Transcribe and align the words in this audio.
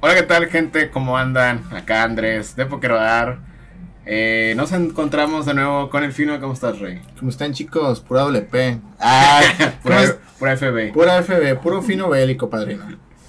Hola, 0.00 0.14
¿qué 0.14 0.22
tal, 0.22 0.46
gente? 0.46 0.90
¿Cómo 0.90 1.16
andan? 1.18 1.62
Acá 1.72 2.04
Andrés 2.04 2.54
de 2.56 2.66
Pokerodar. 2.66 3.38
Eh, 4.06 4.54
nos 4.56 4.72
encontramos 4.72 5.44
de 5.46 5.54
nuevo 5.54 5.90
con 5.90 6.04
el 6.04 6.12
Fino. 6.12 6.38
¿Cómo 6.40 6.52
estás, 6.52 6.78
Rey? 6.78 7.00
¿Cómo 7.18 7.30
están, 7.30 7.52
chicos? 7.52 8.00
Pura 8.00 8.22
WP. 8.22 8.80
Ah, 9.00 9.40
pura, 9.82 10.16
pura 10.38 10.56
FB. 10.56 10.92
Pura 10.92 11.22
FB, 11.22 11.60
puro 11.60 11.82
fino 11.82 12.08
bélico, 12.08 12.48
padrino. 12.48 12.84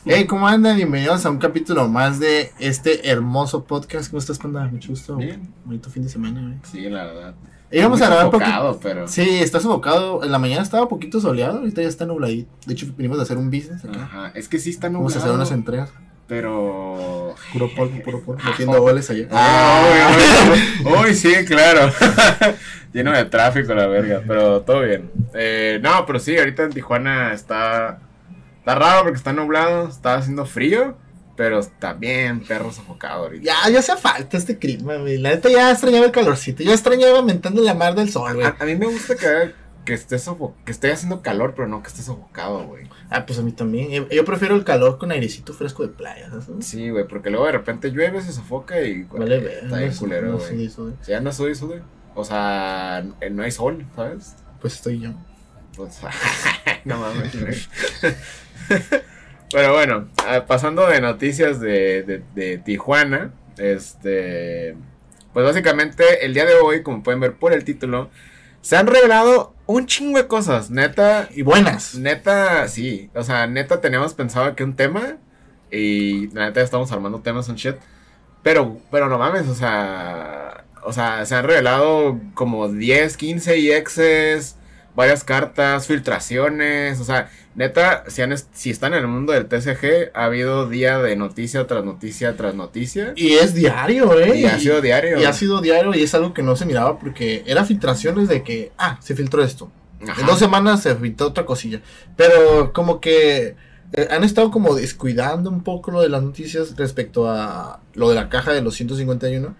Hey, 0.05 0.25
¿cómo 0.25 0.47
andan? 0.47 0.77
Bienvenidos 0.77 1.25
a 1.25 1.29
un 1.31 1.39
capítulo 1.39 1.87
más 1.89 2.19
de 2.19 2.51
este 2.59 3.09
hermoso 3.09 3.65
podcast. 3.65 4.09
¿Cómo 4.09 4.19
estás, 4.19 4.37
Panda? 4.37 4.65
Mucho 4.67 4.89
gusto. 4.89 5.17
Bien. 5.17 5.51
Bonito 5.65 5.89
fin 5.89 6.03
de 6.03 6.09
semana, 6.09 6.39
güey. 6.41 6.53
Sí, 6.63 6.81
la 6.89 7.05
verdad. 7.05 7.35
Íbamos 7.71 8.01
a 8.01 8.07
grabar 8.07 8.31
poquito. 8.31 8.79
pero. 8.81 9.07
Sí, 9.07 9.27
está 9.41 9.59
sofocado. 9.59 10.23
En 10.23 10.31
la 10.31 10.39
mañana 10.39 10.61
estaba 10.61 10.83
un 10.83 10.89
poquito 10.89 11.19
soleado, 11.19 11.59
ahorita 11.59 11.81
ya 11.81 11.87
está 11.89 12.05
nubladito. 12.05 12.49
De 12.65 12.73
hecho, 12.73 12.87
venimos 12.95 13.19
a 13.19 13.23
hacer 13.23 13.37
un 13.37 13.51
business 13.51 13.83
acá. 13.83 14.03
Ajá. 14.03 14.31
Es 14.35 14.47
que 14.47 14.59
sí 14.59 14.69
está 14.69 14.87
Vamos 14.87 15.13
a 15.13 15.19
nublado. 15.19 15.19
hacer 15.25 15.35
unas 15.35 15.51
entregas. 15.51 15.89
Pero. 16.29 17.35
Puro 17.51 17.73
polvo, 17.75 18.03
puro 18.03 18.21
polvo. 18.21 18.41
Metiendo 18.45 18.79
goles 18.79 19.09
allá. 19.09 19.27
Ah, 19.31 20.13
uy, 20.15 20.85
uy, 20.85 20.93
uy, 21.07 21.15
sí, 21.15 21.33
claro. 21.45 21.91
Lleno 22.93 23.11
de 23.11 23.25
tráfico, 23.25 23.73
la 23.73 23.87
verga. 23.87 24.21
Pero 24.25 24.61
todo 24.61 24.81
bien. 24.81 25.09
Eh, 25.33 25.79
no, 25.81 26.05
pero 26.05 26.19
sí, 26.19 26.37
ahorita 26.37 26.63
en 26.63 26.69
Tijuana 26.69 27.33
está. 27.33 27.99
Está 28.59 28.75
raro 28.75 29.03
porque 29.03 29.17
está 29.17 29.33
nublado, 29.33 29.89
está 29.89 30.15
haciendo 30.15 30.45
frío. 30.45 30.95
Pero 31.35 31.59
está 31.59 31.93
bien, 31.93 32.41
perro 32.41 32.71
sofocado 32.71 33.23
ahorita. 33.23 33.45
Ya, 33.45 33.71
ya 33.71 33.79
hace 33.79 33.95
falta 33.95 34.37
este 34.37 34.59
clima, 34.59 34.97
güey. 34.97 35.17
La 35.17 35.29
neta 35.29 35.49
ya 35.49 35.71
extrañaba 35.71 36.05
el 36.05 36.11
calorcito. 36.11 36.61
Ya 36.61 36.73
extrañaba 36.73 37.21
mentando 37.23 37.63
la 37.63 37.73
mar 37.73 37.95
del 37.95 38.11
sol, 38.11 38.35
güey. 38.35 38.45
A, 38.45 38.55
a 38.59 38.65
mí 38.65 38.75
me 38.75 38.85
gusta 38.85 39.15
que, 39.15 39.53
que, 39.89 39.95
esté 39.95 40.17
que 40.65 40.71
esté 40.71 40.91
haciendo 40.91 41.21
calor, 41.21 41.53
pero 41.55 41.67
no 41.67 41.81
que 41.81 41.87
esté 41.87 42.01
sofocado, 42.03 42.65
güey. 42.67 42.87
Ah, 43.09 43.25
pues 43.25 43.39
a 43.39 43.41
mí 43.41 43.51
también. 43.51 44.07
Yo, 44.09 44.23
prefiero 44.25 44.55
el 44.55 44.63
calor 44.63 44.97
con 44.97 45.11
airecito 45.11 45.53
fresco 45.53 45.83
de 45.83 45.89
playa, 45.89 46.29
¿sabes? 46.29 46.45
Sí, 46.65 46.89
güey, 46.89 47.07
porque 47.07 47.29
luego 47.29 47.45
de 47.47 47.51
repente 47.53 47.89
llueve, 47.91 48.21
se 48.21 48.31
sofoca 48.31 48.81
y 48.81 49.03
güey, 49.03 49.21
Vale, 49.21 49.53
está 49.63 49.77
bien 49.79 49.91
no, 49.91 49.97
culero, 49.97 50.27
no 50.31 50.37
güey. 50.37 50.67
güey. 50.67 50.93
Si 51.01 51.13
anda 51.13 51.31
sude 51.31 51.51
y 51.51 51.55
sude. 51.55 51.81
O 52.15 52.23
sea, 52.23 53.03
eh, 53.21 53.29
no 53.29 53.43
hay 53.43 53.51
sol, 53.51 53.85
¿sabes? 53.95 54.35
Pues 54.61 54.75
estoy 54.75 54.99
yo. 54.99 55.11
Pues, 55.75 55.99
no 56.85 56.99
mames. 56.99 57.31
Pero 59.51 59.73
bueno, 59.73 60.09
ah, 60.27 60.45
pasando 60.45 60.87
de 60.87 61.01
noticias 61.01 61.59
de, 61.59 62.03
de- 62.03 62.23
de 62.35 62.57
Tijuana, 62.59 63.31
este, 63.57 64.75
pues 65.33 65.45
básicamente 65.45 66.23
el 66.25 66.33
día 66.35 66.45
de 66.45 66.53
hoy, 66.55 66.83
como 66.83 67.01
pueden 67.01 67.19
ver 67.19 67.33
por 67.33 67.53
el 67.53 67.63
título, 67.63 68.09
se 68.61 68.77
han 68.77 68.87
revelado 68.87 69.53
un 69.65 69.85
chingo 69.85 70.17
de 70.17 70.27
cosas, 70.27 70.69
neta, 70.71 71.29
Y 71.35 71.43
buenas. 71.43 71.95
neta, 71.95 72.67
sí, 72.67 73.09
o 73.13 73.23
sea, 73.23 73.47
neta 73.47 73.81
teníamos 73.81 74.13
pensado 74.13 74.55
que 74.55 74.63
un 74.63 74.75
tema 74.75 75.17
y 75.71 76.27
la 76.33 76.45
neta 76.47 76.61
estamos 76.61 76.91
armando 76.91 77.19
temas 77.19 77.47
un 77.49 77.55
shit, 77.55 77.75
pero, 78.41 78.77
pero 78.89 79.09
no 79.09 79.17
mames, 79.19 79.47
o 79.47 79.55
sea, 79.55 80.63
o 80.83 80.91
sea, 80.93 81.25
se 81.25 81.35
han 81.35 81.43
revelado 81.45 82.19
como 82.33 82.67
10, 82.69 83.15
15 83.17 83.57
IXs, 83.57 84.55
varias 84.99 85.23
cartas, 85.23 85.87
filtraciones, 85.87 86.99
o 86.99 87.03
sea, 87.05 87.29
neta, 87.55 88.03
si, 88.07 88.21
han 88.21 88.33
est- 88.33 88.49
si 88.53 88.69
están 88.69 88.93
en 88.93 88.99
el 88.99 89.07
mundo 89.07 89.31
del 89.31 89.45
TCG, 89.47 90.11
ha 90.13 90.25
habido 90.25 90.67
día 90.67 90.99
de 90.99 91.15
noticia 91.15 91.65
tras 91.67 91.85
noticia 91.85 92.35
tras 92.35 92.53
noticia. 92.53 93.13
Y 93.15 93.33
es 93.33 93.53
diario, 93.53 94.19
¿eh? 94.19 94.39
Y 94.39 94.45
ha 94.45 94.59
sido 94.59 94.81
diario. 94.81 95.19
Y 95.19 95.23
ha 95.23 95.31
sido 95.33 95.61
diario 95.61 95.93
y 95.95 96.03
es 96.03 96.13
algo 96.13 96.33
que 96.33 96.43
no 96.43 96.55
se 96.57 96.65
miraba 96.65 96.99
porque 96.99 97.43
era 97.47 97.63
filtraciones 97.63 98.27
de 98.27 98.43
que, 98.43 98.71
ah, 98.77 98.97
se 99.01 99.15
filtró 99.15 99.41
esto. 99.41 99.71
Ajá. 100.07 100.19
En 100.19 100.27
dos 100.27 100.37
semanas 100.39 100.81
se 100.83 100.93
filtró 100.95 101.27
otra 101.27 101.45
cosilla. 101.45 101.79
Pero 102.17 102.73
como 102.73 102.99
que 102.99 103.55
eh, 103.93 104.07
han 104.11 104.23
estado 104.25 104.51
como 104.51 104.75
descuidando 104.75 105.49
un 105.49 105.63
poco 105.63 105.91
lo 105.91 106.01
de 106.01 106.09
las 106.09 106.21
noticias 106.23 106.75
respecto 106.75 107.29
a 107.29 107.79
lo 107.93 108.09
de 108.09 108.15
la 108.15 108.27
caja 108.29 108.51
de 108.51 108.61
los 108.61 108.75
151. 108.75 109.55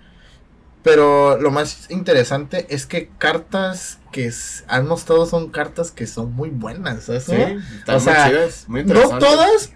Pero 0.84 1.40
lo 1.40 1.52
más 1.52 1.90
interesante 1.90 2.66
es 2.70 2.86
que 2.86 3.10
cartas 3.18 3.99
que 4.12 4.31
han 4.68 4.88
mostrado 4.88 5.25
son 5.25 5.50
cartas 5.50 5.92
que 5.92 6.08
son 6.08 6.34
muy 6.34 6.50
buenas, 6.50 7.03
¿sabes? 7.06 7.24
Sí, 7.25 7.34
están 7.34 7.96
O 7.96 8.00
muy 8.00 8.02
sea, 8.02 8.28
chidas, 8.30 8.66
muy 8.68 8.84
No 8.84 8.88
interesantes. 8.94 9.30
todas, 9.30 9.72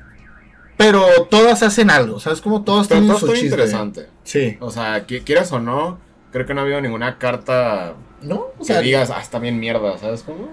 pero 0.78 1.06
todas 1.30 1.64
hacen 1.64 1.90
algo, 1.90 2.20
¿sabes? 2.20 2.42
Como 2.42 2.64
todas 2.64 2.88
Pero 2.88 3.02
tienen 3.02 3.20
todo 3.20 3.36
su 3.36 3.36
interesante. 3.46 4.10
Sí. 4.24 4.58
O 4.60 4.72
sea, 4.72 5.06
qui- 5.08 5.24
quieras 5.24 5.52
o 5.52 5.60
no, 5.60 6.00
creo 6.32 6.46
que 6.46 6.54
no 6.54 6.62
ha 6.62 6.64
habido 6.64 6.82
ninguna 6.82 7.18
carta 7.18 7.94
¿No? 8.22 8.36
O 8.38 8.54
que 8.60 8.66
sea, 8.66 8.80
digas, 8.80 9.10
ah, 9.12 9.20
está 9.22 9.38
bien 9.40 9.60
mierda, 9.60 9.98
¿sabes 9.98 10.24
cómo? 10.24 10.50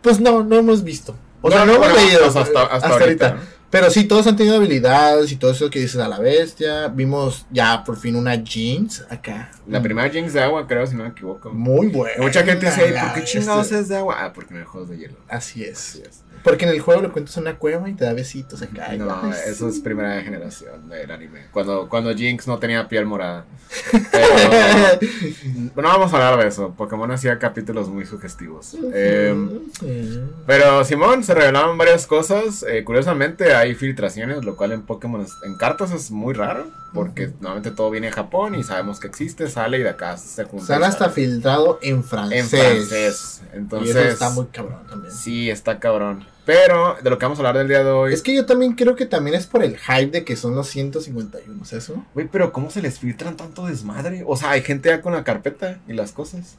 pues 0.00 0.18
no, 0.18 0.42
no 0.42 0.56
hemos 0.56 0.82
visto. 0.82 1.14
O 1.42 1.48
No, 1.50 1.56
sea, 1.56 1.64
no, 1.66 1.78
no, 1.78 1.84
hemos 1.84 1.96
leído 1.96 2.24
hasta- 2.26 2.62
hasta 2.64 2.88
ahorita, 2.88 3.30
¿no? 3.34 3.40
Pero 3.72 3.90
sí, 3.90 4.04
todos 4.04 4.26
han 4.28 4.36
tenido 4.36 4.56
habilidades 4.56 5.32
y 5.32 5.36
todo 5.36 5.50
eso 5.50 5.68
que 5.70 5.80
dices 5.80 5.98
a 6.00 6.06
la 6.06 6.18
bestia. 6.20 6.86
Vimos 6.88 7.46
ya 7.50 7.82
por 7.82 7.96
fin 7.96 8.14
una 8.14 8.34
jeans 8.36 9.04
acá. 9.10 9.50
La 9.66 9.80
primera 9.82 10.08
Jinx 10.10 10.34
de 10.34 10.42
agua, 10.42 10.66
creo, 10.68 10.86
si 10.86 10.94
no 10.94 11.02
me 11.04 11.10
equivoco. 11.10 11.50
Muy 11.50 11.88
buena. 11.88 12.22
Mucha 12.22 12.44
gente 12.44 12.66
dice, 12.66 12.84
"Ey, 12.86 12.92
¿por 13.00 13.14
qué 13.14 13.24
chingados 13.24 13.62
bestia". 13.62 13.78
es 13.78 13.88
de 13.88 13.96
agua? 13.96 14.16
Ah, 14.20 14.32
porque 14.34 14.52
en 14.54 14.60
el 14.60 14.66
juego 14.66 14.84
es 14.84 14.90
de 14.90 14.98
hielo. 14.98 15.16
Así 15.28 15.64
es. 15.64 15.78
Así 15.78 16.02
es. 16.02 16.22
Porque 16.44 16.64
en 16.64 16.72
el 16.72 16.80
juego 16.80 17.00
lo 17.02 17.12
cuentas 17.12 17.36
en 17.36 17.44
una 17.44 17.56
cueva 17.56 17.88
y 17.88 17.94
te 17.94 18.04
da 18.04 18.12
besitos 18.14 18.60
acá. 18.62 18.92
No, 18.96 19.16
Ay, 19.22 19.30
eso 19.46 19.70
sí. 19.70 19.76
es 19.76 19.80
primera 19.82 20.20
generación 20.22 20.88
del 20.88 21.08
anime. 21.12 21.46
Cuando, 21.52 21.88
cuando 21.88 22.12
Jinx 22.16 22.48
no 22.48 22.58
tenía 22.58 22.88
piel 22.88 23.06
morada. 23.06 23.44
Pero 24.10 25.72
no 25.76 25.82
vamos 25.88 26.12
a 26.12 26.16
hablar 26.16 26.42
de 26.42 26.48
eso. 26.48 26.74
Pokémon 26.76 27.10
hacía 27.12 27.38
capítulos 27.38 27.88
muy 27.88 28.04
sugestivos. 28.06 28.76
Eh, 28.92 29.34
Sí. 29.78 30.20
Pero 30.46 30.84
Simón, 30.84 31.22
se 31.22 31.32
revelaron 31.34 31.78
varias 31.78 32.06
cosas. 32.08 32.64
eh, 32.68 32.82
curiosamente 32.84 33.54
hay 33.62 33.74
filtraciones, 33.74 34.44
lo 34.44 34.56
cual 34.56 34.72
en 34.72 34.82
Pokémon, 34.82 35.26
en 35.44 35.56
cartas 35.56 35.90
es 35.92 36.10
muy 36.10 36.34
raro. 36.34 36.66
Porque 36.92 37.28
Ujú. 37.28 37.36
normalmente 37.40 37.70
todo 37.70 37.90
viene 37.90 38.08
de 38.08 38.12
Japón 38.12 38.54
y 38.54 38.62
sabemos 38.64 39.00
que 39.00 39.06
existe, 39.06 39.48
sale 39.48 39.78
y 39.78 39.82
de 39.82 39.88
acá 39.88 40.18
se 40.18 40.44
junta. 40.44 40.78
Y 40.78 40.82
hasta 40.82 40.98
sale. 41.06 41.12
filtrado 41.14 41.78
en 41.80 42.04
francés. 42.04 42.52
En 42.52 42.60
francés. 42.60 43.42
Y 43.50 43.56
Entonces, 43.56 43.96
eso 43.96 44.08
está 44.08 44.28
muy 44.30 44.44
cabrón 44.52 44.86
también. 44.86 45.10
sí, 45.14 45.48
está 45.48 45.78
cabrón. 45.80 46.26
Pero 46.44 46.96
de 47.02 47.08
lo 47.08 47.16
que 47.16 47.24
vamos 47.24 47.38
a 47.38 47.40
hablar 47.40 47.56
del 47.56 47.68
día 47.68 47.82
de 47.82 47.90
hoy. 47.90 48.12
Es 48.12 48.20
que 48.20 48.34
yo 48.34 48.44
también 48.44 48.74
creo 48.74 48.94
que 48.94 49.06
también 49.06 49.36
es 49.36 49.46
por 49.46 49.62
el 49.62 49.78
hype 49.78 50.08
de 50.10 50.24
que 50.24 50.36
son 50.36 50.54
los 50.54 50.68
151, 50.68 51.62
¿es 51.62 51.72
eso? 51.72 52.04
Güey, 52.12 52.28
pero 52.30 52.52
¿cómo 52.52 52.68
se 52.70 52.82
les 52.82 52.98
filtran 52.98 53.38
tanto 53.38 53.64
desmadre? 53.66 54.22
O 54.26 54.36
sea, 54.36 54.50
hay 54.50 54.60
gente 54.62 54.90
ya 54.90 55.00
con 55.00 55.14
la 55.14 55.24
carpeta 55.24 55.78
y 55.88 55.94
las 55.94 56.12
cosas. 56.12 56.58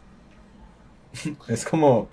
es 1.47 1.66
como, 1.66 2.09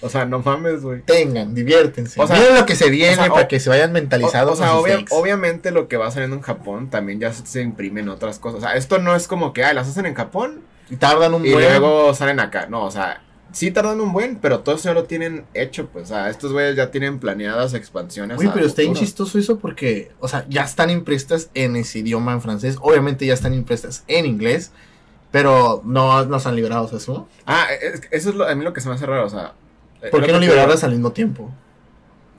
o 0.00 0.08
sea, 0.08 0.24
no 0.24 0.40
mames, 0.40 0.82
güey. 0.82 1.02
Tengan, 1.02 1.54
diviértense. 1.54 2.20
O 2.20 2.26
sea, 2.26 2.36
Miren 2.38 2.54
lo 2.56 2.66
que 2.66 2.74
se 2.76 2.90
viene 2.90 3.12
o 3.12 3.16
sea, 3.24 3.28
para 3.32 3.48
que 3.48 3.60
se 3.60 3.70
vayan 3.70 3.92
mentalizados. 3.92 4.54
o 4.54 4.62
sea, 4.62 4.74
obvia- 4.74 5.04
obviamente 5.10 5.70
lo 5.70 5.88
que 5.88 5.96
va 5.96 6.10
saliendo 6.10 6.36
en 6.36 6.42
Japón 6.42 6.90
también 6.90 7.20
ya 7.20 7.32
se, 7.32 7.46
se 7.46 7.62
imprime 7.62 8.00
en 8.00 8.08
otras 8.08 8.38
cosas. 8.38 8.58
O 8.58 8.62
sea, 8.62 8.74
esto 8.76 8.98
no 8.98 9.14
es 9.14 9.28
como 9.28 9.52
que, 9.52 9.64
ah, 9.64 9.72
las 9.72 9.88
hacen 9.88 10.06
en 10.06 10.14
Japón 10.14 10.60
Y 10.90 10.96
tardan 10.96 11.34
un 11.34 11.46
y 11.46 11.52
buen. 11.52 11.64
luego 11.64 12.12
salen 12.14 12.40
acá. 12.40 12.66
No, 12.66 12.84
o 12.84 12.90
sea, 12.90 13.22
sí 13.52 13.70
tardan 13.70 14.00
un 14.00 14.12
buen, 14.12 14.36
pero 14.36 14.60
todo 14.60 14.74
eso 14.74 14.88
ya 14.88 14.94
lo 14.94 15.04
tienen 15.04 15.44
hecho, 15.54 15.86
pues. 15.88 16.04
O 16.04 16.08
sea, 16.14 16.28
estos 16.30 16.52
güeyes 16.52 16.74
ya 16.76 16.90
tienen 16.90 17.18
planeadas 17.20 17.74
expansiones. 17.74 18.38
Uy, 18.38 18.50
pero 18.52 18.66
está 18.66 18.82
bien 18.82 18.94
chistoso 18.94 19.38
eso 19.38 19.58
porque, 19.58 20.10
o 20.18 20.26
sea, 20.28 20.44
ya 20.48 20.62
están 20.62 20.90
imprestas 20.90 21.50
en 21.54 21.76
ese 21.76 22.00
idioma 22.00 22.32
en 22.32 22.40
francés. 22.42 22.76
Obviamente 22.80 23.26
ya 23.26 23.34
están 23.34 23.54
imprestas 23.54 24.02
en 24.08 24.26
inglés, 24.26 24.72
pero 25.30 25.82
no 25.84 26.24
nos 26.26 26.46
han 26.46 26.56
liberado 26.56 26.88
eso. 26.96 27.28
Ah, 27.46 27.66
es- 27.80 28.02
eso 28.10 28.30
es 28.30 28.34
lo- 28.36 28.48
a 28.48 28.54
mí 28.54 28.64
lo 28.64 28.72
que 28.72 28.80
se 28.80 28.88
me 28.88 28.94
hace 28.94 29.06
raro, 29.06 29.26
o 29.26 29.30
sea. 29.30 29.52
eh, 30.02 30.08
¿Por 30.10 30.24
qué 30.24 30.32
no 30.32 30.38
liberarlas 30.38 30.82
al 30.84 30.92
mismo 30.92 31.12
tiempo? 31.12 31.50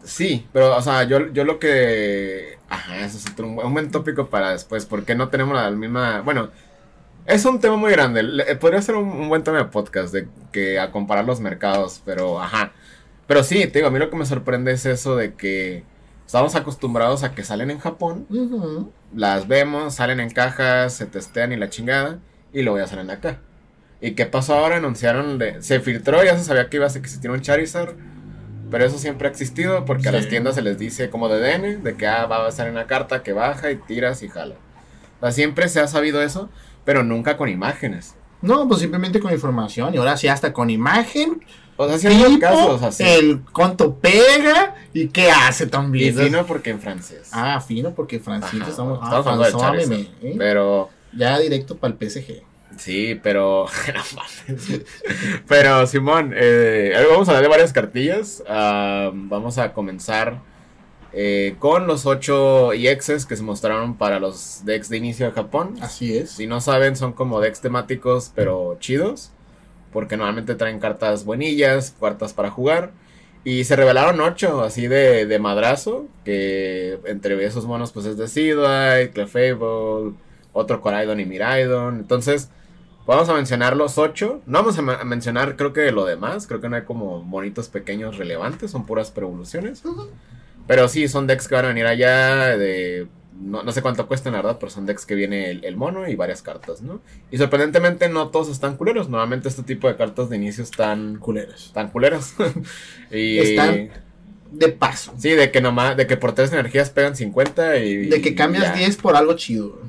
Sí, 0.04 0.48
pero, 0.52 0.76
o 0.76 0.82
sea, 0.82 1.04
yo, 1.04 1.32
yo 1.32 1.44
lo 1.44 1.60
que. 1.60 2.58
Ajá, 2.70 3.00
eso 3.06 3.18
es 3.18 3.30
otro- 3.32 3.48
un, 3.48 3.74
buen- 3.74 3.92
tópico 3.92 4.28
para 4.30 4.52
después. 4.52 4.86
porque 4.86 5.14
no 5.16 5.30
tenemos 5.30 5.56
la 5.56 5.70
misma. 5.72 6.22
Bueno, 6.22 6.50
es 7.28 7.46
un 7.46 7.60
tema 7.60 7.76
muy 7.76 7.92
grande. 7.92 8.24
le- 8.24 8.56
podría 8.56 8.82
ser 8.82 8.96
un, 8.96 9.08
un 9.10 9.30
buen 9.30 9.44
tema 9.44 9.60
de 9.60 9.66
podcast 9.66 10.12
de 10.14 10.28
que 10.52 10.80
a 10.80 10.92
comparar 10.92 11.26
los 11.26 11.40
mercados, 11.40 12.02
pero 12.06 12.42
ajá. 12.42 12.72
Pero 13.28 13.44
sí, 13.44 13.68
te 13.68 13.80
digo, 13.80 13.88
a 13.88 13.92
mí 13.92 14.00
lo 14.00 14.10
que 14.10 14.16
me 14.18 14.26
sorprende 14.26 14.72
es 14.72 14.86
eso 14.86 15.16
de 15.16 15.36
que 15.36 15.84
estamos 16.26 16.56
acostumbrados 16.56 17.24
a 17.24 17.34
que 17.36 17.44
salen 17.44 17.70
en 17.72 17.80
Japón, 17.80 18.26
las 19.16 19.48
vemos, 19.48 19.94
salen 19.96 20.20
en 20.20 20.32
cajas, 20.32 20.94
se 20.94 21.06
testean 21.06 21.52
y 21.54 21.58
la 21.58 21.70
chingada, 21.70 22.20
y 22.54 22.62
luego 22.64 22.78
ya 22.80 22.88
salen 22.88 23.10
acá. 23.10 23.40
¿Y 24.02 24.12
qué 24.12 24.26
pasó 24.26 24.56
ahora? 24.56 24.78
Anunciaron, 24.78 25.38
de- 25.38 25.62
se 25.62 25.80
filtró, 25.80 26.24
ya 26.24 26.38
se 26.38 26.44
sabía 26.44 26.70
que 26.70 26.78
iba 26.78 26.86
a 26.88 26.90
existir 26.90 27.30
un 27.30 27.42
Charizard, 27.42 27.94
pero 28.72 28.86
eso 28.86 28.98
siempre 28.98 29.28
ha 29.28 29.32
existido 29.32 29.86
porque 29.86 30.08
a 30.08 30.12
Sí. 30.12 30.18
las 30.18 30.28
tiendas 30.28 30.56
se 30.56 30.62
les 30.62 30.80
dice 30.80 31.10
como 31.10 31.30
de 31.30 31.40
DN, 31.40 31.78
de 31.78 31.96
que 31.96 32.08
ah, 32.08 32.26
va 32.26 32.46
a 32.46 32.50
estar 32.50 32.66
en 32.68 32.74
una 32.74 32.88
carta 32.88 33.22
que 33.22 33.34
baja 33.34 33.70
y 33.72 33.76
tiras 33.76 34.24
y 34.24 34.30
jala. 34.30 34.56
O 35.20 35.26
sea, 35.26 35.32
siempre 35.32 35.70
se 35.70 35.80
ha 35.80 35.88
sabido 35.88 36.22
eso, 36.22 36.50
pero 36.84 37.04
nunca 37.04 37.38
con 37.38 37.48
imágenes. 37.50 38.16
No, 38.42 38.68
pues 38.68 38.80
simplemente 38.80 39.20
con 39.20 39.32
información. 39.32 39.94
Y 39.94 39.98
ahora 39.98 40.18
sí, 40.18 40.28
hasta 40.28 40.52
con 40.52 40.72
imagen. 40.72 41.44
O 41.78 41.88
sea, 41.98 42.10
hay 42.10 42.24
tipo, 42.26 42.40
casos 42.40 42.82
así. 42.84 43.04
el 43.04 43.42
cuánto 43.54 43.96
pega 43.96 44.76
y 44.94 45.08
qué 45.10 45.30
hace 45.32 45.66
Y 45.66 45.68
también. 45.68 46.16
fino 46.16 46.46
porque 46.48 46.72
en 46.72 46.80
francés. 46.80 47.30
Ah, 47.34 47.60
fino, 47.62 47.92
porque 47.92 48.20
francés 48.20 48.62
Ajá, 48.62 48.70
estamos. 48.72 49.00
Ah, 49.02 49.06
estamos 49.06 49.28
hablando 49.28 49.58
François 49.60 49.62
Charizard, 49.62 50.00
¿eh? 50.24 50.36
Pero 50.38 50.90
Ya 51.14 51.38
directo 51.40 51.78
para 51.78 51.94
el 51.94 52.10
PSG. 52.10 52.44
Sí, 52.78 53.20
pero. 53.22 53.66
pero, 55.48 55.86
Simón, 55.88 56.34
eh, 56.36 56.94
vamos 57.10 57.30
a 57.30 57.42
de 57.42 57.48
varias 57.48 57.74
cartillas. 57.74 58.44
Vamos 58.48 59.58
a 59.58 59.74
comenzar 59.74 60.42
eh, 61.14 61.56
con 61.60 61.88
los 61.88 62.06
8 62.06 62.74
EXs 62.74 63.26
que 63.26 63.36
se 63.36 63.44
mostraron 63.44 63.98
para 63.98 64.20
los 64.20 64.62
decks 64.64 64.90
de 64.90 64.98
inicio 64.98 65.26
de 65.26 65.32
Japón. 65.34 65.76
Así 65.82 66.18
es. 66.18 66.32
Si 66.32 66.48
no 66.48 66.62
saben, 66.62 66.96
son 66.96 67.14
como 67.14 67.42
decks 67.42 67.62
temáticos, 67.62 68.32
pero 68.34 68.78
chidos. 68.80 69.32
Porque 69.92 70.16
normalmente 70.16 70.56
traen 70.56 70.80
cartas 70.80 71.26
buenillas, 71.26 71.96
cartas 72.00 72.34
para 72.34 72.50
jugar. 72.50 72.92
Y 73.44 73.66
se 73.66 73.76
revelaron 73.76 74.22
8 74.22 74.62
así 74.62 74.88
de, 74.88 75.26
de 75.26 75.40
madrazo. 75.40 76.06
Que 76.24 77.00
entre 77.06 77.44
esos 77.44 77.66
monos, 77.66 77.92
pues 77.92 78.06
es 78.06 78.18
Decidueye, 78.18 79.12
Clefable, 79.12 80.14
otro 80.54 80.82
Coraidon 80.82 81.20
y 81.20 81.26
Miraidon. 81.26 81.98
Entonces, 81.98 82.50
vamos 83.06 83.30
a 83.30 83.34
mencionar 83.34 83.76
los 83.78 83.98
8. 83.98 84.42
No 84.46 84.60
vamos 84.60 84.78
a, 84.78 84.82
mencionar, 85.04 85.56
creo 85.56 85.74
que 85.74 85.92
lo 85.92 86.06
demás. 86.06 86.48
Creo 86.48 86.62
que 86.62 86.70
no 86.70 86.76
hay 86.76 86.84
como 86.84 87.24
monitos 87.24 87.68
pequeños 87.70 88.18
relevantes. 88.18 88.72
Son 88.72 88.86
puras 88.86 89.12
preevoluciones. 89.12 89.84
Pero 90.68 90.88
sí, 90.88 91.08
son 91.08 91.28
decks 91.28 91.48
que 91.48 91.56
van 91.56 91.66
a 91.66 91.70
venir 91.70 91.86
allá 91.86 92.58
de... 92.58 93.08
No, 93.42 93.64
no 93.64 93.72
sé 93.72 93.82
cuánto 93.82 94.08
cuestan, 94.08 94.34
la 94.34 94.40
verdad, 94.40 94.58
pero 94.60 94.70
son 94.70 94.86
decks 94.86 95.06
que 95.06 95.16
viene 95.16 95.50
el, 95.50 95.66
el 95.66 95.76
mono 95.76 96.08
y 96.08 96.16
varias 96.16 96.44
cartas, 96.44 96.84
¿no? 96.84 97.02
Y 97.32 97.38
sorprendentemente 97.40 98.08
no 98.08 98.28
todos 98.28 98.50
están 98.50 98.78
culeros. 98.78 99.10
Normalmente 99.10 99.50
este 99.50 99.64
tipo 99.64 99.88
de 99.88 99.96
cartas 99.96 100.30
de 100.30 100.36
inicio 100.36 100.64
están, 100.64 101.16
Culeras. 101.18 101.66
están 101.68 101.90
culeras. 101.90 102.36
y... 103.12 103.40
Están- 103.40 103.90
De 104.52 104.68
paso. 104.70 105.14
Sí, 105.18 105.30
de 105.32 105.50
que 105.50 105.60
nomás, 105.60 105.98
de 105.98 106.06
que 106.06 106.18
por 106.18 106.34
tres 106.36 106.52
energías 106.54 106.92
pegan 106.92 107.16
50 107.16 107.78
y... 107.78 108.06
De 108.08 108.22
que 108.22 108.36
cambias 108.36 108.66
ya. 108.66 108.74
10 108.76 108.98
por 108.98 109.16
algo 109.16 109.34
chido. 109.34 109.80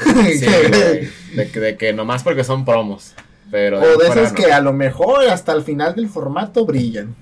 Sí, 0.32 0.46
de, 1.36 1.50
que, 1.50 1.60
de 1.60 1.76
que 1.76 1.92
nomás 1.92 2.22
porque 2.22 2.44
son 2.44 2.64
promos. 2.64 3.14
Pero 3.50 3.80
o 3.80 3.98
de 3.98 4.06
esas 4.08 4.30
no. 4.32 4.36
que 4.36 4.52
a 4.52 4.60
lo 4.60 4.72
mejor 4.72 5.24
hasta 5.28 5.52
el 5.52 5.62
final 5.62 5.94
del 5.94 6.08
formato 6.08 6.64
brillan. 6.64 7.16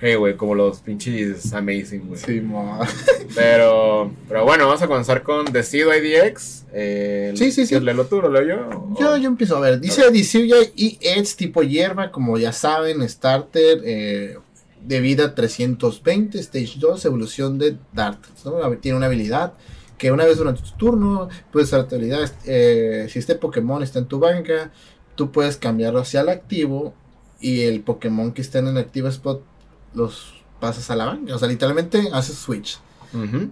Sí, 0.00 0.14
güey, 0.14 0.34
como 0.34 0.54
los 0.54 0.80
pinches 0.80 1.52
amazing, 1.52 2.06
güey. 2.08 2.18
Sí, 2.18 2.40
mo. 2.40 2.80
Pero, 3.34 4.10
pero 4.28 4.44
bueno, 4.44 4.66
vamos 4.66 4.82
a 4.82 4.88
comenzar 4.88 5.22
con 5.22 5.44
Decido 5.52 5.94
IDX. 5.94 6.64
Eh, 6.72 7.32
Sí, 7.36 7.52
sí, 7.52 7.62
sí. 7.62 7.68
¿quieres 7.68 7.84
leerlo 7.84 8.06
tú, 8.06 8.20
lo 8.20 8.28
leo 8.28 8.42
yo? 8.42 8.94
Yo, 8.98 9.16
yo 9.18 9.28
empiezo 9.28 9.56
a 9.56 9.60
ver. 9.60 9.78
Dice 9.78 10.10
Disuya 10.10 10.56
y 10.74 10.98
Edge 11.00 11.36
tipo 11.36 11.62
hierba, 11.62 12.10
como 12.10 12.38
ya 12.38 12.52
saben, 12.52 13.08
starter 13.08 13.82
eh, 13.84 14.38
de 14.82 15.00
vida 15.00 15.34
320, 15.34 16.40
stage 16.40 16.74
2, 16.78 17.04
evolución 17.04 17.58
de 17.58 17.76
Dart. 17.92 18.18
¿no? 18.44 18.52
Tiene 18.78 18.96
una 18.96 19.06
habilidad 19.06 19.52
que 20.00 20.10
una 20.10 20.24
vez 20.24 20.38
durante 20.38 20.62
tu 20.62 20.70
turno 20.78 21.28
puedes 21.52 21.68
usar 21.68 21.86
tu 21.86 21.94
habilidad. 21.94 22.32
eh, 22.46 23.06
si 23.10 23.18
este 23.18 23.34
Pokémon 23.34 23.82
está 23.82 23.98
en 23.98 24.06
tu 24.06 24.18
banca, 24.18 24.70
tú 25.14 25.30
puedes 25.30 25.58
cambiarlo 25.58 26.00
hacia 26.00 26.22
el 26.22 26.30
activo 26.30 26.94
y 27.38 27.64
el 27.64 27.82
Pokémon 27.82 28.32
que 28.32 28.40
está 28.40 28.60
en 28.60 28.68
el 28.68 28.78
activo 28.78 29.08
spot 29.08 29.42
los 29.92 30.32
pasas 30.58 30.90
a 30.90 30.96
la 30.96 31.04
banca. 31.04 31.34
O 31.34 31.38
sea, 31.38 31.48
literalmente 31.48 32.08
haces 32.14 32.36
switch. 32.36 32.78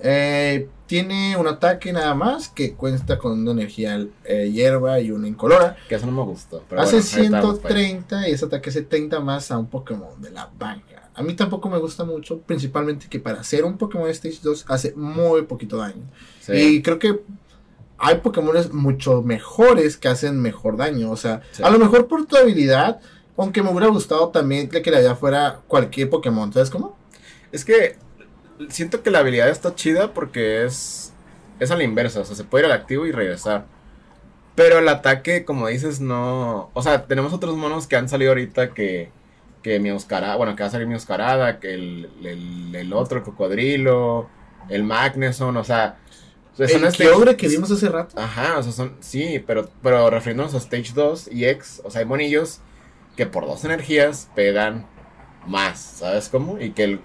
Eh, 0.02 0.68
tiene 0.86 1.36
un 1.36 1.48
ataque 1.48 1.92
nada 1.92 2.14
más 2.14 2.48
que 2.48 2.72
cuenta 2.72 3.18
con 3.18 3.32
una 3.32 3.50
energía 3.50 4.06
eh, 4.24 4.50
hierba 4.50 5.00
y 5.00 5.10
una 5.10 5.28
incolora. 5.28 5.76
Que 5.86 5.96
eso 5.96 6.06
no 6.06 6.12
me 6.12 6.22
gustó. 6.22 6.64
Pero 6.66 6.80
hace 6.80 7.00
bueno, 7.00 7.08
ahorita 7.14 7.40
vamos 7.42 7.58
para 7.58 7.74
allá. 7.74 7.88
130 7.88 8.28
y 8.28 8.32
ese 8.32 8.44
ataque 8.46 8.70
hace 8.70 8.82
30 8.82 9.20
más 9.20 9.50
a 9.50 9.58
un 9.58 9.66
Pokémon 9.66 10.18
de 10.22 10.30
la 10.30 10.48
banca. 10.58 11.07
A 11.18 11.22
mí 11.22 11.34
tampoco 11.34 11.68
me 11.68 11.78
gusta 11.78 12.04
mucho, 12.04 12.38
principalmente 12.40 13.08
que 13.08 13.18
para 13.18 13.42
ser 13.42 13.64
un 13.64 13.76
Pokémon 13.76 14.06
de 14.06 14.12
Stage 14.12 14.38
2 14.42 14.66
hace 14.68 14.92
muy 14.94 15.42
poquito 15.42 15.76
daño. 15.78 16.02
Sí. 16.40 16.52
Y 16.52 16.82
creo 16.82 16.98
que 16.98 17.20
hay 17.98 18.18
Pokémones 18.18 18.72
mucho 18.72 19.22
mejores 19.22 19.96
que 19.96 20.08
hacen 20.08 20.40
mejor 20.40 20.76
daño. 20.76 21.10
O 21.10 21.16
sea, 21.16 21.42
Sí. 21.50 21.62
a 21.64 21.70
lo 21.70 21.78
mejor 21.78 22.06
por 22.06 22.24
tu 22.26 22.36
habilidad, 22.36 23.00
aunque 23.36 23.62
me 23.62 23.70
hubiera 23.70 23.88
gustado 23.88 24.28
también 24.28 24.68
que 24.68 24.90
la 24.90 25.00
idea 25.00 25.16
fuera 25.16 25.60
cualquier 25.66 26.08
Pokémon. 26.08 26.52
¿Sabes 26.52 26.70
cómo? 26.70 26.96
Es 27.50 27.64
que 27.64 27.96
siento 28.68 29.02
que 29.02 29.10
la 29.10 29.18
habilidad 29.20 29.48
está 29.48 29.74
chida 29.74 30.12
porque 30.14 30.64
es, 30.64 31.12
es 31.58 31.70
a 31.72 31.76
la 31.76 31.82
inversa. 31.84 32.20
O 32.20 32.24
sea, 32.24 32.36
se 32.36 32.44
puede 32.44 32.66
ir 32.66 32.72
al 32.72 32.78
activo 32.78 33.06
y 33.06 33.12
regresar. 33.12 33.66
Pero 34.54 34.78
el 34.80 34.88
ataque, 34.88 35.44
como 35.44 35.68
dices, 35.68 36.00
no. 36.00 36.70
O 36.74 36.82
sea, 36.82 37.06
tenemos 37.06 37.32
otros 37.32 37.56
monos 37.56 37.86
que 37.86 37.96
han 37.96 38.08
salido 38.08 38.30
ahorita 38.32 38.74
que. 38.74 39.10
Que 39.62 39.80
mi 39.80 39.90
Oscarada. 39.90 40.36
Bueno, 40.36 40.54
que 40.56 40.62
va 40.62 40.68
a 40.68 40.72
salir 40.72 40.86
mi 40.86 40.94
Oscarada. 40.94 41.58
Que 41.60 41.74
el, 41.74 42.10
el, 42.22 42.74
el 42.74 42.92
otro, 42.92 43.18
el 43.18 43.24
cocodrilo. 43.24 44.28
El 44.68 44.84
Magneson. 44.84 45.56
O 45.56 45.64
sea. 45.64 45.96
son 46.56 46.66
El 46.68 46.92
stage- 46.92 47.36
que 47.36 47.48
vimos 47.48 47.70
hace 47.70 47.88
rato. 47.88 48.18
Ajá, 48.20 48.58
o 48.58 48.62
sea, 48.62 48.72
son. 48.72 48.96
Sí, 49.00 49.42
pero, 49.46 49.68
pero 49.82 50.08
refiriéndonos 50.10 50.54
a 50.54 50.58
Stage 50.58 50.92
2 50.94 51.28
y 51.32 51.44
X. 51.46 51.80
O 51.84 51.90
sea, 51.90 52.00
hay 52.00 52.06
monillos 52.06 52.60
que 53.16 53.26
por 53.26 53.46
dos 53.46 53.64
energías 53.64 54.28
pegan 54.34 54.86
más. 55.46 55.78
¿Sabes 55.80 56.28
cómo? 56.28 56.60
Y 56.60 56.70
que 56.70 56.84
el. 56.84 57.00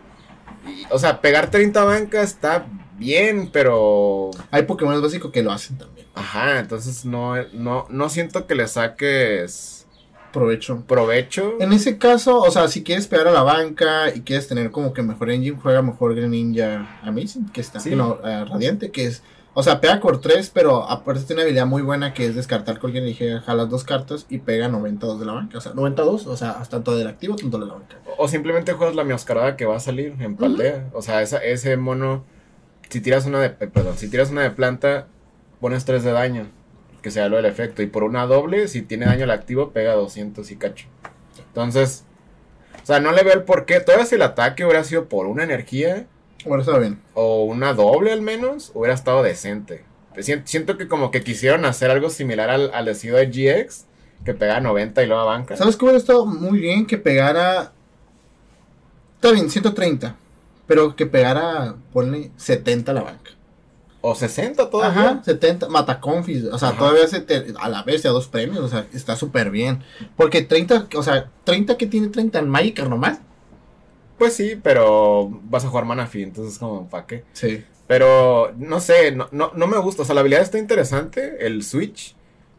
y- 0.68 0.86
o 0.92 1.00
sea, 1.00 1.22
pegar 1.22 1.50
30 1.50 1.84
bancas 1.84 2.32
está 2.32 2.66
bien, 2.98 3.50
pero. 3.52 4.30
Hay 4.52 4.64
Pokémon 4.64 5.02
básicos 5.02 5.32
que 5.32 5.42
lo 5.44 5.52
hacen 5.52 5.78
también. 5.78 6.08
Ajá, 6.16 6.60
entonces 6.60 7.06
no, 7.06 7.36
no, 7.54 7.88
no 7.90 8.10
siento 8.10 8.46
que 8.46 8.54
le 8.54 8.68
saques 8.68 9.83
Provecho. 10.34 10.84
provecho. 10.88 11.54
En 11.60 11.72
ese 11.72 11.98
caso, 11.98 12.40
o 12.42 12.52
sea, 12.52 12.68
si 12.68 12.84
quieres 12.84 13.08
pegar 13.08 13.28
a 13.28 13.32
la 13.32 13.44
banca 13.44 14.10
y 14.14 14.22
quieres 14.22 14.48
tener 14.48 14.72
como 14.72 14.92
que 14.92 15.04
mejor 15.04 15.30
engine, 15.32 15.58
juega 15.62 15.82
mejor 15.82 16.16
Greninja 16.16 17.00
Amazing, 17.04 17.50
que 17.52 17.62
está, 17.62 17.80
Sí. 17.80 17.96
no, 17.96 18.20
eh, 18.26 18.44
Radiante, 18.44 18.92
que 18.92 19.06
es, 19.06 19.22
o 19.54 19.62
sea, 19.62 19.80
pega 19.80 20.00
por 20.00 20.20
3, 20.20 20.50
pero 20.52 20.90
aparte 20.90 21.22
tiene 21.22 21.42
una 21.42 21.44
habilidad 21.44 21.68
muy 21.68 21.84
buena 21.84 22.14
que 22.16 22.26
es 22.26 22.36
descartar 22.36 22.80
cualquier 22.80 23.04
energía, 23.04 23.40
jalas 23.42 23.70
dos 23.70 23.84
cartas 23.84 24.26
y 24.28 24.40
pega 24.40 24.68
92 24.68 25.20
de 25.20 25.26
la 25.28 25.34
banca, 25.34 25.60
o 25.60 25.62
sea, 25.62 25.74
92, 25.76 26.26
o 26.26 26.36
sea, 26.36 26.52
hasta 26.52 26.78
tanto 26.78 26.98
del 26.98 27.08
activo, 27.08 27.36
tanto 27.36 27.60
de 27.60 27.68
la 27.68 27.74
banca. 27.74 27.98
O 28.18 28.28
simplemente 28.28 28.74
juegas 28.74 28.96
la 28.96 29.04
mioscarada 29.04 29.56
que 29.56 29.66
va 29.66 29.76
a 29.76 29.80
salir 29.80 30.16
en 30.20 30.36
paldea. 30.36 30.90
O 30.94 31.04
sea, 31.04 31.22
esa, 31.22 31.38
ese 31.38 31.78
mono. 31.78 32.26
Si 32.90 33.02
tiras 33.02 33.26
una 33.26 33.40
de. 33.40 33.50
Perdón, 33.52 33.96
si 33.98 34.08
tiras 34.10 34.30
una 34.32 34.42
de 34.42 34.52
planta, 34.52 35.08
pones 35.62 35.86
3 35.86 36.04
de 36.04 36.12
daño. 36.12 36.48
Que 37.04 37.12
sea 37.12 37.30
lo 37.30 37.36
del 37.36 37.46
efecto. 37.46 37.84
Y 37.84 37.88
por 37.88 38.04
una 38.04 38.26
doble, 38.26 38.68
si 38.68 38.82
tiene 38.82 39.06
daño 39.06 39.26
al 39.26 39.32
activo, 39.32 39.70
pega 39.70 39.94
200 39.94 40.50
y 40.50 40.56
cacho. 40.56 40.88
Entonces. 41.38 42.06
O 42.82 42.86
sea, 42.86 43.00
no 43.00 43.12
le 43.12 43.24
veo 43.24 43.34
el 43.36 43.44
porqué. 43.44 43.80
Todavía 43.80 44.06
si 44.08 44.16
el 44.16 44.24
ataque 44.24 44.66
hubiera 44.66 44.84
sido 44.84 45.06
por 45.10 45.28
una 45.28 45.44
energía. 45.44 46.08
Bueno, 46.46 46.64
está 46.64 46.78
bien. 46.80 47.00
O 47.14 47.44
una 47.44 47.74
doble 47.74 48.12
al 48.12 48.22
menos. 48.22 48.72
Hubiera 48.74 48.96
estado 48.96 49.22
decente. 49.22 49.84
Sien- 50.18 50.44
Siento 50.46 50.78
que 50.78 50.88
como 50.88 51.12
que 51.12 51.24
quisieron 51.24 51.66
hacer 51.66 51.92
algo 51.92 52.10
similar 52.10 52.50
al, 52.50 52.72
al 52.74 52.86
decido 52.86 53.18
de 53.18 53.28
GX. 53.28 53.86
Que 54.26 54.34
pega 54.34 54.60
90 54.62 55.04
y 55.04 55.08
luego 55.08 55.22
a 55.22 55.26
banca. 55.26 55.58
¿Sabes 55.58 55.76
qué 55.76 55.84
hubiera 55.86 55.98
estado 56.00 56.26
muy 56.26 56.60
bien 56.60 56.86
que 56.86 56.98
pegara, 56.98 57.74
está 59.16 59.32
bien, 59.34 59.50
130, 59.50 60.16
pero 60.66 60.96
que 60.96 61.06
pegara, 61.06 61.76
ponle 61.92 62.32
70 62.38 62.92
a 62.92 62.96
la 62.96 63.02
banca. 63.04 63.32
O 64.06 64.16
60 64.16 64.70
todavía. 64.70 65.02
Ajá, 65.12 65.24
70, 65.24 65.70
Mataconfis, 65.70 66.44
o 66.46 66.58
sea, 66.60 66.70
Ajá. 66.70 66.78
todavía 66.78 67.08
se 67.08 67.22
te- 67.22 67.54
a 67.58 67.70
la 67.70 67.84
vez 67.84 68.06
a 68.06 68.10
dos 68.10 68.28
premios, 68.28 68.60
o 68.60 68.68
sea, 68.68 68.86
está 68.94 69.16
súper 69.16 69.50
bien. 69.50 69.82
Porque 70.18 70.42
30, 70.42 70.88
o 70.96 71.04
sea, 71.04 71.30
30 71.46 71.78
que 71.78 71.88
tiene 71.88 72.10
30 72.10 72.40
en 72.40 72.50
Magikarp 72.50 72.90
nomás. 72.90 73.20
Pues 74.18 74.34
sí, 74.36 74.60
pero 74.62 75.30
vas 75.46 75.64
a 75.64 75.70
jugar 75.70 75.86
Manaphy, 75.86 76.22
entonces 76.24 76.60
como, 76.60 76.90
¿para 76.90 77.06
qué? 77.08 77.24
Sí. 77.32 77.64
Pero, 77.88 78.54
no 78.58 78.80
sé, 78.82 79.12
no, 79.14 79.30
no, 79.32 79.52
no 79.56 79.68
me 79.68 79.78
gusta. 79.78 80.02
O 80.02 80.06
sea, 80.06 80.16
la 80.16 80.22
habilidad 80.22 80.42
está 80.42 80.58
interesante, 80.60 81.46
el 81.46 81.64
Switch. 81.64 82.16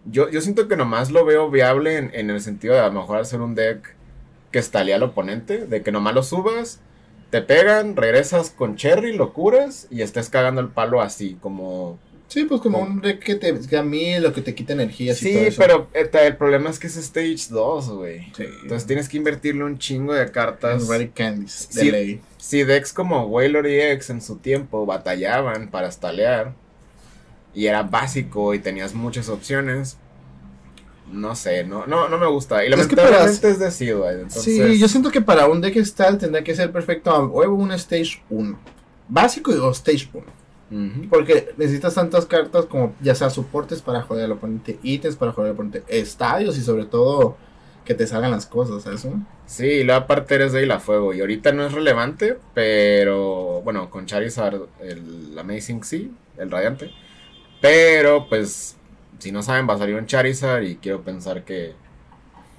Yo, 0.07 0.31
yo 0.31 0.41
siento 0.41 0.67
que 0.69 0.77
nomás 0.77 1.11
lo 1.11 1.25
veo 1.27 1.51
viable 1.51 1.97
en, 1.99 2.11
en 2.15 2.31
el 2.31 2.41
sentido 2.41 2.75
de 2.75 2.81
a 2.81 2.87
lo 2.89 2.93
mejor 3.01 3.19
hacer 3.19 3.41
un 3.43 3.55
deck 3.55 3.95
que 4.51 4.59
estalea 4.59 4.97
al 4.97 5.03
oponente, 5.03 5.67
de 5.67 5.83
que 5.83 5.93
nomás 5.93 6.15
lo 6.15 6.23
subas, 6.23 6.81
te 7.35 7.43
pegan, 7.43 7.97
regresas 7.97 8.51
con 8.51 8.77
Cherry, 8.77 9.13
lo 9.17 9.33
curas 9.33 9.89
y 9.91 10.03
estés 10.03 10.29
cagando 10.29 10.61
el 10.61 10.69
palo 10.69 11.01
así, 11.01 11.37
como... 11.41 11.99
Sí, 12.29 12.45
pues 12.45 12.61
como 12.61 12.79
Como- 12.79 12.93
un 12.93 13.01
deck 13.01 13.19
que 13.19 13.35
te 13.35 13.77
a 13.77 13.83
mí 13.83 14.21
lo 14.21 14.33
que 14.33 14.41
te 14.41 14.55
quita 14.55 14.73
energía. 14.73 15.13
y 15.15 15.17
todo 15.17 15.29
Sí, 15.29 15.37
eso. 15.37 15.61
pero 15.61 15.89
eh, 15.95 16.09
el 16.27 16.37
problema 16.37 16.71
es 16.71 16.79
que 16.79 16.87
es 16.87 16.97
Stage 16.97 17.47
2, 17.51 17.91
güey. 17.91 18.21
Sí. 18.37 18.45
Entonces 18.63 18.87
tienes 18.87 19.09
que 19.09 19.17
invertirle 19.17 19.65
un 19.65 19.79
chingo 19.79 20.15
de 20.15 20.31
cartas. 20.31 20.89
Candies, 21.13 21.71
de 21.75 21.85
ley. 21.91 22.21
Si 22.39 22.63
decks 22.63 22.93
como 22.93 23.27
Wailor 23.27 23.67
y 23.67 23.81
X 23.81 24.11
en 24.11 24.23
su 24.23 24.37
tiempo 24.37 24.87
batallaban 24.87 25.69
para 25.71 25.91
stalear 25.91 26.53
y 27.53 27.67
era 27.67 27.83
básico 27.83 28.55
y 28.55 28.61
tenías 28.61 28.95
muchas 28.95 29.29
opciones, 29.29 29.97
no 31.13 31.35
sé, 31.37 31.65
no, 31.65 31.87
no, 31.87 32.09
no 32.09 32.19
me 32.19 32.27
gusta. 32.27 32.65
Y 32.65 32.69
Es 32.73 32.87
que 32.87 32.97
lamentablemente 32.97 33.41
para- 33.41 33.53
es 33.53 33.59
decido, 33.59 34.11
entonces... 34.11 34.43
Sí, 34.43 34.79
yo 34.79 34.89
siento 34.89 35.11
que 35.11 35.21
para 35.21 35.47
un 35.47 35.61
deck 35.61 35.77
style 35.85 36.19
tendría 36.19 36.43
que 36.45 36.55
ser 36.55 36.73
perfecto 36.73 37.27
huevo 37.29 37.55
un 37.55 37.73
Stage 37.73 38.23
1. 38.31 38.59
Básico 39.09 39.51
o 39.53 39.71
Stage 39.71 40.09
1. 40.13 40.25
Ujú. 40.71 41.09
Porque 41.11 41.53
necesitas 41.57 41.95
tantas 41.95 42.27
cartas 42.27 42.65
como 42.67 42.95
ya 43.01 43.15
sea 43.15 43.31
soportes 43.31 43.83
para 43.83 44.03
joder 44.03 44.25
al 44.25 44.33
oponente, 44.33 44.79
ítems 44.83 45.15
para 45.17 45.33
joder 45.33 45.51
al 45.51 45.55
oponente, 45.55 45.85
estadios 45.89 46.57
y 46.59 46.63
sobre 46.63 46.87
todo 46.87 47.37
que 47.85 47.95
te 47.95 48.07
salgan 48.07 48.31
las 48.31 48.47
cosas, 48.47 48.83
¿sabes? 48.83 49.07
Sí, 49.45 49.67
y 49.67 49.85
luego 49.85 50.01
aparte 50.01 50.35
eres 50.37 50.53
de 50.53 50.63
Isla 50.63 50.81
Fuego 50.81 51.13
y 51.13 51.21
ahorita 51.21 51.53
no 51.53 51.67
es 51.67 51.73
relevante, 51.73 52.39
pero 52.55 53.61
bueno, 53.63 53.91
con 53.91 54.07
Charizard, 54.07 54.63
el 54.81 55.39
Amazing 55.39 55.85
sí, 55.85 56.11
el 56.39 56.51
Radiante. 56.51 56.91
Pero 57.61 58.27
pues, 58.29 58.77
si 59.19 59.33
no 59.33 59.43
saben, 59.43 59.69
va 59.69 59.75
a 59.75 59.79
salir 59.79 59.97
un 59.97 60.07
Charizard 60.07 60.63
y 60.63 60.77
quiero 60.77 61.03
pensar 61.03 61.45
que 61.45 61.75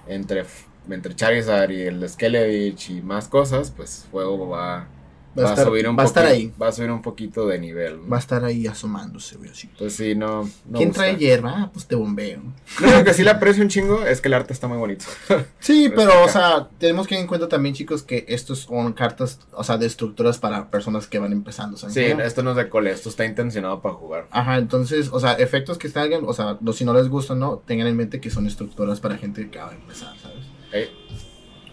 entre, 0.07 0.45
entre 0.89 1.15
Charizard 1.15 1.71
y 1.71 1.81
el 1.83 2.07
Skelevich 2.07 2.89
y 2.89 3.01
más 3.01 3.27
cosas, 3.27 3.71
pues 3.71 4.07
Fuego 4.11 4.49
va, 4.49 4.87
Va 5.37 5.41
a 5.41 5.45
va, 5.45 5.49
a 5.49 5.53
estar- 5.53 5.65
subir 5.65 5.87
un 5.89 5.97
va 5.97 6.03
a 6.03 6.05
estar 6.05 6.25
ahí. 6.25 6.53
Va 6.61 6.67
a 6.69 6.71
subir 6.71 6.91
un 6.91 7.01
poquito 7.01 7.45
de 7.47 7.59
nivel. 7.59 7.97
¿no? 8.03 8.09
Va 8.09 8.17
a 8.17 8.19
estar 8.19 8.43
ahí 8.45 8.67
asomándose, 8.67 9.35
güey, 9.37 9.49
así. 9.49 9.69
Pues 9.77 9.95
sí, 9.95 10.15
no. 10.15 10.43
no 10.43 10.77
¿Quién 10.77 10.89
gusta. 10.89 11.03
trae 11.03 11.17
hierba? 11.17 11.53
Ah, 11.57 11.69
pues 11.73 11.85
te 11.87 11.95
bombeo. 11.95 12.39
Lo 12.79 13.03
que 13.03 13.13
sí 13.13 13.23
le 13.23 13.31
aprecio 13.31 13.61
un 13.63 13.69
chingo 13.69 14.03
es 14.05 14.21
que 14.21 14.27
el 14.29 14.33
arte 14.33 14.53
está 14.53 14.67
muy 14.67 14.77
bonito. 14.77 15.05
Sí, 15.59 15.89
Pero 15.89 16.11
pero, 16.11 16.23
o 16.23 16.29
sea, 16.29 16.69
tenemos 16.77 17.07
que 17.07 17.15
tener 17.15 17.23
en 17.23 17.27
cuenta 17.27 17.47
también, 17.49 17.73
chicos, 17.75 18.03
que 18.03 18.25
estos 18.29 18.59
son 18.59 18.93
cartas, 18.93 19.39
o 19.51 19.63
sea, 19.63 19.77
de 19.77 19.87
estructuras 19.87 20.37
para 20.37 20.69
personas 20.69 21.07
que 21.07 21.17
van 21.19 21.31
empezando, 21.31 21.75
¿sabes? 21.75 21.95
Sí, 21.95 22.01
esto 22.01 22.43
no 22.43 22.51
es 22.51 22.57
de 22.57 22.69
cole, 22.69 22.91
esto 22.91 23.09
está 23.09 23.25
intencionado 23.25 23.81
para 23.81 23.95
jugar. 23.95 24.27
Ajá, 24.31 24.57
entonces, 24.57 25.09
o 25.11 25.19
sea, 25.19 25.33
efectos 25.33 25.77
que 25.79 25.89
salgan, 25.89 26.23
o 26.25 26.33
sea, 26.33 26.57
los, 26.61 26.75
si 26.77 26.85
no 26.85 26.93
les 26.93 27.09
gustan, 27.09 27.39
no, 27.39 27.57
tengan 27.65 27.87
en 27.87 27.97
mente 27.97 28.21
que 28.21 28.29
son 28.29 28.45
estructuras 28.45 28.99
para 28.99 29.17
gente 29.17 29.41
que 29.49 29.57
acaba 29.57 29.71
de 29.71 29.77
empezar, 29.81 30.13
¿sabes? 30.21 30.45
Eh, 30.71 30.91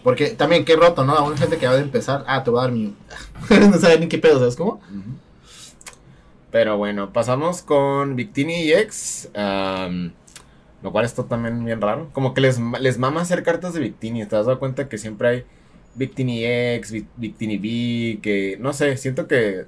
Porque 0.03 0.31
también, 0.31 0.65
qué 0.65 0.75
roto, 0.75 1.05
¿no? 1.05 1.13
A 1.13 1.23
una 1.23 1.37
gente 1.37 1.57
que 1.57 1.65
acaba 1.65 1.77
de 1.77 1.83
empezar, 1.83 2.23
ah, 2.27 2.43
te 2.43 2.49
voy 2.49 2.59
a 2.59 2.63
dar 2.63 2.71
mi... 2.71 2.93
no 3.49 3.77
saben 3.79 4.01
ni 4.01 4.07
qué 4.07 4.17
pedo, 4.17 4.39
¿sabes 4.39 4.55
cómo? 4.55 4.81
Pero 6.51 6.77
bueno, 6.77 7.11
pasamos 7.13 7.61
con 7.61 8.15
Victini 8.15 8.71
EX. 8.71 9.29
am, 9.35 10.11
lo 10.83 10.91
cual 10.91 11.05
está 11.05 11.23
también 11.23 11.63
bien 11.65 11.81
raro. 11.81 12.09
Como 12.13 12.33
que 12.33 12.41
les, 12.41 12.59
les 12.79 12.97
mama 12.99 13.21
hacer 13.21 13.43
cartas 13.43 13.73
de 13.73 13.79
Victini. 13.79 14.25
¿Te 14.25 14.35
has 14.35 14.45
dado 14.45 14.59
cuenta 14.59 14.87
que 14.89 14.97
siempre 14.97 15.27
hay 15.29 15.43
Victini 15.95 16.43
X, 16.45 16.91
Vic- 16.91 17.07
Victini 17.15 17.55
V? 17.57 18.19
Que 18.21 18.57
no 18.59 18.73
sé, 18.73 18.97
siento 18.97 19.27
que 19.27 19.65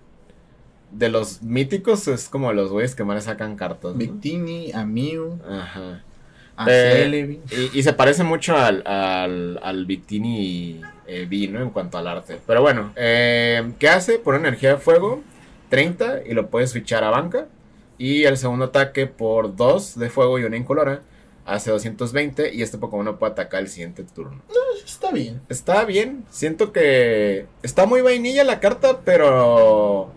de 0.92 1.10
los 1.10 1.42
míticos 1.42 2.08
es 2.08 2.28
como 2.30 2.52
los 2.54 2.70
güeyes 2.72 2.94
que 2.96 3.04
más 3.04 3.16
le 3.16 3.22
sacan 3.22 3.56
cartas. 3.56 3.94
¿no? 3.94 3.98
Victini, 3.98 4.72
a 4.74 4.86
Mew, 4.86 5.40
Ajá. 5.50 6.04
A 6.58 6.66
Eh. 6.68 7.40
Y, 7.52 7.80
y 7.80 7.84
se 7.84 7.94
parece 7.94 8.24
mucho 8.24 8.56
al, 8.56 8.86
al, 8.86 9.60
al 9.62 9.86
Victini 9.86 10.82
eh, 11.08 11.28
V, 11.30 11.48
¿no? 11.50 11.62
En 11.62 11.70
cuanto 11.70 11.98
al 11.98 12.08
arte. 12.08 12.40
Pero 12.46 12.62
bueno, 12.62 12.92
eh, 12.96 13.72
¿qué 13.80 13.90
hace? 13.90 14.20
Por 14.20 14.36
energía 14.36 14.72
de 14.72 14.78
fuego, 14.78 15.22
30 15.70 16.22
y 16.28 16.34
lo 16.34 16.48
puedes 16.50 16.74
fichar 16.74 17.04
a 17.04 17.10
banca. 17.10 17.48
Y 17.98 18.24
el 18.24 18.38
segundo 18.38 18.66
ataque 18.66 19.08
por 19.08 19.56
2 19.56 19.98
de 20.00 20.10
fuego 20.10 20.38
y 20.40 20.44
una 20.44 20.58
incolora 20.58 21.02
hace 21.46 21.70
220 21.72 22.54
y 22.54 22.62
este 22.62 22.78
Pokémon 22.78 23.06
no 23.06 23.18
puede 23.20 23.34
atacar 23.34 23.62
el 23.62 23.70
siguiente 23.70 24.04
turno. 24.04 24.42
Está 24.84 25.12
bien. 25.12 25.42
Está 25.48 25.86
bien, 25.86 26.26
siento 26.30 26.72
que 26.72 27.46
está 27.64 27.86
muy 27.86 28.02
vainilla 28.02 28.44
la 28.44 28.60
carta, 28.60 29.02
pero 29.06 30.12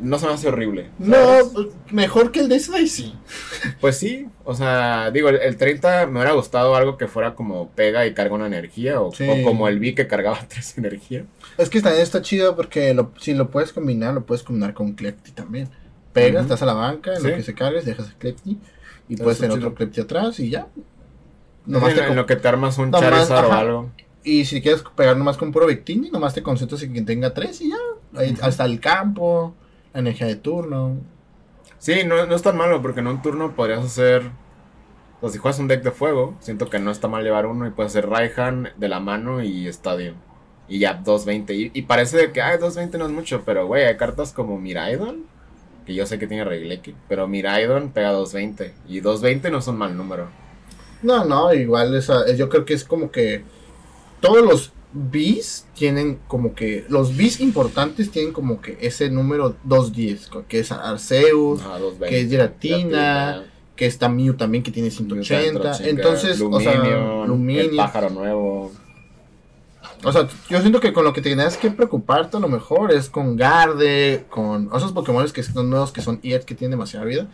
no 0.00 0.18
se 0.18 0.26
me 0.26 0.32
hace 0.32 0.48
horrible. 0.48 0.90
No, 0.98 1.16
¿sabes? 1.16 1.68
mejor 1.90 2.32
que 2.32 2.40
el 2.40 2.48
de 2.48 2.58
sí. 2.60 3.14
Pues 3.80 3.96
sí, 3.98 4.26
o 4.44 4.54
sea, 4.54 5.10
digo, 5.10 5.28
el, 5.28 5.36
el 5.36 5.56
30 5.56 6.06
me 6.06 6.12
hubiera 6.20 6.32
gustado 6.32 6.74
algo 6.74 6.96
que 6.96 7.06
fuera 7.08 7.34
como 7.34 7.70
pega 7.70 8.06
y 8.06 8.14
carga 8.14 8.34
una 8.34 8.46
energía, 8.46 9.00
o, 9.00 9.12
Sí. 9.12 9.26
o 9.28 9.42
como 9.44 9.68
el 9.68 9.78
B 9.80 9.94
que 9.94 10.06
cargaba 10.06 10.38
tres 10.48 10.76
energía. 10.78 11.24
Es 11.58 11.68
que 11.70 11.80
también 11.80 12.02
está 12.02 12.22
chido 12.22 12.56
porque 12.56 12.94
lo- 12.94 13.12
si 13.20 13.34
lo 13.34 13.50
puedes 13.50 13.72
combinar, 13.72 14.14
lo 14.14 14.24
puedes 14.24 14.42
combinar 14.42 14.74
con 14.74 14.92
Klepti 14.92 15.32
también. 15.32 15.68
Pegas, 16.12 16.44
Ujú. 16.44 16.54
estás 16.54 16.62
a 16.62 16.66
la 16.66 16.74
banca, 16.74 17.14
en 17.14 17.20
Sí. 17.22 17.28
lo 17.28 17.36
que 17.36 17.42
se 17.42 17.54
cargues, 17.54 17.84
dejas 17.84 18.08
el 18.08 18.14
Klepti 18.14 18.58
y 19.08 19.14
Eso 19.14 19.22
puedes 19.22 19.38
tener 19.38 19.56
otro 19.56 19.74
Klepti 19.74 20.00
atrás 20.00 20.40
y 20.40 20.50
ya. 20.50 20.66
Nomás 21.66 21.94
te 21.94 22.00
en, 22.00 22.06
con- 22.08 22.16
lo 22.16 22.26
que 22.26 22.36
te 22.36 22.48
armas 22.48 22.78
un 22.78 22.90
Nomás, 22.90 23.10
Charizard 23.10 23.46
o 23.46 23.52
algo. 23.52 23.90
Y 24.24 24.44
si 24.44 24.60
quieres 24.60 24.82
pegar 24.96 25.16
nomás 25.16 25.36
con 25.36 25.52
puro 25.52 25.66
Victini, 25.66 26.10
nomás 26.10 26.34
te 26.34 26.42
concentras 26.42 26.82
en 26.82 26.92
quien 26.92 27.06
tenga 27.06 27.32
tres 27.32 27.60
y 27.60 27.70
ya. 27.70 27.76
Ahí. 28.20 28.34
Hasta 28.42 28.64
el 28.64 28.80
campo, 28.80 29.54
energía 29.94 30.26
de 30.26 30.36
turno. 30.36 30.98
Sí, 31.78 32.04
no, 32.04 32.26
no 32.26 32.34
es 32.34 32.42
tan 32.42 32.56
malo, 32.56 32.82
porque 32.82 33.00
en 33.00 33.06
un 33.06 33.22
turno 33.22 33.54
podrías 33.54 33.84
hacer. 33.84 34.30
Pues 35.20 35.32
si 35.32 35.38
juegas 35.38 35.58
un 35.58 35.68
deck 35.68 35.82
de 35.82 35.90
fuego, 35.90 36.34
siento 36.40 36.70
que 36.70 36.78
no 36.78 36.90
está 36.90 37.08
mal 37.08 37.22
llevar 37.24 37.46
uno 37.46 37.66
y 37.66 37.70
puedes 37.70 37.92
hacer 37.92 38.08
Raihan 38.08 38.70
de 38.76 38.88
la 38.88 39.00
mano 39.00 39.42
y 39.42 39.66
Estadio. 39.66 40.14
Y 40.68 40.78
ya 40.78 40.94
220. 40.94 41.54
Y, 41.54 41.70
y 41.74 41.82
parece 41.82 42.16
de 42.16 42.32
que, 42.32 42.40
ay, 42.40 42.58
220 42.58 42.98
no 42.98 43.06
es 43.06 43.12
mucho, 43.12 43.42
pero 43.44 43.66
güey, 43.66 43.84
hay 43.84 43.96
cartas 43.96 44.32
como 44.32 44.58
Miraidon, 44.58 45.24
que 45.84 45.94
yo 45.94 46.06
sé 46.06 46.18
que 46.18 46.26
tiene 46.26 46.44
Regieleki, 46.44 46.94
pero 47.08 47.28
Miraidon 47.28 47.90
pega 47.90 48.12
220. 48.12 48.74
Y 48.88 49.00
220 49.00 49.50
no 49.50 49.58
es 49.58 49.66
un 49.66 49.76
mal 49.76 49.96
número. 49.96 50.28
No, 51.02 51.24
no, 51.24 51.52
igual 51.54 51.94
esa, 51.94 52.30
yo 52.32 52.48
creo 52.48 52.64
que 52.64 52.74
es 52.74 52.84
como 52.84 53.10
que 53.10 53.42
todos 54.20 54.44
los 54.44 54.72
bis 54.92 55.66
tienen 55.74 56.18
como 56.26 56.54
que, 56.54 56.84
los 56.88 57.16
bis 57.16 57.40
importantes 57.40 58.10
tienen 58.10 58.32
como 58.32 58.60
que 58.60 58.76
ese 58.80 59.08
número 59.10 59.54
210, 59.64 60.26
co- 60.28 60.44
que 60.48 60.58
es 60.60 60.72
Arceus, 60.72 61.60
Ajá, 61.60 61.78
220. 61.78 62.06
que 62.08 62.20
es 62.22 62.28
Giratina, 62.28 63.44
que 63.76 63.86
está 63.86 64.08
Mew 64.08 64.34
también 64.34 64.62
que 64.64 64.70
tiene 64.70 64.90
180, 64.90 65.78
entonces, 65.88 66.40
o 66.40 66.60
sea, 66.60 66.72
El 66.74 67.76
pájaro 67.76 68.10
nuevo. 68.10 68.72
o 70.04 70.12
sea, 70.12 70.28
yo 70.48 70.60
siento 70.60 70.80
que 70.80 70.92
con 70.92 71.04
lo 71.04 71.12
que 71.12 71.20
te 71.22 71.28
tienes 71.30 71.56
que 71.56 71.70
preocuparte 71.70 72.36
a 72.36 72.40
lo 72.40 72.48
mejor 72.48 72.90
es 72.92 73.08
con 73.08 73.36
Garde, 73.36 74.24
con 74.28 74.70
esos 74.74 74.92
Pokémon 74.92 75.26
que 75.30 75.42
son 75.42 75.70
nuevos 75.70 75.92
que 75.92 76.02
son 76.02 76.18
EX 76.22 76.44
que 76.44 76.54
tienen 76.54 76.72
demasiada 76.72 77.06
vida, 77.06 77.28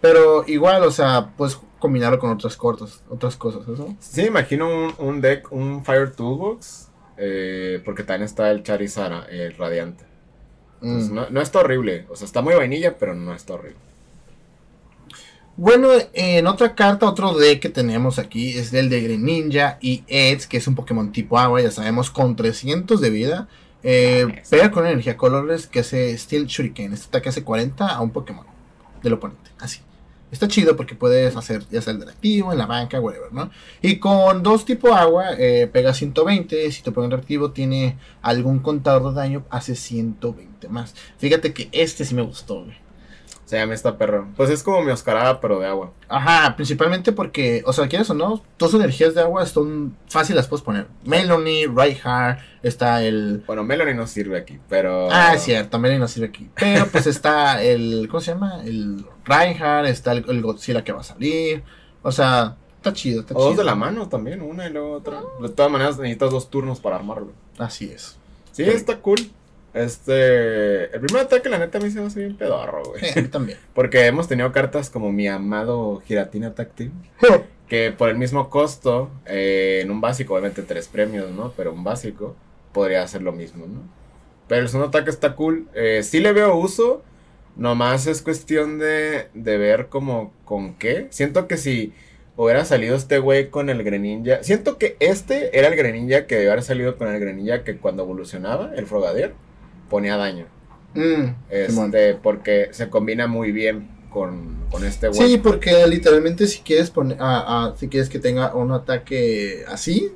pero 0.00 0.44
igual, 0.48 0.82
o 0.84 0.90
sea, 0.90 1.32
puedes 1.36 1.58
combinarlo 1.78 2.18
con 2.18 2.30
otras 2.30 2.56
cortas, 2.56 3.02
otras 3.10 3.36
cosas, 3.36 3.62
¿eso? 3.68 3.94
Sí, 4.00 4.22
imagino 4.22 4.66
un, 4.68 4.94
un 4.98 5.20
deck, 5.20 5.52
un 5.52 5.84
Fire 5.84 6.10
Toolbox. 6.12 6.83
Eh, 7.16 7.80
porque 7.84 8.02
también 8.02 8.24
está 8.24 8.50
el 8.50 8.62
Charizard 8.62 9.26
eh, 9.30 9.54
radiante. 9.58 10.04
Entonces, 10.82 11.10
Mm. 11.10 11.14
no, 11.14 11.30
no 11.30 11.40
está 11.40 11.60
horrible. 11.60 12.06
O 12.10 12.16
sea, 12.16 12.26
está 12.26 12.42
muy 12.42 12.54
vainilla, 12.54 12.98
pero 12.98 13.14
no 13.14 13.34
está 13.34 13.54
horrible. 13.54 13.78
Bueno, 15.56 15.88
en 16.12 16.46
otra 16.48 16.74
carta, 16.74 17.06
otro 17.08 17.32
deck 17.38 17.60
que 17.60 17.68
tenemos 17.68 18.18
aquí 18.18 18.58
es 18.58 18.72
el 18.74 18.88
de 18.90 19.00
Greninja 19.00 19.78
y 19.80 20.02
Edge, 20.08 20.48
que 20.48 20.56
es 20.56 20.66
un 20.66 20.74
Pokémon 20.74 21.12
tipo 21.12 21.38
agua, 21.38 21.62
ya 21.62 21.70
sabemos, 21.70 22.10
con 22.10 22.34
300 22.34 23.00
de 23.00 23.10
vida. 23.10 23.48
Eh, 23.84 24.42
pega 24.50 24.70
con 24.72 24.84
energía 24.86 25.16
colores 25.16 25.66
que 25.68 25.80
hace 25.80 26.16
Steel 26.18 26.46
Shuriken. 26.46 26.92
Este 26.92 27.06
ataque 27.06 27.28
hace 27.28 27.44
40 27.44 27.86
a 27.88 28.00
un 28.00 28.10
Pokémon 28.10 28.46
del 29.02 29.12
oponente. 29.12 29.50
Así. 29.60 29.80
Está 30.34 30.48
chido 30.48 30.74
porque 30.74 30.96
puedes 30.96 31.36
hacer 31.36 31.62
ya 31.70 31.80
sea 31.80 31.92
el 31.92 32.00
del 32.00 32.08
activo, 32.08 32.50
en 32.50 32.58
la 32.58 32.66
banca, 32.66 32.98
whatever, 32.98 33.32
¿no? 33.32 33.52
Y 33.80 33.98
con 34.00 34.42
dos 34.42 34.64
tipo 34.64 34.92
agua, 34.92 35.26
eh, 35.38 35.70
pega 35.72 35.94
120. 35.94 36.72
Si 36.72 36.82
tu 36.82 36.92
Pokémon 36.92 37.12
reactivo 37.12 37.52
tiene 37.52 37.98
algún 38.20 38.58
contador 38.58 39.10
de 39.10 39.20
daño, 39.20 39.44
hace 39.48 39.76
120 39.76 40.68
más. 40.70 40.96
Fíjate 41.18 41.54
que 41.54 41.68
este 41.70 42.04
sí 42.04 42.16
me 42.16 42.22
gustó, 42.22 42.64
güey. 42.64 42.83
Se 43.44 43.58
llama 43.58 43.74
esta 43.74 43.98
perro. 43.98 44.26
Pues 44.36 44.48
es 44.48 44.62
como 44.62 44.82
mi 44.82 44.90
Oscarada, 44.90 45.38
pero 45.40 45.60
de 45.60 45.66
agua. 45.66 45.92
Ajá, 46.08 46.56
principalmente 46.56 47.12
porque, 47.12 47.62
o 47.66 47.72
sea, 47.74 47.86
quieres 47.88 48.08
o 48.08 48.14
no, 48.14 48.42
dos 48.58 48.72
energías 48.72 49.14
de 49.14 49.20
agua 49.20 49.44
son 49.44 49.94
fáciles 50.08 50.36
las 50.36 50.48
puedes 50.48 50.62
poner. 50.64 50.86
Melanie, 51.04 51.66
Reinhardt, 51.66 52.40
está 52.62 53.02
el... 53.04 53.42
Bueno, 53.46 53.62
Melanie 53.62 53.94
no 53.94 54.06
sirve 54.06 54.38
aquí, 54.38 54.58
pero. 54.68 55.08
Ah, 55.12 55.34
es 55.34 55.42
cierto, 55.42 55.78
Melanie 55.78 56.00
no 56.00 56.08
sirve 56.08 56.28
aquí. 56.28 56.48
Pero 56.54 56.86
pues 56.86 57.06
está 57.06 57.62
el, 57.62 58.08
¿cómo 58.10 58.20
se 58.22 58.32
llama? 58.32 58.62
El 58.64 59.04
Reinhardt, 59.26 59.88
está 59.88 60.12
el, 60.12 60.24
el 60.28 60.40
Godzilla 60.40 60.82
que 60.82 60.92
va 60.92 61.00
a 61.00 61.04
salir. 61.04 61.62
O 62.02 62.12
sea, 62.12 62.56
está 62.76 62.94
chido, 62.94 63.20
está 63.20 63.34
O 63.34 63.38
dos 63.42 63.50
chido. 63.52 63.62
de 63.62 63.66
la 63.66 63.74
mano 63.74 64.08
también, 64.08 64.40
una 64.40 64.66
y 64.66 64.72
luego 64.72 64.92
otra. 64.92 65.20
De 65.42 65.50
todas 65.50 65.70
maneras, 65.70 65.98
necesitas 65.98 66.30
dos 66.30 66.48
turnos 66.48 66.80
para 66.80 66.96
armarlo. 66.96 67.32
Así 67.58 67.90
es. 67.90 68.16
Sí, 68.52 68.62
está 68.62 68.98
cool. 69.00 69.18
Este. 69.74 70.84
El 70.94 71.00
primer 71.00 71.24
ataque, 71.24 71.48
la 71.48 71.58
neta, 71.58 71.78
a 71.78 71.80
mí 71.80 71.90
se 71.90 72.00
me 72.00 72.06
hace 72.06 72.20
bien 72.20 72.36
pedorro, 72.36 72.82
güey. 72.84 73.04
Sí, 73.04 73.18
a 73.18 73.22
mí 73.22 73.28
también. 73.28 73.58
Porque 73.74 74.06
hemos 74.06 74.28
tenido 74.28 74.52
cartas 74.52 74.88
como 74.88 75.12
mi 75.12 75.26
amado 75.28 76.00
Giratina 76.06 76.54
Tactil. 76.54 76.92
que 77.68 77.90
por 77.90 78.08
el 78.08 78.16
mismo 78.16 78.50
costo, 78.50 79.10
eh, 79.26 79.80
en 79.82 79.90
un 79.90 80.00
básico, 80.00 80.34
obviamente 80.34 80.62
tres 80.62 80.86
premios, 80.86 81.30
¿no? 81.30 81.52
Pero 81.56 81.72
un 81.72 81.82
básico 81.82 82.36
podría 82.72 83.02
hacer 83.02 83.22
lo 83.22 83.32
mismo, 83.32 83.66
¿no? 83.66 83.80
Pero 84.46 84.62
el 84.62 84.68
segundo 84.68 84.88
ataque 84.88 85.10
está 85.10 85.34
cool. 85.34 85.68
Eh, 85.74 86.02
sí 86.02 86.20
le 86.20 86.32
veo 86.32 86.56
uso, 86.56 87.02
nomás 87.56 88.06
es 88.06 88.22
cuestión 88.22 88.78
de, 88.78 89.28
de 89.34 89.58
ver 89.58 89.88
como 89.88 90.32
con 90.44 90.74
qué. 90.74 91.08
Siento 91.10 91.48
que 91.48 91.56
si 91.56 91.92
hubiera 92.36 92.64
salido 92.64 92.96
este 92.96 93.18
güey 93.18 93.48
con 93.48 93.70
el 93.70 93.82
Greninja, 93.82 94.42
siento 94.42 94.76
que 94.76 94.96
este 95.00 95.58
era 95.58 95.68
el 95.68 95.76
Greninja 95.76 96.26
que 96.26 96.36
debió 96.36 96.52
haber 96.52 96.64
salido 96.64 96.96
con 96.96 97.08
el 97.08 97.20
Greninja 97.20 97.64
que 97.64 97.76
cuando 97.76 98.02
evolucionaba, 98.02 98.72
el 98.76 98.86
Frogadier, 98.86 99.34
ponía 99.88 100.16
daño. 100.16 100.46
Mm. 100.94 101.34
Este, 101.50 102.14
porque 102.14 102.68
se 102.72 102.88
combina 102.88 103.26
muy 103.26 103.50
bien 103.52 103.88
con, 104.10 104.64
con 104.70 104.84
este 104.84 105.08
güey. 105.08 105.28
Sí, 105.30 105.38
porque 105.38 105.86
literalmente 105.88 106.46
si 106.46 106.60
quieres 106.60 106.90
poner, 106.90 107.16
ah, 107.20 107.44
ah, 107.46 107.74
si 107.76 107.88
quieres 107.88 108.08
que 108.08 108.18
tenga 108.20 108.54
un 108.54 108.70
ataque 108.72 109.64
así, 109.68 110.12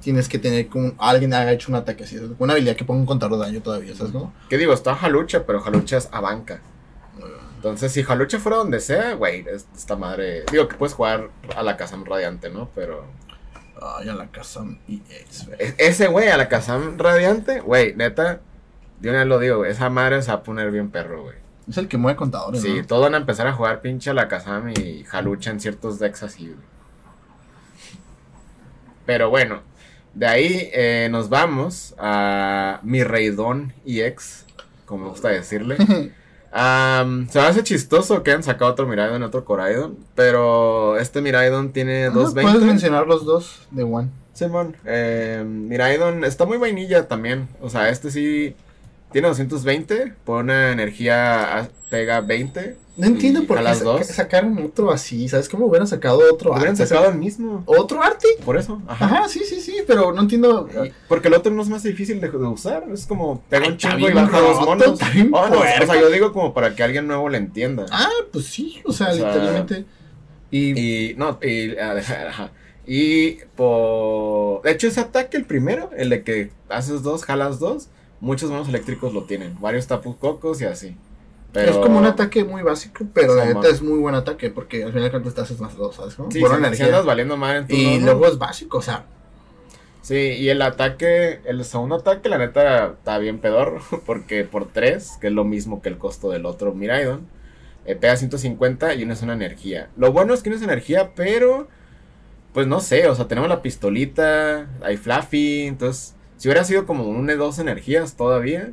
tienes 0.00 0.28
que 0.28 0.38
tener 0.38 0.68
que 0.68 0.78
un- 0.78 0.94
alguien 0.98 1.34
haya 1.34 1.52
hecho 1.52 1.70
un 1.70 1.76
ataque 1.76 2.04
así, 2.04 2.18
una 2.38 2.52
habilidad 2.54 2.76
que 2.76 2.84
ponga 2.84 3.00
un 3.00 3.06
contador 3.06 3.38
de 3.38 3.44
daño 3.46 3.60
todavía, 3.60 3.94
¿sabes 3.94 4.12
cómo? 4.12 4.32
¿Qué 4.48 4.56
digo? 4.56 4.72
Está 4.72 4.94
Jalucha, 4.94 5.44
pero 5.44 5.60
Jalucha 5.60 5.98
es 5.98 6.08
a 6.12 6.20
banca. 6.20 6.60
Entonces, 7.56 7.90
si 7.90 8.02
Jalucha 8.04 8.38
fuera 8.38 8.58
donde 8.58 8.78
sea, 8.80 9.14
güey, 9.14 9.44
es- 9.52 9.66
esta 9.76 9.96
madre. 9.96 10.44
Digo 10.52 10.68
que 10.68 10.76
puedes 10.76 10.94
jugar 10.94 11.30
a 11.56 11.62
la 11.62 11.76
Kazam 11.76 12.04
Radiante, 12.04 12.48
¿no? 12.50 12.70
Pero. 12.74 13.04
Ay, 13.82 14.08
a 14.08 14.14
la 14.14 14.28
y 14.88 15.02
ex, 15.10 15.46
güey. 15.46 15.58
e- 15.60 15.74
Ese 15.78 16.06
güey, 16.06 16.28
a 16.28 16.36
la 16.36 16.48
Kazam 16.48 16.96
Radiante, 16.96 17.60
güey, 17.60 17.94
neta. 17.96 18.40
De 19.00 19.10
una 19.10 19.18
vez 19.20 19.26
lo 19.28 19.38
digo, 19.38 19.64
esa 19.64 19.90
madre 19.90 20.22
se 20.22 20.28
va 20.30 20.38
a 20.38 20.42
poner 20.42 20.70
bien 20.70 20.90
perro, 20.90 21.22
güey. 21.24 21.36
Es 21.68 21.76
el 21.78 21.88
que 21.88 21.96
mueve 21.96 22.16
contadores, 22.16 22.62
Sí, 22.62 22.80
¿no? 22.80 22.86
todos 22.86 23.02
van 23.02 23.14
a 23.14 23.18
empezar 23.18 23.46
a 23.46 23.52
jugar 23.52 23.80
pinche 23.80 24.10
a 24.10 24.14
la 24.14 24.28
Kazam 24.28 24.70
y 24.70 25.04
Jalucha 25.04 25.50
en 25.50 25.60
ciertos 25.60 25.98
decks 25.98 26.22
así, 26.22 26.44
güey. 26.46 26.56
Pero 29.04 29.30
bueno, 29.30 29.60
De 30.14 30.26
ahí 30.26 30.70
eh, 30.72 31.08
nos 31.10 31.28
vamos 31.28 31.94
a 31.98 32.80
mi 32.82 33.04
Reidón 33.04 33.74
EX, 33.84 34.46
como 34.86 35.04
me 35.04 35.10
gusta 35.10 35.28
decirle. 35.28 35.76
Se 36.56 37.38
me 37.38 37.46
hace 37.46 37.62
chistoso 37.62 38.22
que 38.22 38.30
hayan 38.30 38.42
sacado 38.42 38.70
otro 38.70 38.86
Miraidon 38.86 39.20
y 39.20 39.24
otro 39.26 39.44
Coraidon, 39.44 39.98
pero 40.14 40.96
este 40.96 41.20
Miraidon 41.20 41.72
tiene 41.72 42.06
Ah, 42.06 42.10
220. 42.10 42.50
Puedes 42.50 42.66
mencionar 42.66 43.06
los 43.06 43.26
dos 43.26 43.66
de 43.72 43.82
One. 43.82 44.08
Simón, 44.32 44.74
eh, 44.86 45.44
Miraidon 45.46 46.24
está 46.24 46.46
muy 46.46 46.56
vainilla 46.56 47.08
también. 47.08 47.48
O 47.60 47.68
sea, 47.68 47.90
este 47.90 48.10
sí 48.10 48.56
tiene 49.12 49.28
220, 49.28 50.12
por 50.24 50.42
una 50.44 50.72
energía 50.72 51.58
a- 51.60 51.68
pega 51.90 52.20
20. 52.20 52.76
No 52.96 53.06
entiendo 53.08 53.46
por 53.46 53.58
qué 53.62 53.74
sa- 53.74 54.04
sacaron 54.04 54.58
otro 54.64 54.90
así. 54.90 55.28
¿Sabes 55.28 55.48
cómo 55.50 55.66
hubieran 55.66 55.86
sacado 55.86 56.18
otro 56.32 56.50
Hubieran 56.52 56.72
arte? 56.72 56.86
sacado 56.86 57.10
el 57.10 57.18
mismo. 57.18 57.62
¿Otro 57.66 58.02
arte? 58.02 58.26
Por 58.44 58.56
eso, 58.56 58.80
ajá. 58.86 59.04
Ajá, 59.04 59.28
sí, 59.28 59.40
sí, 59.44 59.60
sí, 59.60 59.76
pero 59.86 60.12
no 60.12 60.22
entiendo. 60.22 60.66
Porque 61.06 61.28
el 61.28 61.34
otro 61.34 61.52
no 61.52 61.60
es 61.62 61.68
más 61.68 61.82
difícil 61.82 62.20
de, 62.22 62.30
de 62.30 62.36
usar. 62.38 62.84
Es 62.90 63.04
como 63.06 63.42
pega 63.50 63.68
un 63.68 63.76
chingo 63.76 64.08
y 64.08 64.12
baja 64.14 64.40
dos 64.40 64.60
monos. 64.64 64.98
Oh, 65.32 65.48
no, 65.48 65.58
o 65.60 65.86
sea, 65.86 66.00
yo 66.00 66.08
digo 66.10 66.32
como 66.32 66.54
para 66.54 66.74
que 66.74 66.82
alguien 66.82 67.06
nuevo 67.06 67.28
le 67.28 67.36
entienda. 67.38 67.84
Ah, 67.90 68.08
pues 68.32 68.46
sí, 68.46 68.80
o 68.86 68.92
sea, 68.92 69.08
O 69.08 69.14
sea, 69.14 69.26
literalmente. 69.28 69.84
Y, 70.50 71.10
Y 71.10 71.14
no, 71.16 71.38
y, 71.42 71.76
ah, 71.76 71.94
ajá. 72.28 72.50
Y 72.86 73.32
por. 73.56 74.62
De 74.62 74.70
hecho, 74.72 74.86
ese 74.88 75.00
ataque, 75.00 75.36
el 75.36 75.44
primero, 75.44 75.90
el 75.96 76.08
de 76.08 76.22
que 76.22 76.50
haces 76.70 77.02
dos, 77.02 77.24
jalas 77.24 77.58
dos, 77.58 77.88
muchos 78.20 78.50
monos 78.50 78.68
eléctricos 78.68 79.12
lo 79.12 79.24
tienen. 79.24 79.60
Varios 79.60 79.86
tapucocos 79.86 80.60
y 80.60 80.64
así. 80.64 80.96
Pero... 81.52 81.70
es 81.70 81.76
como 81.78 81.98
un 81.98 82.04
ataque 82.04 82.44
muy 82.44 82.62
básico, 82.62 83.06
pero 83.14 83.34
la 83.34 83.46
neta 83.46 83.68
es 83.68 83.80
muy 83.80 83.98
buen 83.98 84.14
ataque 84.14 84.50
porque 84.50 84.84
al 84.84 84.92
final 84.92 85.10
cuentas 85.10 85.34
te 85.34 85.40
haces 85.40 85.60
más 85.60 85.76
dos, 85.76 85.96
¿sabes? 85.96 86.14
Sí, 86.30 86.40
si 86.40 86.44
energía. 86.44 86.86
andas 86.86 87.06
valiendo 87.06 87.36
mal 87.36 87.56
en 87.56 87.66
tu 87.66 87.74
y 87.74 87.98
luego 87.98 88.26
es 88.26 88.36
básico, 88.36 88.78
o 88.78 88.82
sea, 88.82 89.06
Sí, 90.06 90.14
y 90.14 90.50
el 90.50 90.62
ataque, 90.62 91.40
el 91.46 91.64
segundo 91.64 91.96
ataque, 91.96 92.28
la 92.28 92.38
neta, 92.38 92.92
está 92.96 93.18
bien 93.18 93.40
pedor, 93.40 93.80
porque 94.06 94.44
por 94.44 94.68
3, 94.72 95.18
que 95.20 95.26
es 95.26 95.32
lo 95.32 95.42
mismo 95.42 95.82
que 95.82 95.88
el 95.88 95.98
costo 95.98 96.30
del 96.30 96.46
otro 96.46 96.72
Miraidon, 96.72 97.26
eh, 97.86 97.96
pega 97.96 98.16
150 98.16 98.94
y 98.94 99.02
uno 99.02 99.14
es 99.14 99.22
una 99.22 99.32
energía. 99.32 99.90
Lo 99.96 100.12
bueno 100.12 100.32
es 100.32 100.44
que 100.44 100.48
uno 100.50 100.58
es 100.58 100.62
energía, 100.62 101.10
pero, 101.16 101.66
pues 102.52 102.68
no 102.68 102.78
sé, 102.78 103.08
o 103.08 103.16
sea, 103.16 103.26
tenemos 103.26 103.48
la 103.50 103.62
pistolita, 103.62 104.68
hay 104.80 104.96
Fluffy, 104.96 105.66
entonces, 105.66 106.14
si 106.36 106.48
hubiera 106.48 106.64
sido 106.64 106.86
como 106.86 107.04
un 107.08 107.26
de 107.26 107.36
dos 107.36 107.58
energías 107.58 108.14
todavía, 108.16 108.72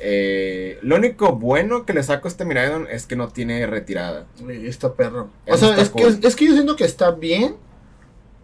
eh, 0.00 0.78
lo 0.82 0.96
único 0.96 1.36
bueno 1.36 1.84
que 1.86 1.92
le 1.92 2.02
saco 2.02 2.26
a 2.26 2.30
este 2.30 2.44
Miraidon 2.44 2.88
es 2.90 3.06
que 3.06 3.16
no 3.16 3.28
tiene 3.28 3.66
retirada. 3.66 4.26
está 4.64 4.94
perro. 4.94 5.30
O 5.46 5.54
Eso 5.54 5.58
sea, 5.58 5.68
está 5.70 5.82
es, 5.82 5.90
cool. 5.90 6.20
que, 6.20 6.26
es 6.28 6.36
que 6.36 6.46
yo 6.46 6.52
siento 6.54 6.76
que 6.76 6.84
está 6.84 7.10
bien. 7.12 7.56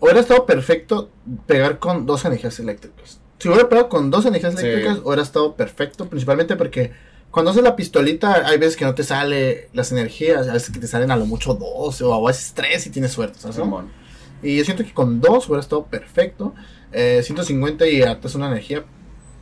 Hubiera 0.00 0.20
estado 0.20 0.46
perfecto 0.46 1.10
pegar 1.46 1.80
con 1.80 2.06
dos 2.06 2.24
energías 2.24 2.60
eléctricas. 2.60 3.20
Si 3.40 3.48
hubiera 3.48 3.68
pegado 3.68 3.88
con 3.88 4.10
dos 4.10 4.26
energías 4.26 4.54
Sí. 4.54 4.60
eléctricas, 4.64 5.00
hubiera 5.02 5.22
estado 5.22 5.56
perfecto, 5.56 6.08
principalmente 6.08 6.54
porque 6.54 6.92
cuando 7.32 7.50
haces 7.50 7.64
la 7.64 7.74
pistolita, 7.74 8.46
hay 8.46 8.58
veces 8.58 8.76
que 8.76 8.84
no 8.84 8.94
te 8.94 9.02
sale 9.02 9.68
las 9.72 9.90
energías, 9.90 10.46
a 10.48 10.52
veces 10.52 10.70
que 10.70 10.78
te 10.78 10.86
salen 10.86 11.10
a 11.10 11.16
lo 11.16 11.26
mucho 11.26 11.54
dos, 11.54 12.00
o 12.00 12.14
a 12.14 12.28
veces 12.30 12.52
tres 12.54 12.84
si 12.84 12.90
tienes 12.90 13.10
suerte, 13.12 13.40
¿sabes? 13.40 13.56
Simón. 13.56 13.90
Y 14.42 14.56
yo 14.56 14.64
siento 14.64 14.84
que 14.84 14.94
con 14.94 15.20
dos 15.20 15.48
hubiera 15.48 15.60
estado 15.60 15.84
perfecto. 15.86 16.54
Eh, 16.92 17.20
150 17.22 17.86
y 17.86 18.02
hartas 18.02 18.34
una 18.34 18.46
energía. 18.48 18.84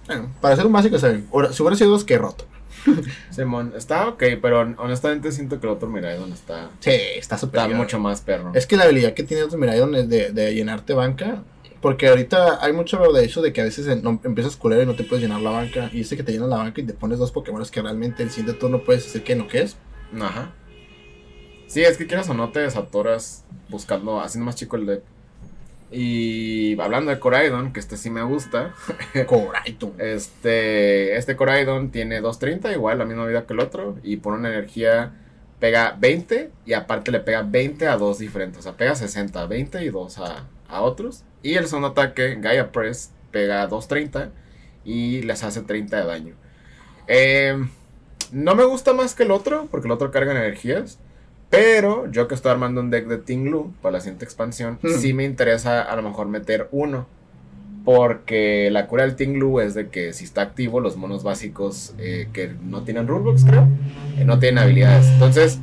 Bueno, 0.06 0.32
para 0.40 0.54
hacer 0.54 0.66
un 0.66 0.72
básico, 0.72 0.96
está 0.96 1.08
bien. 1.08 1.28
Ahora, 1.32 1.52
Si 1.52 1.62
hubiera 1.62 1.76
sido 1.76 1.90
dos, 1.90 2.04
que 2.04 2.18
roto. 2.18 2.44
Simón, 3.30 3.72
está 3.76 4.08
ok, 4.08 4.22
pero 4.40 4.60
honestamente 4.78 5.32
siento 5.32 5.58
que 5.60 5.66
el 5.66 5.72
otro 5.72 5.88
Miraidon 5.88 6.32
está, 6.32 6.70
Sí, 6.80 6.90
está 7.16 7.36
súper 7.36 7.60
está 7.62 7.74
mucho 7.76 7.98
más 7.98 8.20
perro. 8.20 8.52
Es 8.54 8.66
que 8.66 8.76
la 8.76 8.84
habilidad 8.84 9.14
que 9.14 9.24
tiene 9.24 9.42
otro 9.42 9.58
Miraidon 9.58 9.94
es 9.96 10.08
de, 10.08 10.30
de 10.30 10.54
llenarte 10.54 10.94
banca. 10.94 11.42
Porque 11.80 12.08
ahorita 12.08 12.64
hay 12.64 12.72
mucho 12.72 12.98
de 13.12 13.24
eso 13.24 13.42
de 13.42 13.52
que 13.52 13.60
a 13.60 13.64
veces 13.64 13.86
en- 13.86 14.02
no- 14.02 14.20
empiezas 14.24 14.56
culero 14.56 14.82
y 14.82 14.86
no 14.86 14.94
te 14.96 15.04
puedes 15.04 15.22
llenar 15.22 15.40
la 15.40 15.50
banca. 15.50 15.90
Y 15.92 15.98
dice 15.98 16.16
que 16.16 16.22
te 16.22 16.32
llenas 16.32 16.48
la 16.48 16.56
banca 16.56 16.80
y 16.80 16.84
te 16.84 16.94
pones 16.94 17.18
dos 17.18 17.32
Pokémon 17.32 17.64
que 17.70 17.82
realmente 17.82 18.22
el 18.22 18.30
siguiente 18.30 18.58
turno 18.58 18.82
puedes 18.82 19.06
hacer 19.06 19.22
que 19.24 19.36
no 19.36 19.46
que 19.46 19.62
es. 19.62 19.76
Ajá. 20.20 20.52
Sí, 21.66 21.82
es 21.82 21.96
que 21.98 22.06
quieras 22.06 22.28
o 22.28 22.35
no 22.35 22.50
te 22.50 22.61
desatoras 22.61 23.44
buscando, 23.68 24.20
haciendo 24.20 24.46
más 24.46 24.54
chico 24.56 24.76
el 24.76 24.87
deck. 24.87 25.02
Y 25.90 26.79
hablando 26.81 27.11
de 27.11 27.18
Coraidon, 27.18 27.72
que 27.72 27.81
este 27.81 27.96
sí 27.96 28.11
me 28.11 28.22
gusta. 28.22 28.75
Coraito. 29.27 29.94
Este, 29.99 31.16
este 31.16 31.37
Coraidon 31.37 31.90
tiene 31.90 32.20
230, 32.20 32.72
igual 32.72 32.99
la 32.99 33.05
misma 33.05 33.27
vida 33.27 33.46
que 33.46 33.53
el 33.53 33.61
otro. 33.61 33.96
Y 34.03 34.16
por 34.16 34.35
una 34.35 34.49
energía 34.49 35.14
pega 35.61 35.96
20 35.99 36.51
y 36.66 36.72
aparte 36.72 37.11
le 37.12 37.20
pega 37.20 37.42
20 37.42 37.87
a 37.87 37.96
dos 37.96 38.18
diferentes. 38.18 38.61
O 38.61 38.62
sea, 38.62 38.72
pega 38.72 38.94
60 38.94 39.40
a 39.40 39.46
20 39.46 39.85
y 39.85 39.90
2 39.90 40.18
a, 40.18 40.46
a 40.68 40.83
otros. 40.83 41.25
Y 41.42 41.55
el 41.55 41.66
segundo 41.66 41.88
ataque, 41.88 42.37
Gaia 42.40 42.72
Press, 42.72 43.12
pega 43.31 43.66
230 43.66 44.31
y 44.85 45.22
les 45.22 45.44
hace 45.44 45.62
30 45.62 45.96
de 46.01 46.07
daño. 46.07 46.35
Eh, 47.09 47.57
no 48.33 48.55
me 48.55 48.64
gusta 48.64 48.92
más 48.92 49.14
que 49.14 49.22
el 49.22 49.31
otro, 49.31 49.68
porque 49.70 49.87
el 49.87 49.92
otro 49.92 50.11
carga 50.11 50.33
energías. 50.33 50.99
Pero 51.50 52.11
yo 52.11 52.26
que 52.28 52.35
estoy 52.35 52.52
armando 52.52 52.80
un 52.80 52.90
deck 52.90 53.06
de 53.06 53.18
Tinglu 53.18 53.72
para 53.80 53.94
la 53.94 54.00
siguiente 54.00 54.24
expansión, 54.24 54.78
sí 54.98 55.12
me 55.12 55.24
interesa 55.24 55.82
a 55.82 55.94
lo 55.96 56.02
mejor 56.02 56.28
meter 56.28 56.68
uno. 56.72 57.06
Porque 57.85 58.68
la 58.72 58.88
cura 58.88 59.04
del 59.04 59.14
Tinglu 59.14 59.61
es 59.61 59.74
de 59.74 59.88
que 59.88 60.12
si 60.12 60.24
está 60.24 60.42
activo, 60.42 60.80
los 60.80 60.96
monos 60.96 61.22
básicos 61.22 61.94
eh, 61.98 62.28
que 62.32 62.52
no 62.64 62.82
tienen 62.82 63.06
rulebooks, 63.06 63.44
creo, 63.44 63.68
eh, 64.18 64.24
no 64.24 64.40
tienen 64.40 64.59
habilidades. 64.59 65.06
Entonces, 65.06 65.61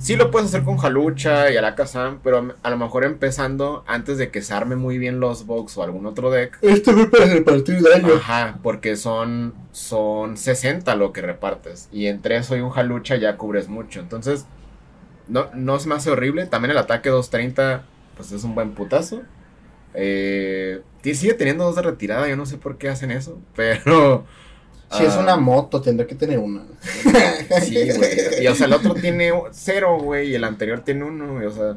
sí 0.00 0.16
lo 0.16 0.32
puedes 0.32 0.48
hacer 0.48 0.64
con 0.64 0.84
Halucha 0.84 1.48
y 1.52 1.56
Alakazam, 1.56 2.18
pero 2.24 2.54
a 2.60 2.70
lo 2.70 2.76
mejor 2.76 3.04
empezando 3.04 3.84
antes 3.86 4.18
de 4.18 4.30
que 4.30 4.42
se 4.42 4.52
arme 4.52 4.74
muy 4.74 4.98
bien 4.98 5.20
los 5.20 5.46
box 5.46 5.78
o 5.78 5.84
algún 5.84 6.06
otro 6.06 6.32
deck. 6.32 6.58
Este 6.60 6.92
me 6.92 7.06
para 7.06 7.26
repartir 7.26 7.80
daño. 7.82 8.14
Ajá, 8.16 8.58
porque 8.64 8.96
son, 8.96 9.54
son 9.70 10.36
60 10.36 10.92
lo 10.96 11.12
que 11.12 11.22
repartes. 11.22 11.88
Y 11.92 12.06
entre 12.06 12.36
eso 12.36 12.56
y 12.56 12.60
un 12.60 12.72
Halucha 12.74 13.14
ya 13.14 13.36
cubres 13.36 13.68
mucho. 13.68 14.00
Entonces, 14.00 14.44
no, 15.30 15.48
no 15.54 15.78
se 15.80 15.88
me 15.88 15.94
hace 15.94 16.10
horrible. 16.10 16.46
También 16.46 16.72
el 16.72 16.78
ataque 16.78 17.08
230, 17.08 17.84
pues 18.16 18.32
es 18.32 18.44
un 18.44 18.54
buen 18.54 18.72
putazo. 18.72 19.22
Eh, 19.94 20.82
sigue 21.02 21.34
teniendo 21.34 21.64
dos 21.64 21.76
de 21.76 21.82
retirada, 21.82 22.28
yo 22.28 22.36
no 22.36 22.46
sé 22.46 22.56
por 22.58 22.78
qué 22.78 22.88
hacen 22.88 23.10
eso, 23.10 23.40
pero... 23.56 24.24
Si 24.92 25.04
es 25.04 25.12
ah, 25.14 25.20
una 25.20 25.36
moto, 25.36 25.80
tendrá 25.80 26.04
que 26.04 26.16
tener 26.16 26.40
una. 26.40 26.64
Sí, 27.62 27.76
güey. 27.96 28.42
Y 28.42 28.46
o 28.48 28.54
sea, 28.56 28.66
el 28.66 28.72
otro 28.72 28.94
tiene 28.94 29.32
cero, 29.52 29.98
güey, 30.00 30.30
y 30.30 30.34
el 30.34 30.42
anterior 30.42 30.80
tiene 30.80 31.04
uno, 31.04 31.34
güey, 31.34 31.46
o 31.46 31.52
sea... 31.52 31.76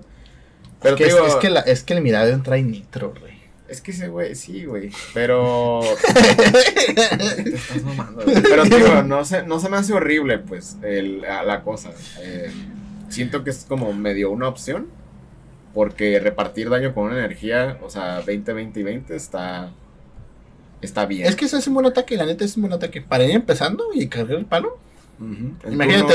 Pero 0.82 0.96
Es 0.98 1.14
que, 1.16 1.28
es, 1.28 1.36
que 1.36 1.50
la- 1.52 1.60
es 1.62 1.84
que 1.84 1.94
el 1.94 2.02
Miraidon 2.02 2.42
trae 2.42 2.64
nitro, 2.64 3.14
güey. 3.20 3.34
es 3.70 3.82
que 3.82 3.92
ese 3.92 4.08
güey, 4.08 4.34
sí, 4.36 4.66
güey, 4.66 4.92
pero... 5.14 5.82
Te 6.12 7.50
estás 7.56 7.84
mamando, 7.84 8.24
güey. 8.24 8.42
Pero 8.42 8.64
digo, 8.66 9.04
no 9.04 9.24
se, 9.26 9.44
no 9.44 9.60
se 9.60 9.70
me 9.70 9.78
hace 9.78 9.94
horrible, 9.94 10.40
pues, 10.40 10.78
el- 10.82 11.22
la 11.22 11.44
la 11.44 11.62
cosa. 11.62 11.92
Eh, 12.20 12.52
siento 13.14 13.44
que 13.44 13.50
es 13.52 13.66
como 13.68 13.92
medio 13.94 14.32
una 14.32 14.48
opción. 14.48 14.88
Porque 15.74 16.20
repartir 16.20 16.70
daño 16.70 16.94
con 16.94 17.06
una 17.06 17.18
energía, 17.18 17.80
o 17.82 17.90
sea, 17.90 18.22
20, 18.22 18.54
20 18.54 18.80
y 18.80 18.84
20 18.84 19.16
está. 19.16 19.72
Está 20.82 21.06
bien. 21.06 21.26
Es 21.28 21.36
que 21.36 21.46
ese 21.46 21.58
es 21.58 21.68
un 21.68 21.74
buen 21.76 21.86
ataque, 21.88 22.16
la 22.18 22.26
neta 22.26 22.44
es 22.46 22.56
un 22.58 22.64
buen 22.64 22.74
ataque. 22.74 23.02
Para 23.02 23.24
ir 23.24 23.32
empezando 23.32 23.86
y 23.94 24.08
cargar 24.08 24.38
el 24.38 24.46
palo. 24.46 24.78
Imagínate, 25.72 26.14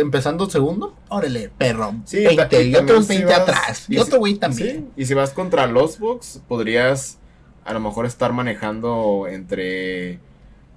empezando 0.00 0.48
segundo, 0.50 0.94
órale, 1.08 1.50
perro. 1.56 1.94
Sí, 2.04 2.24
20, 2.24 2.36
ta- 2.36 2.44
y, 2.46 2.72
también 2.72 2.84
otros 2.84 3.06
si 3.06 3.14
20 3.16 3.32
vas- 3.32 3.40
atrás. 3.40 3.84
Y, 3.88 3.94
y 3.94 3.98
otro 3.98 4.12
si- 4.12 4.18
güey 4.18 4.34
también. 4.34 4.76
Sí, 4.94 5.02
y 5.02 5.06
si 5.06 5.14
vas 5.14 5.30
contra 5.30 5.66
los 5.66 5.98
box, 5.98 6.42
podrías 6.46 7.18
a 7.64 7.72
lo 7.72 7.80
mejor 7.80 8.06
estar 8.06 8.32
manejando 8.32 9.26
entre. 9.28 10.20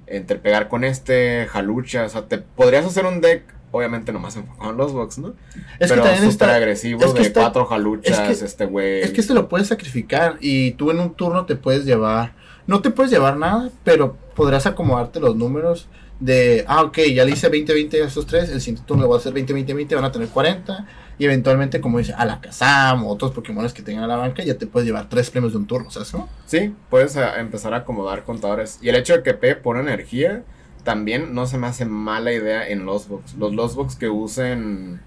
Entre 0.08 0.40
pegar 0.40 0.70
con 0.70 0.84
este, 0.84 1.46
jalucha. 1.50 2.06
O 2.06 2.10
sea, 2.10 2.24
te 2.28 2.40
podrías 2.40 2.86
hacer 2.86 3.06
un 3.06 3.22
deck, 3.22 3.44
obviamente 3.72 4.12
nomás 4.12 4.36
enfocado 4.36 4.72
en 4.72 4.78
los 4.78 4.94
box, 4.94 5.18
¿no? 5.20 5.34
Es 5.80 5.90
Pero 5.90 6.02
que 6.04 6.10
también 6.10 6.32
súper 6.32 6.50
agresivo 6.50 7.02
es 7.04 7.14
que 7.14 7.22
de 7.22 7.28
está- 7.28 7.42
cuatro 7.42 7.66
jaluchas, 7.66 8.20
es 8.30 8.40
que- 8.40 8.46
este 8.46 8.66
güey. 8.66 9.02
Es 9.02 9.12
que 9.12 9.22
este 9.22 9.34
lo 9.34 9.48
puedes 9.50 9.68
sacrificar 9.68 10.38
y 10.40 10.72
tú 10.72 10.92
en 10.92 11.00
un 11.00 11.14
turno 11.14 11.46
te 11.46 11.56
puedes 11.56 11.86
llevar. 11.86 12.34
No 12.68 12.82
te 12.82 12.90
puedes 12.92 13.12
llevar 13.12 13.38
nada, 13.38 13.70
pero 13.84 14.16
podrás 14.36 14.66
acomodarte 14.66 15.20
los 15.20 15.36
números 15.36 15.88
de. 16.20 16.66
Ah, 16.68 16.84
ok, 16.84 17.00
ya 17.16 17.26
le 17.26 17.32
hice 17.32 17.50
20-20 17.50 18.02
a 18.04 18.06
estos 18.08 18.26
tres. 18.28 18.50
El 18.50 18.60
siguiente 18.62 18.84
turno 18.86 19.04
le 19.04 19.08
voy 19.08 19.16
a 19.16 19.20
hacer 19.20 19.34
20-20-20, 19.34 19.96
van 19.96 20.06
a 20.06 20.12
tener 20.12 20.28
40. 20.30 20.86
Y 21.18 21.26
eventualmente, 21.26 21.82
como 21.82 21.98
dice 21.98 22.14
Alakazam 22.14 23.04
o 23.06 23.10
otros 23.10 23.32
Pokémon 23.32 23.68
que 23.72 23.82
tengan 23.82 24.06
a 24.06 24.08
la 24.08 24.16
banca, 24.16 24.42
ya 24.44 24.58
te 24.58 24.68
puedes 24.68 24.88
llevar 24.88 25.10
tres 25.10 25.30
premios 25.30 25.52
de 25.52 25.58
un 25.58 25.68
turno, 25.68 25.92
¿sabes? 25.92 26.14
no? 26.14 26.30
Sí, 26.46 26.74
puedes 26.90 27.18
a- 27.18 27.40
empezar 27.42 27.74
a 27.74 27.78
acomodar 27.78 28.24
contadores. 28.24 28.80
Y 28.82 28.88
el 28.90 28.96
hecho 28.96 29.14
de 29.18 29.24
que 29.24 29.34
P 29.34 29.56
pone 29.56 29.82
energía 29.82 30.44
también 30.84 31.34
no 31.34 31.46
se 31.46 31.58
me 31.58 31.68
hace 31.68 31.86
mala 31.86 32.32
idea 32.32 32.68
en 32.68 32.86
los 32.86 33.08
box. 33.08 33.36
Los 33.36 33.54
los 33.54 33.76
box 33.76 33.96
que 33.96 34.10
usen 34.10 35.02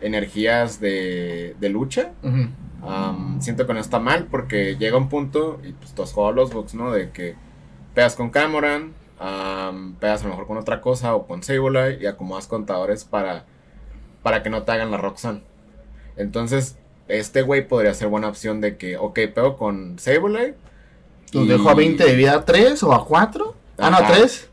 energías 0.00 0.80
de, 0.80 1.56
de 1.60 1.68
lucha, 1.70 2.12
siento 3.40 3.66
que 3.66 3.72
no 3.74 3.80
está 3.80 3.98
mal 3.98 4.26
porque 4.30 4.76
llega 4.76 4.98
un 4.98 5.08
punto, 5.08 5.60
y 5.64 5.72
pues 5.72 5.94
tú 5.94 6.02
has 6.02 6.12
jugado 6.12 6.32
los 6.34 6.52
box, 6.52 6.74
¿no? 6.74 6.92
De 6.92 7.10
que 7.10 7.36
pegas 7.94 8.14
con 8.16 8.30
Camoran, 8.30 8.92
am, 9.18 9.94
pegas 9.94 10.20
a 10.20 10.24
lo 10.24 10.30
mejor 10.30 10.46
con 10.46 10.58
otra 10.58 10.80
cosa 10.80 11.14
o 11.14 11.26
con 11.26 11.42
Sableye 11.42 11.98
y 12.02 12.06
acomodas 12.06 12.46
contadores 12.46 13.04
para, 13.04 13.44
para 14.22 14.42
que 14.42 14.50
no 14.50 14.64
te 14.64 14.72
hagan 14.72 14.90
la 14.90 14.98
Roxanne. 14.98 15.42
Entonces, 16.16 16.76
este 17.08 17.42
güey 17.42 17.66
podría 17.66 17.94
ser 17.94 18.08
buena 18.08 18.28
opción 18.28 18.60
de 18.60 18.76
que, 18.76 18.96
ok, 18.98 19.18
pego 19.34 19.56
con 19.56 19.98
Sableye, 19.98 20.54
Los 21.32 21.48
dejo 21.48 21.70
a 21.70 21.74
20 21.74 22.04
de 22.04 22.14
vida 22.14 22.34
a 22.34 22.44
3 22.44 22.82
o 22.82 22.92
a 22.92 23.06
4. 23.06 23.54
Ah, 23.78 23.90
no, 23.90 23.96
a 23.96 24.00
Ajá. 24.00 24.12
3. 24.12 24.50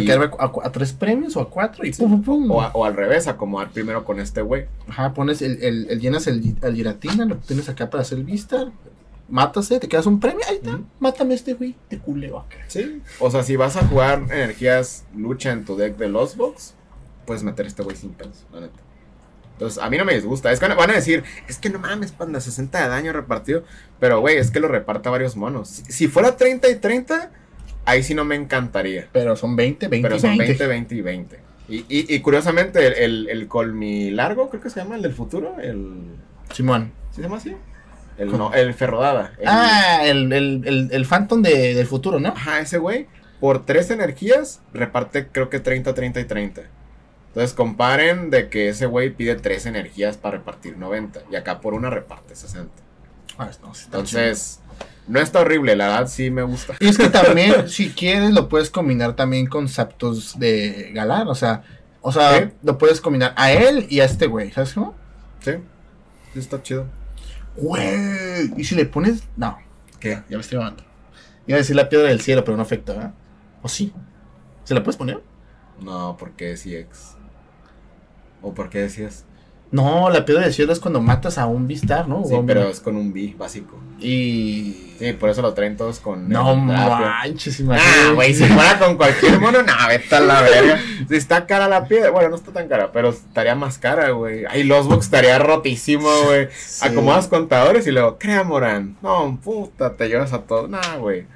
Y- 0.00 0.10
A 0.10 0.72
3 0.72 0.92
premios 0.94 1.36
o 1.36 1.40
a 1.40 1.50
4 1.50 1.84
y 1.86 1.92
pum, 1.92 2.10
pum, 2.10 2.22
pum. 2.22 2.50
o, 2.50 2.62
a- 2.62 2.70
o 2.74 2.84
al 2.84 2.94
revés, 2.94 3.26
acomodar 3.28 3.70
primero 3.70 4.04
con 4.04 4.18
este 4.20 4.42
güey. 4.42 4.66
Ajá, 4.88 5.12
pones 5.14 5.42
el, 5.42 5.62
el, 5.62 5.86
el- 5.90 6.00
llenas 6.00 6.26
el, 6.26 6.56
el 6.62 6.74
giratina, 6.74 7.24
lo 7.24 7.36
tienes 7.36 7.68
acá 7.68 7.90
para 7.90 8.02
hacer 8.02 8.18
vista. 8.24 8.70
Mátase, 9.28 9.80
te 9.80 9.88
quedas 9.88 10.04
un 10.06 10.20
premio. 10.20 10.40
Ahí 10.48 10.56
está. 10.56 10.80
Mátame 11.00 11.32
a 11.32 11.36
este 11.36 11.54
güey. 11.54 11.74
Te 11.88 11.98
culeo 11.98 12.38
acá. 12.40 12.56
Sí. 12.68 13.00
O 13.18 13.30
sea, 13.30 13.42
si 13.42 13.56
vas 13.56 13.76
a 13.76 13.86
jugar 13.86 14.18
energías 14.30 15.04
lucha 15.16 15.52
en 15.52 15.64
tu 15.64 15.74
deck 15.76 15.96
de 15.96 16.08
Lost 16.08 16.36
Box, 16.36 16.74
puedes 17.26 17.42
meter 17.42 17.66
este 17.66 17.82
güey 17.82 17.96
sin 17.96 18.10
pedos, 18.10 18.44
la 18.52 18.60
neta. 18.60 18.74
Entonces, 19.54 19.82
a 19.82 19.88
mí 19.88 19.96
no 19.96 20.04
me 20.04 20.14
disgusta. 20.14 20.50
Es 20.50 20.58
que 20.60 20.66
van 20.68 20.90
a 20.90 20.94
decir, 20.94 21.22
es 21.48 21.58
que 21.58 21.70
no 21.70 21.78
mames, 21.78 22.10
panda, 22.12 22.40
60 22.40 22.82
de 22.82 22.88
daño 22.88 23.12
repartido. 23.12 23.64
Pero, 24.00 24.20
güey, 24.20 24.36
es 24.36 24.50
que 24.50 24.60
lo 24.60 24.68
reparta 24.68 25.08
varios 25.08 25.36
monos. 25.36 25.68
Si, 25.68 25.84
si 25.92 26.08
fuera 26.08 26.36
30 26.36 26.68
y 26.68 26.76
30, 26.76 27.30
ahí 27.84 28.02
sí 28.02 28.14
no 28.14 28.24
me 28.24 28.34
encantaría. 28.34 29.08
Pero 29.12 29.36
son 29.36 29.56
20, 29.56 29.88
20, 29.88 30.08
Pero 30.08 30.20
son 30.20 30.30
20. 30.36 30.44
20, 30.46 30.66
20 30.66 30.94
y 30.94 31.00
20. 31.00 31.40
Y, 31.68 31.76
y, 31.88 32.14
y 32.14 32.20
curiosamente, 32.20 32.86
el, 32.86 32.92
el, 32.94 33.28
el 33.28 33.48
colmilargo, 33.48 34.50
creo 34.50 34.60
que 34.62 34.70
se 34.70 34.80
llama, 34.80 34.96
el 34.96 35.02
del 35.02 35.12
futuro, 35.14 35.56
el... 35.60 36.16
Simón. 36.52 36.92
¿Sí 37.10 37.16
se 37.16 37.22
llama 37.22 37.36
así? 37.36 37.56
El, 38.18 38.30
¿Cómo? 38.30 38.50
no, 38.50 38.54
el 38.54 38.74
ferrodada. 38.74 39.32
El- 39.38 39.44
Ah, 39.48 40.00
el, 40.04 40.32
el, 40.32 40.62
el, 40.66 40.88
el 40.92 41.06
Phantom 41.06 41.40
de, 41.42 41.74
del 41.74 41.86
futuro, 41.86 42.20
¿no? 42.20 42.28
Ajá, 42.28 42.60
ese 42.60 42.78
güey, 42.78 43.06
por 43.40 43.64
tres 43.64 43.90
energías, 43.90 44.60
reparte 44.74 45.28
creo 45.28 45.48
que 45.48 45.60
30, 45.60 45.94
30 45.94 46.20
y 46.20 46.24
30. 46.24 46.62
Entonces 47.28 47.54
comparen 47.54 48.28
de 48.28 48.50
que 48.50 48.68
ese 48.68 48.84
güey 48.84 49.08
pide 49.10 49.36
tres 49.36 49.64
energías 49.64 50.18
para 50.18 50.36
repartir 50.36 50.76
90. 50.76 51.22
Y 51.30 51.36
acá 51.36 51.60
por 51.62 51.72
una 51.72 51.88
reparte 51.88 52.36
60. 52.36 52.70
Ah, 53.38 53.50
no, 53.62 53.72
Entonces, 53.84 54.60
no 55.08 55.20
está 55.20 55.40
horrible, 55.40 55.76
la 55.76 55.88
verdad 55.88 56.08
sí 56.08 56.30
me 56.30 56.42
gusta. 56.42 56.74
Y 56.80 56.88
es 56.88 56.96
que 56.96 57.08
también, 57.08 57.66
si 57.68 57.90
quieres, 57.90 58.32
lo 58.32 58.48
puedes 58.48 58.70
combinar 58.70 59.16
también 59.16 59.46
con 59.46 59.68
Zapdos 59.68 60.38
de 60.38 60.90
Galar. 60.94 61.28
O 61.28 61.34
sea, 61.34 61.62
o 62.00 62.12
sea, 62.12 62.52
lo 62.62 62.78
puedes 62.78 63.00
combinar 63.00 63.34
a 63.36 63.52
él 63.52 63.86
y 63.88 64.00
a 64.00 64.04
este 64.04 64.26
güey. 64.26 64.50
¿Sabes 64.50 64.74
cómo? 64.74 64.94
Sí, 65.40 65.52
está 66.34 66.62
chido. 66.62 66.86
Güey. 67.56 68.52
Y 68.56 68.64
si 68.64 68.74
le 68.74 68.86
pones. 68.86 69.24
No, 69.36 69.58
¿Qué? 70.00 70.22
ya 70.28 70.36
me 70.36 70.40
estoy 70.40 70.58
mamando. 70.58 70.84
Iba 71.46 71.56
a 71.56 71.58
decir 71.58 71.76
la 71.76 71.88
piedra 71.88 72.08
del 72.08 72.20
cielo, 72.20 72.44
pero 72.44 72.56
no 72.56 72.62
afecta, 72.62 72.92
¿verdad? 72.92 73.14
¿O 73.62 73.68
sí? 73.68 73.92
¿Se 74.64 74.74
la 74.74 74.82
puedes 74.82 74.96
poner? 74.96 75.22
No, 75.80 76.16
porque 76.18 76.52
es 76.52 76.66
EX. 76.66 77.16
¿O 78.40 78.54
por 78.54 78.70
qué 78.70 78.80
decías? 78.80 79.24
No, 79.70 80.10
la 80.10 80.24
piedra 80.24 80.42
del 80.42 80.52
cielo 80.52 80.72
es 80.72 80.80
cuando 80.80 81.00
matas 81.00 81.38
a 81.38 81.46
un 81.46 81.66
Vistar, 81.66 82.06
¿no? 82.06 82.24
Sí, 82.24 82.34
pero 82.46 82.68
es 82.68 82.80
con 82.80 82.96
un 82.96 83.12
B 83.12 83.34
básico. 83.38 83.80
Y. 83.98 84.91
Sí, 85.02 85.12
por 85.14 85.30
eso 85.30 85.42
lo 85.42 85.52
traen 85.52 85.76
todos 85.76 85.98
con. 85.98 86.28
No 86.28 86.54
manches, 86.54 87.58
imagínate. 87.58 88.08
Ah, 88.08 88.12
güey, 88.14 88.32
si 88.34 88.44
fuera 88.44 88.78
con 88.78 88.96
cualquier 88.96 89.40
mono, 89.40 89.60
no, 89.60 89.72
vete 89.88 90.14
a 90.14 90.20
la 90.20 90.42
verga. 90.42 90.80
Si 91.08 91.16
está 91.16 91.44
cara 91.44 91.66
la 91.66 91.88
piedra, 91.88 92.10
bueno, 92.10 92.28
no 92.28 92.36
está 92.36 92.52
tan 92.52 92.68
cara, 92.68 92.92
pero 92.92 93.08
estaría 93.08 93.56
más 93.56 93.78
cara, 93.78 94.10
güey. 94.10 94.44
Ay, 94.48 94.62
los 94.62 94.86
box 94.86 95.06
estaría 95.06 95.40
rotísimo, 95.40 96.08
güey. 96.26 96.46
Sí. 96.56 96.86
Acomodas 96.86 97.26
contadores 97.26 97.84
y 97.88 97.90
luego, 97.90 98.16
crea 98.16 98.44
Morán. 98.44 98.96
No, 99.02 99.40
puta, 99.42 99.96
te 99.96 100.06
llevas 100.06 100.32
a 100.32 100.42
todos. 100.42 100.70
Nah, 100.70 100.98
güey. 100.98 101.26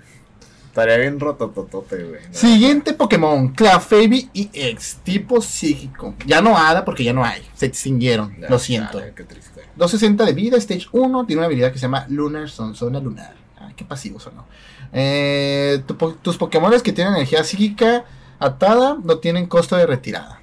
Estaría 0.68 0.98
bien 0.98 1.18
roto, 1.18 1.48
totote, 1.48 2.04
güey. 2.04 2.20
No. 2.20 2.34
Siguiente 2.34 2.92
Pokémon, 2.92 3.48
Clefairy 3.48 4.30
EX, 4.32 4.98
tipo 5.02 5.40
psíquico. 5.40 6.14
Ya 6.24 6.40
no 6.40 6.56
Hada 6.56 6.84
porque 6.84 7.02
ya 7.02 7.12
no 7.12 7.24
hay, 7.24 7.42
se 7.54 7.66
extinguieron, 7.66 8.36
Ya, 8.40 8.48
lo 8.48 8.60
siento. 8.60 9.00
chale, 9.00 9.12
qué 9.16 9.24
triste. 9.24 9.62
260 9.74 10.24
de 10.24 10.32
vida, 10.34 10.56
Stage 10.58 10.86
1, 10.92 11.26
tiene 11.26 11.40
una 11.40 11.46
habilidad 11.46 11.72
que 11.72 11.78
se 11.78 11.82
llama 11.82 12.06
Lunar 12.08 12.48
Son, 12.48 12.76
zona 12.76 13.00
lunar. 13.00 13.45
Qué 13.76 13.84
pasivo 13.84 14.18
sonó. 14.18 14.44
Eh, 14.92 15.82
tu 15.86 15.96
po- 15.96 16.14
tus 16.14 16.36
Pokémon 16.38 16.72
que 16.80 16.92
tienen 16.92 17.14
energía 17.14 17.44
psíquica 17.44 18.04
atada 18.38 18.96
no 19.02 19.18
tienen 19.18 19.46
costo 19.46 19.76
de 19.76 19.86
retirada. 19.86 20.40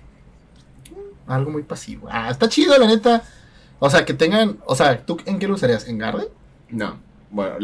Algo 1.28 1.52
muy 1.52 1.64
pasivo. 1.64 2.08
Ah, 2.12 2.30
está 2.30 2.48
chido, 2.50 2.78
la 2.78 2.86
neta. 2.88 3.24
O 3.80 3.90
sea, 3.90 4.06
que 4.06 4.14
tengan. 4.14 4.58
O 4.66 4.76
sea, 4.76 5.06
¿tú 5.06 5.18
en 5.26 5.40
qué 5.40 5.48
lo 5.48 5.56
usarías? 5.56 5.88
¿En 5.88 5.98
Garde? 5.98 6.30
No, 6.70 6.98
bueno, 7.32 7.56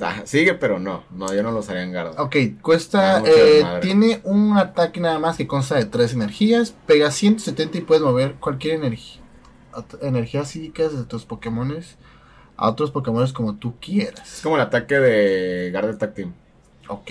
ah, 0.00 0.22
sigue, 0.24 0.54
pero 0.54 0.78
no. 0.78 1.04
No, 1.10 1.32
yo 1.34 1.42
no 1.42 1.50
lo 1.50 1.60
usaría 1.60 1.82
en 1.82 1.92
Garda. 1.92 2.22
Ok, 2.22 2.36
cuesta. 2.62 3.22
Eh, 3.26 3.64
tiene 3.80 4.20
un 4.24 4.56
ataque 4.58 5.00
nada 5.00 5.18
más 5.18 5.36
que 5.36 5.46
consta 5.46 5.76
de 5.76 5.86
tres 5.86 6.12
energías. 6.12 6.74
Pega 6.86 7.10
170 7.10 7.78
y 7.78 7.80
puedes 7.82 8.02
mover 8.02 8.34
cualquier 8.34 8.76
energía. 8.76 9.20
Energía 10.02 10.44
psíquica 10.44 10.88
de 10.88 11.04
tus 11.04 11.24
Pokémones 11.24 11.96
a 12.58 12.68
otros 12.68 12.90
Pokémones 12.90 13.32
como 13.32 13.54
tú 13.54 13.70
Es 13.80 13.86
quieras. 13.86 14.40
como 14.42 14.56
el 14.56 14.60
ataque 14.62 14.98
de 14.98 15.70
Garde 15.72 15.94
Tag 15.94 16.12
Team. 16.12 16.32
Ok. 16.88 17.10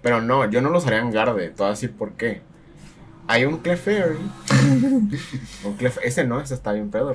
Pero 0.00 0.22
no, 0.22 0.48
yo 0.50 0.62
no 0.62 0.70
lo 0.70 0.78
usaría 0.78 1.00
en 1.00 1.10
Garde. 1.10 1.48
Todo 1.50 1.66
así, 1.68 1.88
¿por 1.88 2.12
qué? 2.12 2.40
Hay 3.26 3.44
un 3.44 3.58
Clefairy. 3.58 4.16
un 5.64 5.76
Clef- 5.78 5.98
ese 6.02 6.24
no, 6.24 6.40
ese 6.40 6.54
está 6.54 6.72
bien 6.72 6.90
pedo. 6.90 7.14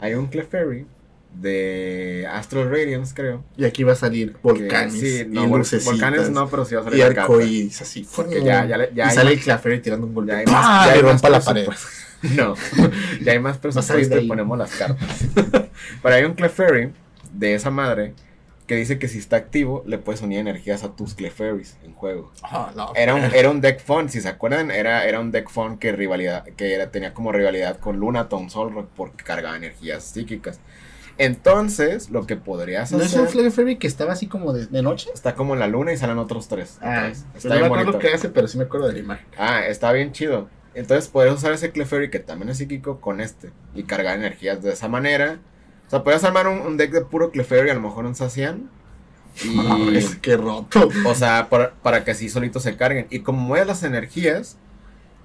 Hay 0.00 0.14
un 0.14 0.26
Clefairy 0.26 0.86
de 1.34 2.26
Astral 2.30 2.70
Radiance, 2.70 3.12
creo. 3.14 3.44
Y 3.56 3.64
aquí 3.64 3.82
va 3.84 3.92
a 3.92 3.96
salir 3.96 4.32
que- 4.32 4.38
volcanes. 4.42 4.98
sí, 4.98 5.24
no, 5.28 5.44
y 5.44 5.48
lucecitas, 5.48 5.84
volcanes 5.92 6.30
no, 6.30 6.48
pero 6.48 6.64
sí 6.64 6.74
va 6.74 6.80
a 6.80 6.84
salir 6.84 6.98
Y 6.98 7.02
arcoíris, 7.02 7.82
así. 7.82 8.08
Porque 8.16 8.42
ya- 8.42 8.64
ya 8.66 8.90
ya 8.92 9.12
y 9.12 9.14
sale 9.14 9.32
el 9.34 9.40
Clefairy 9.40 9.80
tirando 9.82 10.06
un 10.06 10.30
hay 10.30 10.44
¡Ah! 10.48 10.90
Le 10.94 11.02
rompa 11.02 11.28
la 11.28 11.40
pared. 11.40 11.68
No, 12.36 12.54
ya 13.22 13.32
hay 13.32 13.38
más 13.38 13.58
presupuesto 13.58 14.16
ahí. 14.16 14.24
y 14.24 14.28
ponemos 14.28 14.56
las 14.58 14.74
cartas. 14.74 15.24
Pero 16.02 16.14
hay 16.14 16.24
un 16.24 16.34
Clefairy 16.34 16.92
de 17.32 17.54
esa 17.54 17.70
madre 17.70 18.14
que 18.66 18.76
dice 18.76 18.98
que 18.98 19.08
si 19.08 19.18
está 19.18 19.36
activo 19.36 19.82
le 19.86 19.98
puedes 19.98 20.22
unir 20.22 20.38
energías 20.38 20.84
a 20.84 20.96
tus 20.96 21.14
Clefairies 21.14 21.76
en 21.84 21.92
juego. 21.92 22.32
Ah, 22.42 22.72
no. 22.74 22.92
Era 22.94 23.14
un, 23.14 23.22
era 23.24 23.50
un 23.50 23.60
deck 23.60 23.80
fun, 23.84 24.08
si 24.08 24.22
se 24.22 24.28
acuerdan, 24.28 24.70
era, 24.70 25.04
era 25.04 25.20
un 25.20 25.30
deck 25.32 25.50
fun 25.50 25.76
que 25.76 25.92
rivalidad, 25.92 26.44
que 26.56 26.72
era, 26.74 26.90
tenía 26.90 27.12
como 27.12 27.30
rivalidad 27.30 27.78
con 27.78 27.98
Lunaton 27.98 28.48
Solrock 28.48 28.88
porque 28.96 29.22
cargaba 29.22 29.56
energías 29.56 30.02
psíquicas. 30.04 30.60
Entonces, 31.18 32.10
lo 32.10 32.26
que 32.26 32.36
podrías 32.36 32.90
¿No 32.90 32.98
es 32.98 33.06
hacer 33.06 33.20
un 33.20 33.26
Clefairy 33.28 33.76
que 33.76 33.86
estaba 33.86 34.12
así 34.14 34.26
como 34.26 34.52
de, 34.52 34.66
de 34.66 34.82
noche? 34.82 35.10
está 35.14 35.34
como 35.34 35.54
en 35.54 35.60
la 35.60 35.68
luna 35.68 35.92
y 35.92 35.96
salen 35.96 36.18
otros 36.18 36.48
tres. 36.48 36.78
Ah, 36.80 37.10
no 37.12 37.38
está 37.38 37.48
me 37.50 37.54
bien 37.56 37.64
acuerdo 37.66 37.84
bonito. 37.92 37.98
qué 37.98 38.14
hace, 38.14 38.28
pero 38.30 38.48
sí 38.48 38.58
me 38.58 38.64
acuerdo 38.64 38.86
de 38.88 38.94
la 38.94 38.98
imagen. 39.00 39.26
Ah, 39.36 39.66
está 39.66 39.92
bien 39.92 40.10
chido. 40.12 40.48
Entonces 40.74 41.08
puedes 41.08 41.32
usar 41.32 41.52
ese 41.52 41.70
Clefairy 41.70 42.10
que 42.10 42.18
también 42.18 42.48
es 42.50 42.58
psíquico 42.58 43.00
con 43.00 43.20
este 43.20 43.50
y 43.74 43.84
cargar 43.84 44.16
energías 44.18 44.62
de 44.62 44.72
esa 44.72 44.88
manera. 44.88 45.38
O 45.86 45.90
sea, 45.90 46.02
puedes 46.02 46.24
armar 46.24 46.48
un, 46.48 46.58
un 46.60 46.76
deck 46.76 46.90
de 46.92 47.02
puro 47.02 47.30
Clefairy, 47.30 47.70
a 47.70 47.74
lo 47.74 47.80
mejor 47.80 48.06
un 48.06 48.14
Sacian. 48.14 48.68
Y, 49.44 49.96
Es 49.96 50.16
que 50.16 50.36
roto. 50.36 50.88
o 51.06 51.14
sea, 51.14 51.48
para, 51.48 51.72
para 51.74 52.04
que 52.04 52.10
así 52.12 52.28
solitos 52.28 52.62
se 52.62 52.76
carguen. 52.76 53.06
Y 53.10 53.20
como 53.20 53.40
mueves 53.40 53.66
las 53.66 53.82
energías, 53.82 54.56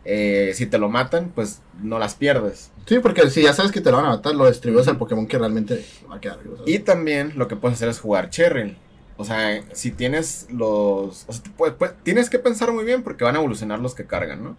eh, 0.06 0.52
si 0.56 0.66
te 0.66 0.78
lo 0.78 0.90
matan, 0.90 1.32
pues 1.34 1.62
no 1.82 2.00
las 2.00 2.16
pierdes. 2.16 2.72
Sí, 2.86 3.00
porque 3.00 3.30
si 3.30 3.42
ya 3.44 3.54
sabes 3.54 3.72
que 3.72 3.82
te 3.82 3.92
lo 3.92 3.98
van 3.98 4.06
a 4.08 4.10
matar, 4.10 4.36
lo 4.36 4.48
distribuyes 4.48 4.88
al 4.88 4.98
Pokémon 4.98 5.28
que 5.28 5.38
realmente 5.38 5.86
va 6.10 6.16
a 6.16 6.22
quedar. 6.22 6.40
Y 6.66 6.80
también 6.80 7.34
lo 7.36 7.48
que 7.48 7.56
puedes 7.56 7.78
hacer 7.78 7.90
es 7.90 8.00
jugar 8.00 8.30
Cheryl. 8.30 8.78
O 9.18 9.26
sea, 9.26 9.62
si 9.74 9.92
tienes 9.92 10.48
los... 10.50 11.26
O 11.28 11.34
sea, 11.34 11.44
te 11.44 11.50
puede- 11.50 11.74
puede- 11.74 11.94
tienes 12.04 12.30
que 12.30 12.40
pensar 12.40 12.72
muy 12.72 12.86
bien 12.86 13.04
porque 13.04 13.26
van 13.26 13.36
a 13.36 13.40
evolucionar 13.40 13.80
los 13.80 13.94
que 13.94 14.06
cargan, 14.06 14.42
¿no? 14.44 14.58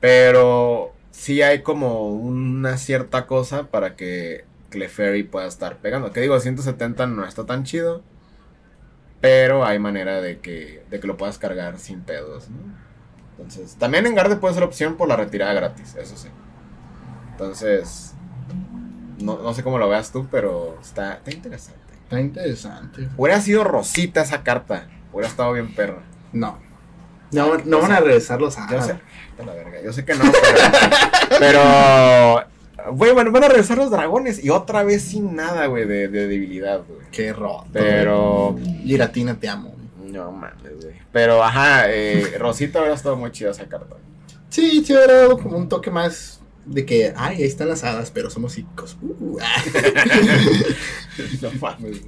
Pero 0.00 0.92
sí 1.10 1.42
hay 1.42 1.62
como 1.62 2.10
una 2.10 2.76
cierta 2.76 3.26
cosa 3.26 3.64
para 3.68 3.96
que 3.96 4.44
Clefairy 4.70 5.22
pueda 5.22 5.46
estar 5.46 5.78
pegando. 5.78 6.12
Que 6.12 6.20
digo, 6.20 6.38
170 6.38 7.06
no 7.06 7.24
está 7.24 7.46
tan 7.46 7.64
chido. 7.64 8.02
Pero 9.20 9.64
hay 9.64 9.78
manera 9.78 10.20
de 10.20 10.40
que, 10.40 10.84
de 10.90 11.00
que 11.00 11.06
lo 11.06 11.16
puedas 11.16 11.38
cargar 11.38 11.78
sin 11.78 12.02
pedos, 12.02 12.50
¿no? 12.50 12.58
Entonces, 13.30 13.76
también 13.76 14.06
en 14.06 14.14
Garde 14.14 14.36
puede 14.36 14.54
ser 14.54 14.62
opción 14.62 14.96
por 14.96 15.08
la 15.08 15.16
retirada 15.16 15.52
gratis, 15.52 15.94
eso 15.96 16.16
sí. 16.16 16.28
Entonces, 17.32 18.14
no, 19.18 19.38
no 19.38 19.52
sé 19.52 19.62
cómo 19.62 19.78
lo 19.78 19.88
veas 19.88 20.10
tú, 20.10 20.26
pero 20.30 20.78
está, 20.80 21.14
está 21.14 21.32
interesante. 21.32 21.94
Está 22.04 22.20
interesante. 22.20 23.08
Hubiera 23.16 23.40
sido 23.40 23.64
rosita 23.64 24.22
esa 24.22 24.42
carta. 24.42 24.88
Hubiera 25.12 25.28
estado 25.28 25.52
bien 25.52 25.74
perra. 25.74 26.02
No. 26.32 26.58
No, 27.32 27.58
no 27.58 27.80
van 27.80 27.92
a 27.92 28.00
regresar 28.00 28.40
los 28.40 28.56
vete 28.56 29.00
a 29.42 29.46
la 29.46 29.54
verga, 29.54 29.82
Yo 29.82 29.92
sé 29.92 30.04
que 30.04 30.14
no, 30.14 30.24
pero. 30.24 31.38
pero 31.38 32.44
güey, 32.92 33.12
bueno, 33.12 33.32
van 33.32 33.44
a 33.44 33.48
regresar 33.48 33.78
los 33.78 33.90
dragones. 33.90 34.44
Y 34.44 34.50
otra 34.50 34.82
vez 34.82 35.02
sin 35.02 35.34
nada, 35.34 35.66
güey, 35.66 35.86
de, 35.86 36.08
de 36.08 36.26
debilidad, 36.26 36.82
güey. 36.86 37.00
Qué 37.10 37.32
roto. 37.32 37.66
Pero. 37.72 38.56
Giratina, 38.84 39.38
te 39.38 39.48
amo. 39.48 39.74
güey. 39.98 40.12
No 40.12 40.30
mames, 40.32 40.82
güey. 40.82 40.94
Pero, 41.12 41.42
ajá, 41.42 41.90
eh, 41.90 42.36
Rosita 42.38 42.80
hubiera 42.80 42.94
estado 42.94 43.16
muy 43.16 43.32
chida 43.32 43.50
esa 43.50 43.66
carta. 43.66 43.96
Sí, 44.48 44.84
sí, 44.84 44.92
hubiera 44.92 45.14
dado 45.14 45.38
como 45.38 45.56
un 45.56 45.68
toque 45.68 45.90
más 45.90 46.40
de 46.64 46.84
que, 46.84 47.12
ay, 47.16 47.36
ahí 47.36 47.44
están 47.44 47.68
las 47.68 47.84
hadas, 47.84 48.10
pero 48.10 48.28
somos 48.28 48.52
psíquicos. 48.52 48.96
Uh, 49.00 49.38
ah. 49.40 49.62
no 51.42 51.50
mames. 51.60 52.02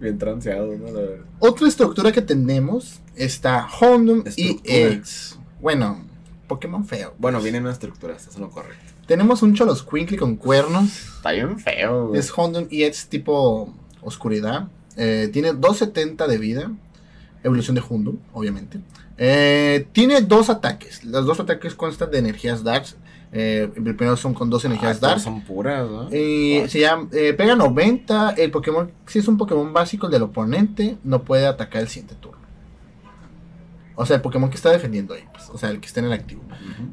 Bien 0.00 0.18
transeado, 0.18 0.76
¿no? 0.76 0.90
La. 0.90 1.08
Otra 1.38 1.68
estructura 1.68 2.12
que 2.12 2.22
tenemos 2.22 3.00
está 3.14 3.66
Houndoom 3.66 4.24
y 4.36 4.50
Estructura. 4.50 4.92
X. 4.92 5.38
Bueno, 5.60 6.05
Pokémon 6.46 6.84
feo. 6.84 7.14
Bueno, 7.18 7.40
vienen 7.40 7.62
unas 7.62 7.74
estructuras, 7.74 8.22
eso 8.22 8.30
es 8.32 8.38
lo 8.38 8.50
correcto. 8.50 8.84
Tenemos 9.06 9.42
un 9.42 9.54
Cholosquinkle 9.54 10.16
con 10.16 10.36
cuernos. 10.36 10.84
Está 11.16 11.32
bien 11.32 11.58
feo, 11.58 12.08
güey. 12.08 12.18
Es 12.20 12.30
Houndoom 12.30 12.66
EX 12.70 13.08
tipo 13.08 13.72
oscuridad. 14.02 14.68
Eh, 14.96 15.28
tiene 15.32 15.52
270 15.52 16.26
de 16.26 16.38
vida. 16.38 16.70
Evolución 17.44 17.74
de 17.76 17.82
Hundum, 17.88 18.16
obviamente. 18.32 18.80
Eh, 19.18 19.86
tiene 19.92 20.20
dos 20.22 20.50
ataques. 20.50 21.04
Los 21.04 21.26
dos 21.26 21.38
ataques 21.40 21.74
constan 21.74 22.10
de 22.10 22.18
energías 22.18 22.64
Darks. 22.64 22.96
Eh, 23.32 23.70
el 23.76 23.82
primero 23.96 24.16
son 24.16 24.34
con 24.34 24.48
dos 24.50 24.64
energías 24.64 24.96
Ah, 25.02 25.08
Dark. 25.08 25.20
son 25.20 25.42
puras, 25.42 25.88
¿no? 25.88 26.08
Y 26.14 26.64
se 26.68 26.80
llama, 26.80 27.08
eh, 27.12 27.32
pega 27.34 27.54
90. 27.54 28.30
El 28.36 28.50
Pokémon, 28.50 28.90
si 29.06 29.18
es 29.20 29.28
un 29.28 29.36
Pokémon 29.36 29.72
básico 29.72 30.08
del 30.08 30.22
oponente, 30.22 30.96
no 31.04 31.22
puede 31.22 31.46
atacar 31.46 31.82
el 31.82 31.88
siguiente 31.88 32.14
turno. 32.20 32.35
O 33.98 34.04
sea, 34.04 34.16
el 34.16 34.22
Pokémon 34.22 34.50
que 34.50 34.56
está 34.56 34.70
defendiendo 34.70 35.14
ahí, 35.14 35.24
pues, 35.32 35.48
o 35.50 35.56
sea, 35.56 35.70
el 35.70 35.80
que 35.80 35.86
está 35.86 36.00
en 36.00 36.06
el 36.06 36.12
activo. 36.12 36.42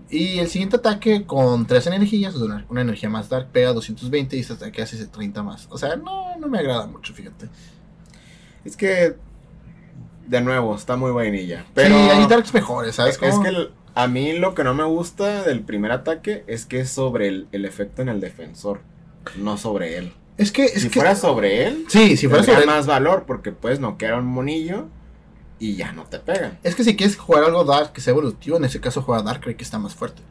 Y 0.10 0.40
el 0.40 0.48
siguiente 0.48 0.78
ataque 0.78 1.26
con 1.26 1.66
tres 1.68 1.86
energías, 1.86 2.34
o 2.34 2.38
sea, 2.38 2.46
una, 2.46 2.66
una 2.70 2.82
energía 2.82 3.10
más 3.10 3.28
dark, 3.30 3.50
pega 3.52 3.74
220 3.74 4.38
y 4.38 4.40
este 4.40 4.54
ataque 4.54 4.82
hace 4.82 5.06
30 5.06 5.44
más. 5.44 5.68
O 5.70 5.78
sea, 5.78 5.98
no, 5.98 6.38
no 6.38 6.48
me 6.48 6.60
agrada 6.60 6.88
mucho, 6.88 7.14
fíjate. 7.14 7.50
Es 8.64 8.78
que, 8.78 9.16
de 10.28 10.42
nuevo, 10.42 10.76
está 10.76 10.96
muy 10.96 11.12
vainilla. 11.12 11.66
Pero 11.74 11.96
sí, 11.96 12.10
hay 12.10 12.26
darks 12.28 12.54
mejores, 12.54 12.96
¿sabes? 12.96 13.20
es, 13.22 13.38
que 13.40 13.48
el- 13.50 13.72
a 13.96 14.08
mí 14.08 14.34
lo 14.40 14.56
que 14.56 14.64
no 14.64 14.74
me 14.74 14.86
gusta 14.86 15.44
del 15.44 15.62
primer 15.62 15.92
ataque 15.92 16.44
es 16.48 16.66
que 16.66 16.80
es 16.80 16.90
sobre 16.90 17.28
el, 17.28 17.48
el 17.52 17.66
efecto 17.66 18.02
en 18.02 18.10
el 18.10 18.22
defensor, 18.22 18.80
no 19.38 19.58
sobre 19.58 19.98
él. 19.98 20.14
es 20.38 20.52
que, 20.54 20.66
es 20.66 20.82
si 20.84 20.90
que- 20.90 21.00
fuera 21.00 21.16
sobre 21.16 21.68
él, 21.68 21.86
sí, 21.90 22.16
si 22.18 22.28
fuera 22.28 22.44
sobre 22.44 22.66
más 22.66 22.88
valor 22.88 23.26
porque 23.28 23.52
puedes 23.52 23.80
noquear 23.82 24.14
a 24.14 24.18
un 24.20 24.26
monillo 24.26 24.88
y 25.66 25.76
ya 25.78 25.92
no 25.94 26.04
te 26.06 26.20
pegan. 26.20 26.58
Es 26.64 26.76
que 26.76 26.84
si 26.84 26.96
quieres 26.98 27.16
jugar 27.16 27.44
algo 27.46 27.64
dark 27.64 27.94
que 27.94 28.02
sea 28.02 28.12
evolutivo, 28.12 28.58
en 28.58 28.66
ese 28.66 28.82
caso 28.82 29.02
juega 29.02 29.24
Darkrai 29.24 29.56
que 29.56 29.64
está 29.64 29.80
más 29.80 29.96
fuerte. 29.96 30.22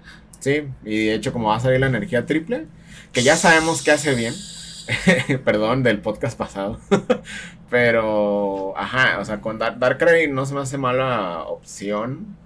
Sí, 0.40 0.64
y 0.84 1.06
de 1.06 1.14
hecho 1.14 1.32
como 1.32 1.48
va 1.48 1.56
a 1.56 1.60
salir 1.60 1.80
la 1.80 1.86
energía 1.86 2.26
triple, 2.26 2.66
que 3.12 3.22
ya 3.22 3.36
sabemos 3.36 3.82
que 3.82 3.92
hace 3.92 4.14
bien, 4.14 4.34
perdón 5.44 5.82
del 5.82 6.00
podcast 6.00 6.36
pasado, 6.36 6.78
pero, 7.70 8.76
ajá, 8.76 9.18
o 9.20 9.24
sea, 9.24 9.40
con 9.40 9.58
Dar- 9.58 9.78
Darkrai 9.78 10.28
no 10.30 10.44
se 10.46 10.54
me 10.54 10.60
hace 10.60 10.78
mala 10.78 11.44
opción, 11.44 12.36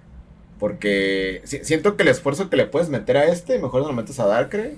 porque 0.59 1.41
si- 1.45 1.63
siento 1.65 1.95
que 1.97 2.03
el 2.03 2.09
esfuerzo 2.09 2.49
que 2.49 2.57
le 2.57 2.65
puedes 2.67 2.89
meter 2.89 3.17
a 3.17 3.25
este, 3.25 3.59
mejor 3.59 3.81
lo 3.85 3.93
metes 3.93 4.19
a 4.19 4.27
Darkrai 4.27 4.75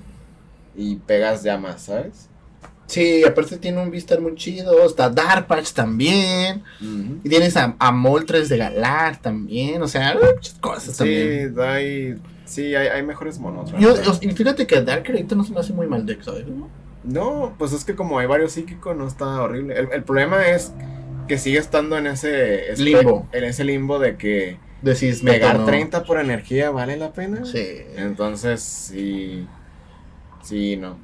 y 0.75 0.95
pegas 0.97 1.43
ya 1.43 1.57
más, 1.57 1.83
¿sabes? 1.83 2.29
Sí, 2.89 3.23
aparte 3.23 3.57
tiene 3.57 3.79
un 3.81 3.91
Vistar 3.91 4.19
muy 4.19 4.33
chido, 4.33 4.83
está 4.83 5.11
Darkpatch 5.11 5.73
también, 5.73 6.63
y 7.23 7.29
tienes 7.29 7.55
a, 7.55 7.75
a 7.77 7.91
Moltres 7.91 8.49
de 8.49 8.57
Galar 8.57 9.21
también, 9.21 9.79
o 9.83 9.87
sea, 9.87 10.15
muchas 10.15 10.55
cosas 10.55 10.97
también. 10.97 11.53
Sí, 11.53 11.61
hay, 11.61 12.15
sí 12.45 12.75
hay, 12.75 12.87
hay 12.87 13.03
mejores 13.03 13.37
monos. 13.37 13.71
Yo, 13.77 13.93
y 14.21 14.31
fíjate 14.31 14.65
que 14.65 14.81
Darkrai 14.81 15.17
ahorita 15.17 15.35
no 15.35 15.43
se 15.43 15.53
me 15.53 15.59
hace 15.59 15.71
muy 15.71 15.85
mal 15.85 16.03
deck, 16.03 16.23
¿sabes? 16.23 16.45
No, 17.03 17.53
pues 17.59 17.73
es 17.73 17.85
que 17.85 17.95
como 17.95 18.17
hay 18.17 18.25
varios 18.25 18.53
psíquicos, 18.53 18.97
no 18.97 19.07
está 19.07 19.39
horrible. 19.39 19.77
El, 19.77 19.89
el 19.91 20.03
problema 20.03 20.47
es 20.47 20.73
que 21.27 21.37
sigue 21.37 21.59
estando 21.59 21.95
en 21.95 22.07
ese 22.07 22.73
Limbo. 22.77 23.29
En 23.31 23.43
ese 23.43 23.63
limbo 23.63 23.99
de 23.99 24.17
que 24.17 24.57
Decís, 24.81 25.21
pegar 25.21 25.59
¿no? 25.59 25.65
30 25.65 26.03
por 26.05 26.19
energía 26.19 26.71
vale 26.71 26.97
la 26.97 27.13
pena. 27.13 27.45
Sí. 27.45 27.81
Entonces, 27.97 28.61
sí. 28.61 29.45
Sí, 30.41 30.75
no. 30.75 30.97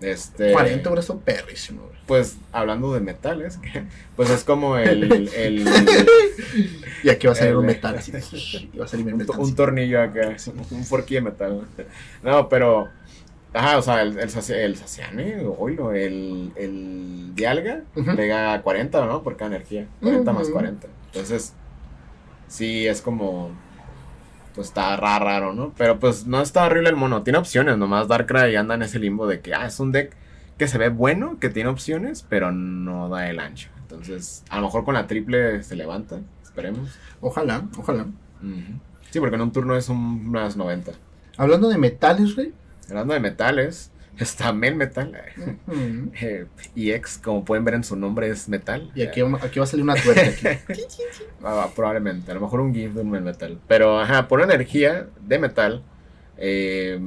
Este. 0.00 0.52
40 0.52 0.88
hubiera 0.88 1.00
estado 1.00 1.20
perrísimo, 1.20 1.82
güey. 1.82 1.98
Pues 2.06 2.36
hablando 2.52 2.94
de 2.94 3.00
metales, 3.00 3.58
pues 4.16 4.30
es 4.30 4.44
como 4.44 4.76
el. 4.78 5.28
el 5.34 5.68
Y 7.04 7.10
aquí 7.10 7.26
va 7.26 7.32
a 7.32 7.36
salir 7.36 7.50
El- 7.52 7.58
un 7.58 7.66
metal 7.66 7.96
así. 7.96 8.10
Va 8.12 8.84
a 8.84 8.88
salir 8.88 9.06
un 9.06 9.18
metal. 9.18 9.38
un 9.38 9.54
tornillo 9.54 10.02
acá, 10.02 10.36
un 10.70 10.84
forquillo 10.84 11.20
de 11.20 11.30
metal. 11.30 11.62
No, 12.22 12.48
pero. 12.48 12.88
Ajá, 13.54 13.78
o 13.78 13.82
sea, 13.82 14.02
el, 14.02 14.18
el, 14.18 14.28
el 14.28 14.76
Saciane, 14.76 15.42
oilo, 15.58 15.92
el, 15.94 16.52
el 16.54 17.34
Dialga 17.34 17.82
Ujú. 17.96 18.14
pega 18.14 18.60
40, 18.60 19.06
¿no? 19.06 19.22
Por 19.22 19.36
cada 19.38 19.56
energía. 19.56 19.86
40 20.02 20.32
más 20.34 20.44
Ujú. 20.44 20.52
40. 20.52 20.86
Entonces, 21.06 21.54
sí, 22.46 22.86
es 22.86 23.00
como. 23.00 23.50
Pues 24.58 24.68
está 24.70 24.96
ra- 24.96 25.20
raro, 25.20 25.52
¿no? 25.54 25.72
Pero 25.78 26.00
pues 26.00 26.26
no 26.26 26.42
está 26.42 26.64
horrible 26.66 26.88
el 26.88 26.96
mono. 26.96 27.22
Tiene 27.22 27.38
opciones, 27.38 27.78
nomás 27.78 28.08
Darkrai 28.08 28.56
anda 28.56 28.74
en 28.74 28.82
ese 28.82 28.98
limbo 28.98 29.28
de 29.28 29.38
que, 29.40 29.54
ah, 29.54 29.66
es 29.66 29.78
un 29.78 29.92
deck 29.92 30.16
que 30.58 30.66
se 30.66 30.78
ve 30.78 30.88
bueno, 30.88 31.38
que 31.38 31.48
tiene 31.48 31.70
opciones, 31.70 32.26
pero 32.28 32.50
no 32.50 33.08
da 33.08 33.30
el 33.30 33.38
ancho. 33.38 33.68
Entonces, 33.82 34.42
a 34.50 34.56
lo 34.56 34.62
mejor 34.62 34.84
con 34.84 34.94
la 34.94 35.06
triple 35.06 35.62
se 35.62 35.76
levanta, 35.76 36.18
esperemos. 36.42 36.98
Ojalá, 37.20 37.62
ojalá. 37.78 38.06
Sí, 39.10 39.20
porque 39.20 39.36
en 39.36 39.42
un 39.42 39.52
turno 39.52 39.76
es 39.76 39.88
un 39.88 40.26
más 40.28 40.56
90. 40.56 40.90
Hablando 41.36 41.68
de 41.68 41.78
metales, 41.78 42.34
güey. 42.34 42.52
Hablando 42.88 43.14
de 43.14 43.20
metales, 43.20 43.92
está 44.18 44.52
Mel 44.52 44.74
Metal. 44.74 45.12
Eh, 46.20 46.46
EX, 46.76 47.18
como 47.18 47.44
pueden 47.44 47.64
ver 47.64 47.74
en 47.74 47.84
su 47.84 47.96
nombre, 47.96 48.28
es 48.28 48.48
metal. 48.48 48.90
Y 48.94 49.02
aquí, 49.02 49.20
aquí 49.20 49.58
va 49.58 49.64
a 49.64 49.66
salir 49.66 49.84
una 49.84 49.94
tuerca 49.94 50.22
aquí. 50.22 50.82
Ah, 51.44 51.70
probablemente, 51.74 52.32
a 52.32 52.34
lo 52.34 52.40
mejor 52.40 52.60
un 52.60 52.74
GIF 52.74 52.94
de 52.94 53.02
un 53.02 53.10
Mel 53.10 53.22
Metal. 53.22 53.60
Pero, 53.68 54.00
ajá, 54.00 54.26
por 54.26 54.42
energía 54.42 55.06
de 55.20 55.38
metal, 55.38 55.84
eh, 56.36 57.00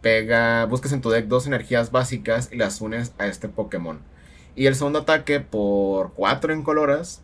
pega, 0.00 0.64
buscas 0.66 0.92
en 0.92 1.00
tu 1.00 1.10
deck 1.10 1.26
dos 1.26 1.46
energías 1.46 1.90
básicas 1.90 2.50
y 2.50 2.56
las 2.56 2.80
unes 2.80 3.12
a 3.18 3.26
este 3.26 3.48
Pokémon. 3.48 4.00
Y 4.56 4.66
el 4.66 4.74
segundo 4.74 5.00
ataque, 5.00 5.40
por 5.40 6.12
4 6.14 6.54
incoloras, 6.54 7.22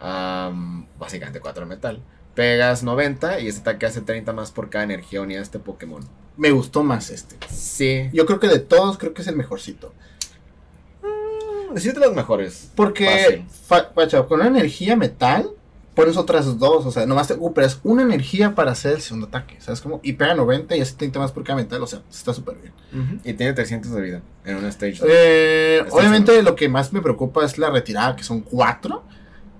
am, 0.00 0.86
básicamente 0.98 1.40
4 1.40 1.62
en 1.62 1.68
metal, 1.68 2.02
pegas 2.34 2.82
90 2.82 3.40
y 3.40 3.48
este 3.48 3.60
ataque 3.60 3.86
hace 3.86 4.00
30 4.00 4.32
más 4.32 4.50
por 4.50 4.70
cada 4.70 4.84
energía 4.84 5.20
unida 5.20 5.40
a 5.40 5.42
este 5.42 5.58
Pokémon. 5.58 6.02
Me 6.36 6.50
gustó 6.50 6.82
más 6.82 7.10
este. 7.10 7.36
Sí, 7.50 8.08
Yo 8.12 8.26
creo 8.26 8.40
que 8.40 8.48
de 8.48 8.58
todos, 8.58 8.98
creo 8.98 9.12
que 9.12 9.22
es 9.22 9.28
el 9.28 9.36
mejorcito. 9.36 9.92
sí 11.76 11.88
es 11.88 11.94
de 11.94 12.00
los 12.00 12.14
mejores. 12.14 12.70
Porque, 12.74 13.44
pacha, 13.94 14.22
con 14.24 14.40
una 14.40 14.48
energía 14.48 14.96
metal, 14.96 15.50
pones 15.94 16.16
otras 16.16 16.58
dos. 16.58 16.86
O 16.86 16.90
sea, 16.90 17.04
nomás 17.06 17.28
te 17.28 17.34
ocupas 17.34 17.80
una 17.82 18.02
energía 18.02 18.54
para 18.54 18.72
hacer 18.72 18.94
el 18.94 19.02
segundo 19.02 19.26
ataque. 19.26 19.56
¿Sabes 19.60 19.80
cómo? 19.80 20.00
Y 20.02 20.14
pega 20.14 20.34
90 20.34 20.74
y 20.76 20.80
hace 20.80 20.94
30 20.94 21.18
más 21.18 21.32
por 21.32 21.44
cada 21.44 21.56
metal. 21.56 21.82
O 21.82 21.86
sea, 21.86 22.00
está 22.10 22.32
súper 22.32 22.56
bien. 22.56 23.20
Y 23.24 23.34
tiene 23.34 23.52
300 23.52 23.90
de 23.92 24.00
vida 24.00 24.22
en 24.44 24.56
un 24.56 24.64
stage. 24.66 25.00
Eh, 25.06 25.84
obviamente, 25.90 26.42
lo 26.42 26.54
que 26.54 26.68
más 26.68 26.92
me 26.92 27.00
preocupa 27.02 27.44
es 27.44 27.58
la 27.58 27.70
retirada, 27.70 28.16
que 28.16 28.24
son 28.24 28.40
cuatro. 28.40 29.04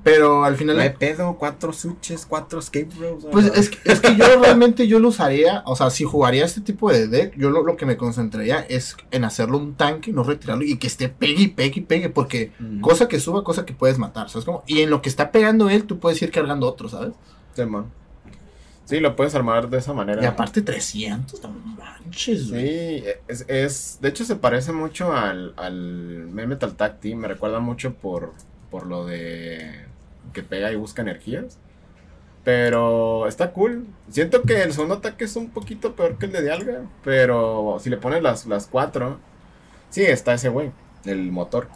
Pero 0.05 0.45
al 0.45 0.57
final. 0.57 0.77
No 0.77 0.83
hay 0.83 0.91
pedo, 0.91 1.37
cuatro 1.39 1.73
switches, 1.73 2.27
cuatro 2.27 2.59
escape 2.59 2.89
rows. 2.99 3.25
Pues 3.31 3.47
es 3.55 3.71
que, 3.71 3.79
es 3.93 4.01
que 4.01 4.17
yo 4.17 4.25
realmente 4.43 4.89
yo 4.89 4.99
lo 4.99 5.09
usaría, 5.09 5.63
o 5.65 5.77
sea, 5.77 5.91
si 5.91 6.03
jugaría 6.05 6.45
este 6.45 6.61
tipo 6.61 6.91
de 6.91 7.07
deck, 7.07 7.35
yo 7.37 7.51
lo, 7.51 7.63
lo 7.63 7.77
que 7.77 7.87
me 7.87 7.97
concentraría 7.97 8.61
es 8.69 8.97
en 9.13 9.25
hacerlo 9.25 9.59
un 9.59 9.75
tanque, 9.75 10.13
no 10.13 10.25
retirarlo 10.25 10.65
y 10.65 10.77
que 10.77 10.89
esté 10.89 11.09
pegue 11.09 11.43
y 11.43 11.49
pegue 11.49 11.81
y 11.81 11.83
pegue, 11.85 12.09
porque 12.09 12.51
cosa 12.81 13.07
que 13.07 13.21
suba, 13.21 13.45
cosa 13.45 13.65
que 13.65 13.75
puedes 13.75 13.99
matar, 13.99 14.29
¿sabes 14.29 14.45
cómo? 14.45 14.65
Y 14.67 14.81
en 14.81 14.91
lo 14.91 15.03
que 15.03 15.09
está 15.09 15.31
pegando 15.31 15.71
él, 15.71 15.85
tú 15.85 16.01
puedes 16.01 16.21
ir 16.21 16.33
cargando 16.33 16.67
otro, 16.67 16.89
¿sabes? 16.89 17.13
Sí, 17.55 17.65
man. 17.65 17.85
Sí, 18.85 18.99
lo 18.99 19.15
puedes 19.15 19.35
armar 19.37 19.71
de 19.71 19.79
esa 19.79 19.93
manera. 19.93 20.21
Y 20.21 20.27
aparte 20.27 20.61
300, 20.63 21.41
no 21.45 21.51
manches, 21.79 22.51
güey. 22.51 22.99
Sí, 23.01 23.05
es, 23.29 23.45
es- 23.49 23.99
de 24.03 24.09
hecho 24.09 24.25
se 24.25 24.35
parece 24.35 24.73
mucho 24.73 25.13
al, 25.13 25.55
al 25.57 26.27
Metal 26.33 26.75
Tag 26.75 26.99
Team, 26.99 27.21
me 27.21 27.29
recuerda 27.29 27.61
mucho 27.61 27.95
por, 27.95 28.33
por 28.71 28.87
lo 28.89 29.07
de 29.07 29.87
que 30.33 30.43
pega 30.43 30.73
y 30.73 30.77
busca 30.77 31.03
energías. 31.03 31.59
Pero 32.45 33.29
está 33.29 33.53
cool. 33.53 33.87
Siento 34.11 34.43
que 34.43 34.63
el 34.63 34.73
segundo 34.73 34.97
ataque 34.97 35.25
es 35.25 35.37
un 35.37 35.51
poquito 35.51 35.95
peor 35.95 36.19
que 36.19 36.27
el 36.27 36.33
de 36.33 36.43
Dialga, 36.43 36.81
pero 37.05 37.79
si 37.81 37.89
le 37.89 37.97
pones 37.97 38.23
las, 38.23 38.47
las 38.47 38.67
cuatro, 38.67 39.19
sí, 39.91 40.03
está 40.03 40.35
ese 40.35 40.49
güey, 40.49 40.73
el 41.05 41.31
motor. 41.31 41.69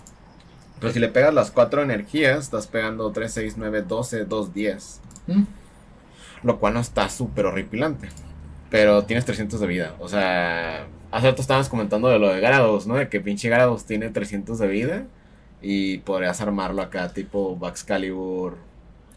Pero 0.80 0.92
si 0.92 0.98
le 0.98 1.08
pegas 1.08 1.32
las 1.32 1.50
cuatro 1.50 1.82
energías, 1.82 2.38
estás 2.38 2.66
pegando 2.66 3.10
3, 3.10 3.32
6, 3.32 3.54
9, 3.56 3.82
12, 3.82 4.24
2, 4.24 4.54
10. 4.54 5.00
Mm. 5.28 5.42
Lo 6.42 6.58
cual 6.58 6.74
no 6.74 6.80
está 6.80 7.08
súper 7.08 7.46
horripilante. 7.46 8.08
Pero 8.70 9.04
tienes 9.04 9.24
300 9.24 9.58
de 9.60 9.66
vida. 9.66 9.94
O 10.00 10.08
sea, 10.08 10.86
hace 11.10 11.30
rato 11.30 11.40
estábamos 11.40 11.68
comentando 11.68 12.08
de 12.08 12.18
lo 12.18 12.28
de 12.28 12.40
Garados, 12.40 12.86
¿no? 12.86 12.96
De 12.96 13.08
que 13.08 13.20
pinche 13.20 13.48
Garados 13.48 13.84
tiene 13.86 14.10
300 14.10 14.58
de 14.58 14.66
vida. 14.66 15.04
Y 15.68 15.98
podrías 15.98 16.40
armarlo 16.40 16.80
acá, 16.80 17.12
tipo 17.12 17.56
Baxcalibur. 17.56 18.56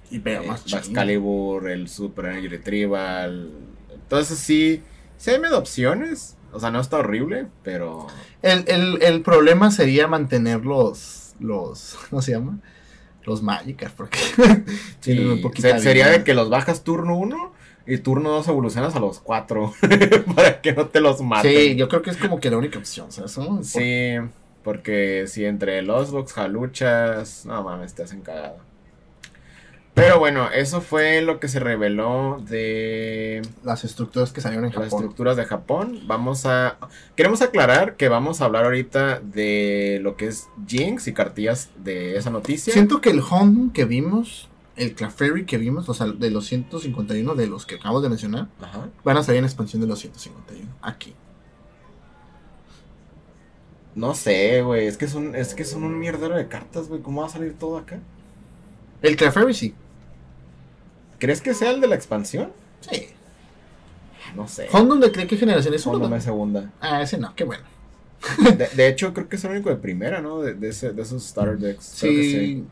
Y 0.09 0.17
pega 0.17 0.41
eh, 0.43 0.47
más. 0.47 0.69
Baxcalibur, 0.71 1.69
el 1.69 1.87
Super 1.87 2.25
Energy 2.25 2.47
Retrieval. 2.47 3.51
Entonces 3.93 4.39
sí, 4.39 4.81
sí 5.17 5.29
hay 5.29 5.39
medio 5.39 5.59
opciones. 5.59 6.35
O 6.51 6.59
sea, 6.59 6.71
no 6.71 6.81
está 6.81 6.97
horrible, 6.97 7.45
pero... 7.61 8.07
El, 8.41 8.63
el, 8.67 9.03
el 9.03 9.21
problema 9.21 9.69
sería 9.69 10.07
mantener 10.07 10.65
los, 10.65 11.35
los, 11.39 11.95
¿cómo 12.09 12.23
se 12.23 12.31
llama? 12.31 12.57
Los 13.23 13.43
Magikarp, 13.43 13.93
porque 13.95 14.17
Sí, 15.01 15.19
un 15.19 15.41
poquito 15.43 15.67
se- 15.69 15.79
sería 15.81 16.07
de 16.07 16.23
que 16.23 16.33
los 16.33 16.49
bajas 16.49 16.83
turno 16.83 17.15
1 17.15 17.53
y 17.85 17.97
turno 17.99 18.31
2 18.31 18.47
evolucionas 18.47 18.95
a 18.95 18.99
los 18.99 19.19
4 19.19 19.73
para 20.35 20.61
que 20.61 20.73
no 20.73 20.87
te 20.87 20.99
los 21.01 21.21
maten. 21.21 21.51
Sí, 21.51 21.75
yo 21.75 21.87
creo 21.87 22.01
que 22.01 22.09
es 22.09 22.17
como 22.17 22.39
que 22.39 22.49
la 22.49 22.57
única 22.57 22.79
opción, 22.79 23.11
¿sabes? 23.11 23.37
¿No? 23.37 23.63
Sí, 23.63 24.15
porque 24.69 25.25
si 25.25 25.45
entre 25.45 25.81
los 25.81 26.11
box 26.11 26.33
jaluchas, 26.33 27.43
no 27.47 27.63
mames, 27.63 27.95
te 27.95 28.03
hacen 28.03 28.21
cagada. 28.21 28.57
Pero 29.95 30.19
bueno, 30.19 30.47
eso 30.51 30.79
fue 30.79 31.23
lo 31.23 31.39
que 31.39 31.47
se 31.47 31.59
reveló 31.59 32.37
de 32.47 33.41
Las 33.63 33.83
estructuras 33.83 34.31
que 34.31 34.41
salieron 34.41 34.65
en 34.65 34.71
las 34.71 34.83
Japón. 34.83 34.99
estructuras 34.99 35.37
de 35.37 35.45
Japón. 35.45 36.01
Vamos 36.05 36.45
a. 36.45 36.77
Queremos 37.15 37.41
aclarar 37.41 37.95
que 37.95 38.09
vamos 38.09 38.41
a 38.41 38.45
hablar 38.45 38.65
ahorita 38.65 39.21
de 39.21 39.97
lo 40.03 40.15
que 40.17 40.27
es 40.27 40.47
Jinx 40.67 41.07
y 41.07 41.13
cartillas 41.13 41.71
de 41.83 42.15
esa 42.15 42.29
noticia. 42.29 42.71
Siento 42.71 43.01
que 43.01 43.09
el 43.09 43.21
Honda 43.27 43.73
que 43.73 43.85
vimos, 43.85 44.49
el 44.75 44.93
Clefairy 44.93 45.47
que 45.47 45.57
vimos, 45.57 45.89
o 45.89 45.95
sea, 45.95 46.05
de 46.05 46.29
los 46.29 46.45
151 46.45 47.33
de 47.33 47.47
los 47.47 47.65
que 47.65 47.75
acabo 47.77 48.01
de 48.01 48.09
mencionar, 48.09 48.49
Ajá. 48.61 48.87
van 49.03 49.17
a 49.17 49.23
salir 49.23 49.39
en 49.39 49.45
expansión 49.45 49.81
de 49.81 49.87
los 49.87 49.97
151. 49.97 50.69
Aquí. 50.83 51.15
No 53.99 54.13
sé, 54.15 54.61
güey. 54.61 54.87
Es 54.87 54.97
que 54.97 55.07
son, 55.07 55.35
es 55.35 55.53
que 55.53 55.65
son 55.65 55.83
un 55.83 55.99
mierdero 55.99 56.35
de 56.37 56.47
cartas, 56.47 56.87
güey. 56.87 57.01
¿Cómo 57.01 57.21
va 57.21 57.27
a 57.27 57.31
salir 57.31 57.53
todo 57.59 57.77
acá? 57.77 57.99
El 59.01 59.15
Clefairy 59.17 59.53
sí. 59.53 59.73
¿Crees 61.19 61.41
que 61.41 61.53
sea 61.53 61.71
el 61.71 61.81
de 61.81 61.87
la 61.87 61.95
expansión? 61.95 62.51
Sí. 62.89 63.07
No 64.35 64.47
sé. 64.47 64.67
¿Honda 64.71 64.95
de 65.07 65.11
qué, 65.11 65.27
qué 65.27 65.35
generación 65.37 65.73
es? 65.73 65.85
Honda 65.85 66.05
uno? 66.07 66.15
me 66.15 66.21
segunda. 66.21 66.71
Ah, 66.79 67.01
ese 67.01 67.17
no, 67.17 67.35
qué 67.35 67.43
bueno. 67.43 67.63
De, 68.57 68.67
de 68.67 68.87
hecho, 68.87 69.13
creo 69.13 69.27
que 69.27 69.35
es 69.37 69.43
el 69.43 69.51
único 69.51 69.69
de 69.69 69.77
primera, 69.77 70.21
¿no? 70.21 70.39
De, 70.41 70.53
de, 70.53 70.69
ese- 70.69 70.91
de 70.93 71.01
esos 71.01 71.23
starter 71.25 71.57
decks. 71.57 71.97
Creo 71.99 72.11
que 72.13 72.23
Sí. 72.23 72.65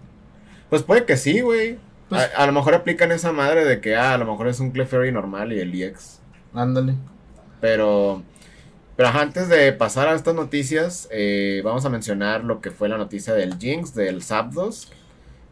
Pues 0.70 0.84
puede 0.84 1.06
que 1.06 1.18
sí, 1.18 1.42
güey. 1.42 1.78
Pues- 2.10 2.22
a, 2.38 2.44
a 2.44 2.46
lo 2.46 2.52
mejor 2.54 2.74
aplican 2.74 3.12
esa 3.12 3.32
madre 3.32 3.66
de 3.66 3.82
que 3.82 3.96
ah, 3.96 4.13
a 4.13 4.18
lo 4.18 4.26
mejor 4.26 4.48
es 4.48 4.60
un 4.60 4.72
Clefairy 4.72 5.12
normal 5.12 5.52
y 5.54 5.60
el 5.60 5.74
EX. 5.82 6.20
Ándale. 6.54 6.94
Pero, 7.60 8.24
pero 8.98 9.10
antes 9.10 9.48
de 9.48 9.72
pasar 9.72 10.10
a 10.10 10.16
estas 10.16 10.36
noticias, 10.36 11.08
eh, 11.12 11.62
vamos 11.64 11.86
a 11.86 11.90
mencionar 11.90 12.44
lo 12.44 12.60
que 12.60 12.72
fue 12.72 12.90
la 12.90 12.98
noticia 12.98 13.34
del 13.34 13.58
Jinx, 13.58 13.94
del 13.96 14.22
Zapdos, 14.24 14.92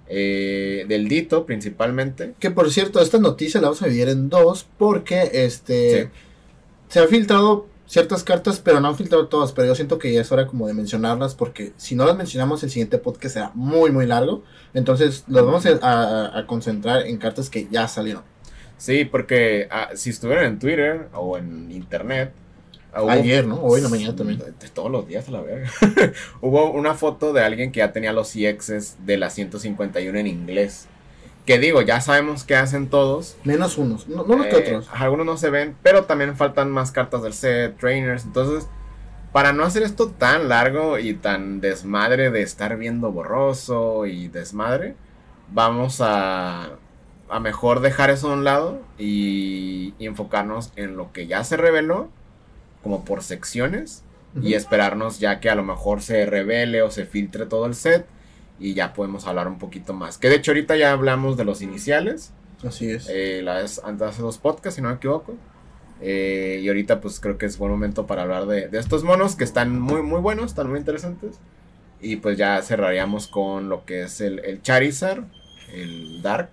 eh, 0.07 0.85
del 0.87 1.07
Dito 1.07 1.45
principalmente. 1.45 2.33
Que 2.39 2.51
por 2.51 2.69
cierto, 2.71 2.99
esta 2.99 3.17
noticia 3.19 3.61
la 3.61 3.67
vamos 3.67 3.81
a 3.81 3.85
dividir 3.85 4.09
en 4.09 4.29
dos 4.29 4.67
porque 4.77 5.29
este 5.33 6.03
Sí. 6.03 6.09
se 6.89 6.99
han 6.99 7.07
filtrado 7.07 7.67
ciertas 7.87 8.23
cartas, 8.23 8.59
pero 8.59 8.79
no 8.79 8.87
han 8.87 8.95
filtrado 8.97 9.27
todas. 9.27 9.51
Pero 9.51 9.67
yo 9.67 9.75
siento 9.75 9.97
que 9.99 10.11
ya 10.11 10.21
es 10.21 10.31
hora 10.31 10.47
como 10.47 10.67
de 10.67 10.73
mencionarlas 10.73 11.35
porque 11.35 11.71
si 11.77 11.95
no 11.95 12.05
las 12.05 12.17
mencionamos, 12.17 12.63
el 12.63 12.69
siguiente 12.71 12.97
podcast 12.97 13.33
será 13.35 13.51
muy, 13.53 13.91
muy 13.91 14.05
largo. 14.07 14.43
Entonces, 14.73 15.23
los 15.27 15.45
vamos 15.45 15.65
a, 15.67 15.77
a- 15.81 16.39
a 16.39 16.47
concentrar 16.47 17.05
en 17.07 17.17
cartas 17.17 17.49
que 17.49 17.67
ya 17.71 17.87
salieron. 17.87 18.23
Sí, 18.77 19.05
porque 19.05 19.67
ah, 19.71 19.89
si 19.95 20.09
estuvieran 20.09 20.45
en 20.45 20.59
Twitter 20.59 21.09
o 21.13 21.37
en 21.37 21.71
internet. 21.71 22.33
Hubo- 23.01 23.09
Ayer, 23.11 23.45
¿no? 23.47 23.61
Hoy 23.61 23.77
en 23.79 23.83
la 23.83 23.89
mañana 23.89 24.15
también. 24.15 24.41
Todos 24.73 24.91
los 24.91 25.07
días 25.07 25.27
a 25.27 25.31
la 25.31 25.41
verga. 25.41 25.69
Hubo 26.41 26.71
una 26.71 26.93
foto 26.93 27.33
de 27.33 27.43
alguien 27.43 27.71
que 27.71 27.79
ya 27.79 27.91
tenía 27.91 28.13
los 28.13 28.35
EXs 28.35 28.97
de 29.05 29.17
la 29.17 29.29
151 29.29 30.17
en 30.19 30.27
inglés. 30.27 30.87
Que 31.45 31.59
digo, 31.59 31.81
ya 31.81 32.01
sabemos 32.01 32.43
qué 32.43 32.55
hacen 32.55 32.87
todos. 32.89 33.37
Menos 33.43 33.77
unos, 33.77 34.07
no, 34.07 34.23
los 34.23 34.45
que 34.47 34.57
Eh, 34.57 34.67
otros. 34.67 34.89
Algunos 34.93 35.25
no 35.25 35.37
se 35.37 35.49
ven, 35.51 35.75
pero 35.83 36.05
también 36.05 36.35
faltan 36.35 36.71
más 36.71 36.91
cartas 36.91 37.21
del 37.21 37.33
set, 37.33 37.77
trainers. 37.77 38.25
Entonces, 38.25 38.67
para 39.31 39.53
no 39.53 39.63
hacer 39.63 39.83
esto 39.83 40.09
tan 40.09 40.49
largo 40.49 40.97
y 40.97 41.13
tan 41.13 41.61
desmadre 41.61 42.31
de 42.31 42.41
estar 42.41 42.77
viendo 42.77 43.11
borroso 43.11 44.05
y 44.07 44.27
desmadre, 44.29 44.95
vamos 45.51 46.01
a, 46.01 46.69
a 47.29 47.39
mejor 47.39 47.81
dejar 47.81 48.09
eso 48.09 48.31
a 48.31 48.33
un 48.33 48.43
lado 48.43 48.79
y, 48.97 49.93
y 49.99 50.07
enfocarnos 50.07 50.71
en 50.77 50.97
lo 50.97 51.11
que 51.11 51.27
ya 51.27 51.43
se 51.43 51.57
reveló, 51.57 52.09
como 52.85 53.03
por 53.03 53.23
secciones, 53.23 54.03
y 54.39 54.53
esperarnos 54.53 55.17
ya 55.17 55.39
que 55.39 55.49
a 55.49 55.55
lo 55.55 55.63
mejor 55.63 56.03
se 56.03 56.23
revele 56.27 56.83
o 56.83 56.91
se 56.91 57.05
filtre 57.05 57.47
todo 57.47 57.65
el 57.65 57.73
set. 57.73 58.05
Y 58.59 58.75
ya 58.75 58.93
podemos 58.93 59.25
hablar 59.25 59.47
un 59.47 59.57
poquito 59.57 59.93
más. 59.95 60.19
Que 60.19 60.29
de 60.29 60.35
hecho 60.35 60.51
ahorita 60.51 60.75
ya 60.75 60.91
hablamos 60.91 61.35
de 61.35 61.45
los 61.45 61.63
iniciales. 61.63 62.31
Así 62.63 62.91
es. 62.91 63.09
Eh, 63.09 63.41
la 63.41 63.55
vez 63.55 63.81
antes 63.83 64.07
hace 64.07 64.21
dos 64.21 64.37
podcasts, 64.37 64.75
si 64.75 64.83
no 64.83 64.89
me 64.89 64.95
equivoco. 64.95 65.33
Eh, 65.99 66.59
y 66.61 66.67
ahorita 66.67 67.01
pues 67.01 67.19
creo 67.19 67.39
que 67.39 67.47
es 67.47 67.57
buen 67.57 67.71
momento 67.71 68.05
para 68.05 68.21
hablar 68.21 68.45
de, 68.45 68.67
de 68.67 68.77
estos 68.77 69.03
monos 69.03 69.35
que 69.35 69.45
están 69.45 69.79
muy 69.79 70.03
muy 70.03 70.19
buenos, 70.19 70.51
están 70.51 70.69
muy 70.69 70.77
interesantes. 70.77 71.39
Y 71.99 72.17
pues 72.17 72.37
ya 72.37 72.61
cerraríamos 72.61 73.25
con 73.27 73.67
lo 73.67 73.83
que 73.83 74.03
es 74.03 74.21
el, 74.21 74.45
el 74.45 74.61
Charizard, 74.61 75.23
el 75.73 76.21
Dark, 76.21 76.51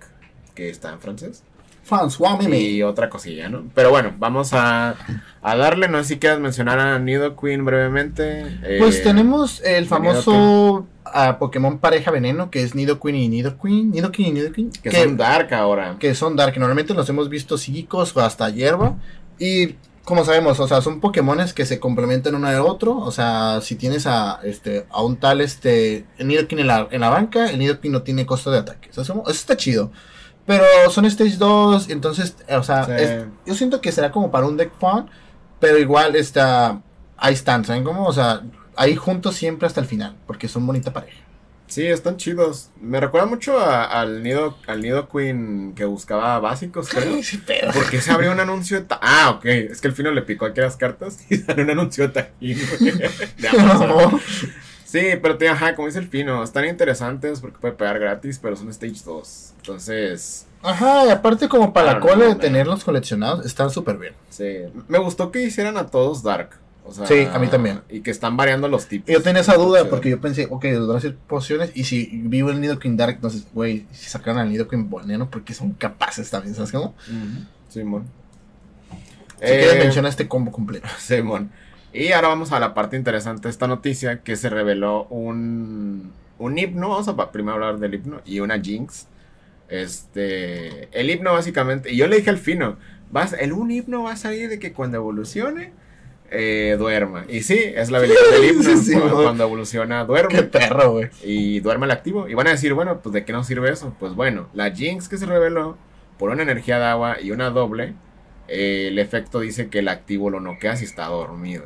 que 0.55 0.71
está 0.71 0.95
en 0.95 1.01
francés. 1.01 1.45
François 1.89 2.39
Meme. 2.39 2.59
Y 2.61 2.83
otra 2.83 3.09
cosilla, 3.11 3.49
¿no? 3.49 3.65
Pero 3.75 3.91
bueno, 3.91 4.15
vamos 4.19 4.53
a, 4.53 4.95
a 5.43 5.57
darle, 5.57 5.89
no 5.89 5.99
sé 6.03 6.11
si 6.15 6.19
quieras 6.19 6.41
mencionar 6.41 6.79
a 6.79 6.99
Nidoqueen 6.99 7.65
brevemente. 7.65 8.47
Eh, 8.63 8.77
Pues 8.79 9.03
tenemos 9.03 9.61
el 9.63 9.87
famoso 9.87 10.87
ah, 11.05 11.39
Pokémon 11.39 11.79
pareja 11.79 12.11
veneno 12.11 12.51
que 12.51 12.63
es 12.63 12.75
Nidoqueen 12.75 13.17
y 13.17 13.29
Nidoqueen. 13.29 13.91
Nidoqueen 13.91 14.29
y 14.29 14.33
Nidoqueen. 14.33 14.71
Que 14.71 14.91
son 14.93 15.17
Dark 15.17 15.53
ahora. 15.55 15.97
que 15.99 16.15
son 16.15 16.37
Dark. 16.37 16.57
Normalmente 16.59 16.95
los 16.95 17.09
hemos 17.09 17.29
visto 17.29 17.59
psíquicos 17.59 18.17
o 18.17 18.21
hasta 18.21 18.49
hierba. 18.51 18.97
Y 19.39 19.75
como 20.05 20.25
sabemos, 20.25 20.59
o 20.59 20.67
sea, 20.67 20.81
son 20.83 21.01
Pokémones 21.01 21.53
que 21.53 21.65
se 21.65 21.79
complementan 21.79 22.35
uno 22.35 22.47
al 22.49 22.61
otro. 22.61 22.97
O 22.97 23.11
sea, 23.11 23.61
si 23.61 23.75
tienes 23.77 24.07
a 24.07 24.41
este 24.45 24.87
a 24.91 25.03
un 25.03 25.17
tal 25.17 25.41
este 25.41 26.05
Nidoqueen 26.19 26.61
en 26.61 26.67
la, 26.69 26.89
en 26.91 27.01
la 27.01 27.09
banca, 27.11 27.51
el 27.51 27.59
Nidoqueen 27.59 27.93
no 27.93 28.03
tiene 28.03 28.25
costo 28.27 28.51
de 28.51 28.59
ataque. 28.59 28.91
O 28.91 28.93
sea, 28.95 29.03
eso, 29.03 29.15
eso 29.23 29.31
está 29.33 29.57
chido. 29.57 29.91
Pero 30.47 30.65
son 30.91 31.05
Stage 31.07 31.37
2, 31.37 31.89
entonces, 31.91 32.37
eh, 32.49 32.57
o 32.57 32.63
sea, 32.63 32.85
Sí. 32.85 32.93
es- 32.97 33.25
yo 33.47 33.55
siento 33.55 33.81
que 33.81 33.93
será 33.93 34.11
como 34.11 34.31
para 34.31 34.47
un 34.47 34.57
deck 34.57 34.73
fun. 34.79 35.09
Pero 35.61 35.79
igual 35.79 36.17
está. 36.17 36.81
Ahí 37.17 37.35
están, 37.35 37.65
¿saben 37.65 37.85
cómo? 37.85 38.05
O 38.07 38.13
sea, 38.13 38.43
ahí 38.75 38.97
juntos 38.97 39.37
siempre 39.37 39.67
hasta 39.69 39.81
el 39.81 39.87
final. 39.87 40.17
Porque 40.27 40.49
son 40.49 40.67
bonita 40.67 40.93
pareja. 40.93 41.19
Sí, 41.69 41.87
están 41.87 42.17
chidos. 42.17 42.71
Me 42.81 42.99
recuerda 43.01 43.27
mucho 43.27 43.59
a- 43.59 43.85
al 43.85 44.23
Nido 44.25 44.59
al 44.67 44.83
Nidoqueen 44.83 45.73
que 45.75 45.85
buscaba 45.85 46.39
básicos, 46.41 46.89
creo. 46.89 47.03
Sí, 47.23 47.41
pero. 47.47 47.71
Porque 47.73 48.01
se 48.01 48.11
abrió 48.11 48.33
un 48.33 48.41
anuncio 48.41 48.79
de... 48.81 48.87
Ah, 49.01 49.31
ok. 49.37 49.45
Es 49.47 49.81
que 49.81 49.87
el 49.89 49.95
fino 49.95 50.11
le 50.11 50.23
picó 50.23 50.45
aquí 50.47 50.61
las 50.61 50.77
cartas 50.77 51.19
y 51.31 51.37
salió 51.39 51.63
un 51.65 51.71
anuncio 51.71 52.09
de 52.09 52.13
Tajín. 52.13 52.59
No. 53.41 54.21
Sí, 54.93 55.01
pero 55.23 55.39
te, 55.39 55.49
ajá, 55.49 55.75
como 55.75 55.89
dice 55.89 56.01
el 56.01 56.07
fino, 56.09 56.43
están 56.45 56.67
interesantes 56.67 57.41
porque 57.41 57.57
puede 57.59 57.73
pegar 57.73 57.99
gratis, 57.99 58.39
pero 58.39 58.57
son 58.57 58.69
Stage 58.69 59.01
2. 59.07 59.55
Entonces, 59.57 60.47
Ajá, 60.63 61.07
y 61.07 61.11
aparte 61.11 61.49
como 61.49 61.73
para 61.73 61.95
la 61.95 62.01
cola 62.01 62.27
de 62.27 62.35
tenerlos 62.35 62.85
coleccionados, 62.85 63.47
están 63.47 63.71
súper 63.71 63.97
bien. 63.97 64.13
sí. 64.29 64.59
Me 64.89 64.99
gustó 64.99 65.31
que 65.33 65.43
hicieran 65.43 65.79
a 65.79 65.87
todos 65.87 66.23
Dark. 66.23 66.51
O 66.85 66.93
sea, 66.93 67.07
Sí, 67.07 67.27
a 67.33 67.39
mí 67.39 67.47
también. 67.49 67.81
Y 67.89 68.01
que 68.01 68.11
están 68.11 68.37
variando 68.37 68.69
los 68.69 68.87
tipos. 68.87 69.09
Yo 69.11 69.23
tenía 69.23 69.41
esa 69.41 69.55
duda 69.55 69.89
porque 69.89 70.11
yo 70.11 70.21
pensé, 70.21 70.47
ok, 70.51 70.65
los 70.65 70.87
van 70.89 70.97
a 70.97 70.99
hacer 70.99 71.17
pociones 71.17 71.71
y 71.75 71.85
si 71.85 72.11
vivo 72.13 72.51
el 72.51 72.61
Nidoqueen 72.61 72.97
Dark, 72.99 73.15
entonces, 73.15 73.47
güey, 73.55 73.87
si 73.93 74.11
sacaron 74.11 74.41
al 74.41 74.51
Nidoqueen 74.51 74.91
Boneno 74.91 75.31
porque 75.31 75.55
son 75.55 75.73
capaces 75.73 76.29
también, 76.29 76.55
¿sabes 76.55 76.71
cómo? 76.71 76.95
Simón. 77.71 78.05
Si 79.41 79.47
quieres 79.47 79.75
Eh, 79.75 79.79
menciona 79.79 80.09
este 80.11 80.29
combo 80.29 80.53
completo. 80.53 80.87
Simón. 80.99 81.51
Y 81.93 82.13
ahora 82.13 82.29
vamos 82.29 82.53
a 82.53 82.61
la 82.61 82.73
parte 82.75 82.97
interesante 82.97 83.43
de 83.43 83.51
esta 83.51 83.67
noticia, 83.67 84.23
que 84.23 84.37
se 84.37 84.49
reveló 84.49 85.05
un, 85.05 86.13
un 86.39 86.59
himno, 86.59 86.89
vamos 86.89 87.09
a 87.09 87.31
primero 87.33 87.55
hablar 87.55 87.79
del 87.79 87.95
himno, 87.95 88.21
y 88.25 88.41
una 88.41 88.61
jinx. 88.61 89.09
Este, 89.69 90.89
el 90.99 91.11
himno 91.11 91.33
básicamente, 91.33 91.93
y 91.93 91.97
yo 91.97 92.07
le 92.07 92.17
dije 92.17 92.31
al 92.31 92.39
fino, 92.39 92.77
vas, 93.11 93.35
el 93.35 93.53
un 93.53 93.71
himno 93.71 94.05
va 94.05 94.13
a 94.13 94.17
salir 94.17 94.49
de 94.49 94.59
que 94.59 94.73
cuando 94.73 94.97
evolucione, 94.97 95.73
eh, 96.31 96.77
duerma. 96.79 97.27
Y 97.29 97.43
sí, 97.43 97.59
es 97.59 97.91
la 97.91 97.99
habilidad 97.99 98.21
del 98.33 98.45
himno, 98.51 98.63
Sí, 98.71 98.77
sí, 98.79 98.93
cuando, 98.93 99.15
güey. 99.15 99.27
cuando 99.27 99.45
evoluciona, 99.45 100.05
duerme. 100.05 100.35
Qué 100.35 100.43
perro, 100.45 100.93
güey. 100.93 101.11
y 101.23 101.61
duerme 101.61 101.85
el 101.85 101.91
activo. 101.93 102.27
Y 102.29 102.35
van 102.35 102.47
a 102.47 102.51
decir, 102.53 102.73
bueno, 102.73 103.01
pues 103.03 103.13
¿de 103.13 103.25
qué 103.27 103.33
nos 103.35 103.47
sirve 103.47 103.71
eso? 103.71 103.95
Pues 104.01 104.15
bueno, 104.15 104.49
la 104.55 104.71
Jinx 104.71 105.09
que 105.11 105.19
se 105.19 105.27
reveló 105.27 105.77
por 106.19 106.31
una 106.31 106.43
energía 106.43 106.79
de 106.79 106.87
agua 106.87 107.21
y 107.21 107.33
una 107.33 107.51
doble, 107.51 107.93
eh, 108.49 108.87
el 108.89 108.99
efecto 108.99 109.41
dice 109.41 109.69
que 109.69 109.81
el 109.81 109.89
activo 109.89 110.31
lo 110.31 110.41
noquea 110.41 110.77
si 110.77 110.87
está 110.87 111.07
dormido. 111.07 111.65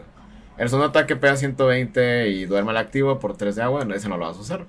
El 0.59 0.69
segundo 0.69 0.88
ataque 0.88 1.16
pega 1.16 1.37
120 1.37 2.29
y 2.29 2.47
duerme 2.47 2.71
el 2.71 2.77
activo 2.79 3.19
por 3.19 3.37
3 3.37 3.57
de 3.57 3.62
agua, 3.62 3.85
no, 3.85 3.95
ese 3.95 4.09
no 4.09 4.16
lo 4.16 4.27
vas 4.27 4.37
a 4.37 4.40
usar. 4.40 4.64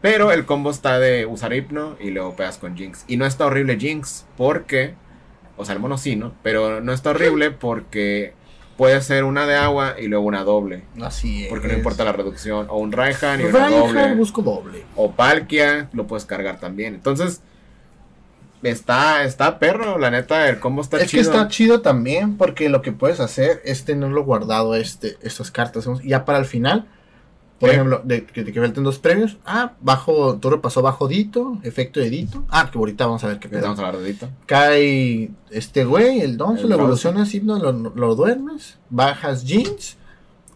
Pero 0.00 0.32
el 0.32 0.44
combo 0.46 0.70
está 0.70 0.98
de 0.98 1.26
usar 1.26 1.52
hipno 1.52 1.96
y 2.00 2.10
luego 2.10 2.34
pegas 2.34 2.58
con 2.58 2.76
Jinx. 2.76 3.04
Y 3.06 3.16
no 3.16 3.24
está 3.24 3.46
horrible 3.46 3.78
Jinx 3.78 4.26
porque, 4.36 4.94
o 5.56 5.64
sea, 5.64 5.74
el 5.74 5.80
mono 5.80 5.96
sí, 5.96 6.16
¿no? 6.16 6.32
Pero 6.42 6.80
no 6.80 6.92
está 6.92 7.10
horrible 7.10 7.52
porque 7.52 8.34
puede 8.76 9.00
ser 9.00 9.22
una 9.22 9.46
de 9.46 9.54
agua 9.54 9.94
y 10.00 10.08
luego 10.08 10.24
una 10.24 10.42
doble. 10.42 10.82
Así 11.00 11.44
es. 11.44 11.50
Porque 11.50 11.68
no 11.68 11.74
importa 11.74 12.02
la 12.02 12.10
reducción. 12.12 12.66
O 12.68 12.78
un 12.78 12.90
Raihan 12.90 13.40
y 13.40 13.44
una 13.44 13.68
Reinhardt 13.68 13.94
doble. 13.94 14.14
busco 14.14 14.42
doble. 14.42 14.84
O 14.96 15.12
Palkia, 15.12 15.88
lo 15.92 16.08
puedes 16.08 16.24
cargar 16.24 16.58
también. 16.58 16.94
Entonces, 16.94 17.40
está, 18.62 19.24
está 19.24 19.58
perro, 19.58 19.98
la 19.98 20.10
neta, 20.10 20.48
el 20.48 20.60
combo 20.60 20.82
está 20.82 20.98
es 20.98 21.10
chido. 21.10 21.22
que 21.22 21.28
está 21.28 21.48
chido 21.48 21.80
también 21.80 22.36
porque 22.36 22.68
lo 22.68 22.82
que 22.82 22.92
puedes 22.92 23.20
hacer 23.20 23.60
es 23.64 23.84
tenerlo 23.84 24.24
guardado 24.24 24.74
este, 24.74 25.16
estas 25.22 25.50
cartas. 25.50 25.88
Ya 26.04 26.24
para 26.24 26.38
el 26.38 26.44
final, 26.44 26.86
por 27.58 27.70
ejemplo, 27.70 28.00
de, 28.02 28.24
que, 28.24 28.44
que 28.44 28.60
falten 28.60 28.82
dos 28.82 28.98
premios. 28.98 29.36
Ah, 29.44 29.72
bajo, 29.80 30.36
tú 30.38 30.50
repasó 30.50 30.82
bajo 30.82 31.06
Dito, 31.06 31.58
efecto 31.62 32.00
de 32.00 32.10
Dito. 32.10 32.44
Ah, 32.48 32.68
que 32.70 32.78
ahorita 32.78 33.06
vamos 33.06 33.22
a 33.22 33.28
ver 33.28 33.38
qué 33.38 33.48
pedo. 33.48 33.62
Vamos 33.62 33.78
a 33.78 33.86
hablar 33.86 34.02
de 34.02 34.08
Dito. 34.08 34.28
Cae 34.46 35.30
este 35.50 35.84
güey, 35.84 36.20
el 36.20 36.36
Donzo, 36.36 36.66
lo 36.66 36.74
evolucionas, 36.74 37.32
hipno, 37.34 37.58
lo, 37.58 37.72
lo 37.72 38.14
duermes, 38.16 38.78
bajas 38.90 39.44
jeans, 39.44 39.96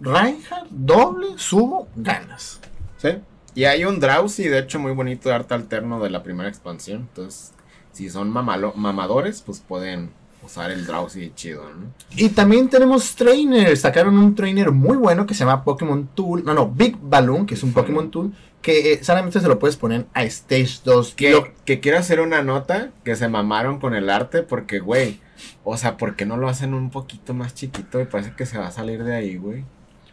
Reinhardt, 0.00 0.68
doble, 0.70 1.28
subo, 1.36 1.88
ganas. 1.94 2.61
¿Sí? 2.98 3.11
Y 3.54 3.64
hay 3.64 3.84
un 3.84 4.00
Drowsy, 4.00 4.48
de 4.48 4.59
hecho, 4.59 4.78
muy 4.78 4.92
bonito 4.92 5.28
de 5.28 5.34
arte 5.34 5.54
alterno 5.54 5.98
de 6.02 6.11
la 6.11 6.22
primera 6.22 6.48
expansión. 6.48 7.09
Entonces, 7.09 7.52
si 7.97 8.11
son 8.11 8.30
mamalo- 8.32 8.74
mamadores, 8.74 9.42
pues 9.42 9.61
pueden 9.61 10.11
usar 10.44 10.70
el 10.70 10.86
Drowsy 10.86 11.32
chido, 11.34 11.64
¿no? 11.70 11.86
Y 12.16 12.28
también 12.28 12.68
tenemos 12.68 13.16
trainers. 13.16 13.80
Sacaron 13.80 14.16
un 14.18 14.34
trainer 14.34 14.70
muy 14.70 14.97
bueno 14.97 15.26
que 15.26 15.34
se 15.34 15.40
llama 15.40 15.64
Pokémon 15.64 16.07
Tool. 16.14 16.44
No, 16.44 16.55
no, 16.55 16.68
Big 16.70 16.97
Balloon, 17.01 17.47
que 17.47 17.55
es 17.55 17.62
un. 17.62 17.72
Pokémon 17.72 18.11
Tool. 18.11 18.32
Que 18.62 18.92
eh, 18.94 19.05
solamente 19.05 19.40
se 19.40 19.49
lo 19.49 19.59
puedes 19.59 19.76
poner 19.76 20.07
a 20.14 20.24
Stage 20.24 20.80
2. 20.84 21.14
Que, 21.14 21.30
Lo- 21.30 21.49
que 21.64 21.80
quiero 21.80 21.99
hacer 21.99 22.20
una 22.20 22.42
nota 22.42 22.90
que 23.05 23.16
se 23.16 23.28
mamaron 23.28 23.78
con 23.80 23.94
el 23.94 24.11
arte 24.11 24.42
porque, 24.42 24.78
güey, 24.80 25.20
o 25.64 25.76
sea, 25.76 25.97
¿por 25.97 26.16
qué 26.16 26.26
no 26.26 26.36
lo 26.36 26.49
hacen 26.49 26.74
un 26.74 26.90
poquito 26.90 27.32
más 27.34 27.55
chiquito? 27.55 27.99
Me 27.99 28.07
parece 28.07 28.32
que 28.36 28.47
se 28.47 28.59
va 28.59 28.68
a 28.68 28.72
salir 28.72 29.03
de 29.05 29.14
ahí, 29.14 29.36
güey. 29.36 29.64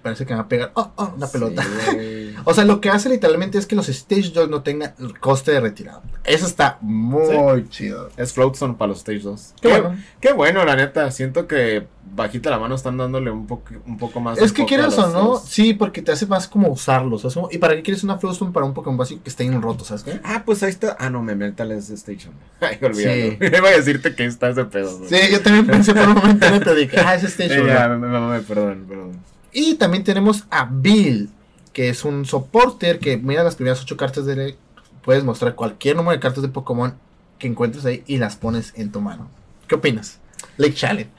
Parece 0.04 0.26
que 0.26 0.36
va 0.36 0.42
a 0.42 0.48
pegar. 0.48 0.72
Oh, 0.76 0.92
oh, 0.98 1.14
una 1.16 1.28
pelota. 1.28 1.64
Sí. 1.92 2.20
O 2.46 2.54
sea, 2.54 2.66
lo 2.66 2.82
que 2.82 2.90
hace 2.90 3.08
literalmente 3.08 3.58
es 3.58 3.66
que 3.66 3.76
los 3.76 3.88
Stage 3.88 4.32
2 4.34 4.50
no 4.50 4.64
tengan 4.64 4.94
el 5.00 5.18
coste 5.18 5.52
de 5.52 5.62
retirada. 5.62 6.02
Eso 6.26 6.46
está 6.46 6.78
muy 6.82 7.70
chido. 7.70 8.10
es 8.18 8.34
Floatstone 8.34 8.74
para 8.74 8.90
los 8.90 8.98
Stage 8.98 9.20
2. 9.20 9.54
Qué 9.62 9.70
Qué, 9.70 9.82
bueno. 9.82 10.04
qué 10.20 10.34
bueno, 10.34 10.66
la 10.66 10.76
neta. 10.76 11.10
Siento 11.10 11.48
que 11.48 11.88
bajita 12.16 12.50
la 12.50 12.60
mano 12.60 12.76
están 12.76 12.98
dándole 12.98 13.32
un, 13.32 13.48
poco 13.48 13.74
un 13.86 13.98
poco 13.98 14.20
más. 14.20 14.38
Es 14.40 14.52
que 14.52 14.66
quieres 14.66 14.98
o 14.98 15.08
no, 15.10 15.38
sí, 15.38 15.74
porque 15.74 16.02
te 16.02 16.12
hace 16.12 16.26
más 16.26 16.48
como 16.48 16.70
usarlos. 16.70 17.24
o 17.24 17.30
sea, 17.30 17.44
¿Y 17.52 17.58
para 17.60 17.76
qué 17.76 17.82
quieres 17.82 18.04
una 18.04 18.18
Flowstone 18.18 18.52
para 18.52 18.66
un 18.66 18.74
Pokémon 18.74 18.98
básico 18.98 19.24
que 19.24 19.30
esté 19.30 19.44
en 19.46 19.62
roto, 19.62 19.86
sabes 19.86 20.04
qué? 20.04 20.20
Ah, 20.24 20.44
pues 20.46 20.64
ahí 20.64 20.70
está. 20.70 20.98
Ah, 21.00 21.10
no, 21.10 21.22
me 21.22 21.36
metal 21.36 21.72
es 21.72 21.90
Station. 21.90 22.34
Ay, 22.60 22.78
olvídalo. 22.82 23.22
Sí. 23.22 23.38
Iba 23.58 23.70
a 23.70 23.72
decirte 23.72 24.16
que 24.16 24.26
está 24.26 24.50
ese 24.50 24.66
pedo, 24.66 24.98
güey. 24.98 25.10
Sí, 25.10 25.32
yo 25.32 25.42
también 25.42 25.66
pensé 25.66 25.94
por 25.94 26.08
un 26.08 26.16
momento 26.16 26.46
en 26.46 26.64
te 26.64 26.76
dije, 26.76 27.00
ah, 27.00 27.16
es 27.16 27.24
Stage 27.24 27.62
1. 27.62 27.68
ya, 27.68 27.88
me, 27.88 28.08
me 28.08 28.40
perdón, 28.42 28.86
perdón. 28.88 29.33
Y 29.54 29.76
también 29.76 30.04
tenemos 30.04 30.46
a 30.50 30.68
Bill, 30.72 31.30
que 31.74 31.90
es 31.90 32.04
un 32.06 32.26
supporter 32.26 33.00
que 33.00 33.18
mira 33.18 33.44
las 33.44 33.56
primeras 33.56 33.82
ocho 33.82 33.98
cartas 33.98 34.26
de 34.26 34.56
puedes 35.04 35.24
mostrar 35.24 35.56
cualquier 35.56 35.96
número 35.96 36.14
de 36.16 36.20
cartas 36.20 36.42
de 36.42 36.50
Pokémon 36.50 36.96
que 37.38 37.48
encuentres 37.48 37.86
ahí 37.86 38.04
y 38.08 38.18
las 38.18 38.36
pones 38.36 38.74
en 38.76 38.92
tu 38.92 39.02
mano. 39.02 39.30
¿Qué 39.68 39.76
opinas? 39.76 40.20
Lake 40.58 40.74
Challenge. 40.76 41.10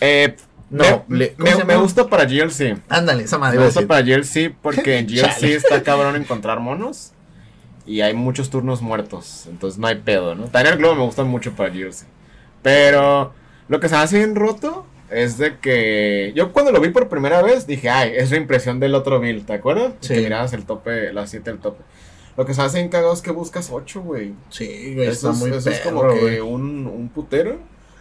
Eh, 0.00 0.36
No, 0.70 1.04
me, 1.06 1.18
le- 1.18 1.34
¿cómo 1.34 1.58
me- 1.58 1.64
me 1.64 1.76
gusta 1.76 2.08
para 2.08 2.24
GLC. 2.24 2.78
Ándale, 2.88 3.24
esa 3.24 3.38
madre. 3.38 3.58
Me 3.58 3.66
gusta 3.66 3.86
para 3.86 4.00
GLC 4.02 4.50
porque 4.62 4.98
en 4.98 5.06
GLC 5.06 5.54
está 5.54 5.82
cabrón 5.82 6.16
encontrar 6.16 6.58
monos. 6.60 7.12
Y 7.86 8.00
hay 8.00 8.14
muchos 8.14 8.48
turnos 8.50 8.80
muertos. 8.82 9.44
Entonces 9.48 9.78
no 9.78 9.86
hay 9.86 9.96
pedo, 9.96 10.34
¿no? 10.34 10.44
También 10.46 10.72
el 10.72 10.78
globo 10.78 10.96
me 10.96 11.02
gusta 11.04 11.22
mucho 11.22 11.52
para 11.52 11.68
GLC. 11.70 12.06
Pero 12.62 13.32
lo 13.68 13.78
que 13.78 13.88
se 13.88 13.94
hace 13.96 14.18
bien 14.18 14.34
roto 14.34 14.86
es 15.10 15.38
de 15.38 15.58
que. 15.58 16.32
Yo 16.34 16.52
cuando 16.52 16.72
lo 16.72 16.80
vi 16.80 16.90
por 16.90 17.08
primera 17.08 17.42
vez 17.42 17.66
dije, 17.66 17.90
ay, 17.90 18.12
es 18.14 18.30
la 18.30 18.36
impresión 18.36 18.80
del 18.80 18.94
otro 18.94 19.20
Bill, 19.20 19.44
¿te 19.44 19.54
acuerdas? 19.54 19.94
Sí. 20.00 20.14
Que 20.14 20.20
mirabas 20.22 20.52
el 20.52 20.64
tope, 20.64 21.12
las 21.12 21.30
7 21.30 21.50
del 21.50 21.60
tope. 21.60 21.82
Lo 22.36 22.44
que 22.44 22.54
se 22.54 22.62
hace 22.62 22.80
en 22.80 22.88
cagado 22.88 23.12
es 23.12 23.22
que 23.22 23.30
buscas 23.30 23.70
8, 23.70 24.02
güey. 24.02 24.34
Sí, 24.50 24.94
güey, 24.94 25.08
Eso, 25.08 25.30
está 25.30 25.30
es, 25.30 25.36
muy 25.36 25.58
eso 25.58 25.70
es 25.70 25.80
como 25.80 26.08
que 26.08 26.42
un, 26.42 26.86
un 26.86 27.08
putero. 27.08 27.58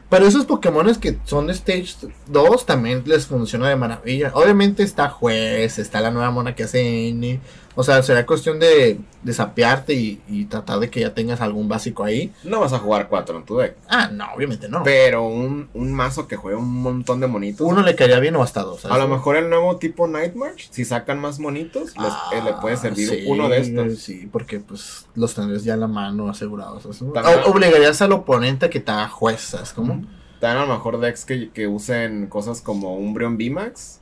Pero 0.09 0.27
esos 0.27 0.45
Pokémones 0.45 0.99
que 0.99 1.17
son 1.23 1.47
de 1.47 1.53
Stage 1.53 1.95
2 2.27 2.65
también 2.67 3.01
les 3.05 3.25
funciona 3.25 3.67
de 3.67 3.75
maravilla. 3.75 4.31
Obviamente 4.35 4.83
está 4.83 5.09
Juez, 5.09 5.79
está 5.79 6.01
la 6.01 6.11
nueva 6.11 6.29
mona 6.29 6.53
que 6.53 6.63
hace 6.63 7.09
N. 7.09 7.39
O 7.75 7.83
sea, 7.83 8.03
será 8.03 8.25
cuestión 8.25 8.59
de, 8.59 8.99
de 9.23 9.33
sapearte 9.33 9.93
y, 9.93 10.21
y 10.27 10.45
tratar 10.45 10.79
de 10.79 10.89
que 10.89 10.99
ya 10.99 11.13
tengas 11.13 11.41
algún 11.41 11.67
básico 11.67 12.03
ahí. 12.03 12.31
No 12.43 12.59
vas 12.59 12.71
a 12.73 12.79
jugar 12.79 13.07
4 13.09 13.37
en 13.37 13.43
tu 13.45 13.57
deck. 13.57 13.75
Ah, 13.89 14.09
no, 14.11 14.25
obviamente 14.35 14.69
no. 14.69 14.83
Pero 14.83 15.23
un, 15.25 15.69
un 15.73 15.91
mazo 15.91 16.27
que 16.27 16.35
juega 16.35 16.59
un 16.59 16.71
montón 16.83 17.19
de 17.19 17.27
monitos. 17.27 17.65
Uno 17.67 17.81
le 17.81 17.95
caería 17.95 18.19
bien 18.19 18.35
o 18.35 18.43
hasta 18.43 18.61
dos. 18.61 18.81
¿sabes? 18.81 18.95
A 18.95 18.99
lo 18.99 19.07
mejor 19.07 19.35
el 19.37 19.49
nuevo 19.49 19.77
tipo 19.77 20.07
Night 20.07 20.35
March, 20.35 20.67
si 20.69 20.85
sacan 20.85 21.19
más 21.19 21.39
monitos, 21.39 21.95
les, 21.97 22.11
Ah, 22.11 22.29
eh, 22.33 22.41
le 22.43 22.53
puede 22.53 22.77
servir 22.77 23.09
sí, 23.09 23.23
uno 23.27 23.49
de 23.49 23.59
estos. 23.59 23.99
Sí, 23.99 24.29
porque 24.31 24.59
pues 24.59 25.07
los 25.15 25.33
tendrías 25.33 25.63
ya 25.63 25.73
en 25.73 25.79
la 25.79 25.87
mano 25.87 26.29
asegurados. 26.29 26.85
O- 26.85 27.49
obligarías 27.51 28.01
al 28.01 28.11
oponente 28.11 28.67
a 28.67 28.69
que 28.69 28.79
te 28.79 28.91
haga 28.91 29.09
juez, 29.09 29.41
¿sabes? 29.41 29.73
También 29.73 30.07
a 30.41 30.65
lo 30.65 30.73
mejor 30.73 30.99
decks 30.99 31.25
que, 31.25 31.49
que 31.51 31.67
usen 31.67 32.27
cosas 32.27 32.61
como 32.61 32.95
Umbreon 32.97 33.37
VMAX 33.37 34.01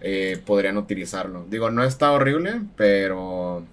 eh, 0.00 0.42
podrían 0.44 0.76
utilizarlo. 0.76 1.44
Digo, 1.48 1.70
no 1.70 1.84
está 1.84 2.12
horrible, 2.12 2.62
pero 2.76 3.64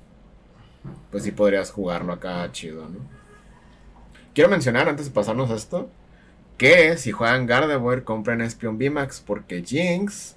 pues 1.11 1.23
sí 1.23 1.31
podrías 1.31 1.71
jugarlo 1.71 2.13
acá 2.13 2.51
chido, 2.51 2.87
¿no? 2.89 2.99
Quiero 4.33 4.49
mencionar 4.49 4.89
antes 4.89 5.05
de 5.05 5.11
pasarnos 5.11 5.51
a 5.51 5.55
esto 5.55 5.89
que 6.57 6.97
si 6.97 7.11
juegan 7.11 7.45
Gardevoir 7.45 8.03
compren 8.03 8.41
Espion 8.41 8.77
VMAX 8.77 9.21
porque 9.21 9.63
Jinx 9.63 10.35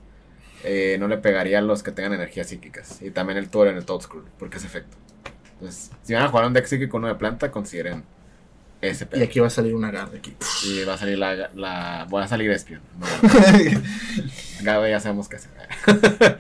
eh, 0.64 0.97
no 0.99 1.09
le 1.09 1.18
pegaría 1.18 1.59
a 1.59 1.62
los 1.62 1.82
que 1.82 1.93
tengan 1.93 2.14
energías 2.14 2.49
psíquicas 2.49 3.01
y 3.01 3.11
también 3.11 3.39
el 3.39 3.49
Toro 3.49 3.70
en 3.70 3.76
el 3.76 3.84
Toadscrew 3.84 4.24
porque 4.39 4.59
es 4.59 4.64
efecto. 4.64 4.97
Entonces, 5.55 5.91
si 6.03 6.12
van 6.12 6.24
a 6.24 6.28
jugar 6.28 6.47
un 6.47 6.53
deck 6.53 6.66
psíquico 6.66 6.99
uno 6.99 7.09
de 7.09 7.14
planta, 7.14 7.51
consideren 7.51 8.05
ese 8.80 9.06
pedo. 9.06 9.20
Y 9.20 9.24
aquí 9.24 9.40
va 9.40 9.46
a 9.46 9.50
salir 9.50 9.74
una 9.74 9.90
garra 9.90 10.18
aquí. 10.18 10.34
Y 10.64 10.84
va 10.84 10.94
a 10.94 10.98
salir 10.98 11.18
la, 11.18 11.50
la 11.54 12.06
va 12.12 12.24
a 12.24 12.28
salir 12.28 12.50
Espion. 12.50 12.80
No, 14.56 14.64
Gabe 14.64 14.90
ya 14.90 15.00
sabemos 15.00 15.28
qué 15.28 15.36
hacer. 15.36 15.50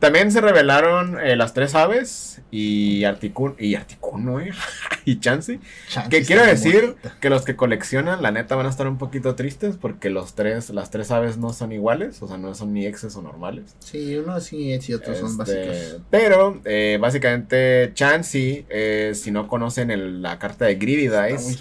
También 0.00 0.32
se 0.32 0.40
revelaron 0.40 1.20
eh, 1.20 1.36
las 1.36 1.52
tres 1.52 1.74
aves 1.74 2.40
y 2.50 3.04
Articuno, 3.04 3.54
y 3.58 3.74
Articuno, 3.74 4.40
eh, 4.40 4.50
y 5.04 5.20
Chansey. 5.20 5.60
Que 6.08 6.22
quiero 6.24 6.44
decir 6.44 6.96
que 7.20 7.28
los 7.28 7.44
que 7.44 7.54
coleccionan, 7.54 8.22
la 8.22 8.30
neta, 8.30 8.56
van 8.56 8.64
a 8.66 8.70
estar 8.70 8.88
un 8.88 8.96
poquito 8.96 9.34
tristes 9.34 9.76
porque 9.76 10.08
los 10.08 10.34
tres, 10.34 10.70
las 10.70 10.90
tres 10.90 11.10
aves 11.10 11.36
no 11.36 11.52
son 11.52 11.72
iguales, 11.72 12.22
o 12.22 12.28
sea, 12.28 12.38
no 12.38 12.54
son 12.54 12.72
ni 12.72 12.86
exes 12.86 13.14
o 13.16 13.20
normales. 13.22 13.76
Sí, 13.80 14.16
uno 14.16 14.40
sí 14.40 14.72
es 14.72 14.88
y 14.88 14.94
otros 14.94 15.18
son 15.18 15.38
Este, 15.38 15.66
básicos. 15.68 16.02
pero, 16.10 16.60
eh, 16.64 16.96
básicamente, 17.00 17.92
Chansey, 17.94 18.64
eh, 18.70 19.12
si 19.14 19.30
no 19.30 19.48
conocen 19.48 19.90
el- 19.90 20.22
la 20.22 20.38
carta 20.38 20.64
de 20.64 20.76
Greedy 20.76 21.08
Dice, 21.08 21.58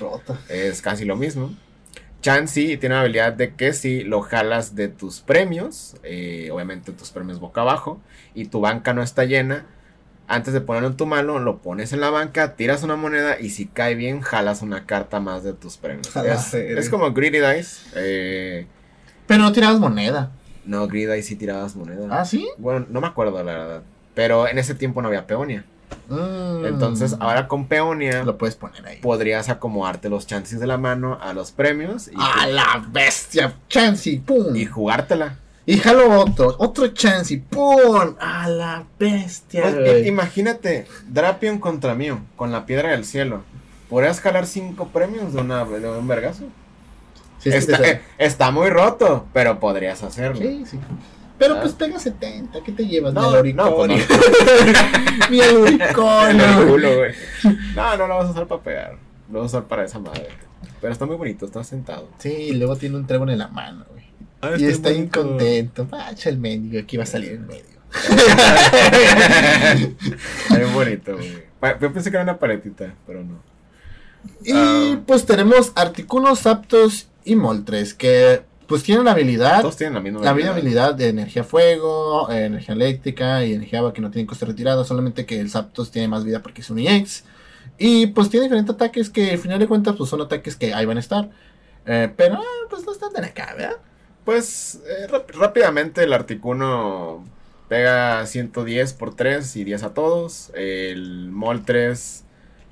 es 0.49 0.81
casi 0.81 1.03
lo 1.05 1.15
mismo. 1.17 1.53
Chansey 2.21 2.77
tiene 2.77 2.95
la 2.95 3.01
habilidad 3.01 3.33
de 3.33 3.53
que 3.55 3.73
si 3.73 4.03
lo 4.03 4.21
jalas 4.21 4.75
de 4.75 4.87
tus 4.89 5.21
premios, 5.21 5.95
eh, 6.03 6.49
obviamente 6.51 6.91
tus 6.91 7.11
premios 7.11 7.39
boca 7.39 7.61
abajo, 7.61 7.99
y 8.35 8.45
tu 8.45 8.59
banca 8.61 8.93
no 8.93 9.01
está 9.01 9.25
llena, 9.25 9.65
antes 10.27 10.53
de 10.53 10.61
ponerlo 10.61 10.89
en 10.89 10.97
tu 10.97 11.05
mano, 11.05 11.39
lo 11.39 11.57
pones 11.59 11.91
en 11.93 12.01
la 12.01 12.09
banca, 12.11 12.55
tiras 12.55 12.83
una 12.83 12.95
moneda 12.95 13.39
y 13.39 13.49
si 13.49 13.65
cae 13.65 13.95
bien, 13.95 14.21
jalas 14.21 14.61
una 14.61 14.85
carta 14.85 15.19
más 15.19 15.43
de 15.43 15.53
tus 15.53 15.77
premios. 15.77 16.07
Es, 16.15 16.51
verga. 16.51 16.79
es 16.79 16.89
como 16.89 17.11
Greedy 17.13 17.39
Dice. 17.39 17.81
eh, 17.95 18.67
Pero 19.25 19.43
no 19.43 19.51
tirabas 19.51 19.79
moneda. 19.79 20.31
no, 20.65 20.87
Greedy 20.87 21.15
Dice 21.15 21.29
sí 21.29 21.35
tirabas 21.35 21.75
moneda. 21.75 22.07
¿Ah, 22.11 22.25
sí? 22.25 22.47
Bueno, 22.57 22.85
no 22.89 23.01
me 23.01 23.07
acuerdo 23.07 23.43
la 23.43 23.53
verdad. 23.53 23.81
Pero 24.13 24.47
en 24.47 24.59
ese 24.59 24.75
tiempo 24.75 25.01
no 25.01 25.07
había 25.07 25.25
peonia. 25.25 25.63
Mm. 26.09 26.65
Entonces, 26.65 27.15
ahora 27.19 27.47
con 27.47 27.67
peonia 27.67 28.23
Lo 28.23 28.37
puedes 28.37 28.55
poner 28.55 28.85
ahí. 28.85 28.97
podrías 28.97 29.49
acomodarte 29.49 30.09
los 30.09 30.25
chances 30.25 30.59
de 30.59 30.67
la 30.67 30.77
mano 30.77 31.17
a 31.21 31.33
los 31.33 31.51
premios 31.51 32.07
y, 32.07 32.15
¡A 32.17 32.47
la 32.47 32.85
bestia! 32.89 33.53
Chansey, 33.69 34.19
¡pum! 34.19 34.55
y 34.55 34.65
jugártela. 34.65 35.35
Y 35.65 35.77
jalo 35.77 36.19
otro, 36.19 36.55
otro 36.57 36.87
Chansey, 36.87 37.37
¡pum! 37.37 38.15
¡A 38.19 38.47
la 38.49 38.85
bestia! 38.97 39.61
Pues, 39.61 40.07
imagínate, 40.07 40.87
Drapion 41.07 41.59
contra 41.59 41.93
mío, 41.93 42.19
con 42.35 42.51
la 42.51 42.65
piedra 42.65 42.89
del 42.89 43.05
cielo. 43.05 43.43
¿Podrías 43.87 44.19
jalar 44.19 44.47
cinco 44.47 44.87
premios 44.87 45.33
de, 45.33 45.41
una, 45.41 45.63
de 45.65 45.89
un 45.89 46.07
vergazo? 46.07 46.45
Sí, 47.39 47.51
sí, 47.51 47.57
está, 47.57 47.87
eh, 47.87 48.01
está 48.17 48.51
muy 48.51 48.69
roto, 48.69 49.27
pero 49.31 49.59
podrías 49.59 50.01
hacerlo. 50.03 50.41
sí, 50.41 50.63
sí. 50.65 50.79
Pero 51.39 51.59
pues 51.61 51.73
pega 51.73 51.97
70, 51.97 52.61
¿qué 52.63 52.71
te 52.73 52.85
llevas? 52.85 53.13
No, 53.13 53.41
Mi 53.41 53.53
no, 53.53 53.75
pues. 53.75 53.89
Mi 55.29 55.39
El 55.39 55.59
güey. 55.61 55.77
No, 57.75 57.97
no 57.97 58.07
lo 58.07 58.17
vas 58.17 58.27
a 58.27 58.31
usar 58.31 58.47
para 58.47 58.61
pegar. 58.61 58.97
Lo 59.31 59.39
vas 59.41 59.53
a 59.53 59.57
usar 59.57 59.67
para 59.69 59.85
esa 59.85 59.99
madre. 59.99 60.27
Pero 60.81 60.91
está 60.93 61.05
muy 61.05 61.15
bonito, 61.15 61.45
está 61.45 61.63
sentado. 61.63 62.09
Sí, 62.19 62.29
y 62.29 62.51
luego 62.53 62.75
tiene 62.75 62.97
un 62.97 63.07
trébol 63.07 63.29
en 63.29 63.37
la 63.39 63.47
mano, 63.47 63.85
güey. 63.89 64.03
Ah, 64.41 64.51
y 64.57 64.65
está 64.65 64.91
incontento. 64.91 65.85
Pacha 65.87 66.29
el 66.29 66.37
mendigo, 66.37 66.81
aquí 66.83 66.97
va 66.97 67.03
a 67.03 67.07
salir 67.07 67.31
en 67.33 67.47
medio. 67.47 67.63
Está 70.43 70.57
bien 70.57 70.73
bonito, 70.73 71.15
güey. 71.15 71.43
Yo 71.81 71.93
pensé 71.93 72.09
que 72.09 72.17
era 72.17 72.23
una 72.23 72.37
paletita, 72.39 72.93
pero 73.05 73.23
no. 73.23 73.39
Y 74.43 74.51
Ah. 74.53 74.99
pues 75.05 75.25
tenemos 75.25 75.71
Articunos, 75.75 76.45
Aptos 76.47 77.07
y 77.25 77.35
Moltres, 77.35 77.93
que 77.93 78.43
pues 78.69 78.83
tienen 78.83 79.03
la 79.03 79.11
habilidad, 79.11 79.61
Todos 79.61 79.75
tienen 79.75 79.95
la 79.95 79.99
misma 79.99 80.21
la 80.21 80.33
misma 80.33 80.51
habilidad 80.51 80.93
de 80.93 81.09
energía 81.09 81.43
fuego, 81.43 82.29
eh, 82.29 82.45
energía 82.45 82.75
eléctrica 82.75 83.43
y 83.43 83.53
energía 83.53 83.79
agua 83.79 83.93
que 83.93 84.01
no 84.01 84.11
tienen 84.11 84.27
coste 84.27 84.45
retirado, 84.45 84.85
solamente 84.85 85.25
que 85.25 85.39
el 85.39 85.49
Zapdos 85.49 85.89
tiene 85.89 86.07
más 86.07 86.23
vida 86.23 86.41
porque 86.41 86.61
es 86.61 86.69
un 86.69 86.79
EX. 86.79 87.25
Y 87.79 88.07
pues 88.07 88.29
tiene 88.29 88.45
diferentes 88.45 88.75
ataques 88.75 89.09
que 89.09 89.31
al 89.31 89.39
final 89.39 89.57
de 89.59 89.67
cuentas 89.67 89.95
pues 89.97 90.09
son 90.09 90.21
ataques 90.21 90.55
que 90.55 90.73
ahí 90.73 90.85
van 90.85 90.97
a 90.97 90.99
estar. 90.99 91.29
Eh, 91.85 92.13
pero 92.15 92.35
ah, 92.35 92.67
pues 92.69 92.85
no 92.85 92.91
están 92.91 93.11
tan 93.11 93.25
acá, 93.25 93.55
¿verdad? 93.57 93.77
Pues 94.23 94.81
eh, 94.87 95.07
rápidamente 95.07 96.03
el 96.03 96.13
Articuno 96.13 97.25
pega 97.67 98.25
110 98.25 98.93
por 98.93 99.15
3 99.15 99.55
y 99.55 99.63
10 99.63 99.83
a 99.83 99.93
todos. 99.95 100.51
El 100.53 101.31
Mol 101.31 101.65
3 101.65 102.23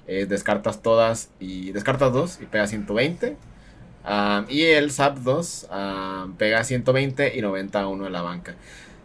eh, 0.07 0.25
descartas 0.27 0.81
todas 0.83 1.29
y 1.39 1.71
descartas 1.71 2.13
2 2.13 2.39
y 2.41 2.45
pega 2.45 2.67
120. 2.67 3.37
Ah, 4.10 4.45
y 4.47 4.64
el 4.64 4.89
Zap 4.91 5.18
2 5.18 5.68
ah, 5.70 6.28
pega 6.38 6.64
120 6.64 7.38
y 7.38 7.41
90 7.41 7.82
a 7.82 7.88
1 7.88 8.03
de 8.05 8.10
la 8.10 8.22
banca. 8.22 8.55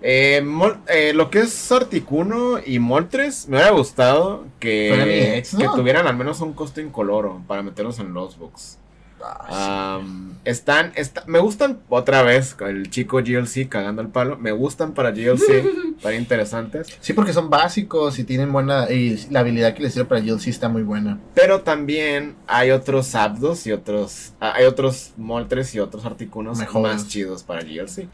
Eh, 0.01 0.45
eh, 0.89 1.13
lo 1.13 1.31
que 1.31 1.41
es 1.41 1.73
Articuno 1.73 2.59
y 2.65 2.79
Moltres, 2.79 3.49
me 3.49 3.57
hubiera 3.57 3.73
gustado 3.73 4.47
que 4.61 5.43
¿no? 5.59 5.75
tuvieran 5.75 6.07
al 6.07 6.17
menos 6.17 6.41
un 6.41 6.53
costo 6.53 6.81
incoloro 6.81 7.43
para 7.49 7.63
meterlos 7.63 7.99
en 7.99 8.15
los 8.15 8.39
box. 8.39 8.79
Ah, 9.25 10.01
están, 10.45 10.93
está- 10.97 11.23
me 11.27 11.39
gustan 11.39 11.81
otra 11.89 12.23
vez 12.23 12.55
con 12.55 12.69
el 12.69 12.91
chico 12.91 13.19
GLC 13.19 13.69
cagando 13.69 14.03
el 14.03 14.09
palo. 14.09 14.37
Me 14.39 14.51
gustan 14.53 14.93
para 14.95 15.11
GLC, 15.13 15.65
para 16.03 16.17
interesantes. 16.17 16.89
sí. 17.01 17.13
Porque 17.13 17.33
son 17.33 17.49
básicos 17.51 18.19
y 18.19 18.25
tienen 18.25 18.53
buena. 18.53 18.91
Y 18.91 19.27
la 19.31 19.41
habilidad 19.41 19.75
que 19.75 19.83
les 19.83 19.95
sirve 19.95 20.07
para 20.07 20.23
sí 20.39 20.51
está 20.51 20.69
muy 20.69 20.83
buena. 20.83 21.19
Pero 21.35 21.61
también 21.63 22.35
hay 22.47 22.71
otros 22.71 23.15
Abdos 23.15 23.67
y 23.67 23.73
otros. 23.73 24.33
ah, 24.41 24.53
Hay 24.57 24.65
otros 24.65 25.13
Moltres 25.17 25.75
y 25.75 25.79
otros 25.81 26.05
Articunos 26.05 26.59
Mejores. 26.59 26.93
más 26.95 27.09
chidos 27.09 27.43
para 27.43 27.63
GLC. 27.63 28.09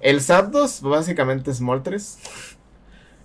El 0.00 0.20
Zapdos 0.20 0.82
básicamente 0.82 1.50
es 1.50 1.60
Moltres. 1.60 2.18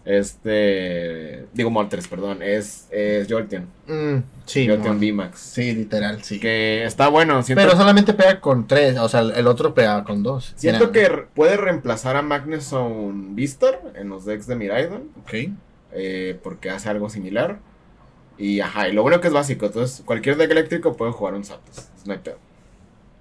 Este. 0.05 1.45
Digo 1.53 1.69
Moltres, 1.69 2.07
perdón. 2.07 2.41
Es, 2.41 2.87
es 2.91 3.27
Jolteon. 3.31 3.67
Mm, 3.87 4.23
sí, 4.45 4.67
Jolteon. 4.67 4.99
VMAX. 4.99 5.39
sí, 5.39 5.73
literal, 5.73 6.23
sí. 6.23 6.39
Que 6.39 6.83
está 6.85 7.07
bueno. 7.09 7.41
Siento, 7.43 7.63
Pero 7.63 7.77
solamente 7.77 8.13
pega 8.13 8.39
con 8.39 8.67
tres, 8.67 8.97
o 8.97 9.07
sea, 9.09 9.21
el 9.21 9.47
otro 9.47 9.73
pega 9.73 10.03
con 10.03 10.23
dos. 10.23 10.53
siento 10.55 10.91
que 10.91 11.09
puede 11.35 11.57
reemplazar 11.57 12.15
a 12.15 12.21
Magneson 12.21 13.35
Vistor 13.35 13.79
en 13.95 14.09
los 14.09 14.25
decks 14.25 14.47
de 14.47 14.55
Miraidon. 14.55 15.09
Ok. 15.21 15.33
eh, 15.93 16.39
porque 16.43 16.69
hace 16.69 16.89
algo 16.89 17.09
similar. 17.09 17.59
Y 18.37 18.59
ajá, 18.61 18.87
y 18.89 18.93
lo 18.93 19.03
bueno 19.03 19.21
que 19.21 19.27
es 19.27 19.33
básico. 19.33 19.67
Entonces, 19.67 20.01
cualquier 20.05 20.35
deck 20.37 20.49
eléctrico 20.51 20.95
puede 20.97 21.11
jugar 21.11 21.35
un 21.35 21.43
Zapdos. 21.45 21.89
No 22.05 22.13
hay 22.13 22.19
pedo. 22.19 22.37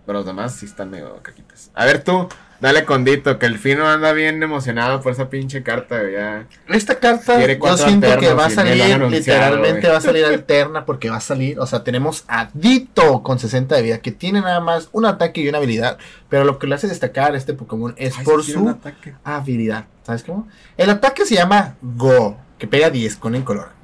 Pero 0.06 0.18
los 0.18 0.26
demás 0.26 0.54
sí 0.54 0.64
están 0.66 0.88
medio 0.90 1.14
caquitas. 1.22 1.70
A 1.74 1.84
ver 1.84 2.02
tú, 2.02 2.26
dale 2.60 2.84
condito, 2.84 3.38
que 3.38 3.46
el 3.46 3.58
fino 3.58 3.88
anda 3.88 4.12
bien 4.12 4.42
emocionado 4.42 5.00
por 5.00 5.12
esa 5.12 5.28
pinche 5.30 5.62
carta, 5.62 6.00
güey, 6.00 6.12
ya. 6.12 6.46
Esta 6.68 6.98
carta 6.98 7.40
yo 7.46 7.76
siento 7.76 8.18
que 8.18 8.32
va 8.32 8.46
a 8.46 8.50
salir, 8.50 8.98
literalmente 9.08 9.80
güey. 9.80 9.92
va 9.92 9.98
a 9.98 10.00
salir 10.00 10.24
alterna 10.24 10.84
porque 10.84 11.10
va 11.10 11.16
a 11.16 11.20
salir, 11.20 11.58
o 11.58 11.66
sea, 11.66 11.84
tenemos 11.84 12.24
a 12.28 12.50
Dito 12.54 13.22
con 13.22 13.38
60 13.38 13.74
de 13.74 13.82
vida, 13.82 13.98
que 13.98 14.12
tiene 14.12 14.40
nada 14.40 14.60
más 14.60 14.88
un 14.92 15.06
ataque 15.06 15.40
y 15.40 15.48
una 15.48 15.58
habilidad, 15.58 15.98
pero 16.28 16.44
lo 16.44 16.58
que 16.58 16.66
le 16.66 16.74
hace 16.74 16.88
destacar 16.88 17.34
a 17.34 17.36
este 17.36 17.54
Pokémon 17.54 17.94
es 17.96 18.18
Ay, 18.18 18.24
por 18.24 18.42
su 18.44 18.76
habilidad, 19.24 19.86
¿sabes 20.02 20.22
cómo? 20.22 20.48
El 20.76 20.90
ataque 20.90 21.24
se 21.24 21.36
llama 21.36 21.76
Go, 21.80 22.36
que 22.58 22.66
pega 22.66 22.90
10 22.90 23.16
con 23.16 23.34
incolor. 23.34 23.80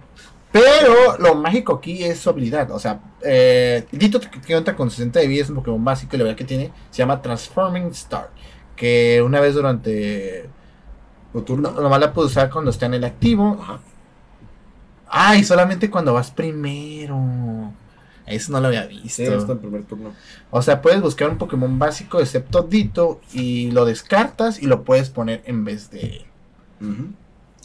Pero 0.52 1.18
lo 1.18 1.34
mágico 1.34 1.74
aquí 1.74 2.02
es 2.02 2.18
su 2.18 2.30
habilidad. 2.30 2.70
O 2.70 2.78
sea, 2.78 3.00
eh, 3.22 3.84
Dito 3.92 4.18
que 4.20 4.40
cuenta 4.40 4.74
con 4.74 4.90
60 4.90 5.20
de 5.20 5.26
vida 5.26 5.42
es 5.42 5.50
un 5.50 5.56
Pokémon 5.56 5.84
básico 5.84 6.16
y 6.16 6.18
la 6.18 6.22
habilidad 6.22 6.38
que 6.38 6.44
tiene 6.44 6.72
se 6.90 6.98
llama 6.98 7.20
Transforming 7.20 7.88
Star. 7.88 8.30
Que 8.76 9.22
una 9.22 9.40
vez 9.40 9.54
durante. 9.54 10.48
¿Tu 11.32 11.42
turno? 11.42 11.72
No, 11.72 11.80
nomás 11.80 12.00
la 12.00 12.12
puedes 12.12 12.30
usar 12.30 12.50
cuando 12.50 12.70
está 12.70 12.86
en 12.86 12.94
el 12.94 13.04
activo. 13.04 13.58
Ajá. 13.60 13.80
Ay, 15.08 15.44
solamente 15.44 15.90
cuando 15.90 16.12
vas 16.12 16.30
primero. 16.30 17.72
Eso 18.26 18.52
no 18.52 18.60
lo 18.60 18.68
había 18.68 18.86
visto. 18.86 19.08
Sí, 19.08 19.24
está 19.24 19.52
en 19.52 19.58
primer 19.58 19.84
turno. 19.84 20.12
O 20.50 20.60
sea, 20.60 20.82
puedes 20.82 21.00
buscar 21.00 21.30
un 21.30 21.38
Pokémon 21.38 21.78
básico 21.78 22.20
excepto 22.20 22.62
Dito 22.62 23.20
y 23.32 23.70
lo 23.70 23.84
descartas 23.84 24.60
y 24.60 24.66
lo 24.66 24.82
puedes 24.82 25.10
poner 25.10 25.42
en 25.46 25.64
vez 25.64 25.90
de. 25.90 26.26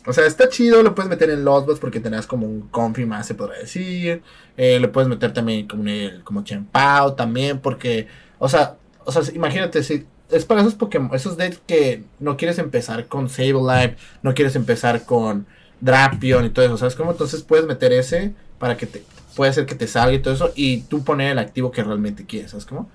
O 0.05 0.13
sea, 0.13 0.25
está 0.25 0.49
chido, 0.49 0.83
lo 0.83 0.95
puedes 0.95 1.09
meter 1.09 1.29
en 1.29 1.43
los 1.43 1.65
bots 1.65 1.79
porque 1.79 1.99
tenés 1.99 2.25
como 2.27 2.45
un 2.45 2.61
Comfy 2.69 3.05
más, 3.05 3.25
se 3.27 3.35
podría 3.35 3.59
decir. 3.59 4.21
Eh, 4.55 4.79
lo 4.79 4.91
puedes 4.91 5.09
meter 5.09 5.33
también 5.33 5.67
como, 5.67 5.87
el, 5.87 6.23
como 6.23 6.43
Chempao 6.43 7.13
también, 7.13 7.59
porque, 7.59 8.07
o 8.39 8.47
sea, 8.47 8.77
o 9.03 9.11
sea, 9.11 9.23
imagínate, 9.33 9.83
si 9.83 10.05
es 10.31 10.45
para 10.45 10.61
esos 10.61 10.75
Pokémon, 10.75 11.15
esos 11.15 11.37
decks 11.37 11.61
que 11.65 12.03
no 12.19 12.37
quieres 12.37 12.57
empezar 12.59 13.07
con 13.07 13.29
Sableye, 13.29 13.95
no 14.23 14.33
quieres 14.33 14.55
empezar 14.55 15.05
con 15.05 15.45
Drapion 15.79 16.45
y 16.45 16.49
todo 16.49 16.65
eso, 16.65 16.77
¿sabes 16.77 16.95
cómo? 16.95 17.11
Entonces 17.11 17.43
puedes 17.43 17.65
meter 17.65 17.91
ese 17.91 18.33
para 18.59 18.77
que 18.77 18.85
te, 18.85 19.03
puede 19.35 19.51
hacer 19.51 19.65
que 19.65 19.75
te 19.75 19.87
salga 19.87 20.13
y 20.13 20.19
todo 20.19 20.33
eso, 20.33 20.51
y 20.55 20.81
tú 20.81 21.03
poner 21.03 21.31
el 21.31 21.39
activo 21.39 21.71
que 21.71 21.83
realmente 21.83 22.25
quieres, 22.25 22.51
¿sabes 22.51 22.65
cómo? 22.65 22.89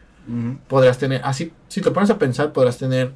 Podrás 0.68 0.98
tener, 0.98 1.20
así, 1.24 1.52
si 1.68 1.80
te 1.80 1.90
pones 1.92 2.10
a 2.10 2.18
pensar, 2.18 2.52
podrás 2.52 2.78
tener 2.78 3.12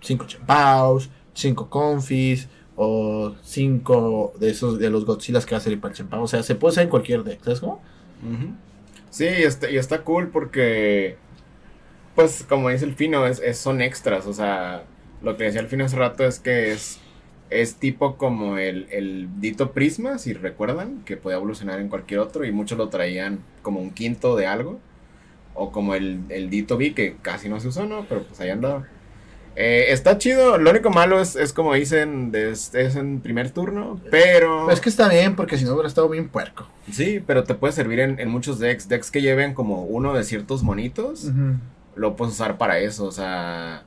5 0.00 0.26
Chempaos, 0.26 1.10
5 1.34 1.68
Confis, 1.68 2.48
o 2.80 3.34
5 3.42 4.34
de 4.38 4.50
esos, 4.50 4.78
de 4.78 4.88
los 4.88 5.04
Godzillas 5.04 5.44
que 5.44 5.54
va 5.54 5.58
a 5.58 5.60
salir 5.60 5.80
para 5.80 5.90
el 5.90 5.98
Chempao. 5.98 6.22
O 6.22 6.28
sea, 6.28 6.44
se 6.44 6.54
puede 6.54 6.72
hacer 6.72 6.84
en 6.84 6.90
cualquier 6.90 7.24
deck, 7.24 7.42
¿sabes 7.42 7.58
cómo? 7.58 7.82
Sí, 9.10 9.24
y 9.24 9.42
está, 9.42 9.68
y 9.68 9.76
está 9.76 10.02
cool 10.02 10.28
porque, 10.28 11.16
pues, 12.18 12.44
como 12.48 12.68
dice 12.68 12.84
el 12.84 12.94
Fino, 12.94 13.26
es, 13.26 13.38
es- 13.40 13.58
son 13.58 13.80
extras. 13.80 14.26
O 14.26 14.32
sea, 14.32 14.82
lo 15.22 15.36
que 15.36 15.44
decía 15.44 15.60
el 15.60 15.68
Fino 15.68 15.84
hace 15.84 15.94
rato 15.96 16.24
es 16.24 16.40
que 16.40 16.72
es, 16.72 16.98
es 17.50 17.76
tipo 17.76 18.16
como 18.16 18.58
el, 18.58 18.88
el 18.90 19.28
Dito 19.40 19.70
Prisma, 19.70 20.18
si 20.18 20.32
recuerdan, 20.32 21.02
que 21.04 21.16
podía 21.16 21.36
evolucionar 21.36 21.78
en 21.78 21.88
cualquier 21.88 22.18
otro 22.20 22.44
y 22.44 22.50
muchos 22.50 22.76
lo 22.76 22.88
traían 22.88 23.38
como 23.62 23.80
un 23.80 23.90
quinto 23.92 24.34
de 24.34 24.46
algo. 24.48 24.80
O 25.54 25.70
como 25.70 25.94
el, 25.94 26.20
el 26.28 26.50
Dito 26.50 26.76
B, 26.76 26.92
que 26.94 27.16
casi 27.22 27.48
no 27.48 27.60
se 27.60 27.68
usó, 27.68 27.86
¿no? 27.86 28.04
Pero 28.08 28.24
pues 28.24 28.40
ahí 28.40 28.50
andaba. 28.50 28.86
Eh, 29.56 29.86
está 29.92 30.18
chido, 30.18 30.56
lo 30.56 30.70
único 30.70 30.90
malo 30.90 31.20
es, 31.20 31.34
es 31.34 31.52
como 31.52 31.74
dicen, 31.74 32.30
es, 32.32 32.72
es 32.76 32.94
en 32.94 33.20
primer 33.20 33.50
turno, 33.50 34.00
pero... 34.08 34.70
Es 34.70 34.80
que 34.80 34.88
está 34.88 35.08
bien, 35.08 35.34
porque 35.34 35.56
si 35.58 35.64
no 35.64 35.72
hubiera 35.72 35.88
estado 35.88 36.08
bien 36.08 36.28
puerco. 36.28 36.68
Sí, 36.92 37.20
pero 37.26 37.42
te 37.42 37.54
puede 37.54 37.72
servir 37.72 37.98
en, 37.98 38.20
en 38.20 38.28
muchos 38.28 38.60
decks. 38.60 38.88
Decks 38.88 39.10
que 39.10 39.20
lleven 39.20 39.54
como 39.54 39.82
uno 39.82 40.14
de 40.14 40.22
ciertos 40.22 40.62
monitos, 40.62 41.32
lo 41.98 42.16
puedes 42.16 42.34
usar 42.34 42.56
para 42.58 42.78
eso. 42.78 43.04
O 43.04 43.12
sea, 43.12 43.82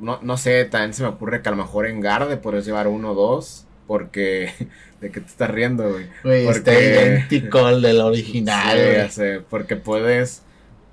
no, 0.00 0.18
no 0.22 0.36
sé, 0.36 0.64
también 0.64 0.94
se 0.94 1.02
me 1.02 1.08
ocurre 1.08 1.42
que 1.42 1.48
a 1.48 1.52
lo 1.52 1.58
mejor 1.58 1.86
en 1.86 2.00
Garde 2.00 2.36
puedes 2.36 2.64
llevar 2.66 2.88
uno 2.88 3.12
o 3.12 3.14
dos. 3.14 3.64
Porque, 3.86 4.50
¿de 5.00 5.10
qué 5.10 5.20
te 5.20 5.26
estás 5.26 5.50
riendo, 5.50 5.88
güey? 5.90 6.06
Güey, 6.22 6.46
está 6.46 6.72
Porque- 6.72 6.88
idéntico 6.88 7.64
al 7.64 7.80
del 7.82 8.00
original, 8.02 8.76
Sí, 8.76 8.82
güey. 8.84 8.96
ya 8.96 9.10
sé, 9.10 9.40
porque 9.48 9.76
puedes, 9.76 10.42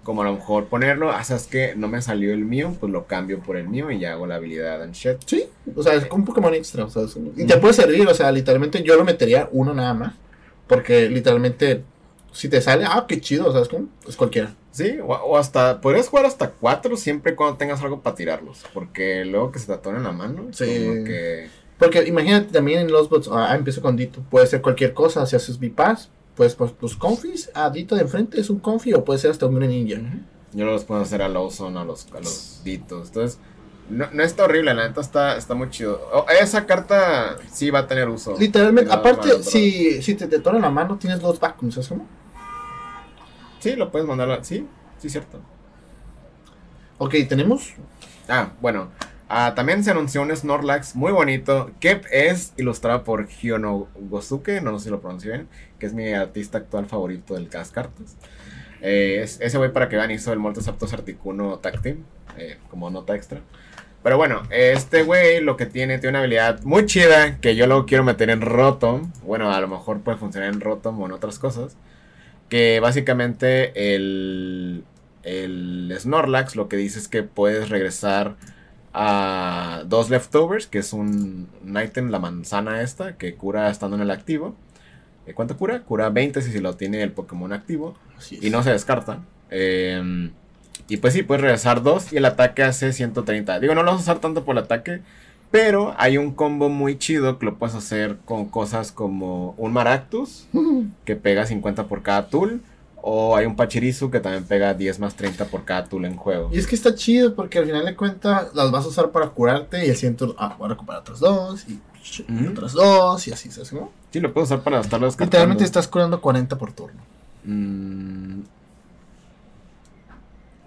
como 0.04 0.22
a 0.22 0.26
lo 0.26 0.34
mejor 0.36 0.68
ponerlo, 0.68 1.12
ah, 1.12 1.22
sabes 1.26 1.48
que 1.48 1.76
no 1.76 1.90
me 1.90 2.02
salió 2.02 2.32
el 2.32 2.46
mío, 2.46 2.74
pues 2.80 2.92
lo 2.94 3.06
cambio 3.06 3.40
por 3.42 3.58
el 3.58 3.68
mío 3.68 3.92
y 3.92 4.00
ya 4.00 4.14
hago 4.14 4.28
la 4.28 4.36
habilidad 4.36 4.82
and 4.82 4.94
shit. 4.94 5.18
Sí, 5.26 5.44
o 5.76 5.84
sea, 5.84 5.96
es 5.96 6.06
como 6.06 6.22
un 6.22 6.26
Pokémon 6.28 6.54
extra. 6.54 6.86
O 6.86 6.90
sea, 6.90 7.04
es 7.04 7.18
y 7.36 7.46
te 7.46 7.58
puede 7.58 7.74
servir, 7.74 8.08
o 8.08 8.14
sea, 8.14 8.32
literalmente 8.32 8.82
yo 8.82 8.96
lo 8.96 9.04
metería 9.04 9.50
uno 9.52 9.74
nada 9.74 9.94
más. 9.94 10.14
Porque 10.68 11.10
literalmente, 11.10 11.84
si 12.32 12.48
te 12.48 12.62
sale, 12.62 12.86
ah, 12.88 13.06
qué 13.10 13.20
chido, 13.20 13.52
¿sabes 13.52 13.68
cómo? 13.68 13.88
Es 14.08 14.16
cualquiera. 14.16 14.54
Sí, 14.76 14.98
o, 15.02 15.08
o 15.08 15.38
hasta, 15.38 15.80
podrías 15.80 16.10
jugar 16.10 16.26
hasta 16.26 16.50
cuatro 16.52 16.98
siempre 16.98 17.32
y 17.32 17.36
cuando 17.36 17.56
tengas 17.56 17.82
algo 17.82 18.02
para 18.02 18.14
tirarlos. 18.14 18.66
Porque 18.74 19.24
luego 19.24 19.50
que 19.54 19.60
se 19.60 19.68
te 19.68 19.74
atoran 19.74 20.04
la 20.04 20.12
mano, 20.12 20.48
Sí. 20.52 20.66
como 20.86 21.06
que... 21.06 21.48
Porque 21.80 22.04
imagínate 22.06 22.52
también 22.52 22.80
en 22.82 22.92
los 22.92 23.08
bots, 23.10 23.30
ah, 23.32 23.56
empiezo 23.56 23.82
con 23.82 23.96
Dito, 23.96 24.22
puede 24.30 24.48
ser 24.48 24.62
cualquier 24.62 24.94
cosa, 24.94 25.26
si 25.26 25.38
haces 25.38 25.60
Bipass, 25.60 26.10
pues, 26.36 26.56
pues 26.56 26.78
tus 26.78 26.98
confis, 26.98 27.50
ah, 27.54 27.70
Dito 27.70 27.96
de 27.96 28.02
enfrente 28.02 28.38
es 28.42 28.50
un 28.50 28.60
confi 28.60 28.94
o 28.94 29.06
puede 29.06 29.18
ser 29.20 29.32
hasta 29.32 29.46
un 29.46 29.56
Greninja. 29.56 30.02
Yo 30.52 30.66
no 30.66 30.72
los 30.72 30.84
puedo 30.84 31.00
hacer 31.02 31.22
a 31.22 31.30
Lawson, 31.30 31.78
a 31.78 31.86
los, 31.86 32.08
a 32.14 32.20
los 32.20 32.60
ditos. 32.66 33.08
Entonces, 33.08 33.40
no, 33.90 34.08
no 34.12 34.24
está 34.24 34.44
horrible, 34.44 34.74
la 34.74 34.88
neta 34.90 35.00
está, 35.00 35.38
está 35.38 35.54
muy 35.54 35.70
chido. 35.70 36.02
Oh, 36.14 36.26
esa 36.42 36.66
carta 36.66 37.38
sí 37.52 37.70
va 37.70 37.80
a 37.80 37.88
tener 37.88 38.10
uso. 38.10 38.36
Literalmente, 38.38 38.92
aparte, 38.92 39.42
si, 39.42 40.02
si 40.02 40.16
te 40.16 40.28
detonan 40.28 40.62
la 40.64 40.70
mano, 40.70 40.98
tienes 40.98 41.22
los 41.22 41.40
vacuums, 41.40 41.76
¿sabes 41.76 41.88
cómo? 41.88 42.08
Sí, 43.66 43.76
lo 43.76 43.90
puedes 43.92 44.08
mandar. 44.08 44.30
a- 44.30 44.44
Sí, 44.44 44.68
sí, 45.00 45.10
cierto. 45.10 45.42
Ok, 47.00 47.16
tenemos. 47.28 47.74
Ah, 48.30 48.52
bueno. 48.62 48.92
ah, 49.28 49.54
también 49.56 49.84
se 49.84 49.90
anunció 49.90 50.22
un 50.22 50.36
Snorlax 50.36 50.96
muy 50.96 51.12
bonito 51.12 51.72
que 51.80 52.00
es 52.12 52.54
ilustrado 52.58 53.04
por 53.04 53.28
Hyono 53.28 53.88
Gosuke, 53.96 54.62
no 54.62 54.78
sé 54.78 54.84
si 54.86 54.90
lo 54.92 55.02
pronuncio 55.02 55.32
bien, 55.34 55.48
que 55.80 55.88
es 55.88 55.94
mi 55.96 56.14
artista 56.14 56.60
actual 56.60 56.86
favorito 56.86 57.34
del 57.34 57.50
Cast 57.50 57.74
Cartas. 57.74 58.16
Eh, 58.82 59.22
es- 59.24 59.42
ese 59.42 59.58
güey 59.58 59.74
para 59.74 59.90
que 59.90 59.96
vean 59.96 60.12
hizo 60.12 60.32
el 60.32 60.38
Moltres 60.38 60.68
Aptos 60.68 60.94
Articuno 60.94 61.58
Tag 61.58 61.82
Team, 61.82 62.04
eh, 62.38 62.60
como 62.70 62.92
nota 62.92 63.16
extra. 63.16 63.40
Pero 64.04 64.18
bueno, 64.18 64.44
este 64.52 65.02
güey 65.02 65.42
lo 65.42 65.58
que 65.58 65.66
tiene, 65.66 65.98
tiene 65.98 66.12
una 66.12 66.20
habilidad 66.20 66.62
muy 66.62 66.86
chida 66.86 67.40
que 67.42 67.56
yo 67.56 67.66
lo 67.66 67.88
quiero 67.88 68.04
meter 68.04 68.30
en 68.30 68.42
Rotom. 68.42 69.12
Bueno, 69.24 69.52
a 69.52 69.60
lo 69.60 69.68
mejor 69.68 70.02
puede 70.02 70.20
funcionar 70.20 70.54
en 70.54 70.62
Rotom 70.62 71.02
o 71.02 71.08
en 71.08 71.14
otras 71.14 71.40
cosas. 71.40 71.76
Que 72.50 72.80
básicamente 72.80 73.96
el, 73.96 74.84
el 75.24 75.96
Snorlax 75.98 76.56
lo 76.56 76.70
que 76.70 76.78
dice 76.78 77.00
es 77.00 77.08
que 77.08 77.24
puedes 77.24 77.70
regresar 77.70 78.36
a 78.94 79.84
dos 79.88 80.10
leftovers, 80.10 80.68
que 80.68 80.80
es 80.80 80.94
un, 80.94 81.50
un 81.64 81.82
ítem, 81.82 82.10
la 82.10 82.20
manzana 82.20 82.82
esta, 82.82 83.18
que 83.18 83.36
cura 83.36 83.70
estando 83.70 83.98
en 83.98 84.04
el 84.04 84.12
activo. 84.12 84.56
Eh, 85.26 85.34
¿Cuánto 85.34 85.58
cura? 85.58 85.82
Cura 85.82 86.10
20 86.10 86.42
si 86.42 86.60
lo 86.60 86.76
tiene 86.76 87.02
el 87.02 87.12
Pokémon 87.12 87.52
activo. 87.52 87.98
Y 88.42 88.50
no 88.50 88.64
se 88.64 88.72
descarta. 88.72 89.24
Eh, 89.50 90.30
y 90.88 90.98
pues 90.98 91.14
sí, 91.14 91.24
puedes 91.24 91.42
regresar 91.42 91.82
dos 91.82 92.14
y 92.14 92.18
el 92.18 92.26
ataque 92.26 92.64
hace 92.64 92.94
130. 92.94 93.60
Digo, 93.60 93.74
no 93.74 93.84
lo 93.84 93.92
vas 93.92 94.02
a 94.02 94.04
usar 94.04 94.20
tanto 94.20 94.46
por 94.46 94.58
el 94.58 94.64
ataque. 94.64 95.02
Pero 95.56 95.94
hay 95.98 96.18
un 96.18 96.32
combo 96.32 96.68
muy 96.68 97.00
chido 97.00 97.40
que 97.40 97.46
lo 97.46 97.56
puedes 97.58 97.76
hacer 97.76 98.18
con 98.26 98.44
cosas 98.50 98.92
como 98.92 99.56
un 99.58 99.72
Maractus, 99.72 100.48
que 101.06 101.16
pega 101.16 101.46
50 101.46 101.88
por 101.88 102.04
cada 102.04 102.28
tool. 102.28 102.62
O 103.02 103.38
hay 103.38 103.46
un 103.46 103.56
Pachirisu 103.56 104.12
que 104.12 104.20
también 104.20 104.44
pega 104.44 104.74
10 104.74 105.00
más 105.00 105.16
30 105.16 105.46
por 105.46 105.64
cada 105.64 105.86
tool 105.86 106.04
en 106.04 106.18
juego. 106.18 106.50
Y 106.52 106.58
es 106.58 106.68
que 106.68 106.76
está 106.76 106.94
chido 106.94 107.36
porque 107.36 107.60
al 107.60 107.68
final 107.68 107.86
de 107.86 107.96
cuentas 107.96 108.54
las 108.54 108.70
vas 108.70 108.84
a 108.84 108.90
usar 108.90 109.12
para 109.12 109.30
curarte 109.30 109.86
y 109.86 109.90
el 109.92 109.96
siguiente 109.96 110.26
turno, 110.26 110.36
ah, 110.40 110.56
voy 110.60 110.66
a 110.66 110.70
recuperar 110.72 111.02
otras 111.02 111.20
dos 111.22 111.64
y, 111.70 111.80
y 112.28 112.34
Ujú. 112.34 112.50
otras 112.50 112.74
dos 112.74 113.26
y 113.28 113.32
así, 113.32 113.50
¿sabes 113.50 113.70
cómo? 113.70 113.92
Sí, 114.12 114.20
lo 114.20 114.34
puedo 114.34 114.44
usar 114.44 114.62
para 114.62 114.80
descartando. 114.80 115.16
Literalmente 115.20 115.64
estás 115.64 115.88
curando 115.88 116.20
40 116.20 116.58
por 116.58 116.74
turno. 116.74 117.00
Mm. 117.46 118.42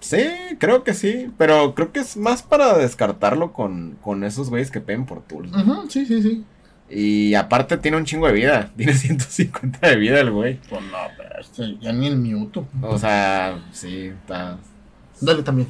Sí, 0.00 0.24
creo 0.58 0.84
que 0.84 0.94
sí. 0.94 1.30
Pero 1.38 1.74
creo 1.74 1.92
que 1.92 2.00
es 2.00 2.16
más 2.16 2.42
para 2.42 2.76
descartarlo 2.78 3.52
con, 3.52 3.96
con 4.02 4.24
esos 4.24 4.48
güeyes 4.50 4.70
que 4.70 4.80
peguen 4.80 5.06
por 5.06 5.22
tools. 5.22 5.52
Ujú, 5.52 5.90
sí, 5.90 6.06
sí, 6.06 6.22
sí. 6.22 6.44
Y 6.90 7.34
aparte 7.34 7.76
tiene 7.76 7.96
un 7.98 8.04
chingo 8.04 8.26
de 8.26 8.32
vida. 8.32 8.70
Tiene 8.76 8.94
150 8.94 9.86
de 9.88 9.96
vida 9.96 10.20
el 10.20 10.30
güey. 10.30 10.58
Pues 10.70 10.80
no, 10.82 10.96
pero 11.16 11.40
este, 11.40 11.76
ya 11.80 11.92
ni 11.92 12.06
el 12.06 12.16
Mewtwo. 12.16 12.66
O 12.82 12.96
sea, 12.98 13.62
sí, 13.72 14.06
está. 14.06 14.56
Dale 15.20 15.42
también. 15.42 15.68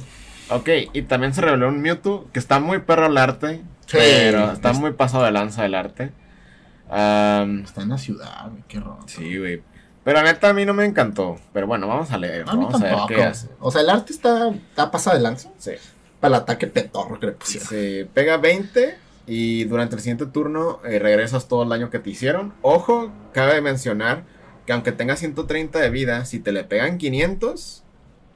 Ok, 0.49 0.69
y 0.93 1.01
también 1.03 1.33
se 1.33 1.41
reveló 1.41 1.67
un 1.67 1.81
Mewtwo 1.81 2.27
que 2.31 2.39
está 2.39 2.59
muy 2.59 2.79
perro 2.79 3.07
el 3.07 3.17
arte. 3.17 3.61
Sí, 3.85 3.97
pero 3.99 4.51
está 4.51 4.71
es- 4.71 4.79
muy 4.79 4.93
pasado 4.93 5.25
de 5.25 5.31
lanza 5.31 5.65
el 5.65 5.75
arte. 5.75 6.11
Está 6.85 7.43
en 7.43 7.89
la 7.89 7.97
ciudad, 7.97 8.49
güey, 8.49 8.63
qué 8.67 8.79
roto. 8.79 9.03
sí, 9.07 9.37
güey. 9.37 9.61
Pero 10.03 10.21
neta 10.23 10.49
a 10.49 10.53
mí 10.53 10.65
no 10.65 10.73
me 10.73 10.85
encantó. 10.85 11.37
Pero 11.53 11.67
bueno, 11.67 11.87
vamos 11.87 12.11
a 12.11 12.17
leer. 12.17 12.45
A 12.47 12.53
mí 12.53 12.63
vamos 12.65 12.81
a 12.81 12.85
ver 12.85 12.95
qué 13.07 13.23
hace. 13.23 13.47
O 13.59 13.69
sea, 13.71 13.81
el 13.81 13.89
arte 13.89 14.13
está, 14.13 14.49
está 14.49 14.89
pasado 14.91 15.17
de 15.17 15.23
lanza 15.23 15.49
Sí. 15.57 15.71
para 16.19 16.35
el 16.37 16.41
ataque 16.43 16.67
petorro 16.67 17.19
que 17.19 17.27
le 17.27 17.31
pusieron. 17.33 17.67
Se 17.67 18.07
pega 18.13 18.37
20 18.37 18.97
y 19.27 19.65
durante 19.65 19.95
el 19.95 20.01
siguiente 20.01 20.25
turno 20.25 20.79
eh, 20.85 20.97
regresas 20.99 21.47
todo 21.47 21.63
el 21.63 21.69
daño 21.69 21.89
que 21.89 21.99
te 21.99 22.09
hicieron. 22.09 22.53
Ojo, 22.61 23.11
cabe 23.33 23.61
mencionar 23.61 24.23
que 24.65 24.73
aunque 24.73 24.91
tengas 24.91 25.19
130 25.19 25.79
de 25.79 25.89
vida, 25.89 26.25
si 26.25 26.39
te 26.39 26.51
le 26.51 26.63
pegan 26.63 26.97
500, 26.97 27.83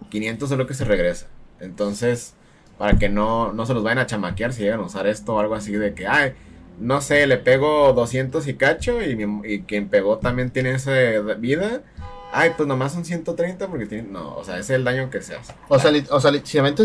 500 0.10 0.52
es 0.52 0.58
lo 0.58 0.68
que 0.68 0.74
se 0.74 0.84
regresa. 0.86 1.28
Entonces, 1.60 2.34
para 2.78 2.98
que 3.00 3.08
no, 3.10 3.54
no 3.54 3.66
se 3.66 3.74
los 3.74 3.84
vayan 3.84 4.00
a 4.00 4.06
chamaquear 4.06 4.52
si 4.52 4.64
llegan 4.64 4.80
a 4.82 4.84
usar 4.84 5.08
esto 5.08 5.36
o 5.36 5.40
algo 5.40 5.56
así 5.56 5.72
de 5.72 5.94
que, 5.94 6.08
ay, 6.08 6.34
no 6.80 7.02
sé, 7.02 7.28
le 7.28 7.38
pego 7.38 7.94
200 7.94 8.48
y 8.48 8.54
cacho 8.56 9.02
y, 9.02 9.18
y 9.44 9.62
quien 9.62 9.90
pegó 9.90 10.18
también 10.18 10.52
tiene 10.52 10.72
esa 10.72 10.92
vida. 11.38 11.82
Ay, 12.32 12.52
pues 12.58 12.68
nomás 12.68 12.94
son 12.94 13.06
130 13.06 13.68
porque 13.68 13.86
tiene... 13.86 14.10
No, 14.10 14.36
o 14.36 14.44
sea, 14.44 14.56
ese 14.56 14.74
es 14.74 14.78
el 14.78 14.84
daño 14.84 15.10
que 15.12 15.22
se 15.22 15.36
hace. 15.36 15.54
O 15.70 15.78
sea, 15.78 15.92
o 16.10 16.20
sea, 16.20 16.32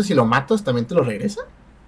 si, 0.03 0.13
lo 0.13 0.25
matas, 0.25 0.63
también 0.63 0.85
te 0.85 0.93
lo 0.93 1.03
regresa. 1.03 1.41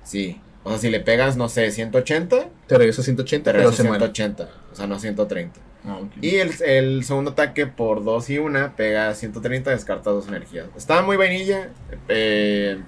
Sí. 0.03 0.41
O 0.63 0.69
sea, 0.71 0.79
si 0.79 0.89
le 0.89 0.99
pegas, 0.99 1.37
no 1.37 1.47
sé, 1.47 1.69
180, 1.69 2.49
Te 2.67 2.77
regresa 2.77 3.03
180, 3.03 3.43
te 3.43 3.51
pero 3.51 3.59
regresa 3.63 3.83
se 3.83 3.87
muere. 3.87 4.05
180, 4.05 4.49
o 4.71 4.75
sea, 4.75 4.87
no 4.87 4.99
130. 4.99 5.59
Ah, 5.85 5.97
ok. 6.01 6.11
Y 6.21 6.37
el, 6.37 6.51
el 6.63 7.03
segundo 7.03 7.31
ataque 7.31 7.67
por 7.67 8.03
2 8.03 8.29
y 8.31 8.37
1 8.39 8.73
pega 8.75 9.13
130, 9.13 9.69
descarta 9.69 10.09
dos 10.09 10.27
energías. 10.27 10.67
Está 10.75 11.01
muy 11.03 11.17
vainilla. 11.17 11.69
eh, 12.07 12.79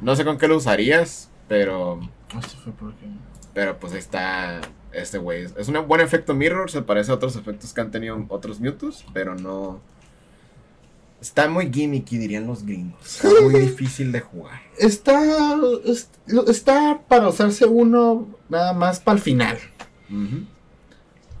no 0.00 0.14
sé 0.16 0.24
con 0.24 0.38
qué 0.38 0.48
lo 0.48 0.56
usarías, 0.56 1.30
pero 1.48 2.00
Este 2.38 2.56
fue 2.58 2.72
porque... 2.72 3.06
pero 3.54 3.78
pues 3.78 3.92
ahí 3.92 4.00
está 4.00 4.60
este 4.92 5.18
güey. 5.18 5.46
Es 5.56 5.68
un 5.68 5.88
buen 5.88 6.00
efecto 6.00 6.34
mirror, 6.34 6.70
se 6.70 6.82
parece 6.82 7.10
a 7.10 7.14
otros 7.14 7.36
efectos 7.36 7.72
que 7.72 7.80
han 7.80 7.90
tenido 7.90 8.24
otros 8.28 8.60
Mewtwo's, 8.60 9.04
pero 9.12 9.34
no... 9.34 9.80
Está 11.20 11.48
muy 11.48 11.72
gimmicky, 11.72 12.18
dirían 12.18 12.46
los 12.46 12.66
gringos. 12.66 13.00
Está 13.02 13.40
muy 13.40 13.58
difícil 13.60 14.12
de 14.12 14.20
jugar. 14.20 14.60
Está, 14.78 15.18
está 16.48 17.00
para 17.08 17.28
usarse 17.28 17.64
uno 17.64 18.28
nada 18.50 18.74
más 18.74 19.00
para 19.00 19.16
el 19.16 19.22
final. 19.22 19.58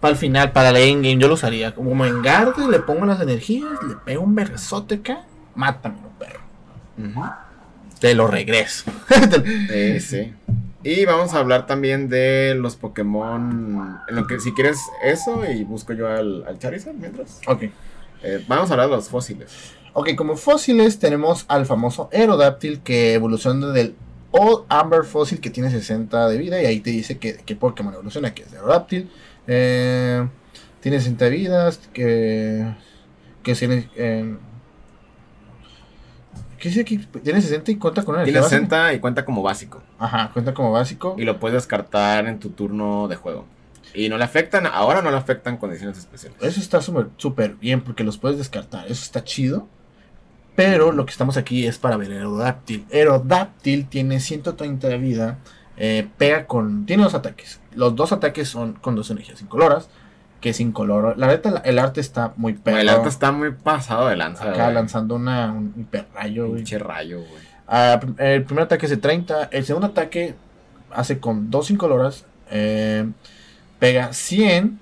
Para 0.00 0.12
el 0.12 0.18
final, 0.18 0.52
para 0.52 0.72
la 0.72 0.80
endgame, 0.80 1.18
yo 1.18 1.28
lo 1.28 1.34
usaría. 1.34 1.74
Como 1.74 2.06
en 2.06 2.22
Garde, 2.22 2.66
le 2.68 2.78
pongo 2.80 3.04
las 3.04 3.20
energías, 3.20 3.70
le 3.86 3.96
pego 3.96 4.22
un 4.22 4.34
vergazote 4.34 4.96
acá, 4.96 5.26
mátamelo, 5.54 6.08
perro. 6.18 6.40
Te 8.00 8.14
lo 8.14 8.26
regreso. 8.26 8.90
Eh, 9.70 10.00
sí. 10.06 10.32
Y 10.84 11.06
vamos 11.06 11.32
a 11.32 11.38
hablar 11.38 11.66
también 11.66 12.10
de 12.10 12.54
los 12.54 12.76
Pokémon. 12.76 14.00
En 14.06 14.14
lo 14.14 14.26
que 14.26 14.38
si 14.38 14.52
quieres 14.52 14.78
eso 15.02 15.42
y 15.50 15.64
busco 15.64 15.94
yo 15.94 16.08
al, 16.08 16.44
al 16.46 16.58
Charizard 16.58 16.94
mientras. 16.94 17.40
ok. 17.46 17.62
Eh, 18.22 18.44
vamos 18.46 18.70
a 18.70 18.74
hablar 18.74 18.90
de 18.90 18.96
los 18.96 19.08
fósiles. 19.08 19.72
Ok, 19.94 20.14
como 20.14 20.36
fósiles 20.36 20.98
tenemos 20.98 21.46
al 21.48 21.64
famoso 21.64 22.10
Aerodactyl 22.12 22.80
que 22.80 23.14
evoluciona 23.14 23.68
del 23.68 23.94
Old 24.30 24.66
Amber 24.68 25.04
Fossil 25.04 25.40
que 25.40 25.48
tiene 25.48 25.70
60 25.70 26.28
de 26.28 26.36
vida 26.36 26.60
y 26.60 26.66
ahí 26.66 26.80
te 26.80 26.90
dice 26.90 27.16
que, 27.16 27.36
que 27.36 27.56
Pokémon 27.56 27.94
evoluciona, 27.94 28.34
que 28.34 28.42
es 28.42 28.52
Aerodactyl. 28.52 29.10
Eh, 29.46 30.28
tiene 30.80 30.98
60 30.98 31.28
vidas, 31.28 31.80
que, 31.94 32.74
que 33.42 33.54
tiene... 33.54 33.88
Eh, 33.96 34.36
¿Qué 36.58 36.68
dice 36.68 36.80
aquí? 36.82 36.98
Tiene 37.22 37.40
60 37.40 37.70
y 37.70 37.76
cuenta 37.76 38.02
con 38.04 38.14
una 38.14 38.24
Tiene 38.24 38.38
energía 38.38 38.58
básica. 38.60 38.76
60 38.76 38.94
y 38.94 38.98
cuenta 39.00 39.24
como 39.24 39.42
básico. 39.42 39.82
Ajá, 39.98 40.30
cuenta 40.32 40.54
como 40.54 40.72
básico. 40.72 41.14
Y 41.18 41.24
lo 41.24 41.38
puedes 41.40 41.54
descartar 41.54 42.26
en 42.26 42.38
tu 42.38 42.50
turno 42.50 43.08
de 43.08 43.16
juego. 43.16 43.46
Y 43.94 44.08
no 44.08 44.18
le 44.18 44.24
afectan, 44.24 44.66
ahora 44.66 45.02
no 45.02 45.10
le 45.10 45.16
afectan 45.16 45.56
condiciones 45.56 45.98
especiales. 45.98 46.38
Eso 46.42 46.60
está 46.60 46.80
súper 46.80 47.54
bien 47.54 47.82
porque 47.82 48.02
los 48.02 48.18
puedes 48.18 48.38
descartar. 48.38 48.86
Eso 48.86 49.04
está 49.04 49.22
chido. 49.22 49.68
Pero 50.56 50.92
lo 50.92 51.04
que 51.04 51.10
estamos 51.10 51.36
aquí 51.36 51.66
es 51.66 51.78
para 51.78 51.96
ver 51.96 52.12
Aerodactyl. 52.12 52.86
Aerodactyl 52.92 53.88
tiene 53.88 54.20
130 54.20 54.88
de 54.88 54.98
vida. 54.98 55.38
eh, 55.76 56.08
pega 56.18 56.46
con. 56.46 56.86
Tiene 56.86 57.02
dos 57.02 57.14
ataques. 57.14 57.60
Los 57.74 57.96
dos 57.96 58.12
ataques 58.12 58.48
son 58.48 58.74
con 58.74 58.94
dos 58.94 59.10
energías 59.10 59.42
incoloras. 59.42 59.88
Que 60.44 60.50
es 60.50 60.60
incoloro. 60.60 61.14
La 61.16 61.28
neta, 61.28 61.62
el 61.64 61.78
arte 61.78 62.02
está 62.02 62.34
muy 62.36 62.52
perro. 62.52 62.76
el 62.76 62.90
arte 62.90 63.08
está 63.08 63.32
muy 63.32 63.52
pasado 63.52 64.08
de 64.08 64.16
lanza. 64.16 64.50
Acá 64.50 64.64
güey. 64.64 64.74
lanzando 64.74 65.14
una, 65.14 65.50
un 65.50 65.72
hiperrayo, 65.74 66.48
güey. 66.48 66.56
Pinche 66.56 66.78
rayo, 66.78 67.20
güey. 67.20 67.42
Ah, 67.66 67.98
el 68.18 68.44
primer 68.44 68.64
ataque 68.64 68.84
es 68.84 68.90
de 68.90 68.98
30. 68.98 69.44
El 69.44 69.64
segundo 69.64 69.86
ataque 69.86 70.34
hace 70.90 71.18
con 71.18 71.50
dos 71.50 71.70
incoloras. 71.70 72.26
eh, 72.50 73.10
pega 73.78 74.12
100. 74.12 74.78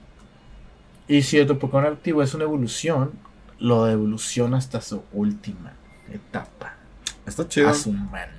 Y 1.07 1.23
si 1.23 1.45
tu 1.47 1.57
Pokémon 1.61 1.87
activo 1.87 2.25
es 2.25 2.35
una 2.35 2.43
evolución, 2.43 3.13
lo 3.61 3.89
evoluciona 3.89 4.57
hasta 4.57 4.81
su 4.81 5.05
última 5.13 5.75
etapa. 6.13 6.75
Está 7.25 7.47
chido. 7.47 7.69
A 7.69 7.75
su 7.75 7.93
mano. 7.93 8.33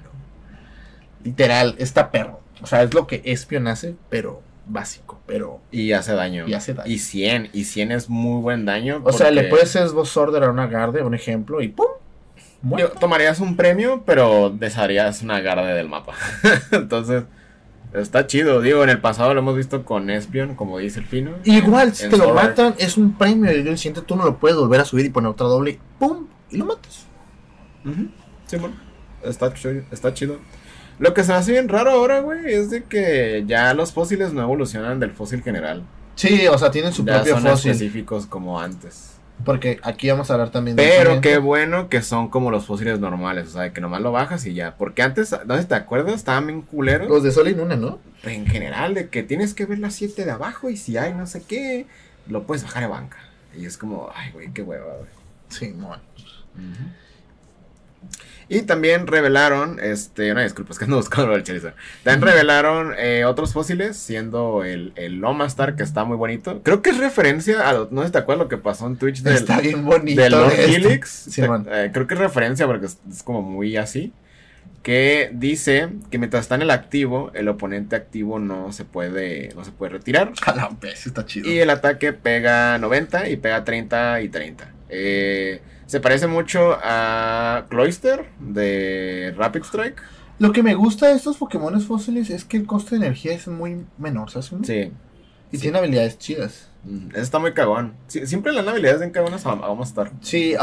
Literal, 1.23 1.75
está 1.77 2.11
perro. 2.11 2.41
O 2.61 2.67
sea, 2.67 2.83
es 2.83 2.93
lo 2.93 3.07
que 3.07 3.21
Espion 3.23 3.67
hace, 3.67 3.95
pero 4.09 4.41
básico. 4.65 5.19
Pero. 5.25 5.61
Y 5.71 5.91
hace 5.91 6.13
daño. 6.13 6.47
Y 6.47 6.53
hace 6.53 6.73
daño. 6.73 6.89
Y 6.89 6.99
100. 6.99 7.49
Y 7.53 7.63
100 7.65 7.91
es 7.91 8.09
muy 8.09 8.41
buen 8.41 8.65
daño. 8.65 9.01
O 9.03 9.13
sea, 9.13 9.31
le 9.31 9.45
puedes 9.45 9.75
esboz 9.75 10.15
order 10.17 10.43
a 10.43 10.51
una 10.51 10.67
Garde, 10.67 11.03
un 11.03 11.13
ejemplo, 11.13 11.61
y 11.61 11.69
¡pum! 11.69 11.87
Yo, 12.77 12.89
tomarías 12.91 13.39
un 13.41 13.57
premio, 13.57 14.03
pero 14.05 14.49
desharías 14.49 15.21
una 15.21 15.41
garde 15.41 15.73
del 15.73 15.89
mapa. 15.89 16.13
Entonces, 16.71 17.23
está 17.93 18.25
chido. 18.25 18.61
Digo, 18.61 18.83
en 18.83 18.89
el 18.89 19.01
pasado 19.01 19.33
lo 19.33 19.41
hemos 19.41 19.57
visto 19.57 19.83
con 19.83 20.09
Espion, 20.09 20.55
como 20.55 20.77
dice 20.77 20.99
el 20.99 21.05
Fino. 21.05 21.31
Igual, 21.43 21.93
si 21.93 22.07
te 22.07 22.17
lo 22.17 22.33
matan, 22.33 22.73
es 22.77 22.97
un 22.97 23.17
premio. 23.17 23.51
Y 23.51 23.67
el 23.67 23.77
siguiente 23.77 24.01
turno 24.01 24.23
lo 24.23 24.37
puedes 24.37 24.57
volver 24.57 24.79
a 24.79 24.85
subir 24.85 25.05
y 25.05 25.09
poner 25.09 25.31
otra 25.31 25.47
doble. 25.47 25.77
¡Pum! 25.99 26.27
Y 26.49 26.57
lo 26.57 26.65
matas. 26.65 27.05
Sí, 28.45 28.55
bueno. 28.55 28.75
Está 29.23 29.53
está 29.91 30.13
chido. 30.13 30.37
Lo 30.99 31.13
que 31.13 31.23
se 31.23 31.31
me 31.31 31.37
hace 31.37 31.51
bien 31.51 31.69
raro 31.69 31.91
ahora, 31.91 32.19
güey, 32.19 32.53
es 32.53 32.69
de 32.69 32.83
que 32.83 33.43
ya 33.47 33.73
los 33.73 33.91
fósiles 33.91 34.33
no 34.33 34.41
evolucionan 34.41 34.99
del 34.99 35.11
fósil 35.11 35.41
general. 35.41 35.83
Sí, 36.15 36.47
o 36.47 36.57
sea, 36.57 36.71
tienen 36.71 36.93
su 36.93 37.03
ya 37.05 37.15
propio 37.15 37.33
son 37.35 37.43
fósil. 37.43 37.71
específicos 37.71 38.25
como 38.25 38.59
antes. 38.59 39.09
Porque 39.43 39.79
aquí 39.83 40.09
vamos 40.09 40.29
a 40.29 40.33
hablar 40.35 40.51
también 40.51 40.77
de. 40.77 40.93
Pero 40.97 41.19
qué 41.19 41.37
bueno 41.37 41.89
que 41.89 42.01
son 42.01 42.29
como 42.29 42.51
los 42.51 42.65
fósiles 42.65 42.99
normales, 42.99 43.47
o 43.47 43.51
sea, 43.51 43.73
que 43.73 43.81
nomás 43.81 44.01
lo 44.01 44.11
bajas 44.11 44.45
y 44.45 44.53
ya. 44.53 44.75
Porque 44.77 45.01
antes, 45.01 45.35
no 45.45 45.55
sé 45.55 45.63
si 45.63 45.67
te 45.67 45.75
acuerdas, 45.75 46.13
estaban 46.15 46.47
bien 46.47 46.61
culeros. 46.61 47.09
Los 47.09 47.23
de 47.23 47.31
Sol 47.31 47.47
y 47.47 47.55
Luna, 47.55 47.75
¿no? 47.75 47.99
en 48.23 48.45
general, 48.45 48.93
de 48.93 49.09
que 49.09 49.21
tienes 49.23 49.53
que 49.53 49.65
ver 49.65 49.79
las 49.79 49.95
7 49.95 50.23
de 50.23 50.31
abajo 50.31 50.69
y 50.69 50.77
si 50.77 50.95
hay 50.97 51.13
no 51.13 51.27
sé 51.27 51.43
qué, 51.43 51.87
lo 52.27 52.43
puedes 52.43 52.63
bajar 52.63 52.83
de 52.83 52.89
banca. 52.89 53.17
Y 53.57 53.65
es 53.65 53.77
como, 53.77 54.09
ay, 54.15 54.31
güey, 54.31 54.51
qué 54.53 54.61
hueva, 54.61 54.85
güey. 54.95 55.09
Sí, 55.49 55.73
no. 55.75 55.95
Y 58.49 58.63
también 58.63 59.07
revelaron, 59.07 59.79
este, 59.81 60.31
una 60.31 60.43
disculpa, 60.43 60.73
es 60.73 60.77
que 60.77 60.83
ando 60.85 60.97
buscando 60.97 61.31
del 61.31 61.43
Charizard. 61.43 61.73
También 62.03 62.29
revelaron 62.33 62.93
eh, 62.97 63.23
otros 63.25 63.53
fósiles, 63.53 63.95
siendo 63.97 64.63
el, 64.65 64.91
el 64.95 65.15
Lomastar, 65.15 65.75
que 65.75 65.83
está 65.83 66.03
muy 66.03 66.17
bonito. 66.17 66.61
Creo 66.61 66.81
que 66.81 66.89
es 66.91 66.97
referencia 66.97 67.67
a, 67.69 67.87
no 67.89 68.01
sé 68.01 68.07
si 68.07 68.11
te 68.11 68.17
acuerdas 68.19 68.43
lo 68.45 68.49
que 68.49 68.57
pasó 68.57 68.85
en 68.85 68.97
Twitch 68.97 69.21
del, 69.23 69.35
Está 69.35 69.59
bien 69.61 69.85
bonito. 69.85 70.21
del 70.21 70.33
Lord. 70.33 70.51
Helix. 70.59 71.09
Sí, 71.09 71.41
Te- 71.41 71.47
man. 71.47 71.65
eh, 71.71 71.89
creo 71.93 72.05
que 72.05 72.13
es 72.15 72.19
referencia 72.19 72.67
porque 72.67 72.87
es, 72.87 72.97
es 73.09 73.23
como 73.23 73.41
muy 73.41 73.77
así. 73.77 74.11
Que 74.83 75.29
dice 75.33 75.87
que 76.11 76.17
mientras 76.17 76.41
está 76.43 76.55
en 76.55 76.63
el 76.63 76.69
activo, 76.71 77.31
el 77.33 77.47
oponente 77.47 77.95
activo 77.95 78.37
no 78.39 78.73
se 78.73 78.83
puede, 78.83 79.53
no 79.55 79.63
se 79.63 79.71
puede 79.71 79.93
retirar. 79.93 80.33
A 80.45 80.53
la 80.53 80.69
vez, 80.81 81.07
está 81.07 81.25
chido. 81.25 81.49
Y 81.49 81.59
el 81.59 81.69
ataque 81.69 82.11
pega 82.11 82.77
90 82.77 83.29
y 83.29 83.37
pega 83.37 83.63
30 83.63 84.19
y 84.21 84.27
30. 84.29 84.69
Eh, 84.89 85.61
se 85.93 85.99
parece 85.99 86.25
mucho 86.25 86.75
a 86.83 87.65
Cloyster 87.69 88.25
de 88.39 89.31
Rapid 89.37 89.61
Strike. 89.61 90.01
Lo 90.39 90.51
que 90.51 90.63
me 90.63 90.73
gusta 90.73 91.05
de 91.09 91.13
estos 91.13 91.37
Pokémon 91.37 91.79
fósiles 91.81 92.31
es 92.31 92.45
que 92.45 92.57
el 92.57 92.65
coste 92.65 92.95
de 92.97 93.05
energía 93.05 93.33
es 93.33 93.47
muy 93.47 93.85
menor, 93.99 94.31
¿sabes? 94.31 94.51
Sí. 94.63 94.91
Y 95.51 95.57
Sí. 95.57 95.61
tiene 95.61 95.77
habilidades 95.77 96.17
chidas. 96.17 96.71
Mm, 96.83 97.09
Eso 97.11 97.21
está 97.21 97.37
muy 97.37 97.53
cagón. 97.53 97.93
Sí, 98.07 98.25
siempre 98.25 98.51
las 98.53 98.67
habilidades 98.67 99.03
en 99.03 99.11
cagonas 99.11 99.43
vamos 99.43 99.85
a 99.87 99.89
estar. 99.89 100.11
Sí, 100.21 100.55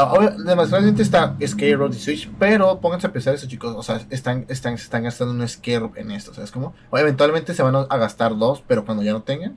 demasiadamente 0.45 1.01
está 1.01 1.37
Scare 1.47 1.77
Road 1.77 1.93
y 1.93 1.99
Switch, 1.99 2.29
pero 2.37 2.81
pónganse 2.81 3.07
a 3.07 3.13
pensar 3.13 3.33
eso, 3.33 3.47
chicos. 3.47 3.73
O 3.77 3.83
sea, 3.83 4.01
están, 4.09 4.45
están, 4.49 4.77
se 4.77 4.83
están 4.83 5.03
gastando 5.03 5.33
un 5.33 5.47
Scare 5.47 5.91
en 5.95 6.11
esto, 6.11 6.33
¿sabes 6.33 6.51
cómo? 6.51 6.73
O 6.89 6.97
eventualmente 6.97 7.53
se 7.53 7.63
van 7.63 7.75
a 7.77 7.97
gastar 7.97 8.37
dos, 8.37 8.61
pero 8.67 8.83
cuando 8.85 9.01
ya 9.01 9.13
no 9.13 9.21
tengan, 9.23 9.55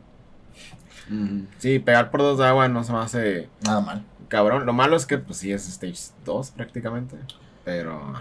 Mm, 1.09 1.49
Sí, 1.59 1.81
pegar 1.81 2.11
por 2.11 2.21
dos 2.23 2.39
de 2.39 2.47
agua 2.47 2.67
no 2.69 2.83
se 2.83 2.93
me 2.93 2.99
hace 2.99 3.49
nada 3.63 3.81
mal. 3.83 4.05
Cabrón. 4.29 4.67
Lo 4.67 4.73
malo 4.73 4.97
es 4.97 5.07
que, 5.07 5.19
pues 5.19 5.39
sí, 5.39 5.53
es 5.53 5.69
Stage 5.69 6.15
2 6.25 6.51
prácticamente. 6.53 7.17
Pero. 7.65 8.15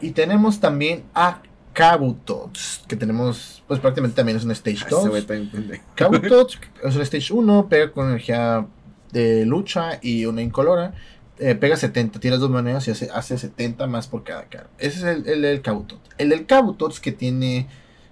Y 0.00 0.12
tenemos 0.12 0.60
también 0.60 1.04
a 1.14 1.42
Kabutops, 1.72 2.84
que 2.88 2.96
tenemos, 2.96 3.62
pues 3.66 3.80
prácticamente 3.80 4.16
también 4.16 4.36
es 4.36 4.44
un 4.44 4.50
Stage 4.50 4.84
Ese 4.86 4.94
güey 4.94 5.06
2. 5.06 5.18
está 5.18 5.34
bien 5.34 5.50
pendejo. 5.50 5.84
Kabutops 5.94 6.58
es 6.82 6.96
un 6.96 7.02
Stage 7.02 7.32
1, 7.32 7.68
pega 7.68 7.92
con 7.92 8.08
energía 8.08 8.66
de 9.12 9.46
lucha 9.46 9.98
y 10.02 10.26
una 10.26 10.42
incolora. 10.42 10.94
Eh, 11.38 11.54
pega 11.54 11.76
70, 11.76 12.18
tiras 12.18 12.40
dos 12.40 12.50
monedas 12.50 12.88
y 12.88 12.90
hace, 12.90 13.10
hace 13.14 13.38
70 13.38 13.86
más 13.86 14.08
por 14.08 14.24
cada 14.24 14.46
cara. 14.46 14.66
Ese 14.78 14.98
es 14.98 15.04
el, 15.04 15.28
el 15.28 15.42
del 15.42 15.62
Kabutops. 15.62 16.00
El 16.18 16.30
del 16.30 16.46
Kabutops 16.46 16.98
que 16.98 17.12
tiene 17.12 17.68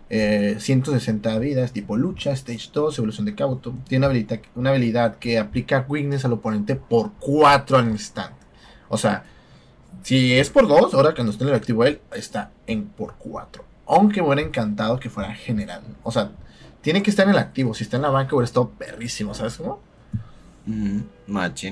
eh, 0.09 0.57
160 0.59 1.39
vidas, 1.39 1.73
tipo 1.73 1.97
lucha, 1.97 2.33
Stage 2.33 2.71
2, 2.73 2.99
evolución 2.99 3.27
de 3.27 3.35
Kabutops. 3.35 3.85
Tiene 3.85 4.07
una 4.07 4.13
habilidad, 4.13 4.41
una 4.55 4.71
habilidad 4.71 5.17
que 5.17 5.39
aplica 5.39 5.85
weakness 5.89 6.25
al 6.25 6.35
oponente 6.35 6.77
por 6.77 7.13
4 7.19 7.79
al 7.79 7.89
instante. 7.89 8.37
O 8.89 8.97
sea, 8.97 9.25
si 10.03 10.35
es 10.35 10.51
por 10.51 10.69
2, 10.69 10.95
ahora 10.95 11.15
cuando 11.15 11.33
esté 11.33 11.45
en 11.45 11.51
el 11.51 11.57
activo 11.57 11.85
él, 11.85 12.01
está 12.15 12.53
en 12.67 12.87
por 12.87 13.15
4. 13.19 13.65
Aunque 13.87 14.21
me 14.21 14.29
hubiera 14.29 14.43
encantado 14.43 15.01
que 15.01 15.11
fuera 15.11 15.35
general. 15.35 15.83
O 16.03 16.13
sea, 16.13 16.31
tiene 16.81 17.03
que 17.03 17.11
estar 17.11 17.27
en 17.27 17.33
el 17.33 17.39
activo. 17.39 17.75
Si 17.75 17.83
está 17.83 17.97
en 17.97 18.03
la 18.03 18.11
banca 18.11 18.37
hubiera 18.37 18.47
estado 18.47 18.71
perrísimo, 18.71 19.35
¿sabes 19.35 19.57
cómo? 19.57 19.81
Mm. 20.67 21.01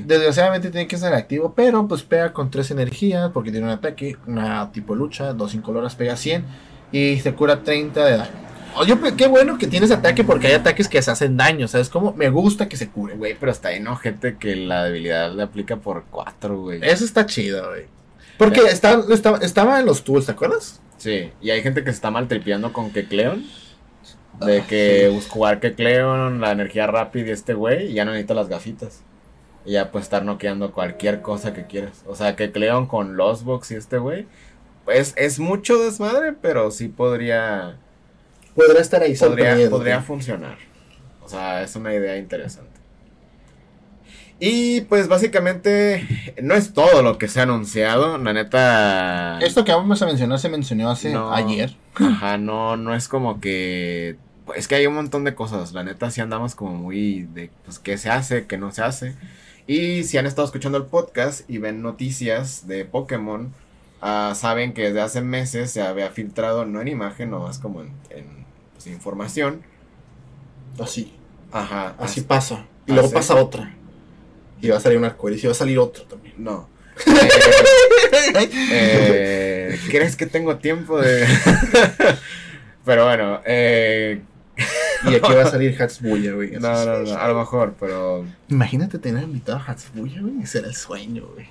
Desgraciadamente 0.06 0.70
tiene 0.70 0.88
que 0.88 0.96
estar 0.96 1.12
activo, 1.14 1.52
pero 1.54 1.86
pues 1.86 2.02
pega 2.02 2.32
con 2.32 2.50
3 2.50 2.72
energías 2.72 3.30
porque 3.30 3.52
tiene 3.52 3.66
un 3.66 3.72
ataque, 3.72 4.16
una 4.26 4.70
tipo 4.72 4.94
lucha, 4.96 5.32
dos 5.32 5.54
incoloras, 5.54 5.94
pega 5.94 6.16
100 6.16 6.44
y 6.98 7.18
se 7.20 7.34
cura 7.34 7.62
30 7.62 8.04
de 8.04 8.16
daño. 8.18 8.30
Oye, 8.76 8.96
pues, 8.96 9.12
qué 9.12 9.26
bueno 9.28 9.56
que 9.58 9.66
tienes 9.68 9.90
ataque 9.92 10.24
porque 10.24 10.48
hay 10.48 10.54
ataques 10.54 10.88
que 10.88 11.00
se 11.00 11.10
hacen 11.10 11.36
daño, 11.36 11.68
¿sabes 11.68 11.88
cómo? 11.88 12.12
Me 12.14 12.28
gusta 12.28 12.68
que 12.68 12.76
se 12.76 12.88
cure. 12.88 13.14
Güey, 13.14 13.36
pero 13.38 13.52
está 13.52 13.70
bien 13.70 13.86
ojete 13.86 14.36
que 14.36 14.56
la 14.56 14.84
debilidad 14.84 15.32
le 15.32 15.42
aplica 15.44 15.76
por 15.76 16.04
4, 16.10 16.58
güey. 16.60 16.80
Eso 16.82 17.04
está 17.04 17.24
chido, 17.26 17.68
güey. 17.68 17.84
Porque 18.36 18.62
Ya. 18.64 18.70
está, 18.70 19.00
estaba, 19.10 19.38
estaba 19.38 19.78
en 19.78 19.86
los 19.86 20.02
tools, 20.02 20.26
¿te 20.26 20.32
acuerdas? 20.32 20.80
Sí, 20.96 21.30
y 21.40 21.50
hay 21.50 21.62
gente 21.62 21.84
que 21.84 21.90
se 21.90 21.96
está 21.96 22.10
maltripeando 22.10 22.72
con 22.72 22.90
Kecleon. 22.90 23.44
De 24.40 24.58
Ah, 24.60 24.66
que 24.68 25.16
sí. 25.20 25.26
jugar 25.30 25.60
Kecleon, 25.60 26.40
la 26.40 26.50
energía 26.50 26.88
rápida 26.88 27.28
y 27.28 27.30
este 27.30 27.54
güey, 27.54 27.92
y 27.92 27.94
ya 27.94 28.04
no 28.04 28.10
necesita 28.10 28.34
las 28.34 28.48
gafitas. 28.48 29.02
Y 29.64 29.72
ya 29.72 29.92
puede 29.92 30.02
estar 30.02 30.24
noqueando 30.24 30.72
cualquier 30.72 31.22
cosa 31.22 31.52
que 31.54 31.66
quieras. 31.66 32.02
O 32.08 32.16
sea, 32.16 32.34
Kecleon 32.34 32.86
con 32.86 33.16
los 33.16 33.44
box 33.44 33.70
y 33.70 33.76
este 33.76 33.98
güey. 33.98 34.26
Pues 34.84 35.14
es 35.16 35.38
mucho 35.38 35.78
desmadre, 35.78 36.34
pero 36.40 36.70
sí 36.70 36.88
podría. 36.88 37.76
Podría 38.54 38.80
estar 38.80 39.02
ahí 39.02 39.16
Podría, 39.16 39.68
podría 39.70 40.00
funcionar. 40.02 40.58
O 41.22 41.28
sea, 41.28 41.62
es 41.62 41.74
una 41.74 41.92
idea 41.94 42.16
interesante. 42.18 42.70
Y 44.40 44.82
pues 44.82 45.08
básicamente 45.08 46.06
no 46.42 46.54
es 46.54 46.72
todo 46.72 47.02
lo 47.02 47.18
que 47.18 47.28
se 47.28 47.40
ha 47.40 47.44
anunciado. 47.44 48.18
La 48.18 48.32
neta. 48.32 49.38
Esto 49.40 49.64
que 49.64 49.72
vamos 49.72 50.02
a 50.02 50.06
mencionar 50.06 50.38
se 50.38 50.48
mencionó 50.48 50.90
hace 50.90 51.12
No. 51.12 51.32
ayer. 51.32 51.74
Ajá, 51.94 52.36
no, 52.36 52.76
no 52.76 52.94
es 52.94 53.08
como 53.08 53.40
que. 53.40 54.16
Es 54.54 54.68
que 54.68 54.74
hay 54.74 54.86
un 54.86 54.94
montón 54.94 55.24
de 55.24 55.34
cosas. 55.34 55.72
La 55.72 55.84
neta, 55.84 56.10
sí 56.10 56.20
andamos 56.20 56.54
como 56.54 56.74
muy 56.74 57.22
de. 57.32 57.50
Pues, 57.64 57.78
qué 57.78 57.96
se 57.96 58.10
hace, 58.10 58.46
qué 58.46 58.58
no 58.58 58.72
se 58.72 58.82
hace. 58.82 59.14
Y 59.66 60.04
si 60.04 60.18
han 60.18 60.26
estado 60.26 60.44
escuchando 60.46 60.76
el 60.76 60.84
podcast 60.84 61.48
y 61.48 61.56
ven 61.58 61.80
noticias 61.80 62.66
de 62.68 62.84
Pokémon, 62.84 63.54
ah, 64.06 64.34
saben 64.36 64.74
que 64.74 64.82
desde 64.82 65.00
hace 65.00 65.20
meses 65.22 65.70
se 65.70 65.80
había 65.82 66.10
filtrado, 66.10 66.66
no 66.66 66.80
en 66.82 66.88
imagen, 66.88 67.30
nomás 67.30 67.58
como 67.58 67.80
en, 67.80 67.88
en, 68.10 68.26
pues, 68.74 68.86
información. 68.86 69.62
Así, 70.78 71.14
Ajá. 71.50 71.94
así 71.98 72.20
as- 72.20 72.26
pasa. 72.26 72.66
Y 72.86 72.92
luego 72.92 73.10
pasa 73.10 73.34
otra. 73.36 73.74
Y 74.60 74.68
va 74.68 74.76
a 74.76 74.80
salir 74.80 74.98
un 74.98 75.04
arcoíris 75.04 75.42
y 75.42 75.46
va 75.46 75.52
a 75.52 75.56
salir 75.56 75.78
otro 75.78 76.04
también. 76.04 76.34
No. 76.38 76.68
Eh, 78.36 78.48
eh, 78.70 79.78
¿Crees 79.90 80.16
que 80.16 80.26
tengo 80.26 80.56
tiempo 80.58 81.00
de.? 81.00 81.26
Pero 82.84 83.04
bueno, 83.06 83.40
eh, 83.44 84.22
y 85.10 85.14
aquí 85.14 85.32
va 85.32 85.42
a 85.42 85.50
salir 85.50 85.80
Hatsbuya, 85.80 86.32
güey. 86.32 86.52
no, 86.52 86.84
no, 86.84 86.98
no, 87.00 87.18
a 87.18 87.28
lo 87.28 87.38
mejor, 87.38 87.74
pero. 87.80 88.24
Imagínate 88.48 88.98
tener 88.98 89.24
invitado 89.24 89.58
a 89.58 89.64
Hatsbuya, 89.64 90.20
güey. 90.20 90.42
Ese 90.42 90.58
era 90.58 90.68
el 90.68 90.74
sueño, 90.74 91.26
güey. 91.34 91.46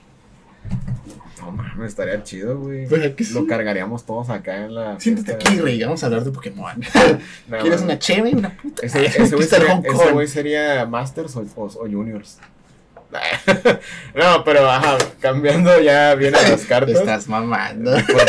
No 1.41 1.51
mames, 1.51 1.89
estaría 1.89 2.24
chido, 2.24 2.57
güey. 2.57 2.88
Lo 3.34 3.45
cargaríamos 3.47 4.05
todos 4.05 4.30
acá 4.30 4.64
en 4.66 4.76
la. 4.76 4.97
Siéntate 4.99 5.34
aquí, 5.34 5.59
rey. 5.59 5.82
Vamos 5.84 6.01
a 6.03 6.05
hablar 6.05 6.24
de 6.24 6.32
Pokémon. 6.32 6.80
No, 7.49 7.57
¿Quieres 7.59 7.82
una 7.82 7.99
cheve 7.99 8.32
una 8.34 8.55
puta? 8.55 8.86
Ese, 8.86 9.05
ese 9.24 9.36
güey 9.36 9.47
sería, 10.28 10.78
ese 10.82 10.86
Masters 10.88 11.36
o, 11.36 11.41
o- 11.55 11.66
o 11.66 11.89
Juniors. 11.89 12.38
no, 14.16 14.43
pero 14.43 14.68
ajá, 14.72 14.97
cambiando 15.20 15.80
ya 15.82 16.16
bien 16.16 16.34
a 16.36 16.41
las 16.41 16.64
cartas. 16.66 16.95
estás 16.95 17.28
mamando. 17.28 17.91
Pues. 17.91 18.26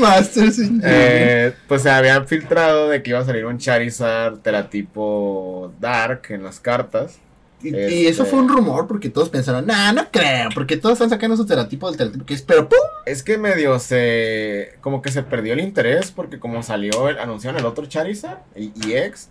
Masters 0.00 0.58
Eh, 0.82 1.52
pues 1.68 1.82
se 1.82 1.90
había 1.90 2.22
filtrado 2.24 2.88
de 2.88 3.02
que 3.02 3.10
iba 3.10 3.18
a 3.20 3.24
salir 3.24 3.44
un 3.44 3.58
Charizard 3.58 4.38
teratipo 4.38 5.72
Dark 5.80 6.22
en 6.30 6.44
las 6.44 6.58
cartas. 6.60 7.18
Y, 7.62 7.74
y 7.74 8.06
eso 8.06 8.22
este- 8.22 8.30
fue 8.30 8.38
un 8.40 8.48
rumor 8.48 8.86
porque 8.86 9.08
todos 9.08 9.30
pensaron, 9.30 9.66
nah, 9.66 9.90
no 9.92 10.10
creo, 10.10 10.50
porque 10.54 10.76
todos 10.76 10.94
están 10.94 11.08
sacando 11.10 11.36
su 11.36 11.46
teratipo 11.46 11.88
del 11.88 11.96
teratipo 11.96 12.26
que 12.26 12.34
es, 12.34 12.42
pero 12.42 12.68
¡pum! 12.68 12.78
Es 13.06 13.22
que 13.22 13.38
medio 13.38 13.78
se. 13.78 14.74
Como 14.82 15.00
que 15.02 15.10
se 15.10 15.22
perdió 15.22 15.54
el 15.54 15.60
interés 15.60 16.10
porque, 16.10 16.38
como 16.38 16.62
salió, 16.62 17.08
el, 17.08 17.18
anunciaron 17.18 17.58
el 17.58 17.66
otro 17.66 17.86
Charizard 17.86 18.40
y, 18.54 18.72
y 18.86 18.94
X, 18.94 19.30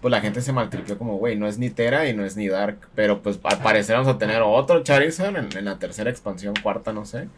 pues 0.00 0.12
la 0.12 0.20
gente 0.20 0.40
se 0.40 0.52
maltripió 0.52 0.96
como, 0.98 1.16
güey, 1.18 1.36
no 1.36 1.48
es 1.48 1.58
ni 1.58 1.68
Tera 1.70 2.08
y 2.08 2.14
no 2.14 2.24
es 2.24 2.36
ni 2.36 2.48
Dark. 2.48 2.78
Pero 2.94 3.22
pues 3.22 3.40
al 3.42 3.58
parecer 3.58 3.96
vamos 3.96 4.14
a 4.14 4.18
tener 4.18 4.40
otro 4.42 4.82
Charizard 4.82 5.36
en, 5.36 5.48
en 5.56 5.64
la 5.64 5.78
tercera 5.78 6.10
expansión, 6.10 6.54
cuarta, 6.62 6.92
no 6.92 7.04
sé. 7.04 7.28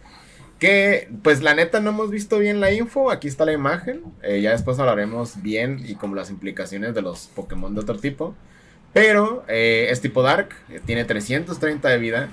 Que, 0.59 1.09
pues 1.23 1.43
la 1.43 1.55
neta 1.55 1.81
no 1.81 1.91
hemos 1.91 2.11
visto 2.11 2.39
bien 2.39 2.61
la 2.61 2.73
info. 2.73 3.11
Aquí 3.11 3.29
está 3.29 3.45
la 3.45 3.53
imagen. 3.53 4.03
eh, 4.23 4.41
ya 4.41 4.51
después 4.53 4.79
hablaremos 4.79 5.43
bien 5.43 5.83
y 5.87 5.95
como 5.97 6.15
las 6.15 6.31
implicaciones 6.31 6.95
de 6.95 7.03
los 7.03 7.27
Pokémon 7.35 7.75
de 7.75 7.81
otro 7.81 7.99
tipo. 7.99 8.35
Pero 8.97 9.45
eh, 9.47 9.89
es 9.91 10.01
tipo 10.01 10.23
Dark, 10.23 10.49
eh, 10.71 10.81
tiene 10.87 11.05
330 11.05 11.87
de 11.87 11.99
vida. 11.99 12.31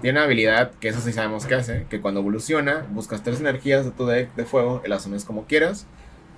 Tiene 0.00 0.20
una 0.20 0.26
habilidad 0.26 0.70
que 0.78 0.86
eso 0.88 1.00
sí 1.00 1.12
sabemos 1.12 1.44
que 1.44 1.56
hace, 1.56 1.86
que 1.90 2.00
cuando 2.00 2.20
evoluciona, 2.20 2.86
buscas 2.90 3.24
tres 3.24 3.40
energías 3.40 3.84
de 3.84 3.90
tu 3.90 4.06
deck 4.06 4.32
de 4.36 4.44
fuego 4.44 4.80
las 4.86 5.06
unes 5.06 5.24
como 5.24 5.46
quieras. 5.46 5.86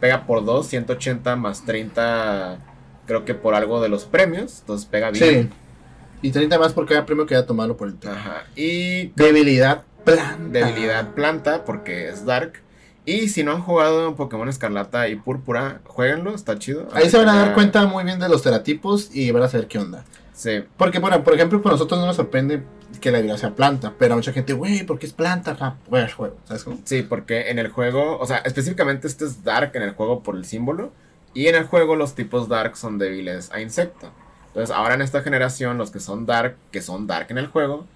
Pega 0.00 0.24
por 0.26 0.46
2, 0.46 0.66
180 0.66 1.36
más 1.36 1.66
30, 1.66 2.58
creo 3.06 3.26
que 3.26 3.34
por 3.34 3.54
algo 3.54 3.82
de 3.82 3.90
los 3.90 4.06
premios. 4.06 4.60
Entonces 4.60 4.86
pega 4.88 5.10
bien. 5.10 5.50
Sí. 5.50 6.28
Y 6.28 6.30
30 6.30 6.58
más 6.58 6.72
por 6.72 6.86
cada 6.86 7.04
premio 7.04 7.26
que 7.26 7.34
haya 7.34 7.44
tomado 7.46 7.76
por 7.76 7.88
el 7.88 7.98
tema. 7.98 8.14
Ajá. 8.14 8.44
Y 8.56 9.08
Debilidad 9.08 9.82
planta. 10.04 10.36
debilidad 10.58 11.12
planta 11.12 11.66
porque 11.66 12.08
es 12.08 12.24
Dark. 12.24 12.62
Y 13.06 13.28
si 13.28 13.44
no 13.44 13.52
han 13.52 13.62
jugado 13.62 14.14
Pokémon 14.16 14.48
Escarlata 14.48 15.08
y 15.08 15.14
Púrpura, 15.16 15.80
jueguenlo, 15.84 16.34
está 16.34 16.58
chido. 16.58 16.88
Ahí 16.92 17.08
se 17.08 17.16
van 17.16 17.28
a 17.28 17.36
dar 17.36 17.48
Ah, 17.50 17.54
cuenta 17.54 17.86
muy 17.86 18.04
bien 18.04 18.18
de 18.18 18.28
los 18.28 18.42
teratipos 18.42 19.14
y 19.14 19.30
van 19.30 19.44
a 19.44 19.48
saber 19.48 19.68
qué 19.68 19.78
onda. 19.78 20.04
Sí, 20.34 20.64
Porque, 20.76 20.98
bueno, 20.98 21.24
por 21.24 21.32
ejemplo, 21.34 21.62
por 21.62 21.72
nosotros 21.72 21.98
no 21.98 22.04
nos 22.06 22.16
sorprende 22.16 22.62
que 23.00 23.10
la 23.10 23.18
debilidad 23.18 23.38
sea 23.38 23.54
planta, 23.54 23.94
pero 23.98 24.12
a 24.14 24.16
mucha 24.16 24.32
gente, 24.32 24.52
güey, 24.52 24.84
¿por 24.84 24.98
qué 24.98 25.06
es 25.06 25.12
planta? 25.12 25.56
Ah, 25.60 25.76
pues, 25.88 26.12
juego, 26.12 26.36
¿sabes 26.44 26.64
cómo? 26.64 26.78
sí, 26.84 27.02
porque 27.02 27.48
en 27.50 27.58
el 27.58 27.68
juego, 27.68 28.18
o 28.18 28.26
sea, 28.26 28.38
específicamente 28.38 29.06
este 29.06 29.24
es 29.24 29.44
Dark 29.44 29.70
en 29.74 29.82
el 29.82 29.92
juego 29.92 30.22
por 30.22 30.36
el 30.36 30.44
símbolo. 30.44 30.90
Y 31.32 31.46
en 31.48 31.54
el 31.54 31.64
juego 31.64 31.96
los 31.96 32.14
tipos 32.14 32.48
Dark 32.48 32.76
son 32.76 32.98
débiles 32.98 33.50
a 33.52 33.60
insecto. 33.60 34.10
Entonces 34.48 34.74
ahora 34.74 34.94
en 34.94 35.02
esta 35.02 35.22
generación 35.22 35.78
los 35.78 35.90
que 35.90 36.00
son 36.00 36.26
Dark, 36.26 36.56
que 36.70 36.80
son 36.82 37.06
Dark 37.06 37.26
en 37.30 37.38
el 37.38 37.46
juego, 37.46 37.86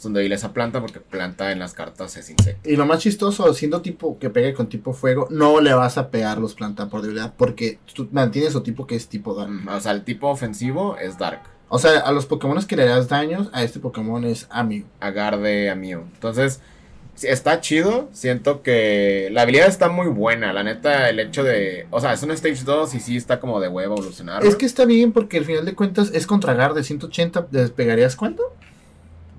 son 0.00 0.14
débiles 0.14 0.44
a 0.44 0.52
planta 0.54 0.80
porque 0.80 0.98
planta 0.98 1.52
en 1.52 1.58
las 1.58 1.74
cartas 1.74 2.16
es 2.16 2.30
insecto. 2.30 2.68
Y 2.68 2.76
lo 2.76 2.86
más 2.86 3.00
chistoso, 3.00 3.52
siendo 3.52 3.82
tipo 3.82 4.18
que 4.18 4.30
pegue 4.30 4.54
con 4.54 4.68
tipo 4.68 4.94
fuego, 4.94 5.26
no 5.30 5.60
le 5.60 5.74
vas 5.74 5.98
a 5.98 6.10
pegar 6.10 6.38
los 6.38 6.54
planta 6.54 6.88
por 6.88 7.02
debilidad, 7.02 7.34
porque 7.36 7.78
tú 7.94 8.08
mantienes 8.10 8.54
su 8.54 8.62
tipo 8.62 8.86
que 8.86 8.96
es 8.96 9.08
tipo 9.08 9.34
dark. 9.34 9.50
Mm, 9.50 9.68
O 9.68 9.80
sea, 9.80 9.92
el 9.92 10.04
tipo 10.04 10.28
ofensivo 10.28 10.96
es 10.96 11.18
Dark. 11.18 11.42
O 11.68 11.78
sea, 11.78 12.00
a 12.00 12.12
los 12.12 12.26
Pokémon 12.26 12.64
que 12.64 12.76
le 12.76 12.86
das 12.86 13.08
daños, 13.08 13.50
a 13.52 13.62
este 13.62 13.78
Pokémon 13.78 14.24
es 14.24 14.46
amigo. 14.50 14.88
Agarde 15.00 15.70
a 15.70 15.76
Mew. 15.76 16.00
Entonces, 16.14 16.60
está 17.22 17.60
chido. 17.60 18.08
Siento 18.12 18.62
que 18.62 19.28
la 19.30 19.42
habilidad 19.42 19.68
está 19.68 19.88
muy 19.88 20.08
buena. 20.08 20.52
La 20.52 20.62
neta, 20.62 21.08
el 21.08 21.20
hecho 21.20 21.44
de. 21.44 21.86
O 21.90 22.00
sea, 22.00 22.12
es 22.12 22.22
un 22.22 22.30
Stage 22.32 22.64
2 22.64 22.94
y 22.94 23.00
sí 23.00 23.16
está 23.16 23.38
como 23.38 23.60
de 23.60 23.68
huevo 23.68 23.94
evolucionar. 23.94 24.44
Es 24.44 24.56
que 24.56 24.66
está 24.66 24.84
bien 24.84 25.12
porque 25.12 25.38
al 25.38 25.44
final 25.44 25.64
de 25.64 25.74
cuentas 25.74 26.10
es 26.12 26.26
contra 26.26 26.54
Gar 26.54 26.74
de 26.74 26.82
180, 26.82 27.48
¿despegarías 27.50 28.16
cuánto? 28.16 28.42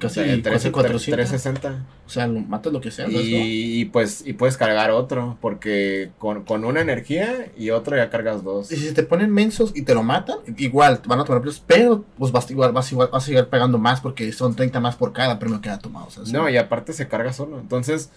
Casi, 0.02 0.20
O 0.20 0.24
sea, 0.24 0.32
casi 0.32 0.42
13, 0.42 0.72
400. 0.72 1.30
360. 1.30 1.86
O 2.06 2.10
sea, 2.10 2.28
lo 2.28 2.40
matas 2.42 2.74
lo 2.74 2.82
que 2.82 2.92
sea. 2.92 3.06
¿sabes, 3.06 3.20
no? 3.20 3.22
Y, 3.22 3.82
y 3.82 3.86
pues 3.86 4.24
y 4.26 4.34
puedes 4.34 4.58
cargar 4.58 4.92
otro, 4.92 5.38
porque 5.40 6.12
con, 6.18 6.44
con 6.44 6.66
una 6.66 6.82
energía 6.82 7.52
y 7.58 7.70
otra 7.70 7.98
ya 7.98 8.10
cargas 8.10 8.44
dos. 8.44 8.72
Y 8.72 8.76
si 8.78 8.94
te 8.94 9.04
ponen 9.04 9.30
mensos 9.30 9.72
y 9.76 9.84
te 9.84 9.94
lo 9.94 10.04
matan, 10.04 10.40
igual 10.58 11.02
te 11.02 11.08
van 11.08 11.20
a 11.20 11.24
tomar 11.24 11.42
premios, 11.42 11.64
pero 11.66 12.04
pues 12.18 12.32
vas 12.32 12.50
igual, 12.52 12.74
vas 12.74 12.92
igual, 12.92 13.10
vas 13.12 13.24
a 13.24 13.26
seguir 13.26 13.46
pagando 13.48 13.78
más 13.78 14.02
porque 14.02 14.32
son 14.32 14.56
30 14.56 14.80
más 14.80 14.96
por 14.96 15.14
cada 15.14 15.40
premio 15.40 15.62
que 15.62 15.70
haya 15.70 15.80
tomado. 15.80 16.10
¿sabes? 16.10 16.32
No, 16.32 16.50
y 16.50 16.58
aparte 16.58 16.94
se 16.94 17.08
carga 17.08 17.32
solo. 17.32 17.60
Entonces, 17.60 18.10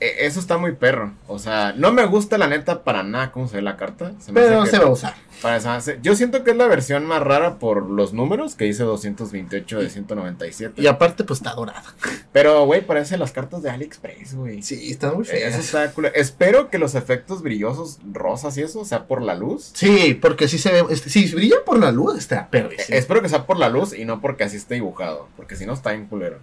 eso 0.00 0.40
está 0.40 0.58
muy 0.58 0.72
perro. 0.72 1.12
O 1.28 1.38
sea, 1.38 1.72
no 1.76 1.92
me 1.92 2.04
gusta 2.06 2.38
la 2.38 2.46
neta 2.46 2.82
para 2.84 3.02
nada 3.02 3.32
cómo 3.32 3.48
se 3.48 3.56
ve 3.56 3.62
la 3.62 3.76
carta. 3.76 4.12
Se 4.20 4.32
me 4.32 4.40
pero 4.40 4.62
hace 4.62 4.72
se 4.72 4.78
va 4.78 4.84
a 4.86 4.90
usar. 4.90 5.14
para- 5.42 5.56
hace- 5.76 5.98
yo 6.02 6.16
siento 6.16 6.42
que 6.44 6.50
es 6.52 6.56
la 6.56 6.66
versión 6.66 7.04
más 7.06 7.22
rara 7.22 7.58
por 7.58 7.88
los 7.88 8.12
números 8.12 8.54
que 8.54 8.64
dice 8.64 8.82
228 8.84 9.78
de 9.80 9.90
197. 9.90 10.80
Y 10.80 10.86
aparte, 10.86 11.24
pues 11.24 11.40
está 11.40 11.54
dorada. 11.54 11.84
Pero, 12.32 12.64
güey, 12.66 12.84
parece 12.86 13.16
las 13.18 13.32
cartas 13.32 13.62
de 13.62 13.70
AliExpress, 13.70 14.34
güey. 14.34 14.62
Sí, 14.62 14.90
está 14.90 15.12
muy 15.12 15.22
Eso 15.22 15.32
fea. 15.32 15.48
está 15.48 15.92
cool. 15.92 16.06
Espero 16.14 16.68
que 16.70 16.78
los 16.78 16.94
efectos 16.94 17.42
brillosos, 17.42 17.98
rosas 18.12 18.56
y 18.58 18.62
eso, 18.62 18.84
sea 18.84 19.06
por 19.06 19.22
la 19.22 19.34
luz. 19.34 19.70
Sí, 19.74 20.18
porque 20.20 20.48
si 20.48 20.58
se 20.58 20.72
ve, 20.72 20.84
este, 20.90 21.10
si 21.10 21.32
brilla 21.34 21.56
por 21.64 21.78
la 21.78 21.92
luz, 21.92 22.16
está 22.18 22.48
perro. 22.50 22.70
Eh, 22.72 22.76
Espero 22.88 23.22
que 23.22 23.28
sea 23.28 23.46
por 23.46 23.58
la 23.58 23.68
luz 23.68 23.92
y 23.96 24.04
no 24.04 24.20
porque 24.20 24.44
así 24.44 24.56
esté 24.56 24.74
dibujado. 24.74 25.28
Porque 25.36 25.56
si 25.56 25.66
no 25.66 25.72
está 25.74 25.90
bien 25.92 26.06
culero. 26.06 26.38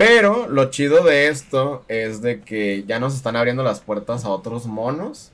Pero 0.00 0.48
lo 0.48 0.70
chido 0.70 1.04
de 1.04 1.28
esto 1.28 1.84
es 1.88 2.22
de 2.22 2.40
que 2.40 2.84
ya 2.88 2.98
nos 2.98 3.14
están 3.14 3.36
abriendo 3.36 3.62
las 3.62 3.80
puertas 3.80 4.24
a 4.24 4.30
otros 4.30 4.64
monos 4.64 5.30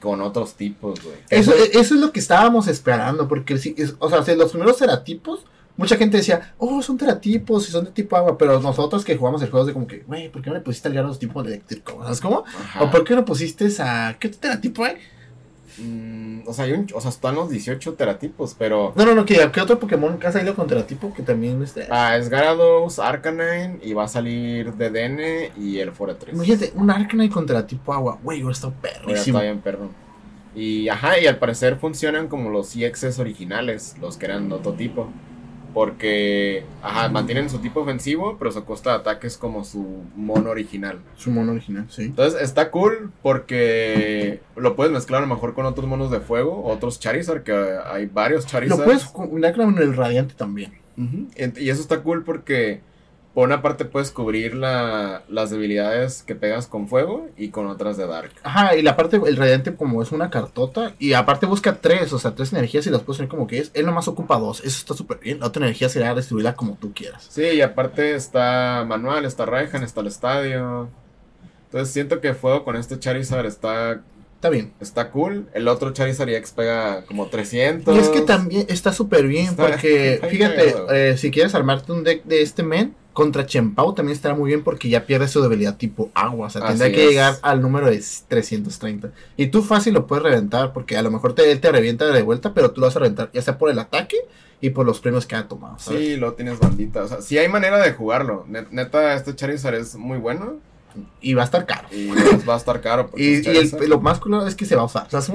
con 0.00 0.22
otros 0.22 0.54
tipos, 0.54 1.02
güey. 1.02 1.16
Eso, 1.28 1.52
eso 1.54 1.94
es 1.94 2.00
lo 2.00 2.10
que 2.10 2.20
estábamos 2.20 2.68
esperando, 2.68 3.28
porque 3.28 3.58
si, 3.58 3.74
es- 3.76 3.94
o 3.98 4.08
sea, 4.08 4.22
si 4.22 4.34
los 4.34 4.50
primeros 4.50 4.78
teratipos, 4.78 5.40
mucha 5.76 5.96
gente 5.98 6.16
decía, 6.16 6.54
oh, 6.56 6.80
son 6.80 6.96
teratipos 6.96 7.68
y 7.68 7.72
son 7.72 7.84
de 7.84 7.90
tipo 7.90 8.16
agua, 8.16 8.38
pero 8.38 8.58
nosotros 8.60 9.04
que 9.04 9.14
jugamos 9.14 9.42
el 9.42 9.50
juego 9.50 9.64
es 9.64 9.66
de 9.68 9.72
como 9.74 9.86
que, 9.86 9.98
güey, 10.06 10.30
¿por 10.30 10.40
qué 10.40 10.48
no 10.48 10.54
le 10.56 10.62
pusiste 10.62 10.88
al 10.88 10.94
garos 10.94 11.18
tipo 11.18 11.42
eléctrico? 11.42 11.98
¿Sabes 12.02 12.22
cómo? 12.22 12.44
Ajá. 12.46 12.82
¿O 12.82 12.90
por 12.90 13.04
qué 13.04 13.14
no 13.14 13.26
pusiste 13.26 13.68
a, 13.80 14.16
qué 14.18 14.30
teratipo 14.30 14.84
hay? 14.84 14.96
Mm, 15.78 16.40
o 16.46 16.52
sea, 16.52 16.64
hay 16.64 16.72
un, 16.72 16.86
o 16.94 17.00
sea, 17.00 17.10
están 17.10 17.34
los 17.34 17.50
18 17.50 17.94
teratipos, 17.94 18.54
pero... 18.58 18.92
No, 18.96 19.04
no, 19.04 19.14
no, 19.14 19.24
¿qué, 19.24 19.50
qué 19.52 19.60
otro 19.60 19.78
Pokémon 19.78 20.18
que 20.18 20.26
ha 20.26 20.32
salido 20.32 20.54
con 20.54 20.66
teratipo 20.66 21.12
que 21.12 21.22
también 21.22 21.62
este? 21.62 21.86
Ah, 21.90 22.16
es 22.16 22.30
Gyarados, 22.30 22.98
Arcanine 22.98 23.78
y 23.82 23.92
va 23.92 24.04
a 24.04 24.08
salir 24.08 24.74
DDN 24.74 25.52
y 25.56 25.78
el 25.78 25.92
Foretrix. 25.92 26.34
Imagínate, 26.34 26.72
un 26.74 26.90
Arcanine 26.90 27.30
con 27.30 27.46
teratipo 27.46 27.92
agua, 27.92 28.18
güey, 28.22 28.48
está 28.48 28.70
perrísimo. 28.70 29.38
está 29.38 29.42
bien, 29.42 29.60
perro. 29.60 29.88
Y 30.54 30.88
ajá, 30.88 31.20
y 31.20 31.26
al 31.26 31.38
parecer 31.38 31.76
funcionan 31.76 32.28
como 32.28 32.48
los 32.48 32.74
EXs 32.74 33.18
originales, 33.18 33.94
los 34.00 34.16
que 34.16 34.24
eran 34.24 34.48
de 34.48 34.54
otro 34.54 34.72
tipo. 34.72 35.10
Porque, 35.76 36.64
ajá, 36.82 37.10
mantienen 37.10 37.50
su 37.50 37.58
tipo 37.58 37.80
ofensivo, 37.80 38.38
pero 38.38 38.50
su 38.50 38.64
costa 38.64 38.92
de 38.92 38.96
ataque 38.96 39.26
es 39.26 39.36
como 39.36 39.62
su 39.62 40.04
mono 40.16 40.48
original. 40.48 41.00
Su 41.16 41.30
mono 41.30 41.52
original, 41.52 41.84
sí. 41.90 42.04
Entonces 42.04 42.40
está 42.40 42.70
cool 42.70 43.12
porque 43.20 44.40
lo 44.56 44.74
puedes 44.74 44.90
mezclar 44.90 45.18
a 45.22 45.26
lo 45.26 45.34
mejor 45.34 45.52
con 45.52 45.66
otros 45.66 45.86
monos 45.86 46.10
de 46.10 46.20
fuego, 46.20 46.64
otros 46.64 46.98
Charizard, 46.98 47.42
que 47.42 47.52
hay 47.52 48.06
varios 48.06 48.46
Charizard. 48.46 48.78
Lo 48.78 48.84
puedes 48.86 49.04
combinar 49.04 49.54
con 49.54 49.76
el 49.76 49.94
radiante 49.94 50.32
también. 50.32 50.72
Y 50.96 51.68
eso 51.68 51.82
está 51.82 52.00
cool 52.00 52.24
porque 52.24 52.80
por 53.36 53.46
una 53.46 53.60
parte 53.60 53.84
puedes 53.84 54.10
cubrir 54.12 54.54
la- 54.54 55.22
las 55.28 55.50
debilidades 55.50 56.22
que 56.22 56.34
pegas 56.34 56.66
con 56.68 56.88
fuego 56.88 57.28
y 57.36 57.50
con 57.50 57.66
otras 57.66 57.98
de 57.98 58.06
Dark. 58.06 58.30
Ajá, 58.42 58.74
y 58.76 58.80
la 58.80 58.96
parte, 58.96 59.20
el 59.26 59.36
radiante 59.36 59.74
como 59.74 60.02
es 60.02 60.10
una 60.10 60.30
cartota, 60.30 60.94
y 60.98 61.12
aparte 61.12 61.44
busca 61.44 61.76
tres, 61.76 62.14
o 62.14 62.18
sea, 62.18 62.34
tres 62.34 62.54
energías 62.54 62.86
y 62.86 62.90
las 62.90 63.02
puedes 63.02 63.18
tener 63.18 63.28
como 63.28 63.46
que 63.46 63.58
es. 63.58 63.70
Él 63.74 63.84
nomás 63.84 64.08
ocupa 64.08 64.38
dos, 64.38 64.60
eso 64.60 64.78
está 64.78 64.94
súper 64.94 65.18
bien. 65.18 65.40
La 65.40 65.48
otra 65.48 65.62
energía 65.66 65.90
será 65.90 66.14
distribuirla 66.14 66.54
como 66.56 66.76
tú 66.80 66.94
quieras. 66.94 67.26
Sí, 67.28 67.42
y 67.42 67.60
aparte 67.60 68.14
está 68.14 68.86
Manual, 68.88 69.26
está 69.26 69.44
Raihan, 69.44 69.82
está 69.82 70.00
el 70.00 70.06
estadio. 70.06 70.88
Entonces 71.66 71.92
siento 71.92 72.22
que 72.22 72.32
fuego 72.32 72.64
con 72.64 72.74
este 72.76 72.98
Charizard 72.98 73.44
está, 73.44 74.00
Está 74.36 74.48
bien. 74.48 74.72
está 74.80 75.10
cool. 75.10 75.46
El 75.52 75.68
otro 75.68 75.92
Charizard 75.92 76.30
EX 76.30 76.52
pega 76.52 77.04
como 77.04 77.26
300. 77.26 77.94
Y 77.94 77.98
es 77.98 78.08
que 78.08 78.22
también 78.22 78.64
está 78.70 78.94
súper 78.94 79.26
bien, 79.26 79.48
Está- 79.48 79.66
porque 79.66 80.14
está 80.14 80.28
fíjate, 80.28 80.74
eh, 80.90 81.16
si 81.18 81.30
quieres 81.30 81.54
armarte 81.54 81.92
un 81.92 82.02
deck 82.02 82.24
de 82.24 82.40
este 82.40 82.62
men, 82.62 82.94
contra 83.16 83.46
Chempao 83.46 83.94
también 83.94 84.14
estará 84.14 84.34
muy 84.34 84.48
bien 84.48 84.62
porque 84.62 84.90
ya 84.90 85.06
pierde 85.06 85.26
su 85.26 85.40
debilidad 85.40 85.78
tipo 85.78 86.10
agua. 86.12 86.48
O 86.48 86.50
sea, 86.50 86.66
tendrá 86.66 86.84
Así 86.86 86.94
que 86.94 87.04
es. 87.04 87.10
llegar 87.10 87.36
al 87.40 87.62
número 87.62 87.86
de 87.90 88.04
330. 88.28 89.10
Y 89.38 89.46
tú 89.46 89.62
fácil 89.62 89.94
lo 89.94 90.06
puedes 90.06 90.22
reventar 90.22 90.74
porque 90.74 90.98
a 90.98 91.02
lo 91.02 91.10
mejor 91.10 91.34
te, 91.34 91.50
él 91.50 91.58
te 91.60 91.72
revienta 91.72 92.04
de 92.06 92.22
vuelta, 92.22 92.52
pero 92.52 92.72
tú 92.72 92.82
lo 92.82 92.88
vas 92.88 92.96
a 92.96 92.98
reventar 92.98 93.30
ya 93.32 93.40
sea 93.40 93.56
por 93.56 93.70
el 93.70 93.78
ataque 93.78 94.16
y 94.60 94.68
por 94.70 94.84
los 94.84 95.00
premios 95.00 95.24
que 95.26 95.34
ha 95.34 95.48
tomado. 95.48 95.78
¿sabes? 95.78 96.00
Sí, 96.00 96.16
lo 96.16 96.34
tienes 96.34 96.58
bandita. 96.60 97.04
O 97.04 97.08
sea, 97.08 97.22
sí 97.22 97.38
hay 97.38 97.48
manera 97.48 97.78
de 97.78 97.92
jugarlo. 97.94 98.44
Net- 98.48 98.68
Neta, 98.70 99.14
este 99.14 99.34
Charizard 99.34 99.74
es 99.76 99.94
muy 99.96 100.18
bueno. 100.18 100.56
Y 101.22 101.32
va 101.34 101.42
a 101.42 101.44
estar 101.46 101.64
caro. 101.66 101.88
Y 101.90 102.08
va 102.48 102.54
a 102.54 102.56
estar 102.58 102.80
caro. 102.82 103.10
Y, 103.16 103.46
el- 103.48 103.70
lo 103.88 104.00
más 104.00 104.18
cool 104.20 104.46
es 104.46 104.54
que 104.54 104.66
se 104.66 104.76
va 104.76 104.82
a 104.82 104.86
usar. 104.86 105.06
¿Sabes? 105.10 105.30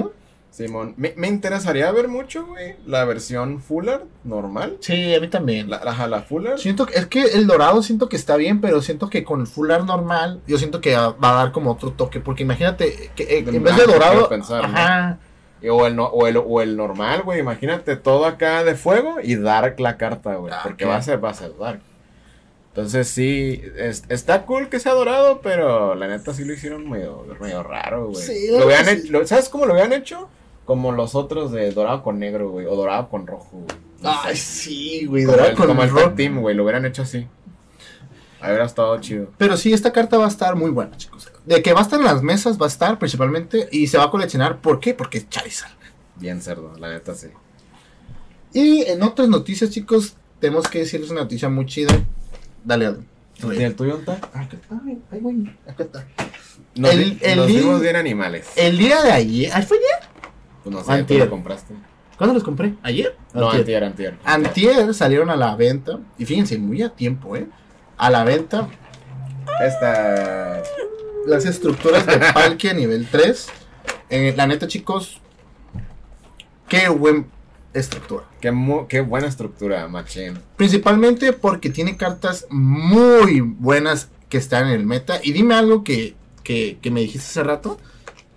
Simón, 0.52 0.92
me, 0.98 1.14
me 1.16 1.28
interesaría 1.28 1.90
ver 1.92 2.08
mucho, 2.08 2.44
güey, 2.46 2.76
la 2.86 3.06
versión 3.06 3.58
Full 3.62 3.88
Art 3.88 4.04
normal. 4.22 4.76
Sí, 4.80 5.14
a 5.14 5.18
mí 5.18 5.28
también. 5.28 5.70
La, 5.70 5.82
la, 5.82 6.06
la 6.06 6.20
Full 6.22 6.46
Art. 6.46 6.58
Siento 6.58 6.84
que, 6.84 6.98
es 6.98 7.06
que 7.06 7.22
el 7.22 7.46
dorado 7.46 7.82
siento 7.82 8.08
que 8.10 8.16
está 8.16 8.36
bien, 8.36 8.60
pero 8.60 8.82
siento 8.82 9.08
que 9.08 9.24
con 9.24 9.40
el 9.40 9.46
full 9.46 9.70
art 9.70 9.86
normal, 9.86 10.42
yo 10.46 10.58
siento 10.58 10.82
que 10.82 10.94
va 10.94 11.16
a 11.20 11.32
dar 11.32 11.52
como 11.52 11.70
otro 11.72 11.92
toque. 11.92 12.20
Porque 12.20 12.42
imagínate 12.42 13.10
que 13.16 13.22
eh, 13.22 13.38
en 13.46 13.62
vez 13.62 13.76
de 13.76 13.86
dorado, 13.86 14.28
ajá, 14.62 15.18
O 15.70 15.86
el, 15.86 15.98
o, 15.98 16.26
el, 16.26 16.36
o 16.36 16.60
el 16.60 16.76
normal, 16.76 17.22
güey. 17.22 17.40
Imagínate 17.40 17.96
todo 17.96 18.26
acá 18.26 18.62
de 18.62 18.74
fuego 18.74 19.16
y 19.22 19.36
Dark 19.36 19.80
la 19.80 19.96
carta, 19.96 20.34
güey. 20.34 20.52
Ah, 20.54 20.60
porque 20.64 20.84
va 20.84 20.96
a 20.96 21.02
ser, 21.02 21.24
va 21.24 21.30
a 21.30 21.34
ser 21.34 21.56
Dark. 21.58 21.80
Entonces 22.68 23.08
sí, 23.08 23.62
es- 23.76 24.02
está 24.08 24.44
cool 24.46 24.68
que 24.68 24.80
sea 24.80 24.92
dorado, 24.92 25.40
pero 25.42 25.94
la 25.94 26.08
neta 26.08 26.32
sí 26.34 26.44
lo 26.44 26.52
hicieron 26.52 26.88
medio, 26.90 27.26
medio 27.40 27.62
raro, 27.62 28.08
güey. 28.08 28.22
Sí, 28.22 28.48
lo 28.50 28.66
hubieran 28.66 28.84
sí. 28.86 28.90
hecho- 28.92 29.12
lo- 29.12 29.26
¿Sabes 29.26 29.48
cómo 29.48 29.64
lo 29.66 29.72
habían 29.74 29.92
hecho? 29.92 30.28
Como 30.64 30.92
los 30.92 31.14
otros 31.14 31.50
de 31.52 31.70
dorado 31.72 32.02
con 32.02 32.18
negro, 32.18 32.50
güey. 32.50 32.66
O 32.66 32.76
dorado 32.76 33.08
con 33.08 33.26
rojo, 33.26 33.48
güey. 33.52 33.66
No 34.00 34.10
Ay, 34.22 34.36
sé. 34.36 34.42
sí, 34.42 35.06
güey, 35.06 35.24
dorado 35.24 35.50
el, 35.50 35.56
con 35.56 35.66
como 35.68 35.82
el 35.82 35.90
rojo. 35.90 36.04
tag 36.04 36.16
team, 36.16 36.40
güey. 36.40 36.54
Lo 36.54 36.62
hubieran 36.64 36.84
hecho 36.86 37.02
así. 37.02 37.26
Hubiera 38.40 38.64
estado 38.64 39.00
chido. 39.00 39.28
Pero 39.38 39.56
sí, 39.56 39.72
esta 39.72 39.92
carta 39.92 40.18
va 40.18 40.24
a 40.24 40.28
estar 40.28 40.56
muy 40.56 40.70
buena, 40.70 40.96
chicos. 40.96 41.30
De 41.46 41.62
que 41.62 41.72
va 41.72 41.80
a 41.80 41.82
estar 41.82 41.98
en 42.00 42.06
las 42.06 42.22
mesas, 42.22 42.60
va 42.60 42.66
a 42.66 42.68
estar 42.68 42.98
principalmente. 42.98 43.68
Y 43.70 43.86
se 43.86 43.98
va 43.98 44.04
a 44.04 44.10
coleccionar. 44.10 44.60
¿Por 44.60 44.80
qué? 44.80 44.94
Porque 44.94 45.18
es 45.18 45.28
Charizard. 45.28 45.70
Bien 46.16 46.40
cerdo, 46.42 46.72
la 46.78 46.88
neta 46.90 47.14
sí. 47.14 47.28
Y 48.52 48.82
en 48.82 49.02
otras 49.02 49.28
noticias, 49.28 49.70
chicos, 49.70 50.14
tenemos 50.40 50.68
que 50.68 50.80
decirles 50.80 51.10
una 51.10 51.22
noticia 51.22 51.48
muy 51.48 51.66
chida. 51.66 51.92
Dale, 52.64 52.86
Adam. 52.86 53.04
¿Y 53.56 53.62
el 53.62 53.74
tuyo 53.74 53.96
está? 53.98 54.12
Acá 54.14 54.42
está, 54.52 54.80
ay, 54.86 54.98
ay, 55.10 55.18
güey, 55.20 55.36
acá 55.66 55.82
está. 55.84 56.06
Nos, 56.76 56.92
El- 56.92 57.18
nos 57.36 57.46
vimos 57.46 57.80
bien 57.80 57.96
animales. 57.96 58.46
El 58.56 58.78
día 58.78 59.02
de 59.02 59.10
ayer. 59.10 59.50
¿Ay, 59.54 59.62
fue 59.62 59.78
ayer? 59.78 60.11
Pues 60.62 60.74
no 60.74 60.80
sé, 60.80 60.86
tú 60.86 60.92
Antier. 60.92 61.20
lo 61.24 61.30
compraste. 61.30 61.74
¿Cuándo 62.16 62.34
los 62.34 62.44
compré? 62.44 62.74
¿Ayer? 62.82 63.16
No, 63.34 63.46
Antier. 63.50 63.82
antier, 63.82 63.84
antier. 63.84 64.18
Antier 64.24 64.94
salieron 64.94 65.30
a 65.30 65.36
la 65.36 65.56
venta. 65.56 65.98
Y 66.18 66.24
fíjense, 66.24 66.56
muy 66.58 66.82
a 66.82 66.90
tiempo, 66.90 67.34
¿eh? 67.36 67.46
A 67.96 68.10
la 68.10 68.22
venta 68.24 68.68
Esta. 69.66 70.62
las 71.26 71.44
estructuras 71.46 72.06
de 72.06 72.18
Palkia 72.34 72.70
a 72.72 72.74
nivel 72.74 73.08
3. 73.10 73.48
Eh, 74.10 74.34
la 74.36 74.46
neta, 74.46 74.68
chicos, 74.68 75.20
qué 76.68 76.88
buen 76.88 77.26
estructura. 77.74 78.24
Qué, 78.40 78.52
qué 78.88 79.00
buena 79.00 79.26
estructura, 79.26 79.88
machín. 79.88 80.38
Principalmente 80.56 81.32
porque 81.32 81.70
tiene 81.70 81.96
cartas 81.96 82.46
muy 82.50 83.40
buenas 83.40 84.10
que 84.28 84.38
están 84.38 84.66
en 84.68 84.74
el 84.74 84.86
meta. 84.86 85.18
Y 85.22 85.32
dime 85.32 85.54
algo 85.54 85.82
que, 85.82 86.14
que, 86.44 86.78
que 86.82 86.90
me 86.90 87.00
dijiste 87.00 87.26
hace 87.26 87.42
rato 87.42 87.78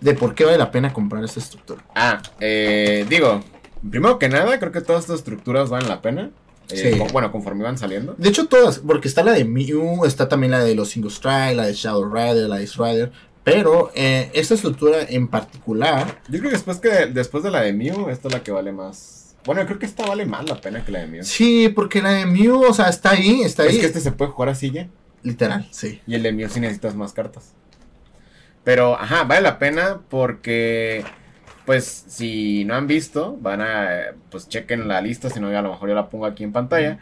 de 0.06 0.14
por 0.14 0.36
qué 0.36 0.46
vale 0.46 0.58
la 0.58 0.72
pena 0.72 0.94
comprar 0.94 1.24
esta 1.24 1.40
estructura. 1.40 1.84
Ah, 1.96 2.22
eh, 2.40 3.06
digo, 3.10 3.42
primero 3.90 4.18
que 4.20 4.30
nada, 4.30 4.58
creo 4.60 4.72
que 4.72 4.82
todas 4.82 5.02
estas 5.04 5.18
estructuras 5.18 5.70
valen 5.70 5.90
la 5.90 6.02
pena. 6.02 6.30
Eh, 6.70 6.92
Sí. 6.94 6.98
con- 7.00 7.10
bueno, 7.10 7.32
conforme 7.32 7.62
iban 7.62 7.78
saliendo. 7.78 8.16
De 8.18 8.30
hecho, 8.30 8.48
todas, 8.48 8.80
porque 8.80 9.08
está 9.08 9.24
la 9.24 9.34
de 9.34 9.46
Mew, 9.46 10.06
está 10.06 10.28
también 10.30 10.52
la 10.52 10.64
de 10.64 10.74
los 10.76 10.90
Single 10.90 11.12
Strike, 11.12 11.56
la 11.56 11.66
de 11.68 11.74
Shadow 11.74 12.06
Rider, 12.12 12.48
la 12.50 12.56
de 12.58 12.64
Ice 12.64 12.76
Rider. 12.78 13.12
Pero 13.44 13.92
eh, 13.94 14.32
esta 14.34 14.56
estructura 14.56 14.98
en 15.08 15.28
particular, 15.28 16.22
Yo 16.28 16.40
creo 16.40 16.44
que 16.52 16.58
después, 16.58 16.80
que 16.80 16.90
después 17.08 17.44
de 17.44 17.52
la 17.52 17.62
de 17.62 17.74
Mew, 17.74 18.10
esta 18.10 18.28
es 18.30 18.34
la 18.34 18.42
que 18.44 18.52
vale 18.52 18.72
más. 18.72 19.36
Bueno, 19.46 19.62
yo 19.62 19.68
creo 19.68 19.78
que 19.80 19.86
esta 19.86 20.08
vale 20.08 20.26
más 20.26 20.48
la 20.50 20.60
pena 20.60 20.84
que 20.84 20.92
la 20.92 21.00
de 21.02 21.08
Mew. 21.08 21.24
sí, 21.24 21.70
porque 21.70 22.02
la 22.02 22.12
de 22.14 22.26
Mew, 22.26 22.64
o 22.64 22.74
sea, 22.74 22.90
está 22.90 23.12
ahí, 23.12 23.42
está 23.44 23.62
ahí. 23.64 23.76
Es 23.76 23.80
que 23.82 23.86
este 23.86 24.00
se 24.02 24.12
puede 24.12 24.32
jugar 24.32 24.50
así 24.50 24.72
ya. 24.72 24.88
Literal, 25.22 25.68
sí. 25.72 26.02
Y 26.08 26.16
el 26.16 26.24
de 26.24 26.32
Mew 26.34 26.50
sí 26.50 26.60
necesitas 26.60 26.96
más 26.96 27.14
cartas. 27.14 27.54
Pero, 28.66 29.00
ajá, 29.00 29.24
vale 29.24 29.42
la 29.42 29.60
pena 29.60 30.02
porque, 30.10 31.06
pues, 31.66 31.86
si 32.08 32.66
no 32.66 32.74
han 32.76 32.88
visto, 32.88 33.38
van 33.40 33.62
a, 33.62 34.16
pues, 34.32 34.50
chequen 34.50 34.88
la 34.88 35.02
lista, 35.02 35.30
si 35.30 35.40
no, 35.40 35.48
a 35.48 35.62
lo 35.62 35.70
mejor 35.70 35.90
yo 35.90 35.96
la 35.96 36.10
pongo 36.10 36.26
aquí 36.26 36.44
en 36.44 36.52
pantalla. 36.52 37.00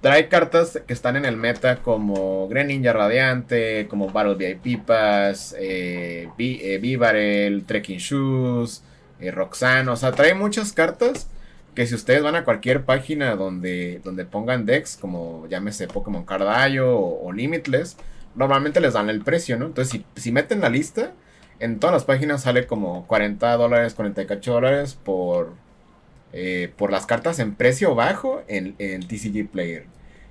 Trae 0.00 0.28
cartas 0.28 0.80
que 0.86 0.92
están 0.94 1.16
en 1.16 1.26
el 1.26 1.36
meta 1.36 1.76
como 1.76 2.48
Greninja 2.48 2.92
Radiante, 2.94 3.86
como 3.88 4.08
Battle 4.08 4.36
VIP 4.36 4.84
Pass, 4.86 5.54
eh, 5.58 6.28
eh, 6.38 6.78
Vivarel, 6.80 7.64
Trekking 7.64 7.98
Shoes, 7.98 8.82
eh, 9.20 9.30
Roxanne. 9.30 9.90
O 9.90 9.96
sea, 9.96 10.12
trae 10.12 10.34
muchas 10.34 10.72
cartas 10.72 11.28
que 11.74 11.86
si 11.86 11.94
ustedes 11.94 12.22
van 12.22 12.36
a 12.36 12.44
cualquier 12.44 12.84
página 12.84 13.36
donde, 13.36 14.00
donde 14.02 14.24
pongan 14.24 14.64
decks, 14.64 14.96
como 14.96 15.46
llámese 15.48 15.88
Pokémon 15.88 16.24
Cardayo 16.24 16.96
o, 16.96 17.26
o 17.26 17.32
Limitless, 17.32 17.98
normalmente 18.36 18.80
les 18.80 18.94
dan 18.94 19.10
el 19.10 19.22
precio, 19.22 19.58
¿no? 19.58 19.66
Entonces, 19.66 19.92
si, 20.14 20.20
si 20.20 20.32
meten 20.32 20.60
la 20.60 20.68
lista, 20.68 21.12
en 21.58 21.78
todas 21.78 21.94
las 21.94 22.04
páginas 22.04 22.42
sale 22.42 22.66
como 22.66 23.06
40 23.06 23.56
dólares, 23.56 23.94
48 23.94 24.52
dólares 24.52 24.94
por, 24.94 25.54
eh, 26.32 26.72
por 26.76 26.92
las 26.92 27.06
cartas 27.06 27.38
en 27.38 27.54
precio 27.54 27.94
bajo 27.94 28.42
en, 28.48 28.74
en 28.78 29.06
TCG 29.06 29.48
Player. 29.50 29.86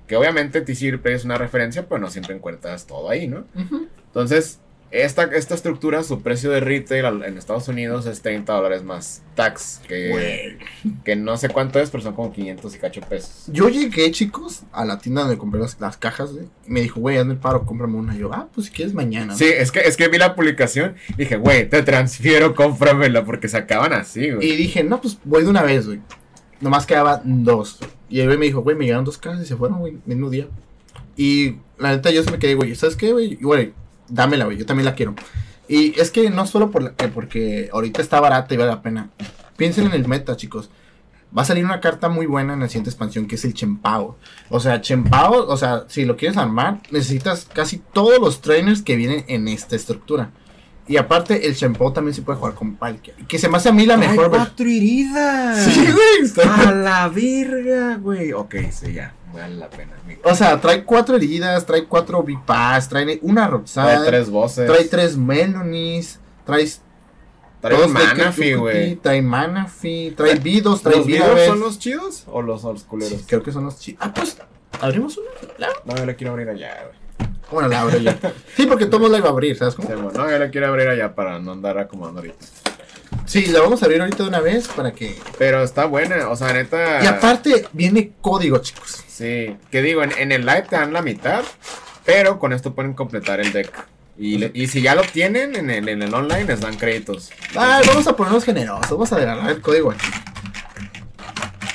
Que 0.06 0.16
obviamente 0.16 0.60
TCG 0.60 1.00
Player 1.00 1.16
es 1.16 1.24
una 1.24 1.36
referencia, 1.36 1.88
pero 1.88 2.00
no 2.00 2.10
siempre 2.10 2.34
encuentras 2.34 2.86
todo 2.86 3.10
ahí, 3.10 3.26
¿no? 3.26 3.44
Entonces, 4.06 4.60
esta, 5.04 5.24
esta 5.24 5.54
estructura, 5.54 6.02
su 6.02 6.22
precio 6.22 6.50
de 6.50 6.60
retail 6.60 7.22
en 7.24 7.36
Estados 7.36 7.68
Unidos 7.68 8.06
es 8.06 8.22
30 8.22 8.52
dólares 8.52 8.82
más 8.82 9.22
tax, 9.34 9.80
que, 9.86 10.58
que 11.04 11.16
no 11.16 11.36
sé 11.36 11.48
cuánto 11.48 11.78
es, 11.78 11.90
pero 11.90 12.02
son 12.02 12.14
como 12.14 12.32
500 12.32 12.74
y 12.74 12.78
cacho 12.78 13.00
pesos. 13.02 13.44
Yo 13.48 13.68
llegué, 13.68 14.10
chicos, 14.10 14.62
a 14.72 14.84
la 14.84 14.98
tienda 14.98 15.22
donde 15.22 15.38
compré 15.38 15.60
las, 15.60 15.80
las 15.80 15.96
cajas, 15.96 16.32
güey. 16.32 16.46
Y 16.66 16.70
me 16.70 16.80
dijo, 16.80 17.00
güey, 17.00 17.18
hazme 17.18 17.34
el 17.34 17.38
paro, 17.38 17.66
cómprame 17.66 17.96
una. 17.96 18.14
Y 18.14 18.20
yo, 18.20 18.32
ah, 18.32 18.48
pues 18.54 18.68
si 18.68 18.72
quieres 18.72 18.94
mañana. 18.94 19.34
Sí, 19.34 19.44
es 19.44 19.70
que, 19.70 19.80
es 19.80 19.96
que 19.96 20.08
vi 20.08 20.18
la 20.18 20.34
publicación 20.34 20.96
y 21.10 21.14
dije, 21.14 21.36
güey, 21.36 21.68
te 21.68 21.82
transfiero, 21.82 22.54
cómpramela, 22.54 23.24
porque 23.24 23.48
se 23.48 23.58
acaban 23.58 23.92
así, 23.92 24.30
güey. 24.30 24.48
Y 24.48 24.56
dije, 24.56 24.82
no, 24.82 25.00
pues 25.00 25.18
voy 25.24 25.42
de 25.42 25.50
una 25.50 25.62
vez, 25.62 25.86
güey. 25.86 26.00
Nomás 26.60 26.86
quedaban 26.86 27.44
dos. 27.44 27.78
Y 28.08 28.20
el 28.20 28.26
güey 28.26 28.38
me 28.38 28.46
dijo, 28.46 28.62
güey, 28.62 28.76
me 28.76 28.84
llegaron 28.84 29.04
dos 29.04 29.18
cajas 29.18 29.42
y 29.42 29.46
se 29.46 29.56
fueron, 29.56 29.78
güey, 29.80 29.98
mismo 30.06 30.30
día. 30.30 30.46
Y 31.16 31.56
la 31.78 31.90
neta 31.90 32.10
yo 32.10 32.22
se 32.22 32.30
me 32.30 32.38
quedé, 32.38 32.54
güey, 32.54 32.74
¿sabes 32.74 32.96
qué, 32.96 33.12
güey? 33.12 33.34
Güey, 33.36 33.72
dámela, 34.08 34.44
güey, 34.46 34.56
yo 34.58 34.66
también 34.66 34.84
la 34.86 34.94
quiero. 34.94 35.14
Y 35.68 35.98
es 36.00 36.10
que 36.10 36.30
no 36.30 36.46
solo 36.46 36.70
por 36.70 36.82
la- 36.82 36.94
que 36.94 37.08
porque 37.08 37.68
ahorita 37.72 38.00
está 38.00 38.20
barata 38.20 38.54
y 38.54 38.56
vale 38.56 38.70
la 38.70 38.82
pena. 38.82 39.10
Piensen 39.56 39.86
en 39.86 39.92
el 39.92 40.06
meta, 40.06 40.36
chicos. 40.36 40.70
Va 41.36 41.42
a 41.42 41.44
salir 41.44 41.64
una 41.64 41.80
carta 41.80 42.08
muy 42.08 42.26
buena 42.26 42.54
en 42.54 42.60
la 42.60 42.68
siguiente 42.68 42.90
expansión 42.90 43.26
que 43.26 43.34
es 43.34 43.44
el 43.44 43.52
Chempao. 43.52 44.16
O 44.48 44.60
sea, 44.60 44.80
Chempao, 44.80 45.46
o 45.48 45.56
sea, 45.56 45.84
si 45.88 46.04
lo 46.04 46.16
quieres 46.16 46.36
armar, 46.38 46.80
necesitas 46.90 47.46
casi 47.52 47.78
todos 47.92 48.20
los 48.20 48.40
trainers 48.40 48.82
que 48.82 48.96
vienen 48.96 49.24
en 49.28 49.48
esta 49.48 49.74
estructura. 49.76 50.30
Y 50.88 50.98
aparte, 50.98 51.48
el 51.48 51.56
Chempao 51.56 51.92
también 51.92 52.14
se 52.14 52.22
puede 52.22 52.38
jugar 52.38 52.54
con 52.54 52.76
Palkia. 52.76 53.14
Que 53.26 53.38
se 53.40 53.48
me 53.48 53.56
hace 53.56 53.70
a 53.70 53.72
mí 53.72 53.86
la 53.86 53.96
mejor 53.96 54.30
versión. 54.30 54.68
heridas! 54.68 55.64
Sí, 55.64 55.80
güey. 55.80 56.22
está- 56.22 56.68
¡A 56.68 56.72
la 56.72 57.08
verga, 57.08 57.96
güey! 57.96 58.32
Ok, 58.32 58.54
sí, 58.70 58.92
ya, 58.92 59.12
vale 59.40 59.56
la 59.56 59.68
pena. 59.68 59.92
O 60.24 60.34
sea, 60.34 60.60
trae 60.60 60.84
cuatro 60.84 61.16
heridas, 61.16 61.64
trae 61.66 61.84
cuatro 61.84 62.22
Vipas, 62.22 62.88
trae 62.88 63.18
una 63.22 63.46
Roxanne, 63.46 63.94
Trae 63.94 64.06
tres 64.06 64.30
voces. 64.30 64.66
trae 64.66 64.84
tres 64.84 65.16
Melonies, 65.16 66.20
trae 66.44 66.66
Trae 67.60 67.88
Deku 67.88 68.60
güey. 68.60 68.96
Trae 68.96 69.22
Manaphy, 69.22 70.12
trae 70.16 70.36
Vidos, 70.36 70.82
trae 70.82 70.96
¿Los 70.96 71.06
Vida 71.06 71.26
videos 71.26 71.46
son 71.46 71.60
los 71.60 71.78
chidos 71.78 72.24
o 72.26 72.42
los, 72.42 72.62
los 72.64 72.84
culeros? 72.84 73.24
Creo 73.26 73.42
que 73.42 73.52
son 73.52 73.64
los 73.64 73.78
chidos. 73.78 74.00
Ah, 74.02 74.12
pues, 74.14 74.36
¿abrimos 74.80 75.16
una? 75.18 75.30
¿La? 75.58 75.68
No, 75.84 75.96
yo 75.96 76.06
la 76.06 76.14
quiero 76.14 76.32
abrir 76.32 76.48
allá, 76.48 76.84
güey. 76.84 77.30
Bueno, 77.50 77.68
la 77.68 77.80
abro 77.80 77.98
yo. 77.98 78.10
Sí, 78.56 78.66
porque 78.66 78.86
todo 78.86 79.08
la 79.08 79.18
iba 79.18 79.28
a 79.28 79.30
abrir, 79.30 79.56
¿sabes 79.56 79.74
cómo? 79.74 79.88
Sí, 79.88 79.94
bueno, 79.94 80.10
no, 80.18 80.30
yo 80.30 80.38
la 80.38 80.50
quiero 80.50 80.66
abrir 80.66 80.88
allá 80.88 81.14
para 81.14 81.38
no 81.38 81.52
andar 81.52 81.78
acomodando 81.78 82.20
ahorita. 82.20 82.44
Sí, 83.26 83.46
la 83.46 83.60
vamos 83.60 83.82
a 83.82 83.86
abrir 83.86 84.00
ahorita 84.00 84.22
de 84.22 84.28
una 84.28 84.40
vez 84.40 84.68
para 84.68 84.92
que... 84.92 85.18
Pero 85.38 85.62
está 85.62 85.84
buena, 85.86 86.28
o 86.28 86.36
sea, 86.36 86.52
neta. 86.52 87.02
Y 87.02 87.06
aparte, 87.06 87.66
viene 87.72 88.12
código, 88.20 88.58
chicos. 88.58 89.02
Sí, 89.08 89.56
que 89.70 89.82
digo, 89.82 90.02
en, 90.02 90.12
en 90.16 90.32
el 90.32 90.46
live 90.46 90.66
te 90.68 90.76
dan 90.76 90.92
la 90.92 91.02
mitad, 91.02 91.42
pero 92.04 92.38
con 92.38 92.52
esto 92.52 92.74
pueden 92.74 92.92
completar 92.94 93.40
el 93.40 93.52
deck. 93.52 93.72
Y, 94.18 94.38
le- 94.38 94.50
y 94.54 94.66
si 94.68 94.80
ya 94.80 94.94
lo 94.94 95.02
tienen 95.02 95.56
en 95.56 95.68
el, 95.70 95.88
en 95.88 96.00
el 96.02 96.14
online, 96.14 96.44
les 96.44 96.60
dan 96.60 96.76
créditos. 96.76 97.30
Ah, 97.54 97.82
vamos 97.86 98.06
a 98.06 98.16
ponernos 98.16 98.44
generosos, 98.44 98.90
vamos 98.90 99.12
a 99.12 99.16
regalar 99.16 99.50
el 99.50 99.60
código 99.60 99.90
aquí. 99.90 100.06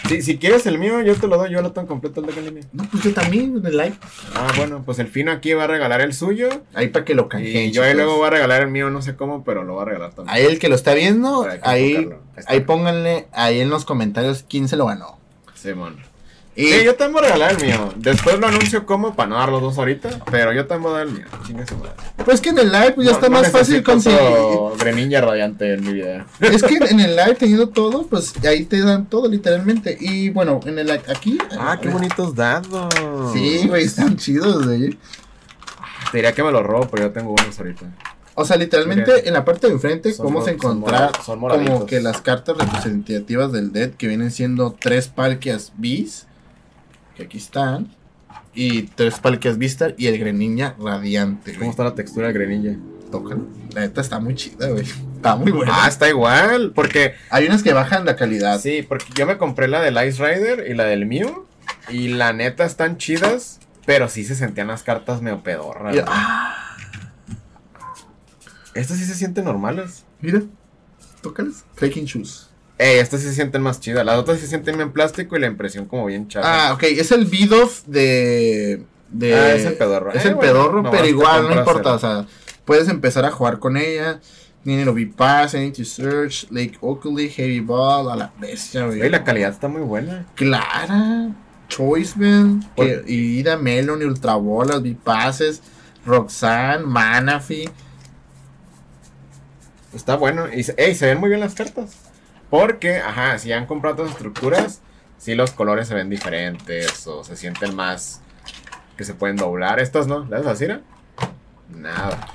Si, 0.08 0.22
si 0.22 0.38
quieres 0.38 0.66
el 0.66 0.78
mío, 0.78 1.02
yo 1.02 1.16
te 1.16 1.28
lo 1.28 1.38
doy, 1.38 1.52
yo 1.52 1.62
lo 1.62 1.72
tengo 1.72 1.88
completo 1.88 2.22
el 2.22 2.45
línea. 2.45 2.64
No, 2.74 2.84
pues 2.89 3.04
yo 3.04 3.14
también 3.14 3.62
el 3.66 3.78
live. 3.78 3.95
Ah, 4.36 4.52
bueno, 4.58 4.84
pues 4.86 4.99
el 4.99 5.08
fino 5.08 5.32
aquí 5.32 5.54
va 5.54 5.66
a 5.66 5.68
regalar 5.68 6.02
el 6.02 6.14
suyo. 6.14 6.49
Ahí 6.74 6.88
para 6.88 7.06
que 7.06 7.16
lo 7.16 7.30
canjeen, 7.30 7.70
Y 7.70 7.72
yo 7.72 7.84
ahí 7.84 7.93
luego 7.93 8.18
voy 8.18 8.28
a 8.28 8.32
regalar 8.32 8.62
el 8.62 8.70
mío, 8.70 8.89
no 8.89 9.02
sé 9.02 9.16
cómo, 9.16 9.43
pero 9.43 9.64
lo 9.64 9.74
voy 9.74 9.84
a 9.84 9.86
regalar 9.86 10.14
también. 10.14 10.36
Ahí 10.36 10.45
el 10.45 10.60
que 10.60 10.70
lo 10.70 10.76
está 10.76 10.93
viendo, 10.93 11.47
ahí, 11.64 12.10
ahí 12.47 12.60
pónganle 12.62 13.28
ahí 13.32 13.60
en 13.62 13.70
los 13.70 13.86
comentarios 13.86 14.45
quién 14.47 14.68
se 14.68 14.76
lo 14.76 14.86
ganó. 14.88 15.18
Simón. 15.54 16.11
Y 16.54 16.66
Sí, 16.66 16.84
yo 16.84 16.95
te 16.95 17.08
voy 17.08 17.20
a 17.20 17.28
regalar 17.28 17.52
el 17.52 17.66
mío. 17.66 17.93
Después 17.95 18.38
lo 18.38 18.45
anuncio 18.47 18.86
como 18.86 19.16
para 19.16 19.30
no 19.30 19.36
dar 19.38 19.47
los 19.49 19.62
dos 19.62 19.78
ahorita, 19.78 20.10
pero 20.30 20.52
yo 20.52 20.68
te 20.68 20.76
voy 20.76 20.91
a 20.91 20.97
dar 20.97 21.08
el 21.08 21.14
mío. 21.14 21.26
Chingue 21.47 21.66
su 21.66 21.78
madre. 21.78 21.91
pues 22.26 22.41
que 22.41 22.49
en 22.49 22.58
el 22.60 22.72
live 22.72 22.91
pues, 22.91 23.06
ya 23.08 23.12
No- 23.14 23.18
está 23.20 23.30
no 23.30 23.39
más 23.41 23.52
fácil 23.52 23.82
conseguir. 23.84 24.20
Greninja 24.78 25.22
radiante 25.22 25.74
en 25.76 25.82
mi 25.86 25.93
video. 25.93 26.26
Es 26.41 26.62
que 26.64 26.76
en 26.76 26.99
el 26.99 27.16
live 27.16 27.36
teniendo 27.36 27.70
todo, 27.70 28.06
pues 28.06 28.34
ahí 28.45 28.66
te 28.66 28.82
dan 28.82 29.06
todo 29.06 29.30
literalmente. 29.30 29.97
Y 29.99 30.30
bueno, 30.30 30.60
en 30.66 30.78
el 30.78 30.91
aquí. 30.91 31.38
Ah, 31.58 31.80
bonitos 31.89 32.36
dados. 32.36 32.93
Sí, 33.32 33.68
güey, 33.70 33.86
están 33.86 34.18
chidos, 34.18 34.66
güey. 34.66 34.97
Te 36.12 36.18
diría 36.18 36.34
que 36.34 36.43
me 36.43 36.52
los 36.52 36.64
robo, 36.64 36.88
pero 36.91 37.04
yo 37.04 37.12
tengo 37.12 37.32
unos 37.32 37.58
ahorita. 37.58 37.86
O 38.36 38.43
sea, 38.43 38.58
literalmente 38.58 39.10
Miren. 39.12 39.28
en 39.28 39.34
la 39.34 39.45
parte 39.45 39.68
de 39.68 39.74
enfrente 39.74 40.14
mor- 40.20 40.43
son 40.43 40.49
encontrar 40.54 41.12
mora- 41.12 41.24
son 41.24 41.39
como 41.39 41.86
que 41.86 42.02
las 42.02 42.22
cartas 42.22 42.58
representativas 42.58 43.52
del 43.54 43.72
dead 43.72 43.91
que 43.91 44.08
vienen 44.08 44.32
siendo 44.32 44.76
tres 44.78 45.08
palquias 45.08 45.72
bis, 45.78 46.28
que 47.22 47.26
aquí 47.28 47.38
están, 47.38 47.88
y 48.53 48.84
tres 48.84 49.19
palquias 49.19 49.57
Vistar 49.57 49.93
y 49.97 50.07
el 50.07 50.17
Greninja 50.17 50.76
radiante. 50.80 51.51
¿Cómo 51.51 51.59
güey. 51.65 51.69
está 51.69 51.84
la 51.84 51.95
textura 51.95 52.28
del 52.28 52.36
Greninja? 52.36 52.78
Tócalo. 53.11 53.45
La 53.74 53.82
neta 53.82 54.01
está 54.01 54.19
muy 54.19 54.36
chida, 54.36 54.69
güey. 54.69 54.86
Está 55.15 55.36
muy 55.36 55.51
buena. 55.51 55.72
Ah, 55.84 55.88
está 55.88 56.09
igual. 56.09 56.72
Porque, 56.74 57.13
Hay 57.30 57.45
unas 57.45 57.61
que 57.61 57.74
bajan 57.74 58.05
la 58.05 58.15
calidad. 58.15 58.59
sí, 58.59 58.82
porque 58.88 59.05
yo 59.15 59.26
me 59.28 59.38
compré 59.38 59.67
la 59.67 59.82
del 59.82 59.95
Ice 60.07 60.24
Rider 60.26 60.65
y 60.69 60.74
la 60.74 60.86
del 60.86 61.05
Mew. 61.05 61.45
Y 61.89 62.07
la 62.09 62.34
neta 62.34 62.65
están 62.65 62.97
chidas, 62.97 63.59
pero 63.86 64.07
sí 64.09 64.24
se 64.24 64.36
sentían 64.36 64.67
las 64.67 64.84
cartas 64.84 65.22
medio 65.22 65.43
pedorras. 65.43 65.95
Ah, 66.07 66.78
Estas 68.74 68.97
sí 68.97 69.05
se 69.05 69.15
sienten 69.15 69.43
normales. 69.45 70.05
mira, 70.22 70.41
tócalas. 71.22 71.65
Faking 71.76 72.05
shoes. 72.05 72.49
Ey, 72.82 72.97
estas 72.97 73.21
se 73.21 73.32
sienten 73.34 73.61
más 73.61 73.79
chidas. 73.79 74.03
Las 74.03 74.17
otras 74.17 74.39
se 74.39 74.47
sienten 74.47 74.75
bien 74.75 74.91
plástico 74.91 75.38
y 75.38 75.39
la 75.39 75.45
impresión 75.47 75.86
como 75.86 76.07
bien 76.07 76.27
chata. 76.27 76.69
Ah, 76.69 76.73
ok, 76.73 76.82
es 76.84 77.11
el 77.11 77.25
Bidoff 77.25 77.84
de, 77.86 78.84
de. 79.09 79.36
Ah, 79.36 79.53
es 79.53 79.65
el 79.65 79.73
pedorro. 79.75 80.11
Es 80.11 80.25
Eh, 80.25 80.29
el 80.29 80.36
bueno, 80.36 80.51
pedorro, 80.53 80.91
pero 80.91 81.05
igual, 81.05 81.47
no 81.47 81.55
importa. 81.59 81.93
O 81.93 81.99
sea, 81.99 82.25
puedes 82.65 82.88
empezar 82.88 83.23
a 83.25 83.32
jugar 83.32 83.59
con 83.59 83.77
ella. 83.77 84.19
Tiene 84.63 84.84
lo 84.86 84.95
Pass, 85.15 85.53
Energy 85.53 85.86
Search, 85.86 86.47
Lake 86.51 86.77
Oakley, 86.82 87.29
Heavy 87.29 87.59
Ball, 87.59 88.09
a 88.11 88.15
la 88.15 88.32
bestia, 88.39 88.86
güey. 88.86 89.01
Ey, 89.01 89.09
la 89.09 89.23
calidad 89.23 89.51
está 89.51 89.67
muy 89.67 89.82
buena. 89.82 90.25
Clara, 90.36 91.29
Choiceman, 91.67 92.67
Por- 92.75 92.86
que- 93.05 93.11
Ida, 93.11 93.57
Melon, 93.57 94.03
Ultra 94.03 94.36
Bolas, 94.36 94.82
Passes, 95.03 95.61
Roxanne, 96.05 96.84
Manaphy. 96.86 97.69
Está 99.93 100.15
bueno. 100.15 100.45
Y 100.53 100.65
ey, 100.77 100.95
se 100.95 101.05
ven 101.07 101.19
muy 101.19 101.29
bien 101.29 101.41
las 101.41 101.53
cartas. 101.55 101.91
Porque, 102.52 102.97
ajá, 102.97 103.39
si 103.39 103.52
han 103.54 103.66
comprado 103.66 103.95
otras 104.04 104.12
estructuras, 104.12 104.82
sí 105.18 105.34
los 105.34 105.52
colores 105.52 105.88
se 105.88 105.95
ven 105.95 106.10
diferentes 106.10 107.08
o 107.08 107.24
se 107.24 107.36
sienten 107.36 107.76
más 107.76 108.22
que 108.97 109.04
se 109.06 109.16
pueden 109.16 109.38
doblar. 109.38 109.80
Estas 109.80 110.06
no, 110.06 110.26
¿las 110.26 110.45
así? 110.45 110.68
Nada. 111.70 112.28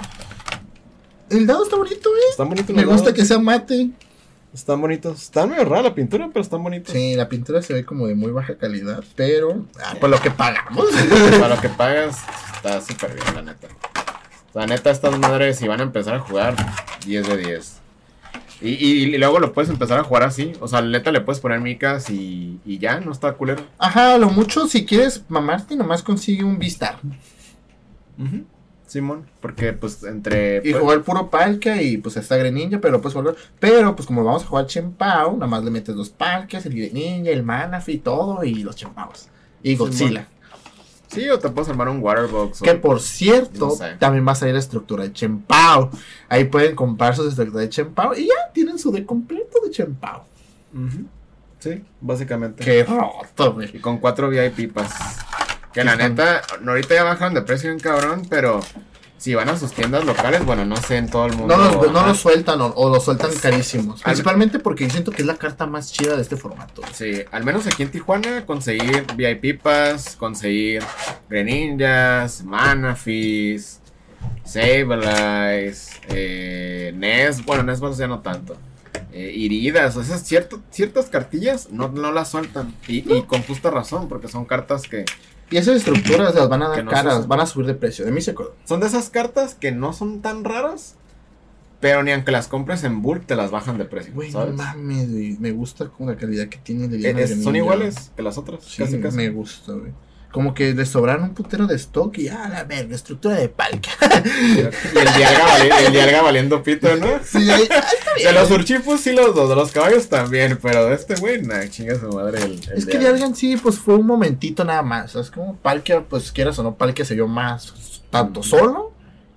El 1.28 1.46
dado 1.46 1.64
está 1.64 1.76
bonito, 1.76 2.08
güey. 2.10 2.22
Están 2.30 2.48
bonitos 2.48 2.74
Me 2.74 2.82
los 2.82 2.92
gusta 2.92 3.10
dados. 3.10 3.18
que 3.20 3.24
sea 3.26 3.38
mate. 3.38 3.90
Están 4.54 4.80
bonitos. 4.80 5.22
Están 5.22 5.50
medio 5.50 5.66
rara 5.66 5.82
la 5.82 5.94
pintura, 5.94 6.28
pero 6.32 6.40
están 6.40 6.62
bonitos. 6.62 6.92
Sí, 6.94 7.14
la 7.14 7.28
pintura 7.28 7.60
se 7.60 7.74
ve 7.74 7.84
como 7.84 8.06
de 8.06 8.14
muy 8.14 8.30
baja 8.32 8.56
calidad, 8.56 9.04
pero 9.16 9.66
ah, 9.84 9.96
por 10.00 10.08
lo 10.08 10.18
que 10.18 10.30
pagamos. 10.30 10.86
Para 11.38 11.54
lo 11.56 11.60
que 11.60 11.68
pagas, 11.68 12.16
está 12.54 12.80
súper 12.80 13.12
bien, 13.14 13.34
la 13.34 13.42
neta. 13.42 13.68
La 14.54 14.66
neta, 14.66 14.90
estas 14.90 15.18
madres, 15.18 15.58
si 15.58 15.68
van 15.68 15.80
a 15.80 15.82
empezar 15.82 16.14
a 16.14 16.20
jugar, 16.20 16.56
10 17.04 17.28
de 17.28 17.36
10. 17.36 17.80
Y, 18.60 18.70
y, 18.70 19.14
y 19.14 19.18
luego 19.18 19.38
lo 19.38 19.52
puedes 19.52 19.70
empezar 19.70 19.98
a 19.98 20.04
jugar 20.04 20.22
así. 20.22 20.52
O 20.60 20.68
sea, 20.68 20.80
la 20.80 20.98
neta 20.98 21.12
le 21.12 21.20
puedes 21.20 21.40
poner 21.40 21.60
micas 21.60 22.10
y, 22.10 22.60
y 22.64 22.78
ya, 22.78 23.00
no 23.00 23.12
está 23.12 23.32
culero. 23.32 23.62
Ajá, 23.78 24.18
lo 24.18 24.30
mucho, 24.30 24.66
si 24.66 24.84
quieres 24.86 25.24
mamarte, 25.28 25.76
nomás 25.76 26.02
consigue 26.02 26.44
un 26.44 26.58
Vistar. 26.58 26.98
Simón, 28.86 29.26
porque 29.40 29.72
pues 29.72 30.02
entre... 30.04 30.58
Y 30.58 30.70
pues, 30.70 30.78
jugar 30.78 31.02
puro 31.02 31.28
Palkia 31.28 31.82
y 31.82 31.98
pues 31.98 32.16
está 32.16 32.36
Greninja, 32.36 32.80
pero 32.80 33.02
pues 33.02 33.12
jugar. 33.14 33.34
Pero 33.58 33.94
pues 33.94 34.06
como 34.06 34.24
vamos 34.24 34.44
a 34.44 34.46
jugar 34.46 34.66
Chempao, 34.66 35.34
nada 35.34 35.46
más 35.46 35.64
le 35.64 35.70
metes 35.70 35.94
los 35.94 36.08
Palkias, 36.08 36.64
el 36.66 36.74
Greninja, 36.74 37.30
el 37.30 37.42
Manaphy 37.42 37.92
y 37.92 37.98
todo, 37.98 38.42
y 38.44 38.54
los 38.62 38.76
Chempaos. 38.76 39.28
Y 39.62 39.76
Godzilla. 39.76 40.28
Sí, 41.08 41.28
o 41.30 41.38
te 41.38 41.48
puedes 41.50 41.68
armar 41.68 41.88
un 41.88 42.02
waterbox. 42.02 42.62
o- 42.62 42.64
Que 42.64 42.74
por 42.74 43.00
cierto, 43.00 43.66
No 43.66 43.70
sé. 43.70 43.94
también 43.98 44.26
va 44.26 44.32
a 44.32 44.34
salir 44.34 44.54
la 44.54 44.60
estructura 44.60 45.04
de 45.04 45.12
Chempao. 45.12 45.90
Ahí 46.28 46.44
pueden 46.44 46.74
comprar 46.74 47.14
sus 47.14 47.28
estructuras 47.28 47.62
de 47.62 47.68
Chempao 47.70 48.14
y 48.14 48.26
ya 48.26 48.52
tienen 48.52 48.78
su 48.78 48.90
de 48.90 49.04
completo 49.06 49.58
de 49.64 49.70
Chempao. 49.70 50.24
Ujú. 50.74 51.04
Sí, 51.58 51.82
básicamente. 52.00 52.64
Qué 52.64 52.84
roto, 52.84 53.54
güey. 53.54 53.76
Y 53.76 53.78
con 53.80 53.98
cuatro 53.98 54.28
VIP 54.28 54.68
pas. 54.72 54.92
Que 55.72 55.84
la 55.84 55.92
Están- 55.92 56.10
neta, 56.14 56.42
ahorita 56.66 56.94
ya 56.94 57.04
bajan 57.04 57.34
de 57.34 57.42
precio 57.42 57.70
en 57.70 57.78
cabrón, 57.78 58.22
pero 58.28 58.60
si 59.18 59.34
van 59.34 59.48
a 59.48 59.56
sus 59.56 59.72
tiendas 59.72 60.04
locales, 60.04 60.44
bueno, 60.44 60.64
no 60.64 60.76
sé 60.76 60.98
en 60.98 61.08
todo 61.08 61.26
el 61.26 61.34
mundo. 61.36 61.56
No 61.56 61.64
los, 61.64 61.92
no 61.92 62.06
los 62.06 62.18
sueltan 62.18 62.60
o, 62.60 62.66
o 62.66 62.90
los 62.90 63.04
sueltan 63.04 63.30
carísimos. 63.40 64.00
Al- 64.00 64.12
Principalmente 64.12 64.58
porque 64.58 64.84
yo 64.84 64.90
siento 64.90 65.10
que 65.10 65.22
es 65.22 65.26
la 65.26 65.36
carta 65.36 65.66
más 65.66 65.90
chida 65.92 66.16
de 66.16 66.22
este 66.22 66.36
formato. 66.36 66.82
Sí, 66.92 67.22
al 67.32 67.44
menos 67.44 67.66
aquí 67.66 67.82
en 67.82 67.90
Tijuana, 67.90 68.44
conseguir 68.46 69.06
VIP 69.16 69.60
Pass, 69.62 70.16
conseguir 70.16 70.82
Greninjas, 71.30 72.44
Manafis, 72.44 73.80
Sableye, 74.44 75.72
eh, 76.08 76.92
Nes, 76.94 77.44
bueno, 77.44 77.62
Nesbos 77.62 77.96
ya 77.98 78.06
no 78.06 78.20
tanto. 78.20 78.56
Eh, 79.12 79.32
Iridas, 79.34 79.96
o 79.96 80.02
esas 80.02 80.22
cierto- 80.22 80.60
ciertas 80.70 81.06
cartillas 81.06 81.70
no, 81.70 81.88
no 81.88 82.12
las 82.12 82.30
sueltan. 82.30 82.74
Y, 82.86 82.98
y 83.12 83.22
con 83.22 83.42
justa 83.42 83.70
razón, 83.70 84.08
porque 84.08 84.28
son 84.28 84.44
cartas 84.44 84.82
que. 84.82 85.04
Y 85.50 85.56
esas 85.58 85.76
estructuras 85.76 86.34
las 86.34 86.48
van 86.48 86.62
a 86.62 86.68
dar 86.68 86.84
no 86.84 86.90
caras, 86.90 87.28
van 87.28 87.40
a 87.40 87.46
subir 87.46 87.66
de 87.66 87.74
precio. 87.74 88.04
De 88.04 88.10
mí 88.12 88.20
se 88.20 88.32
acuerdo. 88.32 88.54
Son 88.64 88.80
de 88.80 88.86
esas 88.88 89.10
cartas 89.10 89.54
que 89.54 89.70
no 89.72 89.92
son 89.92 90.20
tan 90.20 90.42
raras, 90.44 90.96
pero 91.80 92.02
ni 92.02 92.10
aunque 92.10 92.32
las 92.32 92.48
compres 92.48 92.82
en 92.84 93.00
bulk 93.02 93.26
te 93.26 93.36
las 93.36 93.50
bajan 93.50 93.78
de 93.78 93.84
precio. 93.84 94.12
Güey, 94.14 94.30
no 94.32 94.40
¿sabes? 94.40 94.54
mames, 94.56 95.10
güey. 95.12 95.36
Me 95.38 95.52
gusta 95.52 95.88
con 95.88 96.06
la 96.08 96.16
calidad 96.16 96.48
que 96.48 96.58
tiene 96.58 96.88
de 96.88 96.96
Eh, 96.96 97.10
es- 97.10 97.14
Greninja. 97.14 97.44
son 97.44 97.54
iguales 97.56 98.10
que 98.16 98.22
las 98.22 98.38
otras, 98.38 98.64
Sí, 98.64 98.82
casi 98.82 98.98
casi. 99.00 99.16
me 99.16 99.28
gusta, 99.30 99.72
güey. 99.72 99.92
Como 100.36 100.52
que 100.52 100.74
le 100.74 100.84
sobraron 100.84 101.22
un 101.30 101.34
putero 101.34 101.66
de 101.66 101.76
stock 101.76 102.18
y 102.18 102.28
a 102.28 102.46
la 102.50 102.64
verga, 102.64 102.94
estructura 102.94 103.36
de 103.36 103.48
palca. 103.48 103.88
Y 104.54 104.58
el 104.58 105.14
dialga, 105.16 105.46
vali- 105.46 105.86
el 105.86 105.92
dialga 105.94 106.20
valiendo 106.20 106.62
pito, 106.62 106.94
¿no? 106.96 107.06
sí, 107.24 107.50
ahí, 107.50 107.66
ah, 107.70 107.82
está 108.18 108.28
De 108.28 108.32
los 108.34 108.50
urchipos 108.50 109.00
sí 109.00 109.12
los 109.14 109.34
dos, 109.34 109.48
de 109.48 109.54
los 109.56 109.72
caballos 109.72 110.10
también, 110.10 110.58
pero 110.60 110.84
de 110.88 110.94
este 110.94 111.14
güey, 111.14 111.40
nah, 111.40 111.66
chinga 111.70 111.98
su 111.98 112.10
madre 112.10 112.42
el, 112.42 112.52
el 112.52 112.58
Es 112.76 112.84
que 112.84 112.98
Dialga. 112.98 113.16
Dialgan 113.16 113.34
sí, 113.34 113.56
pues 113.56 113.78
fue 113.78 113.94
un 113.94 114.06
momentito 114.06 114.62
nada 114.62 114.82
más. 114.82 115.14
Es 115.14 115.30
como 115.30 115.56
Palkia, 115.56 116.02
pues 116.02 116.30
quieras 116.32 116.58
o 116.58 116.62
no, 116.62 116.74
Palkia 116.76 117.06
se 117.06 117.14
vio 117.14 117.26
más 117.26 117.72
tanto 118.10 118.42
solo 118.42 118.92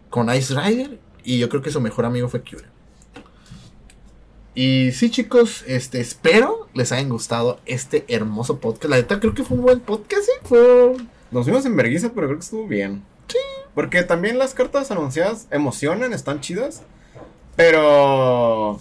con 0.10 0.30
Ice 0.36 0.54
Rider. 0.54 1.00
Y 1.24 1.38
yo 1.40 1.48
creo 1.48 1.62
que 1.62 1.72
su 1.72 1.80
mejor 1.80 2.04
amigo 2.04 2.28
fue 2.28 2.44
Kyura. 2.44 2.68
Y 4.56 4.92
sí, 4.92 5.10
chicos, 5.10 5.64
este, 5.68 6.00
espero 6.00 6.68
les 6.74 6.92
hayan 6.92 7.10
gustado 7.10 7.60
este 7.66 8.06
hermoso 8.08 8.60
podcast. 8.60 8.86
La 8.86 8.98
neta, 8.98 9.20
creo 9.20 9.34
que 9.34 9.44
fue 9.44 9.58
un 9.58 9.64
buen 9.64 9.80
podcast, 9.80 10.24
¿sí? 10.24 10.32
Fue. 10.44 10.98
Nos 11.32 11.46
fuimos 11.46 11.66
en 11.66 11.76
vergüenza, 11.76 12.12
pero 12.14 12.28
creo 12.28 12.40
que 12.40 12.44
estuvo 12.44 12.68
bien. 12.68 13.04
Sí. 13.28 13.38
Porque 13.76 14.04
también 14.04 14.38
las 14.40 14.54
cartas 14.54 14.92
anunciadas 14.92 15.48
emocionan, 15.52 16.14
están 16.14 16.42
chidas, 16.42 16.84
pero... 17.56 18.80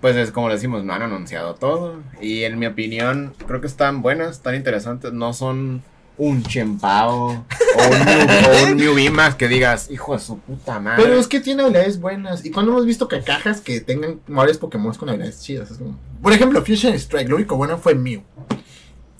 Pues 0.00 0.16
es 0.16 0.32
como 0.32 0.48
le 0.48 0.54
decimos, 0.54 0.82
no 0.82 0.92
han 0.92 1.02
anunciado 1.02 1.54
todo. 1.54 2.02
Y 2.20 2.42
en 2.42 2.58
mi 2.58 2.66
opinión, 2.66 3.34
creo 3.46 3.60
que 3.60 3.68
están 3.68 4.02
buenas, 4.02 4.32
están 4.32 4.56
interesantes. 4.56 5.12
No 5.12 5.32
son 5.32 5.84
un 6.18 6.42
Chempao 6.42 7.16
o 7.18 7.34
un, 7.34 7.98
Mew- 8.06 8.48
o 8.48 8.64
un 8.66 8.76
Mew 8.76 8.94
Bimax 8.94 9.34
que 9.36 9.48
digas, 9.48 9.90
hijo 9.90 10.12
de 10.14 10.18
su 10.20 10.38
puta 10.38 10.78
madre. 10.78 11.02
Pero 11.02 11.18
es 11.18 11.26
que 11.26 11.40
tiene 11.40 11.62
habilidades 11.62 12.00
buenas. 12.00 12.44
Y 12.44 12.50
cuando 12.50 12.72
hemos 12.72 12.86
visto 12.86 13.08
que 13.08 13.20
cajas 13.22 13.60
que 13.60 13.80
tengan 13.80 14.20
varios 14.26 14.58
Pokémon 14.58 14.92
con 14.94 15.08
habilidades 15.08 15.40
chidas. 15.42 15.70
es 15.70 15.78
como- 15.78 15.98
Por 16.22 16.32
ejemplo, 16.32 16.62
Fusion 16.64 16.94
Strike, 16.94 17.28
lo 17.28 17.36
único 17.36 17.56
bueno 17.56 17.78
fue 17.78 17.94
Mew. 17.94 18.22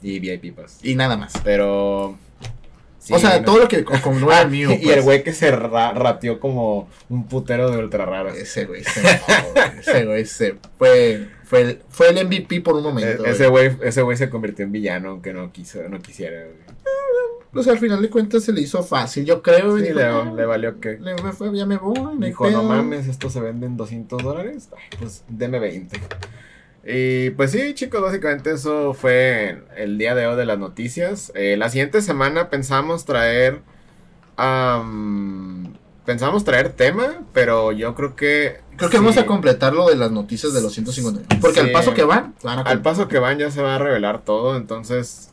Y 0.03 0.19
VIP 0.19 0.55
Pass. 0.55 0.79
Y 0.83 0.95
nada 0.95 1.17
más. 1.17 1.33
Pero... 1.45 2.17
sí, 2.99 3.15
o 3.15 3.19
sea, 3.19 3.39
no- 3.39 3.45
todo 3.45 3.59
lo 3.59 3.69
que 3.69 3.85
con, 3.85 3.99
con 4.01 4.21
no 4.21 4.31
era 4.31 4.45
Mew. 4.47 4.73
y 4.73 4.79
pues. 4.79 4.97
el 4.97 5.03
güey 5.03 5.23
que 5.25 5.33
se 5.33 5.51
ra- 5.51 5.93
rateó 5.93 6.41
como 6.41 6.89
un 7.09 7.27
putero 7.27 7.71
de 7.71 7.79
ultra 7.79 8.05
raros. 8.05 8.37
Ese 8.37 8.65
güey 8.67 8.85
se 8.85 9.01
mamó, 9.03 9.51
güey. 9.55 9.65
Ese 9.81 10.05
güey 10.05 10.27
se 10.27 10.57
fue, 10.79 11.29
fue, 11.53 11.61
el, 11.61 11.83
fue 11.91 12.09
el 12.09 12.27
MVP 12.27 12.63
por 12.63 12.77
un 12.77 12.83
momento. 12.83 13.27
E- 13.27 13.31
ese 13.31 13.47
güey 13.49 13.77
ese 13.83 14.01
güey 14.01 14.17
se 14.17 14.31
convirtió 14.31 14.65
en 14.65 14.73
villano 14.73 15.11
aunque 15.11 15.35
no 15.35 15.53
quiso 15.53 15.87
no 15.91 15.99
quisiera 16.01 16.45
güey. 16.45 16.57
Pues 17.53 17.69
al 17.69 17.79
final 17.79 18.01
de 18.01 18.09
cuentas 18.09 18.45
se 18.45 18.53
le 18.55 18.63
hizo 18.63 18.83
fácil, 18.83 19.27
yo 19.27 19.43
creo. 19.43 19.77
y 19.77 19.83
Sí, 19.83 19.87
dijo, 19.89 19.99
le, 19.99 20.05
"Ah, 20.07 20.33
le 20.35 20.47
valió 20.47 20.81
que 20.81 20.97
le 20.99 21.15
me 21.23 21.33
fue, 21.33 21.55
ya 21.55 21.67
me 21.67 21.77
voy. 21.77 22.17
dijo 22.21 22.45
no 22.47 22.61
pedo". 22.61 22.63
mames 22.63 23.07
esto 23.07 23.29
se 23.29 23.41
vende 23.41 23.67
en 23.67 23.77
200 23.77 24.23
dólares 24.23 24.71
pues 24.99 25.25
deme 25.29 25.59
20 25.59 26.01
y 26.85 27.29
pues 27.31 27.51
sí 27.51 27.75
chicos 27.75 28.01
básicamente 28.01 28.53
eso 28.53 28.95
fue 28.95 29.63
el 29.77 29.99
día 29.99 30.15
de 30.15 30.27
hoy 30.27 30.37
de 30.37 30.47
las 30.47 30.59
noticias 30.59 31.31
Eh, 31.35 31.57
la 31.59 31.69
siguiente 31.69 32.01
semana 32.01 32.49
pensamos 32.49 33.05
traer 33.05 33.61
am, 34.39 35.75
pensamos 36.05 36.45
traer 36.45 36.71
tema 36.71 37.23
pero 37.33 37.73
yo 37.73 37.95
creo 37.95 38.17
que 38.17 38.61
Creo 38.77 38.91
que 38.91 38.97
sí, 38.97 39.03
vamos 39.03 39.19
a 39.19 39.27
completar 39.27 39.75
lo 39.75 39.89
de 39.89 39.97
las 39.97 40.11
noticias 40.11 40.53
de 40.55 40.63
los 40.63 40.73
150. 40.73 41.39
Porque 41.41 41.61
Sí. 41.61 41.67
al 41.67 41.73
paso 41.73 41.95
que 41.95 42.05
van, 42.05 42.35
van 42.43 42.61
a 42.61 42.63
Al 42.63 42.81
paso 42.83 43.07
que 43.07 43.19
van 43.19 43.39
ya 43.39 43.51
se 43.51 43.63
va 43.63 43.77
a 43.77 43.79
revelar 43.79 44.23
todo, 44.25 44.57
entonces 44.57 45.31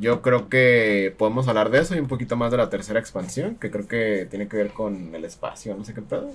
yo 0.00 0.22
creo 0.22 0.48
que 0.48 1.14
podemos 1.18 1.48
hablar 1.48 1.70
de 1.70 1.80
eso 1.80 1.94
y 1.94 1.98
un 1.98 2.08
poquito 2.08 2.36
más 2.36 2.50
de 2.50 2.56
la 2.56 2.70
tercera 2.70 2.98
expansión, 2.98 3.56
que 3.56 3.70
creo 3.70 3.86
que 3.86 4.26
tiene 4.30 4.48
que 4.48 4.56
ver 4.56 4.68
con 4.70 5.14
el 5.14 5.24
espacio, 5.24 5.74
no 5.76 5.84
sé 5.84 5.92
qué 5.94 6.00
pedo. 6.02 6.30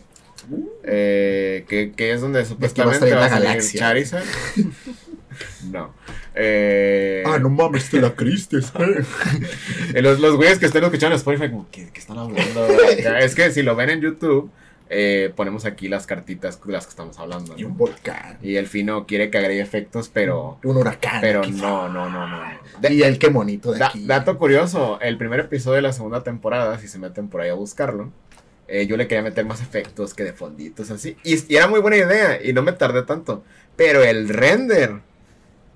Eh, 0.83 1.65
que, 1.67 1.91
que 1.91 2.11
es 2.13 2.21
donde 2.21 2.45
supuestamente 2.45 3.13
va 3.13 3.25
a 3.25 3.29
salir. 3.29 3.61
Charizard. 3.63 4.23
no. 5.71 5.93
Eh, 6.35 7.23
Ah, 7.25 7.39
no 7.39 7.49
mames, 7.49 7.89
te 7.89 8.01
la 8.01 8.11
criste. 8.15 8.57
eh, 8.57 10.01
los, 10.01 10.19
los 10.19 10.35
güeyes 10.35 10.59
que 10.59 10.65
estén 10.65 10.83
escuchando 10.83 11.15
en 11.15 11.19
Spotify, 11.19 11.49
como, 11.49 11.67
¿qué, 11.71 11.89
qué 11.93 11.99
están 11.99 12.17
hablando? 12.17 12.67
Es 13.19 13.35
que 13.35 13.51
si 13.51 13.61
lo 13.61 13.75
ven 13.75 13.89
en 13.89 14.01
YouTube, 14.01 14.49
eh, 14.93 15.31
ponemos 15.35 15.63
aquí 15.65 15.87
las 15.87 16.05
cartitas 16.05 16.59
de 16.65 16.73
las 16.73 16.85
que 16.85 16.89
estamos 16.89 17.17
hablando. 17.19 17.53
y 17.57 17.63
un 17.63 17.77
volcán. 17.77 18.37
Y 18.41 18.55
el 18.57 18.67
fino 18.67 19.05
quiere 19.07 19.29
que 19.29 19.37
agregue 19.37 19.61
efectos, 19.61 20.09
pero... 20.13 20.59
Un 20.63 20.75
huracán. 20.77 21.21
Pero 21.21 21.43
no, 21.45 21.87
no, 21.87 22.09
no, 22.09 22.27
no. 22.27 22.41
Y 22.89 23.01
el 23.03 23.17
qué 23.17 23.29
bonito 23.29 23.71
de 23.71 23.79
da- 23.79 23.87
aquí. 23.87 24.05
dato 24.05 24.37
curioso, 24.37 24.99
el 25.01 25.17
primer 25.17 25.39
episodio 25.39 25.77
de 25.77 25.81
la 25.83 25.93
segunda 25.93 26.23
temporada, 26.23 26.77
si 26.79 26.87
se 26.89 26.99
meten 26.99 27.29
por 27.29 27.39
ahí 27.41 27.49
a 27.49 27.53
buscarlo, 27.53 28.11
eh, 28.67 28.85
yo 28.87 28.97
le 28.97 29.07
quería 29.07 29.21
meter 29.21 29.45
más 29.45 29.61
efectos 29.61 30.13
que 30.13 30.23
de 30.25 30.33
fonditos 30.33 30.91
así. 30.91 31.15
Y, 31.23 31.35
y 31.53 31.55
era 31.55 31.67
muy 31.67 31.79
buena 31.79 31.95
idea 31.97 32.39
y 32.43 32.51
no 32.51 32.61
me 32.61 32.71
tardé 32.73 33.03
tanto. 33.03 33.43
Pero 33.77 34.03
el 34.03 34.27
render, 34.29 34.99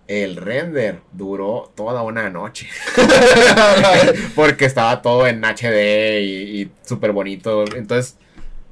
el 0.07 0.35
render 0.35 1.01
duró 1.11 1.71
toda 1.75 2.03
una 2.03 2.29
noche. 2.29 2.67
Porque 4.35 4.65
estaba 4.65 5.01
todo 5.01 5.27
en 5.27 5.43
HD 5.43 6.21
y, 6.21 6.61
y 6.61 6.71
súper 6.83 7.11
bonito. 7.11 7.65
Entonces 7.75 8.17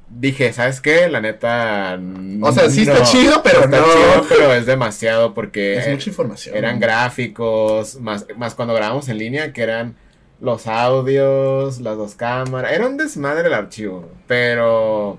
dije, 0.08 0.52
¿sabes 0.52 0.80
qué? 0.80 1.08
La 1.08 1.20
neta... 1.20 1.98
O 2.40 2.52
sea, 2.52 2.70
sí 2.70 2.82
está 2.82 3.00
no, 3.00 3.04
chido, 3.04 3.42
pero 3.42 3.64
está 3.64 3.80
no. 3.80 3.86
chido, 3.86 4.26
pero 4.28 4.54
es 4.54 4.66
demasiado 4.66 5.34
porque... 5.34 5.78
Es 5.78 5.88
mucha 5.88 6.10
información. 6.10 6.56
Eran 6.56 6.78
gráficos, 6.78 8.00
más, 8.00 8.26
más 8.36 8.54
cuando 8.54 8.74
grabamos 8.74 9.08
en 9.08 9.18
línea, 9.18 9.52
que 9.52 9.62
eran 9.62 9.96
los 10.40 10.66
audios, 10.66 11.80
las 11.80 11.96
dos 11.96 12.14
cámaras. 12.14 12.72
Era 12.72 12.86
un 12.86 12.96
desmadre 12.96 13.48
el 13.48 13.54
archivo, 13.54 14.08
pero 14.26 15.18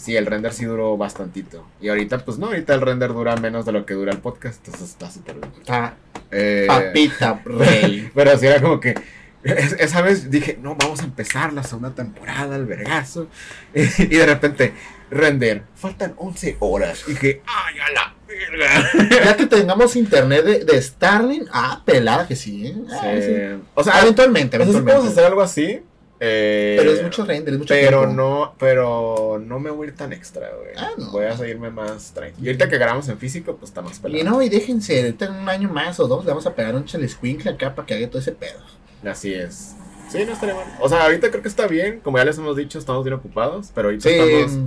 sí, 0.00 0.16
el 0.16 0.26
render 0.26 0.52
sí 0.52 0.64
duró 0.64 0.96
bastantito. 0.96 1.66
Y 1.80 1.88
ahorita, 1.88 2.18
pues 2.24 2.38
no, 2.38 2.46
ahorita 2.46 2.74
el 2.74 2.80
render 2.80 3.12
dura 3.12 3.36
menos 3.36 3.64
de 3.66 3.72
lo 3.72 3.84
que 3.86 3.94
dura 3.94 4.12
el 4.12 4.18
podcast, 4.18 4.56
entonces 4.66 4.90
está 4.90 5.10
súper 5.10 5.36
bien. 5.36 5.52
Ah, 5.68 5.94
Eh, 6.30 6.64
papita, 6.68 7.40
rey. 7.44 8.10
pero 8.14 8.38
sí 8.38 8.46
era 8.46 8.60
como 8.60 8.78
que. 8.80 8.94
es- 9.42 9.72
Esa 9.78 10.00
vez 10.02 10.30
dije, 10.30 10.58
no, 10.62 10.76
vamos 10.76 11.00
a 11.00 11.04
empezar 11.04 11.52
la 11.52 11.62
segunda 11.64 11.90
temporada, 11.94 12.56
el 12.56 12.66
vergazo. 12.66 13.28
Y, 13.74 14.06
de 14.06 14.26
repente, 14.26 14.72
render, 15.10 15.62
faltan 15.74 16.14
11 16.16 16.56
horas. 16.60 17.04
Y 17.08 17.12
dije, 17.12 17.42
¡ay, 17.46 17.74
a 17.80 17.92
la 17.92 18.14
verga! 18.28 18.90
ya 19.24 19.36
que 19.36 19.46
tengamos 19.46 19.96
internet 19.96 20.44
de, 20.44 20.64
de 20.64 20.80
Starlink, 20.82 21.48
ah, 21.52 21.82
pelada 21.84 22.28
que 22.28 22.36
sí, 22.36 22.66
¿eh? 22.68 22.76
Ah, 22.92 23.10
sí. 23.16 23.22
Sí. 23.26 23.62
O 23.74 23.82
sea, 23.84 24.00
eventualmente, 24.02 24.56
no 24.58 24.64
sé 24.64 24.70
si 24.70 24.76
eventualmente. 24.76 24.92
podemos 24.92 25.12
hacer 25.12 25.24
algo 25.24 25.42
así. 25.42 25.82
Eh, 26.20 26.76
Pero 26.78 26.92
es 26.92 27.02
mucho 27.02 27.24
render, 27.24 27.54
es 27.54 27.58
mucho 27.60 27.72
Pero 27.74 28.00
tiempo. 28.00 28.14
no, 28.14 28.54
pero 28.58 29.42
no 29.44 29.58
me 29.58 29.70
voy 29.70 29.86
a 29.86 29.90
ir 29.90 29.96
tan 29.96 30.12
extra, 30.12 30.50
güey. 30.54 30.72
Ah, 30.76 30.90
no. 30.98 31.10
Voy 31.12 31.24
a 31.24 31.36
seguirme 31.36 31.70
más 31.70 32.12
tranquilo. 32.12 32.44
Y 32.44 32.48
ahorita 32.48 32.68
que 32.68 32.76
grabamos 32.78 33.08
en 33.08 33.18
físico, 33.18 33.56
pues 33.56 33.70
está 33.70 33.80
más 33.82 33.98
pelado. 33.98 34.20
Y 34.20 34.24
no, 34.24 34.42
y 34.42 34.48
déjense, 34.50 35.00
ahorita 35.00 35.24
en 35.26 35.32
un 35.34 35.48
año 35.48 35.68
más 35.70 35.98
o 35.98 36.06
dos 36.06 36.24
le 36.24 36.30
vamos 36.30 36.46
a 36.46 36.54
pegar 36.54 36.74
un 36.74 36.84
chelesquinkle 36.84 37.50
acá 37.52 37.74
para 37.74 37.86
que 37.86 37.94
haga 37.94 38.06
todo 38.08 38.18
ese 38.18 38.32
pedo. 38.32 38.60
Así 39.04 39.32
es. 39.32 39.74
Sí, 40.10 40.24
no 40.26 40.32
estaría 40.32 40.54
mal. 40.56 40.64
O 40.80 40.88
sea, 40.88 41.04
ahorita 41.04 41.30
creo 41.30 41.40
que 41.42 41.48
está 41.48 41.66
bien. 41.66 42.00
Como 42.00 42.18
ya 42.18 42.24
les 42.24 42.36
hemos 42.36 42.56
dicho, 42.56 42.78
estamos 42.78 43.04
bien 43.04 43.14
ocupados. 43.14 43.70
Pero 43.74 43.88
ahorita 43.88 44.08
Sí. 44.08 44.14
estamos, 44.16 44.58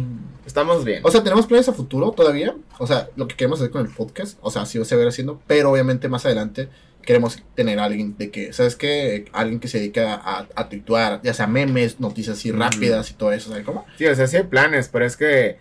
estamos 0.48 0.86
bien. 0.86 1.02
O 1.04 1.12
sea, 1.12 1.22
tenemos 1.22 1.46
planes 1.46 1.68
a 1.70 1.74
futuro 1.74 2.12
todavía. 2.12 2.56
O 2.80 2.88
sea, 2.88 3.10
lo 3.18 3.28
que 3.28 3.36
queremos 3.36 3.60
hacer 3.60 3.70
con 3.70 3.86
el 3.86 3.92
podcast. 3.94 4.38
O 4.42 4.50
sea, 4.50 4.66
sí 4.66 4.84
se 4.86 4.96
va 4.96 5.02
a 5.02 5.04
ir 5.04 5.10
haciendo. 5.10 5.42
Pero 5.46 5.70
obviamente 5.70 6.08
más 6.08 6.26
adelante 6.26 6.70
queremos 7.06 7.42
tener 7.56 7.80
a 7.80 7.86
alguien 7.86 8.18
de 8.18 8.32
que, 8.32 8.54
¿sabes 8.54 8.76
qué? 8.76 9.26
Alguien 9.34 9.60
que 9.60 9.68
se 9.68 9.80
dedique 9.80 10.02
a, 10.02 10.48
a, 10.56 10.70
tuituar, 10.70 11.22
ya 11.24 11.34
sea 11.34 11.48
memes, 11.48 12.00
noticias 12.00 12.38
así 12.38 12.52
rápidas 12.52 13.12
y 13.12 13.14
todo 13.14 13.32
eso, 13.32 13.50
¿sabes 13.50 13.66
cómo? 13.66 13.86
Sí, 13.98 14.06
o 14.06 14.16
sea, 14.16 14.28
sí 14.28 14.38
hay 14.38 14.44
planes, 14.44 14.90
pero 14.90 15.06
es 15.06 15.18
que 15.18 15.58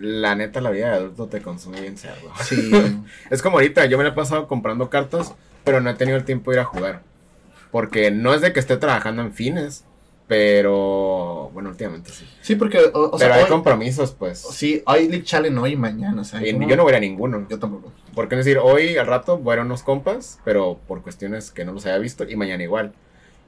la 0.00 0.34
neta 0.34 0.60
la 0.60 0.70
vida 0.70 0.90
de 0.90 0.96
adulto 0.96 1.26
te 1.28 1.40
consume 1.40 1.80
bien 1.80 1.96
cerdo. 1.96 2.32
Sí. 2.42 2.70
Es 3.30 3.42
como 3.42 3.56
ahorita, 3.56 3.86
yo 3.86 3.98
me 3.98 4.04
la 4.04 4.10
he 4.10 4.14
pasado 4.14 4.48
comprando 4.48 4.90
cartas, 4.90 5.34
pero 5.64 5.80
no 5.80 5.90
he 5.90 5.94
tenido 5.94 6.16
el 6.16 6.24
tiempo 6.24 6.50
de 6.50 6.58
ir 6.58 6.60
a 6.60 6.64
jugar. 6.64 7.02
Porque 7.70 8.10
no 8.10 8.34
es 8.34 8.40
de 8.40 8.52
que 8.52 8.60
esté 8.60 8.76
trabajando 8.76 9.22
en 9.22 9.32
fines, 9.32 9.84
pero 10.32 11.50
bueno, 11.52 11.68
últimamente 11.68 12.10
sí. 12.10 12.26
sí, 12.40 12.56
porque, 12.56 12.78
o, 12.78 13.00
o 13.00 13.10
pero 13.18 13.18
sea, 13.18 13.34
hay 13.34 13.42
hoy- 13.44 13.48
compromisos, 13.50 14.12
pues. 14.12 14.38
sí, 14.38 14.82
hay 14.86 15.06
League 15.08 15.24
Challenge 15.24 15.58
hoy 15.60 15.72
y 15.72 15.76
mañana. 15.76 16.22
Y 16.42 16.52
cómo? 16.54 16.68
yo 16.68 16.76
no 16.76 16.84
voy 16.84 16.94
a 16.94 17.00
ninguno. 17.00 17.46
Yo 17.50 17.58
tampoco. 17.58 17.92
Porque 18.14 18.34
es 18.38 18.44
decir, 18.44 18.58
hoy 18.58 18.96
al 18.96 19.06
rato 19.06 19.36
voy 19.36 19.52
a 19.52 19.54
ir 19.56 19.60
a 19.60 19.64
unos 19.64 19.82
compas, 19.82 20.38
pero 20.44 20.80
por 20.88 21.02
cuestiones 21.02 21.50
que 21.50 21.64
no 21.66 21.72
los 21.72 21.84
había 21.84 21.98
visto, 21.98 22.24
y 22.28 22.34
mañana 22.34 22.62
igual. 22.62 22.92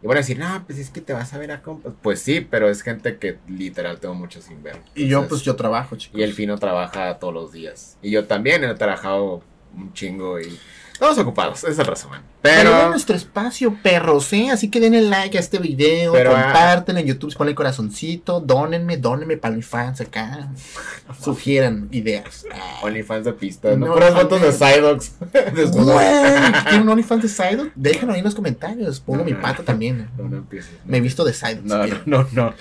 Y 0.02 0.06
van 0.06 0.18
a 0.18 0.20
decir, 0.20 0.38
no, 0.38 0.62
pues 0.66 0.78
es 0.78 0.90
que 0.90 1.00
te 1.00 1.14
vas 1.14 1.32
a 1.32 1.38
ver 1.38 1.50
a 1.52 1.62
compas. 1.62 1.94
Pues 2.02 2.20
sí, 2.20 2.42
pero 2.42 2.68
es 2.68 2.82
gente 2.82 3.16
que 3.16 3.38
literal 3.48 3.98
tengo 3.98 4.14
mucho 4.14 4.42
sin 4.42 4.62
ver. 4.62 4.76
Y 4.94 5.08
yo, 5.08 5.26
pues 5.26 5.40
yo 5.42 5.56
trabajo, 5.56 5.96
chicos. 5.96 6.20
Y 6.20 6.22
el 6.22 6.34
fino 6.34 6.58
trabaja 6.58 7.18
todos 7.18 7.32
los 7.32 7.52
días. 7.52 7.96
Y 8.02 8.10
yo 8.10 8.26
también 8.26 8.62
he 8.62 8.74
trabajado 8.74 9.42
un 9.74 9.92
chingo 9.94 10.38
y... 10.38 10.58
Estamos 11.04 11.18
ocupados, 11.18 11.64
es 11.64 11.78
el 11.78 11.84
resumen. 11.84 12.20
Pero 12.40 12.70
Pero... 12.72 12.88
nuestro 12.88 13.14
espacio, 13.14 13.76
perros, 13.82 14.32
¿eh? 14.32 14.50
Así 14.50 14.70
que 14.70 14.80
denle 14.80 15.02
like 15.02 15.36
a 15.36 15.40
este 15.40 15.58
video, 15.58 16.12
Pero, 16.14 16.34
ah, 16.34 16.44
comparten 16.44 16.96
en 16.96 17.06
YouTube, 17.06 17.34
ponle 17.36 17.54
corazoncito, 17.54 18.40
dónenme, 18.40 18.96
dónenme 18.96 19.36
para 19.36 19.54
mis 19.54 19.66
fans 19.66 20.00
acá. 20.00 20.48
Sugieran 21.22 21.88
ideas. 21.90 22.46
Ah. 22.50 22.80
OnlyFans 22.82 23.26
de 23.26 23.32
pistas, 23.34 23.76
no, 23.76 23.86
No, 23.86 23.94
puras 23.94 24.14
fotos 24.14 24.40
de. 24.40 24.50
Güey, 25.74 26.52
¿tienen 26.64 26.82
un 26.82 26.88
OnlyFans 26.88 27.22
de 27.22 27.28
Sidon? 27.28 27.72
Déjenlo 27.74 28.14
ahí 28.14 28.20
en 28.20 28.24
los 28.24 28.34
comentarios. 28.34 29.00
Pongo 29.00 29.24
mi 29.24 29.32
No. 29.32 29.42
pata 29.42 29.62
también. 29.62 30.08
No, 30.16 30.28
no 30.28 30.38
empieces. 30.38 30.70
Me 30.86 30.98
he 30.98 31.00
visto 31.00 31.22
de 31.24 31.34
Sidon. 31.34 31.66
No, 31.66 31.86
no, 32.06 32.26
no, 32.32 32.54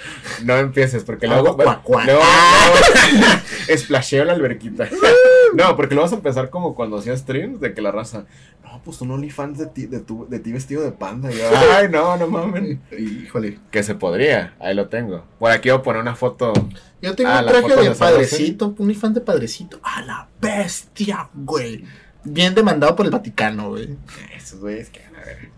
no, 0.43 0.57
empieces 0.57 1.03
porque 1.05 1.27
luego, 1.27 1.55
luego, 1.57 1.71
Ah. 1.71 1.81
luego 2.05 2.21
esplasheo 3.69 4.25
la 4.25 4.33
alberquita. 4.33 4.89
No, 5.55 5.75
porque 5.75 5.95
luego 5.95 6.05
vas 6.05 6.13
a 6.13 6.17
empezar 6.17 6.49
como 6.49 6.75
cuando 6.75 6.97
hacías 6.97 7.19
streams 7.19 7.59
de 7.61 7.73
que 7.73 7.81
la 7.81 7.91
raza, 7.91 8.25
no, 8.63 8.81
pues 8.83 8.99
un 9.01 9.11
OnlyFans 9.11 9.57
de 9.57 9.65
ti, 9.67 9.85
de, 9.85 9.99
tu, 9.99 10.27
de 10.29 10.39
ti 10.39 10.51
vestido 10.51 10.83
de 10.83 10.91
panda. 10.91 11.31
Y 11.31 11.37
yo, 11.37 11.43
ay, 11.75 11.87
no, 11.89 12.17
no 12.17 12.27
mames. 12.27 12.77
Híjole. 12.97 13.59
Que 13.71 13.83
se 13.83 13.95
podría, 13.95 14.55
ahí 14.59 14.73
lo 14.75 14.87
tengo. 14.89 15.25
Por 15.39 15.51
aquí 15.51 15.69
voy 15.69 15.79
a 15.79 15.83
poner 15.83 16.01
una 16.01 16.15
foto. 16.15 16.53
Yo 17.01 17.15
tengo 17.15 17.29
Ah, 17.29 17.41
un 17.41 17.47
traje 17.47 17.75
de 17.75 17.89
de 17.89 17.95
padrecito, 17.95 18.67
un 18.67 18.75
OnlyFans 18.79 19.15
de 19.15 19.21
padrecito. 19.21 19.79
¡A 19.83 20.01
la 20.01 20.27
bestia, 20.41 21.29
güey! 21.33 21.83
Bien 22.23 22.55
demandado 22.55 22.95
por 22.95 23.05
el 23.05 23.11
Vaticano, 23.11 23.69
güey. 23.69 23.97
Esos 24.35 24.59
güeyes 24.61 24.89
que 24.89 25.01
a 25.05 25.25
ver. 25.25 25.49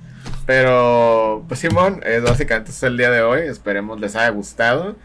Pero, 0.46 1.44
pues 1.48 1.60
Simón, 1.60 2.02
es 2.06 2.24
básicamente 2.24 2.72
es 2.72 2.84
el 2.84 2.98
día 2.98 3.10
de 3.12 3.22
hoy. 3.22 3.42
Esperemos 3.42 4.00
les 4.00 4.16
haya 4.16 4.30
gustado. 4.30 4.96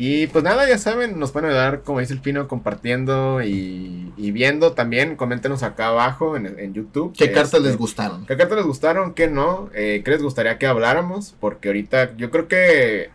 Y 0.00 0.28
pues 0.28 0.44
nada, 0.44 0.68
ya 0.68 0.78
saben, 0.78 1.18
nos 1.18 1.32
pueden 1.32 1.50
ayudar, 1.50 1.82
como 1.82 1.98
dice 1.98 2.12
el 2.12 2.20
Pino, 2.20 2.46
compartiendo 2.46 3.42
y, 3.42 4.12
y 4.16 4.30
viendo 4.30 4.72
también. 4.72 5.16
Coméntenos 5.16 5.64
acá 5.64 5.88
abajo 5.88 6.36
en, 6.36 6.46
en 6.46 6.72
YouTube. 6.72 7.12
¿Qué 7.18 7.32
cartas 7.32 7.54
Este, 7.54 7.66
les 7.66 7.76
gustaron? 7.76 8.24
¿Qué 8.24 8.36
cartas 8.36 8.58
les 8.58 8.66
gustaron? 8.66 9.12
¿Qué 9.12 9.26
no? 9.26 9.70
Eh, 9.74 10.02
¿Qué 10.04 10.12
les 10.12 10.22
gustaría 10.22 10.56
que 10.56 10.68
habláramos? 10.68 11.34
Porque 11.40 11.70
ahorita 11.70 12.16
yo 12.16 12.30
creo 12.30 12.46
que 12.46 13.10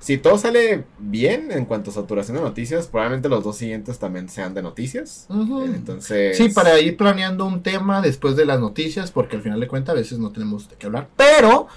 si 0.00 0.18
todo 0.18 0.36
sale 0.38 0.82
bien 0.98 1.52
en 1.52 1.66
cuanto 1.66 1.92
a 1.92 1.94
saturación 1.94 2.36
de 2.36 2.42
noticias, 2.42 2.88
probablemente 2.88 3.28
los 3.28 3.44
dos 3.44 3.56
siguientes 3.56 4.00
también 4.00 4.28
sean 4.28 4.54
de 4.54 4.62
noticias. 4.62 5.26
Ujú. 5.28 5.62
Entonces... 5.66 6.36
Sí, 6.36 6.48
para 6.48 6.80
ir 6.80 6.96
planeando 6.96 7.44
un 7.44 7.62
tema 7.62 8.02
después 8.02 8.34
de 8.34 8.44
las 8.44 8.58
noticias, 8.58 9.12
porque 9.12 9.36
al 9.36 9.42
final 9.42 9.60
de 9.60 9.68
cuentas 9.68 9.94
a 9.94 9.98
veces 9.98 10.18
no 10.18 10.32
tenemos 10.32 10.68
de 10.68 10.74
qué 10.74 10.86
hablar. 10.86 11.06
Pero 11.16 11.68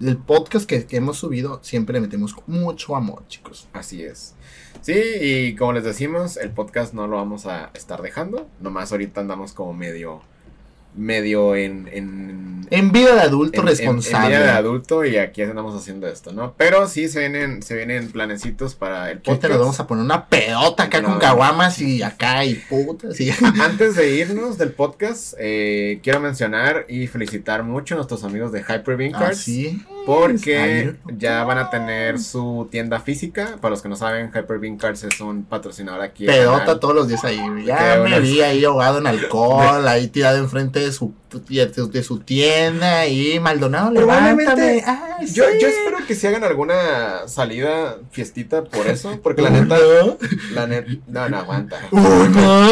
El 0.00 0.18
podcast 0.18 0.68
que, 0.68 0.86
que 0.86 0.96
hemos 0.96 1.18
subido 1.18 1.60
siempre 1.62 1.94
le 1.94 2.00
metemos 2.00 2.34
mucho 2.46 2.96
amor, 2.96 3.26
chicos. 3.28 3.68
Así 3.72 4.02
es. 4.02 4.34
Sí, 4.82 4.92
y 4.94 5.56
como 5.56 5.72
les 5.72 5.84
decimos, 5.84 6.36
el 6.36 6.50
podcast 6.50 6.94
no 6.94 7.06
lo 7.06 7.16
vamos 7.16 7.46
a 7.46 7.70
estar 7.74 8.02
dejando. 8.02 8.48
Nomás 8.60 8.92
ahorita 8.92 9.20
andamos 9.20 9.52
como 9.52 9.72
medio. 9.72 10.20
Medio 10.96 11.54
en. 11.54 11.88
En, 11.92 12.66
En 12.70 12.90
vida 12.90 13.14
de 13.14 13.20
adulto 13.20 13.60
en- 13.60 13.66
responsable. 13.68 14.34
en 14.34 14.42
vida 14.42 14.52
de 14.52 14.58
adulto 14.58 15.04
y 15.04 15.16
aquí 15.18 15.42
andamos 15.42 15.80
haciendo 15.80 16.08
esto, 16.08 16.32
¿no? 16.32 16.54
Pero 16.56 16.88
sí 16.88 17.08
se 17.08 17.20
vienen, 17.20 17.62
se 17.62 17.76
vienen 17.76 18.10
planecitos 18.10 18.74
para 18.74 19.10
el 19.12 19.18
podcast. 19.18 19.50
nos 19.52 19.58
vamos 19.60 19.78
a 19.80 19.86
poner 19.86 20.04
una 20.04 20.26
pedota 20.26 20.84
acá 20.84 21.00
No. 21.00 21.10
con 21.10 21.18
caguamas 21.20 21.80
y 21.80 22.02
acá 22.02 22.44
y 22.44 22.54
putas. 22.54 23.20
Y... 23.20 23.30
Antes 23.62 23.94
de 23.94 24.10
irnos 24.16 24.58
del 24.58 24.72
podcast, 24.72 25.34
eh, 25.38 26.00
quiero 26.02 26.18
mencionar 26.18 26.86
y 26.88 27.06
felicitar 27.06 27.62
mucho 27.62 27.94
a 27.94 27.96
nuestros 27.98 28.24
amigos 28.24 28.50
de 28.50 28.62
Hyper 28.62 28.96
Bean 28.96 29.12
Cards. 29.12 29.38
Así. 29.40 29.84
Porque 30.04 30.94
ya 31.18 31.42
van 31.44 31.58
a 31.58 31.68
tener 31.70 32.18
su 32.20 32.68
tienda 32.70 33.00
física. 33.00 33.56
Para 33.60 33.70
los 33.70 33.82
que 33.82 33.88
no 33.88 33.96
saben, 33.96 34.28
Hyper 34.28 34.58
Bean 34.58 34.76
Cards 34.76 35.02
es 35.04 35.20
un 35.20 35.44
patrocinador 35.44 36.00
aquí. 36.00 36.26
Pedota 36.26 36.78
todos 36.80 36.94
los 36.94 37.08
días 37.08 37.24
ahí. 37.24 37.40
Ya 37.64 38.00
me 38.02 38.18
vi 38.20 38.40
ahí 38.40 38.64
ahogado 38.64 38.98
en 38.98 39.06
alcohol, 39.08 39.86
ahí 39.88 40.06
tirado 40.08 40.38
enfrente 40.38 40.85
de 40.86 40.92
su, 40.92 41.12
de 41.50 42.02
su 42.02 42.18
tienda 42.20 43.06
y 43.06 43.38
Maldonado, 43.40 43.92
Probablemente- 43.92 44.76
levántame. 44.76 45.15
Ay, 45.18 45.26
Yo, 45.26 45.44
sí. 45.44 45.58
yo 45.60 45.68
espero 45.68 45.98
que 46.06 46.14
si 46.14 46.26
hagan 46.26 46.44
alguna 46.44 47.26
salida, 47.28 47.98
fiestita 48.10 48.64
por 48.64 48.86
eso. 48.86 49.18
Porque 49.22 49.42
la 49.42 49.50
neta, 49.50 49.76
¿No? 49.78 50.16
la 50.54 50.66
neta, 50.66 50.90
no, 51.06 51.28
no 51.28 51.36
aguanta. 51.38 51.80
No. 51.90 52.68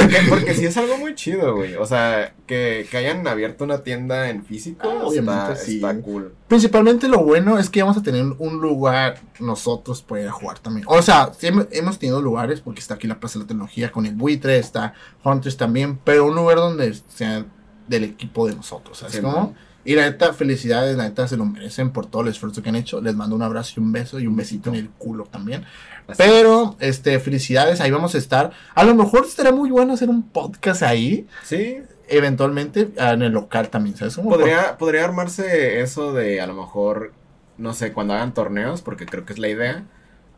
Porque, 0.00 0.16
porque 0.28 0.54
sí 0.54 0.66
es 0.66 0.76
algo 0.76 0.96
muy 0.98 1.14
chido, 1.14 1.56
güey. 1.56 1.74
O 1.76 1.86
sea, 1.86 2.34
que, 2.46 2.86
que 2.90 2.96
hayan 2.96 3.26
abierto 3.26 3.64
una 3.64 3.78
tienda 3.82 4.28
en 4.30 4.44
físico 4.44 4.80
Ah, 4.90 5.04
obviamente, 5.06 5.52
está, 5.52 5.56
sí. 5.64 5.76
está 5.76 6.00
cool. 6.00 6.34
Principalmente 6.48 7.08
lo 7.08 7.18
bueno 7.24 7.58
es 7.58 7.70
que 7.70 7.82
vamos 7.82 7.96
a 7.96 8.02
tener 8.02 8.24
un 8.38 8.60
lugar 8.60 9.20
nosotros 9.40 10.02
para 10.02 10.22
ir 10.22 10.28
a 10.28 10.32
jugar 10.32 10.58
también. 10.58 10.86
O 10.88 11.00
sea, 11.02 11.32
sí 11.38 11.46
hem- 11.48 11.68
hemos 11.72 11.98
tenido 11.98 12.20
lugares 12.20 12.60
porque 12.60 12.80
está 12.80 12.94
aquí 12.94 13.06
la 13.06 13.18
Plaza 13.20 13.38
de 13.38 13.44
la 13.44 13.48
Tecnología 13.48 13.90
con 13.92 14.06
el 14.06 14.14
buitre, 14.14 14.58
está 14.58 14.94
Hunters 15.24 15.56
también, 15.56 15.98
pero 16.04 16.26
un 16.26 16.34
lugar 16.34 16.56
donde 16.58 16.94
sea 17.08 17.44
del 17.88 18.04
equipo 18.04 18.46
de 18.46 18.54
nosotros, 18.54 18.98
¿sabes 18.98 19.14
Sí, 19.16 19.20
cómo? 19.20 19.36
man. 19.36 19.54
Y 19.84 19.94
la 19.94 20.02
neta, 20.02 20.32
felicidades, 20.32 20.96
la 20.96 21.04
neta 21.04 21.26
se 21.26 21.36
lo 21.36 21.44
merecen 21.44 21.90
por 21.90 22.06
todo 22.06 22.22
el 22.22 22.28
esfuerzo 22.28 22.62
que 22.62 22.68
han 22.68 22.76
hecho. 22.76 23.00
Les 23.00 23.14
mando 23.14 23.34
un 23.34 23.42
abrazo 23.42 23.74
y 23.76 23.80
un 23.80 23.92
beso 23.92 24.20
y 24.20 24.26
un 24.26 24.36
besito 24.36 24.70
en 24.70 24.76
el 24.76 24.88
culo 24.90 25.24
también. 25.24 25.64
Así 26.06 26.22
Pero, 26.22 26.76
este, 26.78 27.18
felicidades, 27.18 27.80
ahí 27.80 27.90
vamos 27.90 28.14
a 28.14 28.18
estar. 28.18 28.52
A 28.74 28.84
lo 28.84 28.94
mejor 28.94 29.24
estaría 29.24 29.52
muy 29.52 29.70
bueno 29.70 29.92
hacer 29.92 30.08
un 30.08 30.22
podcast 30.22 30.82
ahí, 30.82 31.26
Sí, 31.42 31.78
eventualmente 32.08 32.90
ah, 32.98 33.12
en 33.12 33.22
el 33.22 33.32
local 33.32 33.70
también, 33.70 33.96
¿sabes? 33.96 34.16
podría, 34.16 34.76
podría 34.78 35.04
armarse 35.04 35.80
eso 35.80 36.12
de 36.12 36.40
a 36.40 36.46
lo 36.46 36.54
mejor, 36.54 37.12
no 37.58 37.74
sé, 37.74 37.92
cuando 37.92 38.14
hagan 38.14 38.34
torneos, 38.34 38.82
porque 38.82 39.06
creo 39.06 39.24
que 39.24 39.32
es 39.32 39.38
la 39.38 39.48
idea, 39.48 39.84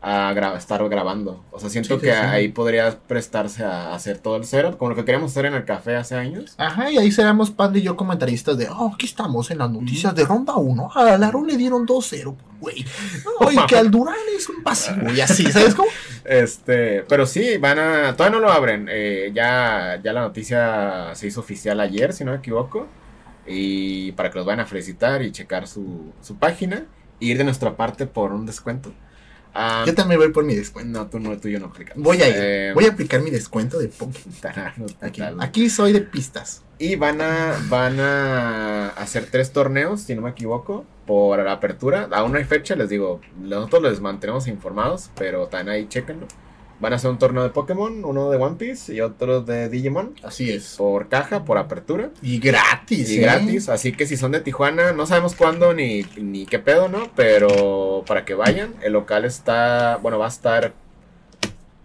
a 0.01 0.31
gra- 0.33 0.55
estar 0.57 0.87
grabando. 0.87 1.43
O 1.51 1.59
sea, 1.59 1.69
siento 1.69 1.95
Sí, 1.95 2.01
que 2.01 2.11
sí. 2.11 2.17
ahí 2.17 2.47
podría 2.49 2.95
prestarse 3.07 3.63
a 3.63 3.93
hacer 3.95 4.19
todo 4.19 4.35
el 4.35 4.45
setup, 4.45 4.77
como 4.77 4.89
lo 4.91 4.95
que 4.95 5.03
queríamos 5.03 5.31
hacer 5.31 5.45
en 5.47 5.55
el 5.55 5.65
café 5.65 5.95
hace 5.95 6.15
años. 6.15 6.53
Ajá, 6.57 6.91
y 6.91 6.97
ahí 6.97 7.11
seremos 7.11 7.49
Panda 7.49 7.79
y 7.79 7.81
yo 7.81 7.95
comentaristas 7.95 8.57
de, 8.57 8.69
oh, 8.69 8.91
aquí 8.93 9.07
estamos 9.07 9.49
en 9.49 9.57
las 9.57 9.71
noticias 9.71 10.13
de 10.13 10.23
ronda 10.25 10.55
1. 10.55 10.91
A 10.93 11.17
Larón 11.17 11.47
le 11.47 11.57
dieron 11.57 11.87
2-0, 11.87 12.35
güey. 12.59 12.85
No, 13.41 13.51
y 13.51 13.55
que 13.65 13.77
al 13.77 13.89
Durán 13.89 14.15
es 14.37 14.47
un 14.47 14.61
pasivo 14.63 15.11
y 15.11 15.21
así, 15.21 15.51
¿sabes 15.51 15.73
cómo? 15.75 15.89
Este, 16.23 17.03
pero 17.07 17.25
sí, 17.27 17.57
van 17.57 17.77
a, 17.77 18.15
todavía 18.15 18.39
no 18.39 18.45
lo 18.45 18.51
abren. 18.51 18.87
eh, 18.89 19.31
ya, 19.33 19.99
ya 20.03 20.11
la 20.13 20.21
noticia 20.21 21.13
se 21.13 21.27
hizo 21.27 21.39
oficial 21.39 21.79
ayer, 21.79 22.13
si 22.13 22.23
no 22.25 22.31
me 22.31 22.37
equivoco. 22.37 22.87
Y 23.47 24.11
para 24.13 24.31
que 24.31 24.37
los 24.39 24.45
vayan 24.45 24.61
a 24.61 24.65
felicitar 24.65 25.21
y 25.21 25.31
checar 25.31 25.67
su, 25.67 26.11
su 26.21 26.35
página. 26.37 26.85
Y 27.19 27.31
ir 27.31 27.37
de 27.37 27.43
nuestra 27.43 27.77
parte 27.77 28.07
por 28.07 28.33
un 28.33 28.45
descuento. 28.47 28.91
Yo 29.85 29.95
también 29.95 30.19
voy 30.19 30.29
por 30.31 30.43
mi 30.43 30.55
descuento. 30.55 30.99
no, 30.99 31.07
tú 31.07 31.19
no, 31.19 31.37
tú 31.37 31.47
yo 31.47 31.59
no 31.59 31.67
aplicamos. 31.67 32.03
Voy 32.03 32.21
a 32.21 32.27
ir, 32.29 32.35
Eh, 32.37 32.71
voy 32.73 32.85
a 32.85 32.89
aplicar 32.89 33.21
mi 33.21 33.31
descuento 33.31 33.79
de 33.79 33.87
Pokémon. 33.87 35.39
Aquí, 35.41 35.69
soy 35.69 35.93
de 35.93 36.01
pistas. 36.01 36.63
Y 36.77 36.95
van 36.95 37.21
a, 37.21 37.57
van 37.69 37.99
a 37.99 38.89
hacer 38.89 39.27
tres 39.31 39.51
torneos, 39.53 40.01
si 40.01 40.13
no 40.15 40.21
me 40.21 40.31
equivoco, 40.31 40.85
por 41.05 41.39
la 41.41 41.53
apertura. 41.53 42.09
Aún 42.11 42.33
no 42.33 42.37
hay 42.37 42.43
fecha, 42.43 42.75
les 42.75 42.89
digo, 42.89 43.21
nosotros 43.39 43.83
les 43.83 44.01
mantenemos 44.01 44.47
informados, 44.47 45.09
pero 45.15 45.47
también 45.47 45.75
ahí 45.75 45.87
chequenlo. 45.87 46.27
Van 46.79 46.91
a 46.91 46.97
hacer 46.97 47.09
un 47.09 47.17
torneo 47.17 47.43
de 47.43 47.49
Pokémon, 47.49 48.03
uno 48.03 48.29
de 48.29 48.37
One 48.37 48.57
Piece 48.57 48.93
y 48.93 48.99
otro 49.01 49.41
de 49.41 49.69
Digimon. 49.69 50.13
Así 50.23 50.51
es. 50.51 50.75
Por 50.77 51.07
caja, 51.07 51.45
por 51.45 51.57
apertura. 51.57 52.09
Y 52.21 52.39
gratis, 52.39 53.09
Y 53.09 53.19
¿eh? 53.19 53.21
gratis. 53.21 53.69
Así 53.69 53.93
que 53.93 54.05
si 54.05 54.17
son 54.17 54.31
de 54.31 54.41
Tijuana, 54.41 54.91
no 54.91 55.05
sabemos 55.05 55.35
cuándo 55.35 55.73
ni, 55.73 56.05
ni 56.17 56.45
qué 56.45 56.59
pedo, 56.59 56.89
¿no? 56.89 57.09
Pero 57.15 58.03
para 58.05 58.25
que 58.25 58.33
vayan, 58.33 58.75
el 58.81 58.93
local 58.93 59.23
está, 59.25 59.97
bueno, 60.01 60.19
va 60.19 60.25
a 60.25 60.29
estar... 60.29 60.73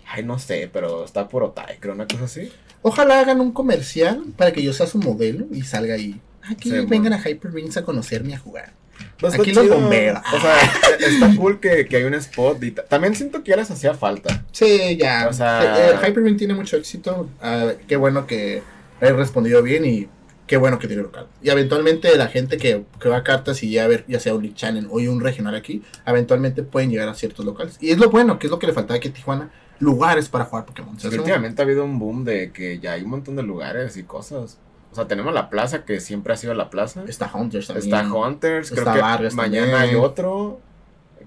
Ay, 0.06 0.24
no 0.24 0.40
sé, 0.40 0.68
pero 0.72 1.04
está 1.04 1.28
por 1.28 1.44
Otay, 1.44 1.78
creo, 1.78 1.94
una 1.94 2.08
cosa 2.08 2.24
así. 2.24 2.50
Ojalá 2.82 3.20
hagan 3.20 3.40
un 3.40 3.52
comercial 3.52 4.24
para 4.36 4.52
que 4.52 4.62
yo 4.62 4.72
sea 4.72 4.86
su 4.86 4.98
modelo 4.98 5.46
y 5.52 5.62
salga 5.62 5.94
ahí. 5.94 6.20
Aquí 6.42 6.70
Sí, 6.70 6.76
vengan 6.86 7.12
a 7.12 7.18
Hyper 7.18 7.52
Rings 7.52 7.76
a 7.76 7.84
conocerme 7.84 8.34
a 8.34 8.38
jugar. 8.38 8.72
Pues 9.20 9.34
Aquí 9.34 9.52
los 9.52 9.68
bomberos. 9.68 10.22
O 10.34 10.40
sea, 10.40 10.56
está 10.98 11.36
cool 11.36 11.60
que, 11.60 11.86
que 11.86 11.96
hay 11.96 12.04
un 12.04 12.14
spot. 12.14 12.62
Y 12.62 12.70
ta- 12.72 12.84
también 12.84 13.14
siento 13.14 13.42
que 13.42 13.50
ya 13.50 13.56
les 13.56 13.70
hacía 13.70 13.94
falta. 13.94 14.44
Sí, 14.52 14.96
ya. 14.96 15.26
O 15.28 15.32
sea- 15.32 15.90
Eh, 15.90 15.92
eh, 16.02 16.08
Hyperbeam 16.08 16.36
tiene 16.36 16.54
mucho 16.54 16.76
éxito. 16.76 17.28
Ah, 17.40 17.72
qué 17.86 17.96
bueno 17.96 18.26
que 18.26 18.62
he 19.00 19.12
respondido 19.12 19.62
bien 19.62 19.84
y 19.84 20.08
qué 20.46 20.56
bueno 20.56 20.78
que 20.78 20.86
tiene 20.88 21.02
local. 21.02 21.26
Y 21.42 21.50
eventualmente 21.50 22.16
la 22.16 22.28
gente 22.28 22.56
que, 22.56 22.84
que 23.00 23.08
va 23.08 23.18
a 23.18 23.22
cartas 23.24 23.62
y 23.62 23.70
ya 23.70 23.86
ver, 23.86 24.04
ya 24.08 24.18
sea 24.20 24.34
un 24.34 24.42
League 24.42 24.56
Channel 24.56 24.86
o 24.90 24.94
un 24.96 25.20
regional 25.20 25.54
aquí, 25.54 25.82
eventualmente 26.06 26.62
pueden 26.62 26.90
llegar 26.90 27.08
a 27.08 27.14
ciertos 27.14 27.44
locales. 27.44 27.76
Y 27.80 27.90
es 27.90 27.98
lo 27.98 28.10
bueno, 28.10 28.38
que 28.38 28.46
es 28.46 28.50
lo 28.50 28.58
que 28.58 28.66
le 28.66 28.72
faltaba 28.72 28.96
aquí 28.96 29.08
a 29.08 29.12
Tijuana, 29.12 29.50
lugares 29.78 30.28
para 30.28 30.44
jugar 30.46 30.64
Pokémon. 30.66 30.96
Últimamente 31.20 31.62
ha 31.62 31.64
habido 31.64 31.84
un 31.84 31.98
boom 31.98 32.24
de 32.24 32.50
que 32.52 32.78
ya 32.80 32.92
hay 32.92 33.02
un 33.02 33.10
montón 33.10 33.36
de 33.36 33.42
lugares 33.42 33.96
y 33.96 34.02
cosas. 34.02 34.58
O 34.92 34.94
sea, 34.94 35.06
tenemos 35.06 35.32
la 35.32 35.50
plaza, 35.50 35.84
que 35.84 36.00
siempre 36.00 36.32
ha 36.32 36.36
sido 36.36 36.54
la 36.54 36.68
plaza. 36.70 37.04
Está 37.06 37.30
Hunters 37.32 37.68
también. 37.68 37.94
Está 37.94 38.12
Hunters, 38.12 38.70
creo 38.70 38.82
Está 38.82 38.94
que 38.94 39.00
Vargas 39.00 39.34
mañana 39.34 39.72
también. 39.72 39.90
hay 39.90 39.94
otro. 39.94 40.60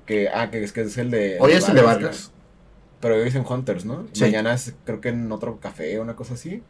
Que, 0.05 0.29
ah, 0.29 0.51
que 0.51 0.63
es, 0.63 0.73
que 0.73 0.81
es 0.81 0.97
el 0.97 1.11
de. 1.11 1.37
Hoy 1.39 1.53
es 1.53 1.67
el 1.69 1.75
de 1.75 1.81
Vargas. 1.81 2.31
Pero 2.99 3.15
hoy 3.15 3.23
dicen 3.23 3.45
Hunters, 3.47 3.85
¿no? 3.85 4.05
Sí. 4.13 4.21
Mañana 4.23 4.53
es, 4.53 4.75
creo 4.85 5.01
que 5.01 5.09
en 5.09 5.31
otro 5.31 5.59
café 5.59 5.97
o 5.99 6.01
una 6.01 6.15
cosa 6.15 6.33
así. 6.33 6.61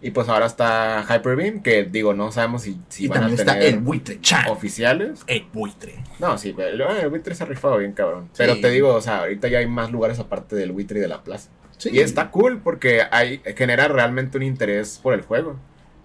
Y 0.00 0.10
pues 0.10 0.28
ahora 0.28 0.44
está 0.46 1.02
Hyper 1.08 1.34
Beam, 1.34 1.62
que 1.62 1.84
digo, 1.84 2.12
no 2.12 2.30
sabemos 2.30 2.62
si, 2.62 2.78
si 2.90 3.04
y 3.04 3.08
van 3.08 3.18
a 3.18 3.20
también 3.22 3.40
está 3.40 3.54
tener 3.54 3.74
el 3.74 3.80
buitre, 3.80 4.20
chan. 4.20 4.48
oficiales. 4.50 5.20
El 5.26 5.46
buitre. 5.52 5.94
No, 6.18 6.36
sí, 6.36 6.54
el, 6.58 6.80
el 6.80 7.08
buitre 7.08 7.34
se 7.34 7.44
ha 7.44 7.46
rifado 7.46 7.78
bien, 7.78 7.92
cabrón. 7.92 8.28
Pero 8.36 8.60
te 8.60 8.68
digo, 8.70 8.92
o 8.92 9.00
sea, 9.00 9.20
ahorita 9.20 9.48
ya 9.48 9.58
hay 9.60 9.66
más 9.66 9.90
lugares 9.90 10.18
aparte 10.18 10.56
del 10.56 10.72
buitre 10.72 10.98
y 10.98 11.02
de 11.02 11.08
la 11.08 11.22
plaza. 11.22 11.48
Sí. 11.78 11.88
Y 11.92 12.00
está 12.00 12.30
cool 12.30 12.60
porque 12.62 13.02
hay, 13.10 13.40
genera 13.56 13.88
realmente 13.88 14.36
un 14.36 14.44
interés 14.44 15.00
por 15.02 15.14
el 15.14 15.22
juego. 15.22 15.56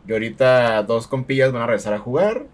Y 0.08 0.14
ahorita 0.14 0.82
dos 0.84 1.08
compillas 1.08 1.52
van 1.52 1.62
a 1.64 1.68
regresar 1.68 1.94
a 1.94 2.00
jugar, 2.00 2.46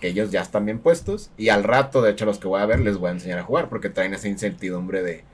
que 0.00 0.08
ellos 0.08 0.30
ya 0.30 0.40
están 0.42 0.64
bien 0.64 0.78
puestos. 0.78 1.30
Y 1.36 1.48
al 1.50 1.64
rato, 1.64 2.02
de 2.02 2.10
hecho, 2.10 2.24
los 2.26 2.38
que 2.38 2.48
voy 2.48 2.60
a 2.60 2.66
ver 2.66 2.80
les 2.80 2.96
voy 2.98 3.08
a 3.08 3.12
enseñar 3.12 3.38
a 3.38 3.42
jugar 3.44 3.68
porque 3.68 3.90
traen 3.90 4.14
esa 4.14 4.28
incertidumbre 4.28 5.02
de, 5.02 5.24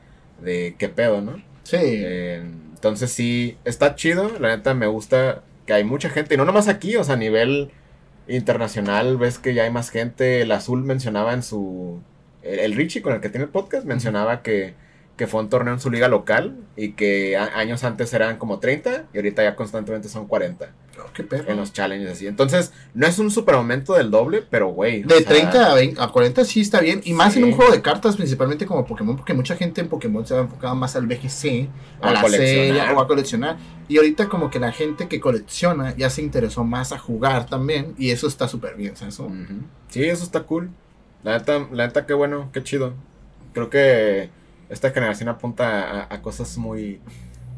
de 0.41 0.75
qué 0.79 0.89
pedo, 0.89 1.21
¿no? 1.21 1.37
Sí. 1.65 1.77
Eh, 1.81 2.43
entonces 2.75 3.13
sí, 3.13 3.57
está 3.65 3.95
chido. 3.95 4.31
La 4.41 4.49
neta 4.57 4.75
me 4.75 4.87
gusta 4.87 5.43
que 5.67 5.73
hay 5.73 5.85
mucha 5.85 6.11
gente. 6.11 6.35
Y 6.35 6.37
no 6.39 6.45
nomás 6.45 6.69
aquí, 6.69 6.97
o 6.97 7.05
sea, 7.05 7.15
a 7.15 7.19
nivel 7.19 7.71
internacional 8.29 9.17
ves 9.17 9.39
que 9.39 9.55
ya 9.55 9.65
hay 9.65 9.71
más 9.71 9.91
gente. 9.91 10.43
El 10.43 10.53
Azul 10.53 10.83
mencionaba 10.83 11.33
en 11.33 11.43
su... 11.43 12.01
El, 12.43 12.59
el 12.61 12.75
Richie 12.75 13.03
con 13.03 13.13
el 13.15 13.21
que 13.21 13.29
tiene 13.29 13.45
el 13.45 13.51
podcast 13.51 13.85
mencionaba 13.87 14.43
que, 14.43 14.75
que 15.17 15.27
fue 15.27 15.41
un 15.41 15.49
torneo 15.49 15.75
en 15.75 15.81
su 15.81 15.91
liga 15.91 16.09
local 16.09 16.57
y 16.77 16.93
que 16.93 17.37
a- 17.37 17.57
años 17.59 17.85
antes 17.85 18.13
eran 18.15 18.37
como 18.39 18.59
30 18.59 19.07
y 19.13 19.19
ahorita 19.19 19.43
ya 19.45 19.55
constantemente 19.57 20.09
son 20.09 20.27
40 20.27 20.73
Qué 21.15 21.23
perro. 21.25 21.51
en 21.51 21.57
los 21.57 21.73
challenges 21.73 22.13
así. 22.13 22.27
Entonces, 22.27 22.73
no 22.95 23.07
es 23.07 23.19
un 23.19 23.31
super 23.31 23.55
aumento 23.55 23.95
del 23.95 24.11
doble, 24.11 24.43
pero 24.49 24.69
güey. 24.69 25.05
o 25.05 25.07
De 25.07 25.19
sea, 25.19 25.29
30 25.29 25.73
a, 25.73 25.75
20 25.75 26.01
a 26.01 26.09
40 26.09 26.45
sí 26.45 26.61
está 26.61 26.81
bien. 26.81 27.01
Y 27.05 27.13
más 27.13 27.37
en 27.37 27.45
un 27.45 27.53
juego 27.53 27.73
de 27.73 27.83
cartas, 27.83 28.17
principalmente 28.17 28.67
como 28.67 28.87
Pokémon, 28.87 29.17
porque 29.17 29.35
mucha 29.35 29.57
gente 29.57 29.81
en 29.81 29.89
Pokémon 29.89 30.27
se 30.27 30.35
va 30.35 30.41
enfocada 30.43 30.75
más 30.75 30.97
al 30.97 31.07
VGC, 31.07 31.69
a, 32.01 32.09
A 32.11 32.13
la 32.13 32.21
serie 32.29 32.81
o 32.93 33.01
a 33.01 33.07
coleccionar. 33.07 33.57
Y 33.89 33.97
ahorita 33.97 34.29
como 34.29 34.51
que 34.51 34.59
la 34.61 34.73
gente 34.73 35.09
que 35.09 35.21
colecciona 35.21 35.95
ya 35.97 36.09
se 36.11 36.23
interesó 36.23 36.65
más 36.65 36.93
a 36.93 36.99
jugar 36.99 37.47
también. 37.47 37.95
Y 37.99 38.11
eso 38.11 38.27
está 38.27 38.49
súper 38.49 38.77
bien, 38.77 38.97
¿sabes? 38.97 39.19
Ujú. 39.19 39.33
Sí, 39.89 40.05
eso 40.05 40.25
está 40.25 40.43
cool. 40.45 40.71
La 41.23 41.39
neta, 41.39 41.67
la 41.73 41.87
neta, 41.87 42.07
qué 42.07 42.15
bueno, 42.15 42.51
qué 42.53 42.63
chido. 42.63 42.95
Creo 43.53 43.71
que 43.71 44.31
esta 44.71 44.91
generación 44.91 45.29
apunta 45.29 46.01
a, 46.03 46.15
a 46.15 46.23
cosas 46.23 46.57
muy, 46.57 47.01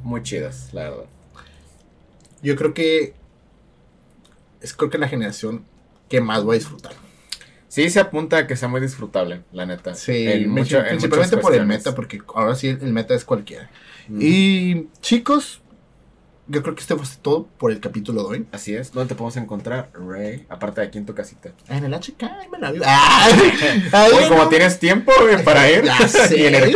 muy 0.03 0.23
chidas, 0.23 0.71
la 0.73 0.91
verdad. 0.91 1.05
Yo 2.43 2.57
creo 2.57 2.75
que 2.75 3.15
es 4.65 4.75
creo 4.75 4.91
que 4.91 4.99
la 4.99 5.09
generación 5.09 5.65
que 6.09 6.21
más 6.21 6.43
voy 6.45 6.57
a 6.57 6.59
disfrutar. 6.59 6.93
Sí, 7.69 7.91
se 7.91 7.99
apunta 8.01 8.37
a 8.39 8.47
que 8.47 8.57
sea 8.57 8.69
muy 8.69 8.81
disfrutable, 8.81 9.43
la 9.53 9.67
neta. 9.67 9.95
Sí, 9.95 10.27
En 10.29 10.49
mucho- 10.51 10.79
en 10.79 10.87
principalmente 10.89 11.37
por 11.39 11.55
el 11.55 11.67
meta, 11.67 11.95
porque 11.95 12.21
ahora 12.35 12.55
sí 12.55 12.69
el 12.69 12.93
meta 12.93 13.15
es 13.15 13.25
cualquiera. 13.25 13.69
Y 14.09 14.87
chicos, 15.01 15.61
yo 16.47 16.63
creo 16.63 16.75
que 16.75 16.83
este 16.83 16.95
fue 16.95 17.07
todo 17.23 17.49
por 17.59 17.73
el 17.73 17.81
capítulo 17.81 18.23
de 18.23 18.29
hoy. 18.29 18.47
Así 18.53 18.75
es. 18.75 18.93
¿Dónde 18.93 19.09
te 19.09 19.15
podemos 19.17 19.37
encontrar, 19.39 19.91
Ray? 19.95 20.47
Aparte 20.51 20.83
de 20.83 20.87
aquí 20.87 20.99
en 20.99 21.07
tu 21.07 21.15
casita. 21.15 21.53
En 21.69 21.85
el 21.85 21.95
HK. 21.95 22.23
¡Ay! 22.85 23.33
Ay, 23.93 24.13
Oye, 24.15 24.29
como 24.29 24.45
no. 24.45 24.49
tienes 24.51 24.79
tiempo 24.79 25.11
para 25.45 25.69
ir. 25.73 25.85
Y. 26.37 26.75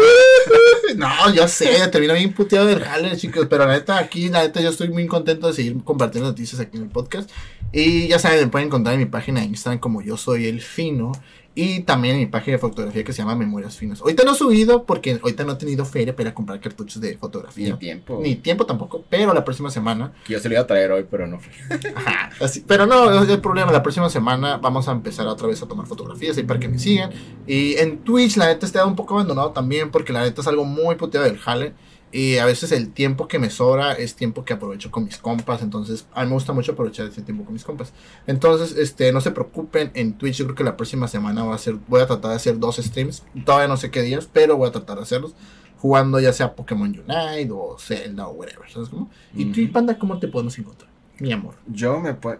No, 0.96 1.32
yo 1.34 1.46
sé, 1.48 1.86
termino 1.88 2.14
bien 2.14 2.32
puteado 2.32 2.66
del 2.66 2.80
jale, 2.80 3.16
chicos. 3.16 3.46
Pero 3.48 3.66
la 3.66 3.74
neta, 3.74 3.98
aquí, 3.98 4.28
la 4.28 4.42
neta, 4.42 4.60
yo 4.60 4.70
estoy 4.70 4.88
muy 4.88 5.06
contento 5.06 5.46
de 5.46 5.52
seguir 5.52 5.82
compartiendo 5.84 6.30
noticias 6.30 6.60
aquí 6.60 6.76
en 6.76 6.84
el 6.84 6.88
podcast. 6.88 7.30
Y 7.72 8.08
ya 8.08 8.18
saben, 8.18 8.40
me 8.40 8.46
pueden 8.48 8.68
encontrar 8.68 8.94
en 8.94 9.00
mi 9.00 9.06
página 9.06 9.40
de 9.40 9.46
Instagram 9.46 9.78
como 9.80 10.02
yo 10.02 10.16
soy 10.16 10.46
el 10.46 10.60
fino. 10.60 11.12
Y 11.54 11.80
también 11.80 12.14
en 12.14 12.20
mi 12.20 12.26
página 12.26 12.52
de 12.56 12.58
fotografía 12.60 13.02
que 13.02 13.12
se 13.12 13.18
llama 13.20 13.34
Memorias 13.34 13.76
Finas. 13.76 14.00
Ahorita 14.00 14.22
no 14.22 14.32
he 14.32 14.36
subido 14.36 14.84
porque 14.84 15.18
ahorita 15.20 15.42
no 15.42 15.54
he 15.54 15.56
tenido 15.56 15.84
feria 15.84 16.14
para 16.14 16.32
comprar 16.32 16.60
cartuchos 16.60 17.02
de 17.02 17.10
Ni 17.10 17.16
fotografía. 17.16 17.76
tiempo. 17.76 18.20
Ni 18.22 18.36
tiempo 18.36 18.64
tampoco, 18.64 19.02
pero 19.10 19.34
la 19.34 19.44
próxima 19.44 19.68
semana. 19.68 20.12
Que 20.24 20.34
Yo 20.34 20.38
se 20.40 20.48
lo 20.48 20.54
iba 20.54 20.62
a 20.62 20.66
traer 20.68 20.92
hoy, 20.92 21.04
pero 21.10 21.26
no 21.26 21.40
fui. 21.40 21.52
Ajá, 21.96 22.30
así- 22.40 22.62
pero 22.64 22.86
no, 22.86 23.22
es 23.22 23.28
el 23.28 23.40
problema. 23.40 23.72
La 23.72 23.82
próxima 23.82 24.08
semana 24.08 24.58
vamos 24.58 24.86
a 24.88 24.92
empezar 24.92 25.26
otra 25.26 25.48
vez 25.48 25.60
a 25.60 25.66
tomar 25.66 25.86
fotografías 25.86 26.36
ahí 26.36 26.44
para 26.44 26.60
que 26.60 26.68
me 26.68 26.78
sigan. 26.78 27.10
Y 27.44 27.74
en 27.78 27.98
Twitch, 28.04 28.36
la 28.36 28.46
neta, 28.46 28.64
está 28.64 28.86
un 28.86 28.94
poco 28.94 29.14
abandonado 29.14 29.50
también 29.50 29.90
porque 29.90 30.12
la 30.12 30.22
neta 30.22 30.40
es 30.42 30.46
algo 30.46 30.64
muy 30.64 30.94
puteado 30.94 31.26
del 31.26 31.38
jale. 31.38 31.74
Y 32.10 32.38
a 32.38 32.46
veces 32.46 32.72
el 32.72 32.90
tiempo 32.92 33.28
que 33.28 33.38
me 33.38 33.50
sobra 33.50 33.92
es 33.92 34.14
tiempo 34.14 34.44
que 34.44 34.54
aprovecho 34.54 34.90
con 34.90 35.04
mis 35.04 35.18
compas. 35.18 35.60
Entonces, 35.62 36.06
a 36.14 36.22
mí 36.22 36.28
me 36.28 36.34
gusta 36.34 36.52
mucho 36.54 36.72
aprovechar 36.72 37.06
ese 37.06 37.20
tiempo 37.22 37.44
con 37.44 37.52
mis 37.52 37.64
compas. 37.64 37.92
Entonces, 38.26 38.76
este, 38.78 39.12
no 39.12 39.20
se 39.20 39.30
preocupen. 39.30 39.90
En 39.94 40.14
Twitch, 40.14 40.36
yo 40.36 40.44
creo 40.46 40.56
que 40.56 40.64
la 40.64 40.76
próxima 40.76 41.06
semana 41.08 41.44
va 41.44 41.54
a 41.54 41.58
ser, 41.58 41.76
voy 41.86 42.00
a 42.00 42.06
tratar 42.06 42.30
de 42.30 42.36
hacer 42.36 42.58
dos 42.58 42.76
streams. 42.76 43.24
Todavía 43.44 43.68
no 43.68 43.76
sé 43.76 43.90
qué 43.90 44.02
días, 44.02 44.28
pero 44.32 44.56
voy 44.56 44.68
a 44.68 44.72
tratar 44.72 44.96
de 44.96 45.02
hacerlos. 45.02 45.34
Jugando 45.78 46.18
ya 46.18 46.32
sea 46.32 46.54
Pokémon 46.56 46.88
Unite 46.88 47.50
o 47.52 47.76
Zelda 47.78 48.26
o 48.26 48.32
whatever. 48.32 48.68
¿Sabes 48.70 48.88
cómo? 48.88 49.10
Y 49.34 49.44
tú, 49.52 49.60
Ujú. 49.62 49.72
Panda, 49.72 49.98
¿cómo 49.98 50.18
te 50.18 50.26
podemos 50.28 50.58
encontrar? 50.58 50.90
Mi 51.20 51.30
amor. 51.32 51.54
Yo 51.68 52.00
me, 52.00 52.18
pu- 52.18 52.38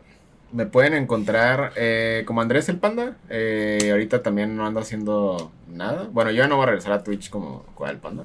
me 0.50 0.66
pueden 0.66 0.94
encontrar 0.94 1.72
eh, 1.76 2.24
como 2.26 2.40
Andrés 2.40 2.68
el 2.68 2.78
Panda. 2.78 3.16
Eh, 3.28 3.90
ahorita 3.92 4.22
también 4.22 4.56
no 4.56 4.66
ando 4.66 4.80
haciendo 4.80 5.52
nada. 5.68 6.08
Bueno, 6.12 6.30
yo 6.30 6.38
ya 6.38 6.48
no 6.48 6.56
voy 6.56 6.64
a 6.64 6.66
regresar 6.66 6.92
a 6.92 7.04
Twitch 7.04 7.28
como, 7.30 7.64
como 7.74 7.88
el 7.90 7.98
Panda. 7.98 8.24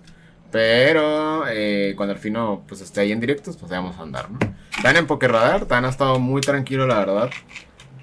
Pero 0.54 1.46
eh, 1.50 1.94
cuando 1.98 2.14
al 2.14 2.20
fino 2.20 2.64
pues 2.68 2.80
esté 2.82 3.02
ahí 3.02 3.12
en 3.12 3.20
directos, 3.20 3.58
pues 3.58 3.72
vamos 3.72 3.98
a 3.98 4.04
andar, 4.04 4.30
¿no? 4.30 4.38
Están 4.78 4.96
en 4.98 5.08
Pokerradar, 5.08 5.66
han 5.72 5.86
estado 5.86 6.20
muy 6.20 6.42
tranquilo, 6.42 6.86
la 6.86 7.00
verdad. 7.00 7.32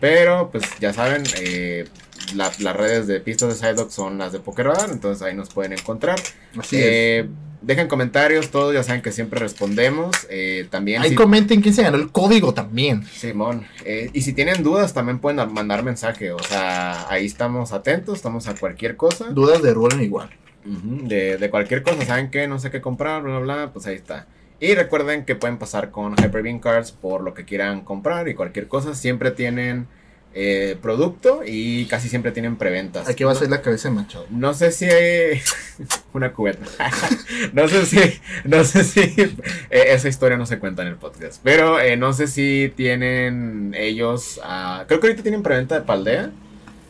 Pero 0.01 0.51
pues 0.51 0.65
ya 0.81 0.93
saben, 0.93 1.23
eh, 1.41 1.87
la- 2.35 2.51
las 2.59 2.77
redes 2.77 3.07
de 3.07 3.21
pistas 3.21 3.49
de 3.51 3.55
Psyduck 3.55 3.91
son 3.91 4.19
las 4.19 4.33
de 4.33 4.41
Pokerradar, 4.41 4.91
entonces 4.91 5.23
ahí 5.23 5.35
nos 5.35 5.51
pueden 5.51 5.75
encontrar. 5.75 6.19
Así 6.59 6.77
es. 6.77 6.83
Eh, 6.85 7.29
dejen 7.63 7.87
comentarios, 7.87 8.51
todos 8.51 8.75
ya 8.75 8.83
saben 8.83 9.03
que 9.03 9.13
siempre 9.13 9.39
respondemos. 9.39 10.17
Eh, 10.29 10.67
también 10.71 11.03
Ahí 11.03 11.11
si- 11.11 11.15
comenten 11.15 11.61
quién 11.61 11.73
se 11.75 11.83
ganó 11.85 11.99
el 11.99 12.11
código 12.11 12.53
también. 12.53 13.07
Simón, 13.07 13.65
eh, 13.85 14.11
y 14.13 14.23
si 14.23 14.33
tienen 14.33 14.65
dudas 14.65 14.93
también 14.93 15.21
pueden 15.21 15.53
mandar 15.53 15.85
mensaje, 15.85 16.33
o 16.33 16.39
sea, 16.41 17.07
ahí 17.11 17.27
estamos 17.27 17.73
atentos, 17.73 18.17
estamos 18.17 18.49
a 18.49 18.57
cualquier 18.57 18.97
cosa, 18.97 19.27
Dudas 19.27 19.63
de 19.63 19.73
Roland 19.73 20.03
igual. 20.03 20.31
Ujú, 20.65 21.09
de, 21.09 21.37
de 21.39 21.51
cualquier 21.51 21.83
cosa, 21.83 22.05
saben 22.05 22.31
que 22.31 22.47
no 22.49 22.59
sé 22.59 22.71
qué 22.71 22.81
comprar, 22.81 23.23
bla, 23.23 23.39
bla, 23.39 23.55
bla, 23.55 23.73
pues 23.73 23.87
ahí 23.87 23.97
está. 23.97 24.27
Y 24.61 24.75
recuerden 24.75 25.25
que 25.25 25.35
pueden 25.37 25.57
pasar 25.57 25.91
con 25.91 26.13
Hyperbeam 26.15 26.59
Cards 26.61 26.93
por 26.93 27.23
lo 27.23 27.33
que 27.33 27.45
quieran 27.47 27.81
comprar 27.81 28.29
y 28.29 28.35
cualquier 28.35 28.69
cosa, 28.69 28.95
siempre 28.95 29.31
tienen 29.31 29.87
eh, 30.35 30.77
producto 30.81 31.41
y 31.45 31.87
casi 31.87 32.09
siempre 32.09 32.31
tienen 32.31 32.57
preventas. 32.57 33.09
Aquí 33.09 33.25
va 33.25 33.31
a 33.31 33.35
No- 33.35 33.41
ser 33.41 33.51
la 33.51 33.63
cabeza 33.63 33.89
de 33.89 33.95
Machado. 33.95 34.27
no 34.31 34.53
sé 34.55 34.71
si 34.71 34.85
hay 34.85 35.41
una 36.13 36.33
cubeta. 36.33 36.67
no 37.55 37.67
sé 37.69 37.87
si, 37.87 37.99
no 38.45 38.63
sé 38.63 38.85
si 38.85 39.01
eh, 39.01 39.35
esa 39.71 40.09
historia 40.09 40.37
no 40.37 40.45
se 40.47 40.59
cuenta 40.59 40.83
en 40.83 40.89
el 40.89 40.97
podcast. 40.97 41.41
Pero 41.43 41.81
eh, 41.81 41.97
no 41.97 42.13
sé 42.13 42.27
si 42.27 42.71
tienen 42.77 43.75
ellos, 43.77 44.41
ah, 44.45 44.85
creo 44.87 45.01
que 45.01 45.07
ahorita 45.09 45.23
tienen 45.23 45.43
preventa 45.43 45.75
de 45.77 45.87
Paldea. 45.87 46.31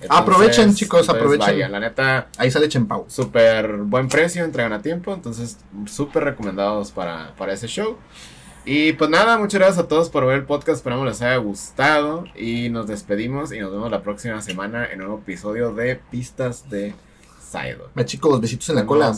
Aprovechen, 0.09 0.75
chicos, 0.75 1.09
aprovechen. 1.09 1.55
Vaya, 1.55 1.69
la 1.69 1.81
neta, 1.81 2.29
Ahí 2.39 2.51
sale 2.51 2.69
Chempau. 2.69 3.05
súper 3.09 3.77
buen 3.77 4.09
precio, 4.09 4.45
entregan 4.45 4.73
a 4.73 4.83
tiempo, 4.83 5.13
entonces 5.13 5.59
súper 5.87 6.25
recomendados 6.25 6.91
para, 6.91 7.35
para 7.37 7.53
ese 7.53 7.67
show. 7.67 7.97
Y 8.65 8.93
pues 8.93 9.09
nada, 9.11 9.39
muchas 9.39 9.59
gracias 9.59 9.85
a 9.85 9.89
todos 9.89 10.11
por 10.11 10.27
ver 10.27 10.37
el 10.37 10.45
podcast, 10.45 10.77
esperamos 10.77 11.07
les 11.07 11.23
haya 11.23 11.37
gustado 11.37 12.25
y 12.37 12.69
nos 12.69 12.87
despedimos 12.87 13.53
y 13.53 13.59
nos 13.59 13.73
vemos 13.73 13.91
la 13.91 14.03
próxima 14.03 14.41
semana 14.43 14.85
en 14.87 15.01
un 15.01 15.07
nuevo 15.09 15.23
episodio 15.23 15.73
de 15.73 15.97
Pistas 15.97 16.69
de 16.69 16.95
Sidon. 17.41 17.89
Me 17.95 18.05
chicos, 18.05 18.41
besitos 18.41 18.69
en 18.69 18.77
la 18.77 18.87
cola. 18.87 19.15